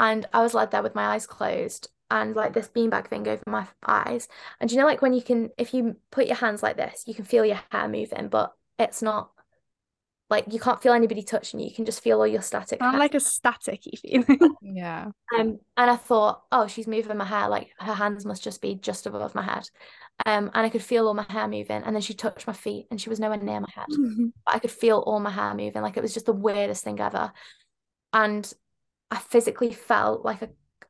And 0.00 0.26
I 0.32 0.40
was 0.40 0.54
led 0.54 0.70
there 0.70 0.82
with 0.82 0.94
my 0.94 1.08
eyes 1.08 1.26
closed 1.26 1.90
and 2.10 2.34
like 2.34 2.54
this 2.54 2.68
beanbag 2.68 3.08
thing 3.08 3.28
over 3.28 3.42
my 3.46 3.66
eyes. 3.86 4.28
And 4.58 4.72
you 4.72 4.78
know, 4.78 4.86
like 4.86 5.02
when 5.02 5.12
you 5.12 5.20
can, 5.20 5.50
if 5.58 5.74
you 5.74 5.96
put 6.10 6.26
your 6.26 6.36
hands 6.36 6.62
like 6.62 6.78
this, 6.78 7.04
you 7.06 7.14
can 7.14 7.26
feel 7.26 7.44
your 7.44 7.60
hair 7.70 7.86
moving, 7.86 8.28
but 8.28 8.54
it's 8.78 9.02
not 9.02 9.30
like 10.30 10.50
you 10.50 10.58
can't 10.58 10.80
feel 10.80 10.94
anybody 10.94 11.22
touching 11.22 11.60
you. 11.60 11.66
You 11.66 11.74
can 11.74 11.84
just 11.84 12.02
feel 12.02 12.18
all 12.18 12.26
your 12.26 12.40
static. 12.40 12.78
Kind 12.78 12.98
like 12.98 13.12
a 13.12 13.18
staticky 13.18 13.98
feeling. 13.98 14.56
yeah. 14.62 15.08
Um, 15.38 15.58
and 15.76 15.90
I 15.90 15.96
thought, 15.96 16.44
oh, 16.50 16.66
she's 16.66 16.86
moving 16.86 17.18
my 17.18 17.26
hair. 17.26 17.50
Like 17.50 17.68
her 17.78 17.92
hands 17.92 18.24
must 18.24 18.42
just 18.42 18.62
be 18.62 18.76
just 18.76 19.06
above 19.06 19.34
my 19.34 19.42
head. 19.42 19.68
Um, 20.24 20.50
and 20.54 20.64
I 20.64 20.70
could 20.70 20.82
feel 20.82 21.08
all 21.08 21.14
my 21.14 21.26
hair 21.28 21.46
moving. 21.46 21.82
And 21.82 21.94
then 21.94 22.00
she 22.00 22.14
touched 22.14 22.46
my 22.46 22.52
feet, 22.54 22.86
and 22.90 22.98
she 22.98 23.10
was 23.10 23.20
nowhere 23.20 23.36
near 23.36 23.60
my 23.60 23.68
head. 23.74 23.86
Mm-hmm. 23.90 24.28
But 24.46 24.54
I 24.54 24.58
could 24.60 24.70
feel 24.70 24.98
all 25.00 25.20
my 25.20 25.30
hair 25.30 25.52
moving. 25.52 25.82
Like 25.82 25.98
it 25.98 26.02
was 26.02 26.14
just 26.14 26.26
the 26.26 26.32
weirdest 26.32 26.84
thing 26.84 27.00
ever. 27.00 27.32
And 28.12 28.50
I 29.10 29.18
physically 29.18 29.72
felt 29.72 30.24
like 30.24 30.40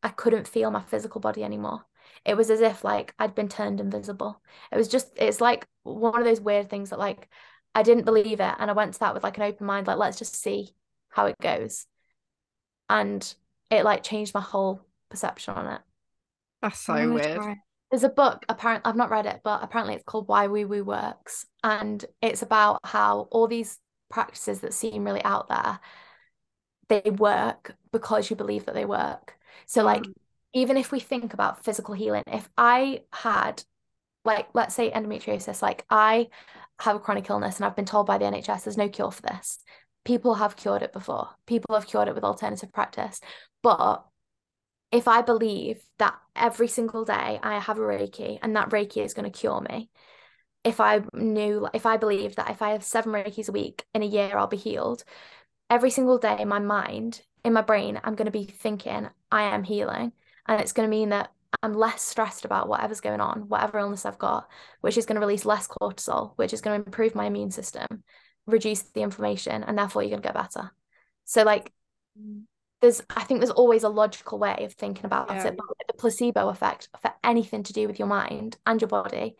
I 0.02 0.08
couldn't 0.08 0.48
feel 0.48 0.70
my 0.70 0.82
physical 0.82 1.20
body 1.20 1.44
anymore. 1.44 1.84
It 2.24 2.36
was 2.36 2.50
as 2.50 2.60
if 2.60 2.84
like 2.84 3.14
I'd 3.18 3.34
been 3.34 3.48
turned 3.48 3.80
invisible. 3.80 4.40
It 4.72 4.76
was 4.76 4.88
just 4.88 5.12
it's 5.16 5.40
like 5.40 5.66
one 5.82 6.18
of 6.18 6.24
those 6.24 6.40
weird 6.40 6.68
things 6.68 6.90
that 6.90 6.98
like 6.98 7.28
I 7.74 7.82
didn't 7.82 8.04
believe 8.04 8.40
it 8.40 8.54
and 8.58 8.70
I 8.70 8.74
went 8.74 8.94
to 8.94 9.00
that 9.00 9.14
with 9.14 9.22
like 9.22 9.38
an 9.38 9.44
open 9.44 9.66
mind 9.66 9.86
like 9.86 9.96
let's 9.96 10.18
just 10.18 10.36
see 10.36 10.74
how 11.08 11.26
it 11.26 11.36
goes. 11.40 11.86
And 12.88 13.34
it 13.70 13.84
like 13.84 14.02
changed 14.02 14.34
my 14.34 14.40
whole 14.40 14.82
perception 15.08 15.54
on 15.54 15.74
it. 15.74 15.80
That's 16.62 16.80
so 16.80 17.12
weird. 17.12 17.36
Try. 17.36 17.56
There's 17.90 18.04
a 18.04 18.08
book, 18.08 18.44
apparently 18.48 18.88
I've 18.88 18.96
not 18.96 19.10
read 19.10 19.26
it, 19.26 19.40
but 19.42 19.62
apparently 19.62 19.94
it's 19.94 20.04
called 20.04 20.28
Why 20.28 20.46
Woo 20.46 20.66
Woo 20.68 20.84
Works. 20.84 21.46
And 21.64 22.04
it's 22.22 22.42
about 22.42 22.78
how 22.84 23.28
all 23.32 23.48
these 23.48 23.78
practices 24.08 24.60
that 24.60 24.74
seem 24.74 25.04
really 25.04 25.24
out 25.24 25.48
there, 25.48 25.80
they 26.90 27.10
work 27.10 27.74
because 27.92 28.28
you 28.28 28.36
believe 28.36 28.66
that 28.66 28.74
they 28.74 28.84
work. 28.84 29.38
So, 29.66 29.82
like, 29.82 30.02
mm. 30.02 30.12
even 30.52 30.76
if 30.76 30.92
we 30.92 31.00
think 31.00 31.32
about 31.32 31.64
physical 31.64 31.94
healing, 31.94 32.24
if 32.26 32.48
I 32.58 33.04
had, 33.12 33.62
like, 34.24 34.48
let's 34.52 34.74
say 34.74 34.90
endometriosis, 34.90 35.62
like, 35.62 35.86
I 35.88 36.28
have 36.80 36.96
a 36.96 37.00
chronic 37.00 37.30
illness 37.30 37.56
and 37.56 37.64
I've 37.64 37.76
been 37.76 37.84
told 37.84 38.06
by 38.06 38.18
the 38.18 38.24
NHS 38.24 38.64
there's 38.64 38.76
no 38.76 38.88
cure 38.88 39.12
for 39.12 39.22
this. 39.22 39.60
People 40.04 40.34
have 40.34 40.56
cured 40.56 40.82
it 40.82 40.92
before, 40.92 41.28
people 41.46 41.74
have 41.74 41.86
cured 41.86 42.08
it 42.08 42.14
with 42.14 42.24
alternative 42.24 42.72
practice. 42.72 43.20
But 43.62 44.04
if 44.90 45.06
I 45.06 45.22
believe 45.22 45.80
that 45.98 46.18
every 46.34 46.66
single 46.66 47.04
day 47.04 47.38
I 47.42 47.60
have 47.60 47.78
a 47.78 47.82
Reiki 47.82 48.38
and 48.42 48.56
that 48.56 48.70
Reiki 48.70 49.04
is 49.04 49.14
going 49.14 49.30
to 49.30 49.38
cure 49.38 49.60
me, 49.60 49.88
if 50.64 50.80
I 50.80 51.02
knew, 51.14 51.68
if 51.72 51.86
I 51.86 51.96
believe 51.96 52.36
that 52.36 52.50
if 52.50 52.60
I 52.60 52.70
have 52.70 52.82
seven 52.82 53.12
Reikis 53.12 53.48
a 53.48 53.52
week 53.52 53.84
in 53.94 54.02
a 54.02 54.06
year, 54.06 54.36
I'll 54.36 54.46
be 54.46 54.56
healed, 54.56 55.04
every 55.70 55.90
single 55.90 56.18
day 56.18 56.36
in 56.38 56.48
my 56.48 56.58
mind 56.58 57.22
in 57.44 57.52
my 57.52 57.62
brain, 57.62 57.98
I'm 58.04 58.16
going 58.16 58.26
to 58.26 58.32
be 58.32 58.44
thinking, 58.44 59.08
I 59.30 59.42
am 59.54 59.62
healing. 59.62 60.12
And 60.46 60.60
it's 60.60 60.72
going 60.72 60.86
to 60.86 60.94
mean 60.96 61.10
that 61.10 61.32
I'm 61.62 61.74
less 61.74 62.02
stressed 62.02 62.44
about 62.44 62.68
whatever's 62.68 63.00
going 63.00 63.20
on, 63.20 63.48
whatever 63.48 63.78
illness 63.78 64.04
I've 64.04 64.18
got, 64.18 64.48
which 64.80 64.98
is 64.98 65.06
going 65.06 65.16
to 65.16 65.26
release 65.26 65.44
less 65.44 65.66
cortisol, 65.66 66.32
which 66.36 66.52
is 66.52 66.60
going 66.60 66.80
to 66.80 66.86
improve 66.86 67.14
my 67.14 67.26
immune 67.26 67.50
system, 67.50 67.86
reduce 68.46 68.82
the 68.82 69.02
inflammation, 69.02 69.62
and 69.62 69.78
therefore 69.78 70.02
you're 70.02 70.10
going 70.10 70.22
to 70.22 70.28
get 70.28 70.34
better. 70.34 70.70
So, 71.24 71.44
like, 71.44 71.72
mm. 72.20 72.42
there's, 72.80 73.02
I 73.10 73.22
think 73.22 73.40
there's 73.40 73.50
always 73.50 73.84
a 73.84 73.88
logical 73.88 74.38
way 74.38 74.64
of 74.64 74.74
thinking 74.74 75.06
about 75.06 75.30
yeah. 75.30 75.46
it. 75.46 75.56
But 75.56 75.66
the 75.86 75.94
placebo 75.94 76.48
effect 76.48 76.88
for 77.00 77.12
anything 77.24 77.62
to 77.64 77.72
do 77.72 77.86
with 77.86 77.98
your 77.98 78.08
mind 78.08 78.58
and 78.66 78.80
your 78.80 78.88
body 78.88 79.36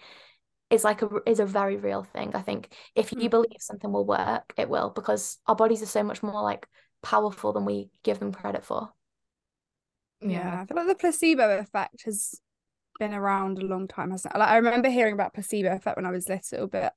is 0.71 0.85
like 0.85 1.03
a 1.03 1.09
is 1.27 1.41
a 1.41 1.47
very 1.47 1.77
real 1.77 2.05
thing. 2.05 2.31
I 2.35 2.43
think 2.43 2.73
if 2.95 3.12
you 3.12 3.18
mm. 3.18 3.31
believe 3.31 3.57
something 3.59 3.93
will 3.93 4.07
work, 4.07 4.55
it 4.57 4.68
will 4.68 4.91
because 4.91 5.39
our 5.47 5.57
bodies 5.57 5.83
are 5.83 5.87
so 5.87 6.03
much 6.03 6.23
more 6.23 6.43
like 6.43 6.66
powerful 7.03 7.53
than 7.53 7.64
we 7.64 7.91
give 8.05 8.21
them 8.21 8.33
credit 8.33 8.64
for. 8.64 8.91
Yeah, 10.21 10.61
I 10.62 10.66
feel 10.66 10.77
like 10.77 10.87
the 10.87 10.95
placebo 10.95 11.59
effect 11.59 12.05
has 12.05 12.41
been 12.99 13.14
around 13.14 13.59
a 13.59 13.66
long 13.66 13.89
time, 13.89 14.11
hasn't 14.11 14.35
it? 14.35 14.39
Like 14.39 14.51
I 14.51 14.57
remember 14.57 14.89
hearing 14.89 15.14
about 15.14 15.35
placebo 15.35 15.75
effect 15.75 15.97
when 15.97 16.07
I 16.07 16.11
was 16.11 16.29
little, 16.29 16.68
but 16.68 16.95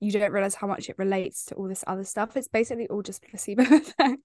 you 0.00 0.12
don't 0.12 0.32
realize 0.32 0.54
how 0.54 0.66
much 0.66 0.88
it 0.88 0.98
relates 0.98 1.46
to 1.46 1.54
all 1.54 1.68
this 1.68 1.84
other 1.86 2.04
stuff. 2.04 2.36
It's 2.36 2.48
basically 2.48 2.88
all 2.88 3.02
just 3.02 3.22
placebo 3.22 3.62
effect. 3.70 4.20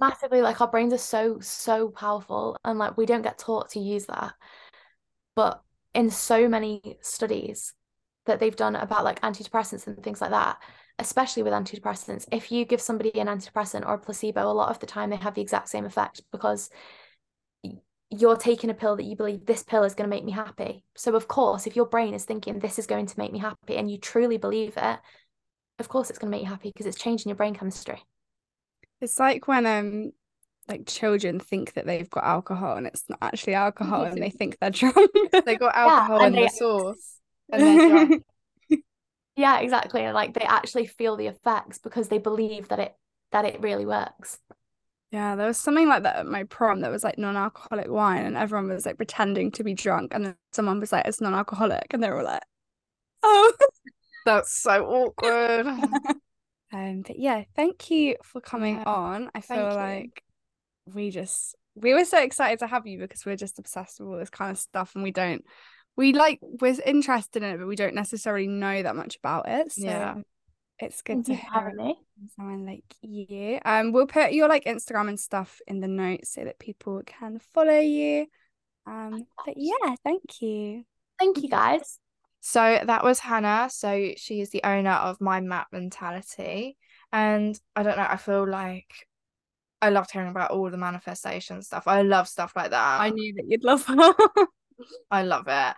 Massively, 0.00 0.42
like 0.42 0.60
our 0.60 0.68
brains 0.68 0.92
are 0.92 0.98
so 0.98 1.38
so 1.40 1.88
powerful, 1.88 2.58
and 2.64 2.78
like 2.78 2.98
we 2.98 3.06
don't 3.06 3.22
get 3.22 3.38
taught 3.38 3.70
to 3.70 3.80
use 3.80 4.06
that. 4.06 4.34
But 5.34 5.62
in 5.94 6.10
so 6.10 6.48
many 6.48 6.98
studies 7.00 7.72
that 8.26 8.40
they've 8.40 8.56
done 8.56 8.76
about 8.76 9.04
like 9.04 9.20
antidepressants 9.22 9.86
and 9.86 10.02
things 10.02 10.20
like 10.20 10.30
that, 10.30 10.58
especially 10.98 11.42
with 11.42 11.52
antidepressants, 11.52 12.26
if 12.30 12.52
you 12.52 12.64
give 12.64 12.80
somebody 12.80 13.18
an 13.18 13.26
antidepressant 13.26 13.86
or 13.86 13.94
a 13.94 13.98
placebo, 13.98 14.42
a 14.42 14.52
lot 14.52 14.70
of 14.70 14.78
the 14.78 14.86
time 14.86 15.10
they 15.10 15.16
have 15.16 15.34
the 15.34 15.42
exact 15.42 15.68
same 15.68 15.84
effect 15.84 16.22
because 16.30 16.70
you're 18.10 18.36
taking 18.36 18.70
a 18.70 18.74
pill 18.74 18.96
that 18.96 19.04
you 19.04 19.16
believe 19.16 19.46
this 19.46 19.62
pill 19.62 19.84
is 19.84 19.94
going 19.94 20.08
to 20.08 20.14
make 20.14 20.24
me 20.24 20.32
happy. 20.32 20.84
So, 20.96 21.16
of 21.16 21.28
course, 21.28 21.66
if 21.66 21.74
your 21.74 21.86
brain 21.86 22.14
is 22.14 22.24
thinking 22.24 22.58
this 22.58 22.78
is 22.78 22.86
going 22.86 23.06
to 23.06 23.18
make 23.18 23.32
me 23.32 23.38
happy 23.38 23.76
and 23.76 23.90
you 23.90 23.98
truly 23.98 24.36
believe 24.36 24.74
it, 24.76 24.98
of 25.78 25.88
course 25.88 26.10
it's 26.10 26.18
going 26.18 26.30
to 26.30 26.36
make 26.36 26.44
you 26.44 26.50
happy 26.50 26.70
because 26.70 26.86
it's 26.86 26.98
changing 26.98 27.30
your 27.30 27.36
brain 27.36 27.54
chemistry. 27.54 28.02
It's 29.00 29.18
like 29.18 29.48
when 29.48 29.66
um 29.66 30.12
like 30.68 30.86
children 30.86 31.40
think 31.40 31.72
that 31.72 31.86
they've 31.86 32.08
got 32.08 32.22
alcohol 32.22 32.76
and 32.76 32.86
it's 32.86 33.02
not 33.08 33.18
actually 33.20 33.54
alcohol 33.54 34.02
and 34.04 34.22
they 34.22 34.30
think 34.30 34.58
they're 34.60 34.70
drunk. 34.70 35.10
they 35.44 35.56
got 35.56 35.74
alcohol 35.74 36.20
yeah, 36.20 36.26
in 36.26 36.32
the 36.34 36.48
sauce 36.48 37.16
and 37.52 38.22
yeah 39.36 39.60
exactly 39.60 40.10
like 40.12 40.34
they 40.34 40.44
actually 40.44 40.86
feel 40.86 41.16
the 41.16 41.26
effects 41.26 41.78
because 41.78 42.08
they 42.08 42.18
believe 42.18 42.68
that 42.68 42.78
it 42.78 42.94
that 43.30 43.44
it 43.44 43.60
really 43.60 43.86
works. 43.86 44.38
Yeah 45.10 45.36
there 45.36 45.46
was 45.46 45.58
something 45.58 45.88
like 45.88 46.04
that 46.04 46.16
at 46.16 46.26
my 46.26 46.44
prom 46.44 46.80
that 46.80 46.90
was 46.90 47.04
like 47.04 47.18
non-alcoholic 47.18 47.88
wine 47.88 48.24
and 48.24 48.36
everyone 48.36 48.68
was 48.68 48.86
like 48.86 48.96
pretending 48.96 49.50
to 49.52 49.64
be 49.64 49.74
drunk 49.74 50.14
and 50.14 50.24
then 50.24 50.36
someone 50.52 50.80
was 50.80 50.92
like 50.92 51.06
it's 51.06 51.20
non-alcoholic 51.20 51.86
and 51.90 52.02
they 52.02 52.10
were 52.10 52.22
like 52.22 52.42
oh. 53.22 53.52
That's 54.24 54.52
so 54.52 54.86
awkward. 54.86 55.66
Um 56.74 57.02
but 57.02 57.18
yeah 57.18 57.44
thank 57.54 57.90
you 57.90 58.16
for 58.24 58.40
coming 58.40 58.76
yeah, 58.76 58.84
on. 58.84 59.30
I 59.34 59.42
feel 59.42 59.74
like 59.74 60.22
we 60.86 61.10
just 61.10 61.54
we 61.74 61.92
were 61.92 62.06
so 62.06 62.22
excited 62.22 62.60
to 62.60 62.66
have 62.66 62.86
you 62.86 62.98
because 62.98 63.26
we're 63.26 63.36
just 63.36 63.58
obsessed 63.58 64.00
with 64.00 64.08
all 64.08 64.18
this 64.18 64.30
kind 64.30 64.50
of 64.50 64.58
stuff 64.58 64.92
and 64.94 65.04
we 65.04 65.10
don't 65.10 65.44
we 65.96 66.12
like 66.12 66.38
we're 66.42 66.76
interested 66.86 67.42
in 67.42 67.50
it, 67.54 67.58
but 67.58 67.66
we 67.66 67.76
don't 67.76 67.94
necessarily 67.94 68.46
know 68.46 68.82
that 68.82 68.96
much 68.96 69.16
about 69.16 69.48
it. 69.48 69.72
So 69.72 69.84
Yeah. 69.84 70.14
it's 70.78 71.02
good 71.02 71.24
to 71.26 71.34
hear 71.34 71.72
me. 71.74 71.96
someone 72.36 72.64
like 72.66 72.84
you. 73.02 73.58
Um, 73.64 73.92
we'll 73.92 74.06
put 74.06 74.32
your 74.32 74.48
like 74.48 74.64
Instagram 74.64 75.08
and 75.08 75.20
stuff 75.20 75.60
in 75.66 75.80
the 75.80 75.88
notes 75.88 76.32
so 76.32 76.44
that 76.44 76.58
people 76.58 77.02
can 77.04 77.40
follow 77.52 77.78
you. 77.78 78.26
Um, 78.86 79.26
but 79.44 79.54
yeah, 79.56 79.94
thank 80.04 80.40
you. 80.40 80.84
Thank 81.18 81.42
you 81.42 81.48
guys. 81.48 81.98
So 82.40 82.80
that 82.84 83.04
was 83.04 83.20
Hannah. 83.20 83.68
So 83.70 84.12
she 84.16 84.40
is 84.40 84.50
the 84.50 84.62
owner 84.64 84.90
of 84.90 85.20
Mind 85.20 85.48
Map 85.48 85.68
Mentality. 85.72 86.76
And 87.12 87.58
I 87.76 87.82
don't 87.82 87.96
know, 87.96 88.06
I 88.08 88.16
feel 88.16 88.48
like 88.48 88.90
I 89.80 89.90
loved 89.90 90.10
hearing 90.10 90.30
about 90.30 90.50
all 90.50 90.70
the 90.70 90.76
manifestation 90.78 91.62
stuff. 91.62 91.86
I 91.86 92.02
love 92.02 92.26
stuff 92.26 92.52
like 92.56 92.70
that. 92.70 93.00
I 93.00 93.10
knew 93.10 93.34
that 93.34 93.44
you'd 93.46 93.62
love 93.64 93.84
her. 93.86 94.14
I 95.10 95.22
love 95.22 95.44
it. 95.48 95.74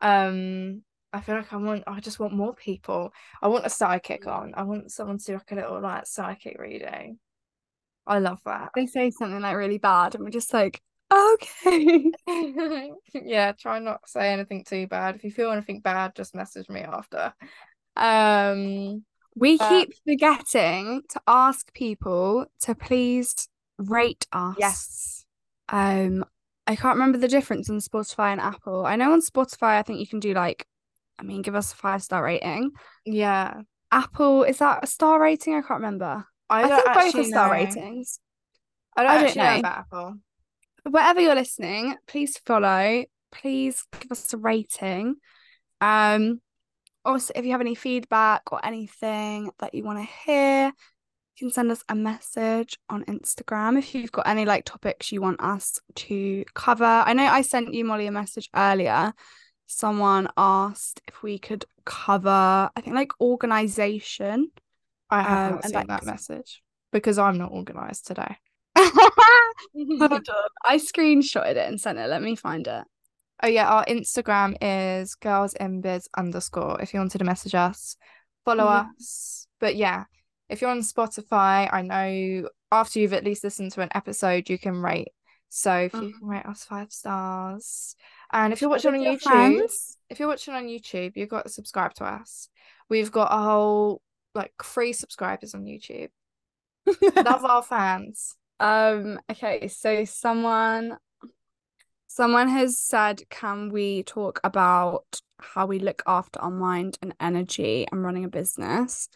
Um, 0.00 0.82
I 1.12 1.20
feel 1.20 1.36
like 1.36 1.52
I 1.52 1.56
want 1.56 1.84
I 1.86 2.00
just 2.00 2.18
want 2.18 2.32
more 2.32 2.54
people. 2.54 3.12
I 3.42 3.48
want 3.48 3.66
a 3.66 3.70
psychic 3.70 4.26
on. 4.26 4.52
I 4.56 4.62
want 4.62 4.90
someone 4.90 5.18
to 5.18 5.24
do 5.24 5.32
like 5.34 5.52
a 5.52 5.54
little 5.54 5.80
like 5.80 6.06
psychic 6.06 6.58
reading. 6.58 7.18
I 8.06 8.18
love 8.18 8.40
that. 8.46 8.70
they 8.74 8.86
say 8.86 9.10
something 9.10 9.40
like 9.40 9.56
really 9.56 9.78
bad, 9.78 10.14
and 10.14 10.24
we're 10.24 10.30
just 10.30 10.52
like, 10.52 10.80
okay. 11.12 12.10
yeah, 13.14 13.52
try 13.52 13.78
not 13.78 14.02
to 14.04 14.10
say 14.10 14.32
anything 14.32 14.64
too 14.64 14.86
bad. 14.88 15.14
If 15.14 15.22
you 15.24 15.30
feel 15.30 15.52
anything 15.52 15.80
bad, 15.80 16.16
just 16.16 16.34
message 16.34 16.68
me 16.68 16.80
after. 16.80 17.32
Um, 17.96 19.04
We 19.36 19.56
But- 19.56 19.68
keep 19.68 19.92
forgetting 20.06 21.02
to 21.10 21.20
ask 21.26 21.72
people 21.74 22.46
to 22.62 22.74
please 22.74 23.48
rate 23.78 24.26
us. 24.32 24.56
yes. 24.58 25.24
Um, 25.68 26.24
I 26.66 26.76
can't 26.76 26.94
remember 26.94 27.18
the 27.18 27.28
difference 27.28 27.68
on 27.68 27.78
Spotify 27.78 28.32
and 28.32 28.40
Apple. 28.40 28.86
I 28.86 28.96
know 28.96 29.12
on 29.12 29.20
Spotify, 29.20 29.78
I 29.78 29.82
think 29.82 29.98
you 29.98 30.06
can 30.06 30.20
do 30.20 30.32
like, 30.32 30.66
I 31.18 31.24
mean, 31.24 31.42
give 31.42 31.54
us 31.54 31.72
a 31.72 31.76
five 31.76 32.02
star 32.02 32.22
rating. 32.22 32.70
Yeah. 33.04 33.54
Apple, 33.90 34.44
is 34.44 34.58
that 34.58 34.84
a 34.84 34.86
star 34.86 35.20
rating? 35.20 35.54
I 35.54 35.60
can't 35.60 35.80
remember. 35.80 36.24
I, 36.48 36.64
I, 36.64 36.68
think 36.68 36.84
both 36.94 37.14
are 37.14 37.24
star 37.24 37.46
know. 37.48 37.52
ratings. 37.52 38.20
I 38.96 39.02
don't, 39.02 39.10
I 39.10 39.22
don't 39.22 39.36
know. 39.36 39.44
know. 39.44 39.58
about 39.58 39.78
Apple. 39.78 40.14
Wherever 40.88 41.20
you're 41.20 41.34
listening, 41.34 41.96
please 42.06 42.38
follow. 42.44 43.04
Please 43.32 43.84
give 44.00 44.12
us 44.12 44.32
a 44.32 44.36
rating. 44.36 45.16
Um, 45.80 46.40
also, 47.04 47.32
if 47.34 47.44
you 47.44 47.52
have 47.52 47.60
any 47.60 47.74
feedback 47.74 48.52
or 48.52 48.64
anything 48.64 49.50
that 49.58 49.74
you 49.74 49.84
want 49.84 49.98
to 49.98 50.08
hear, 50.24 50.72
can 51.42 51.50
send 51.50 51.72
us 51.72 51.82
a 51.88 51.94
message 51.96 52.78
on 52.88 53.04
Instagram 53.06 53.76
if 53.76 53.96
you've 53.96 54.12
got 54.12 54.28
any 54.28 54.44
like 54.44 54.64
topics 54.64 55.10
you 55.10 55.20
want 55.20 55.42
us 55.42 55.80
to 55.96 56.44
cover. 56.54 56.84
I 56.84 57.14
know 57.14 57.24
I 57.24 57.42
sent 57.42 57.74
you 57.74 57.84
Molly 57.84 58.06
a 58.06 58.12
message 58.12 58.48
earlier. 58.54 59.12
Someone 59.66 60.28
asked 60.36 61.02
if 61.08 61.20
we 61.24 61.40
could 61.40 61.64
cover, 61.84 62.70
I 62.76 62.80
think 62.80 62.94
like 62.94 63.10
organization. 63.20 64.52
I 65.10 65.22
have 65.22 65.54
Um, 65.54 65.62
seen 65.62 65.86
that 65.88 66.04
message 66.04 66.62
because 66.92 67.18
I'm 67.18 67.38
not 67.38 67.50
organized 67.50 68.06
today. 68.06 68.36
I 68.76 69.50
screenshotted 70.76 71.56
it 71.56 71.68
and 71.68 71.80
sent 71.80 71.98
it. 71.98 72.06
Let 72.06 72.22
me 72.22 72.36
find 72.36 72.64
it. 72.68 72.84
Oh 73.42 73.48
yeah, 73.48 73.68
our 73.68 73.84
Instagram 73.86 74.56
is 74.60 75.16
girls 75.16 75.54
in 75.54 75.80
biz 75.80 76.08
underscore. 76.16 76.80
If 76.80 76.94
you 76.94 77.00
wanted 77.00 77.18
to 77.18 77.24
message 77.24 77.56
us, 77.56 77.96
follow 78.44 78.64
Yeah. 78.64 78.84
us. 78.96 79.48
But 79.58 79.74
yeah, 79.74 80.04
if 80.52 80.60
you're 80.60 80.70
on 80.70 80.80
Spotify, 80.80 81.68
I 81.72 81.82
know 81.82 82.48
after 82.70 82.98
you've 82.98 83.14
at 83.14 83.24
least 83.24 83.42
listened 83.42 83.72
to 83.72 83.80
an 83.80 83.88
episode, 83.94 84.50
you 84.50 84.58
can 84.58 84.82
rate. 84.82 85.08
So 85.48 85.74
if 85.74 85.94
you 85.94 86.14
can 86.18 86.28
rate 86.28 86.46
us 86.46 86.64
five 86.64 86.92
stars, 86.92 87.96
and 88.32 88.52
if 88.52 88.60
you're 88.60 88.70
watching 88.70 88.94
on 88.94 89.00
YouTube, 89.00 89.22
friends. 89.22 89.98
if 90.08 90.18
you're 90.18 90.28
watching 90.28 90.54
on 90.54 90.64
YouTube, 90.64 91.12
you've 91.14 91.28
got 91.28 91.44
to 91.44 91.52
subscribe 91.52 91.94
to 91.94 92.04
us. 92.04 92.48
We've 92.88 93.10
got 93.10 93.32
a 93.32 93.42
whole 93.42 94.02
like 94.34 94.52
free 94.62 94.92
subscribers 94.92 95.54
on 95.54 95.64
YouTube. 95.64 96.08
Love 97.16 97.44
our 97.44 97.62
fans. 97.62 98.36
Um, 98.60 99.18
okay, 99.28 99.66
so 99.66 100.04
someone 100.04 100.96
someone 102.06 102.48
has 102.48 102.78
said, 102.78 103.22
can 103.28 103.70
we 103.70 104.04
talk 104.04 104.38
about 104.44 105.20
how 105.40 105.66
we 105.66 105.80
look 105.80 106.00
after 106.06 106.40
our 106.40 106.50
mind 106.50 106.96
and 107.02 107.12
energy 107.18 107.88
and 107.90 108.04
running 108.04 108.24
a 108.24 108.28
business? 108.28 109.08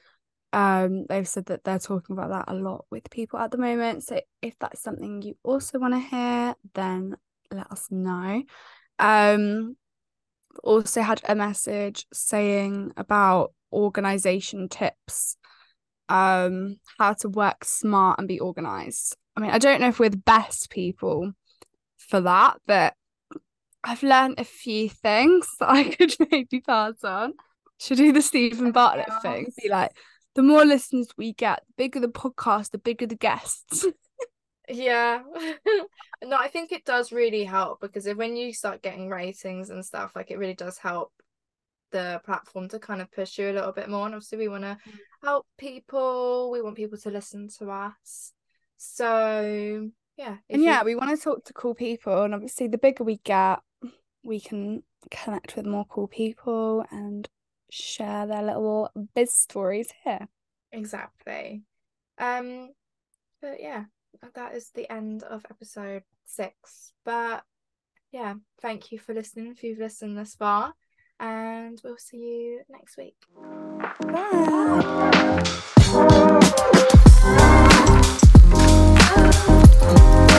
Um, 0.57 1.05
they've 1.07 1.29
said 1.29 1.47
that 1.47 1.65
they're 1.65 1.79
talking 1.79 2.17
about 2.17 2.31
that 2.31 2.51
a 2.51 2.57
lot 2.57 2.87
with 2.91 3.11
people 3.11 3.39
at 3.39 3.51
the 3.51 3.59
moment. 3.59 4.05
So 4.05 4.23
if 4.41 4.59
that's 4.59 4.81
something 4.81 5.21
you 5.21 5.37
also 5.43 5.79
want 5.79 5.93
to 5.93 6.01
hear, 6.01 6.55
then 6.73 7.15
let 7.53 7.71
us 7.71 7.89
know. 7.91 8.43
Um, 8.99 9.77
also 10.65 11.03
had 11.03 11.21
a 11.29 11.35
message 11.35 12.07
saying 12.11 12.93
about 12.97 13.53
organization 13.71 14.69
tips 14.71 15.37
um 16.09 16.77
how 16.99 17.13
to 17.13 17.29
work 17.29 17.65
smart 17.65 18.19
and 18.19 18.29
be 18.29 18.39
organized 18.39 19.17
i 19.37 19.41
mean 19.41 19.51
i 19.51 19.59
don't 19.59 19.81
know 19.81 19.89
if 19.89 19.99
we're 19.99 20.09
the 20.09 20.17
best 20.17 20.71
people 20.71 21.33
for 21.99 22.21
that 22.21 22.57
but 22.67 22.95
i've 23.83 24.05
learned 24.05 24.39
a 24.39 24.45
few 24.45 24.89
things 24.89 25.49
that 25.61 25.69
i 25.69 25.85
could 25.85 26.15
maybe 26.31 26.61
pass 26.61 27.03
on 27.03 27.35
should 27.79 27.99
do 27.99 28.13
the 28.13 28.23
steven 28.23 28.71
bartlett 28.71 29.11
thing 29.21 29.53
be 29.61 29.69
like 29.69 29.91
the 30.37 30.43
more 30.43 30.65
listeners 30.65 31.09
we 31.17 31.33
get 31.33 31.63
the 31.67 31.73
bigger 31.77 31.99
the 31.99 32.09
podcast 32.09 32.71
the 32.71 32.79
bigger 32.79 33.07
the 33.07 33.17
guests 33.17 33.87
Yeah. 34.69 35.23
No, 36.25 36.39
I 36.39 36.49
think 36.49 36.73
it 36.73 36.87
does 36.87 37.13
really 37.13 37.45
help 37.45 37.83
because 37.83 38.07
if, 38.07 38.17
when 38.17 38.37
you 38.37 38.55
start 38.55 38.81
getting 38.81 39.11
ratings 39.11 39.69
and 39.69 39.85
stuff, 39.85 40.13
like 40.17 40.31
it 40.31 40.39
really 40.39 40.55
does 40.55 40.79
help 40.79 41.13
the 41.93 42.23
platform 42.25 42.71
to 42.71 42.79
kind 42.79 43.03
of 43.03 43.13
push 43.13 43.39
you 43.39 43.51
a 43.51 43.53
little 43.53 43.71
bit 43.71 43.91
more. 43.91 44.07
And 44.07 44.15
obviously, 44.15 44.39
we 44.39 44.49
want 44.49 44.65
to 44.65 44.79
mm. 44.89 44.99
help 45.23 45.47
people. 45.59 46.51
We 46.51 46.63
want 46.63 46.75
people 46.75 46.97
to 46.97 47.11
listen 47.11 47.51
to 47.59 47.71
us. 47.71 48.33
So 48.79 49.91
yeah. 50.17 50.37
and 50.49 50.63
you- 50.63 50.69
yeah 50.69 50.83
we 50.85 50.95
want 50.95 51.11
to 51.17 51.23
talk 51.23 51.45
to 51.45 51.53
cool 51.53 51.75
people 51.75 52.23
and 52.23 52.35
obviously 52.35 52.67
the 52.67 52.79
bigger 52.79 53.05
we 53.05 53.19
get 53.19 53.59
we 54.25 54.41
can 54.41 54.83
connect 55.11 55.55
with 55.55 55.67
more 55.67 55.85
cool 55.85 56.09
people 56.09 56.85
and 56.91 57.29
share 57.77 58.27
their 58.27 58.43
little 58.43 58.91
biz 59.15 59.35
stories 59.35 59.89
here. 60.05 60.29
Exactly. 60.73 61.63
Um, 62.19 62.71
but 63.41 63.61
yeah, 63.61 63.85
that 64.35 64.55
is 64.55 64.71
the 64.75 64.91
end 64.91 65.23
of 65.23 65.45
episode 65.51 66.03
six. 66.25 66.93
But 67.05 67.45
yeah, 68.13 68.35
thank 68.61 68.93
you 68.93 68.99
for 68.99 69.15
listening 69.15 69.49
if 69.49 69.63
you've 69.63 69.79
listened 69.79 70.17
this 70.17 70.35
far, 70.35 70.75
and 71.21 71.81
we'll 71.85 71.99
see 71.99 72.17
you 72.19 72.63
next 72.69 72.97
week. 72.97 73.17
Bye. 74.01 75.33
Bye. 75.93 76.33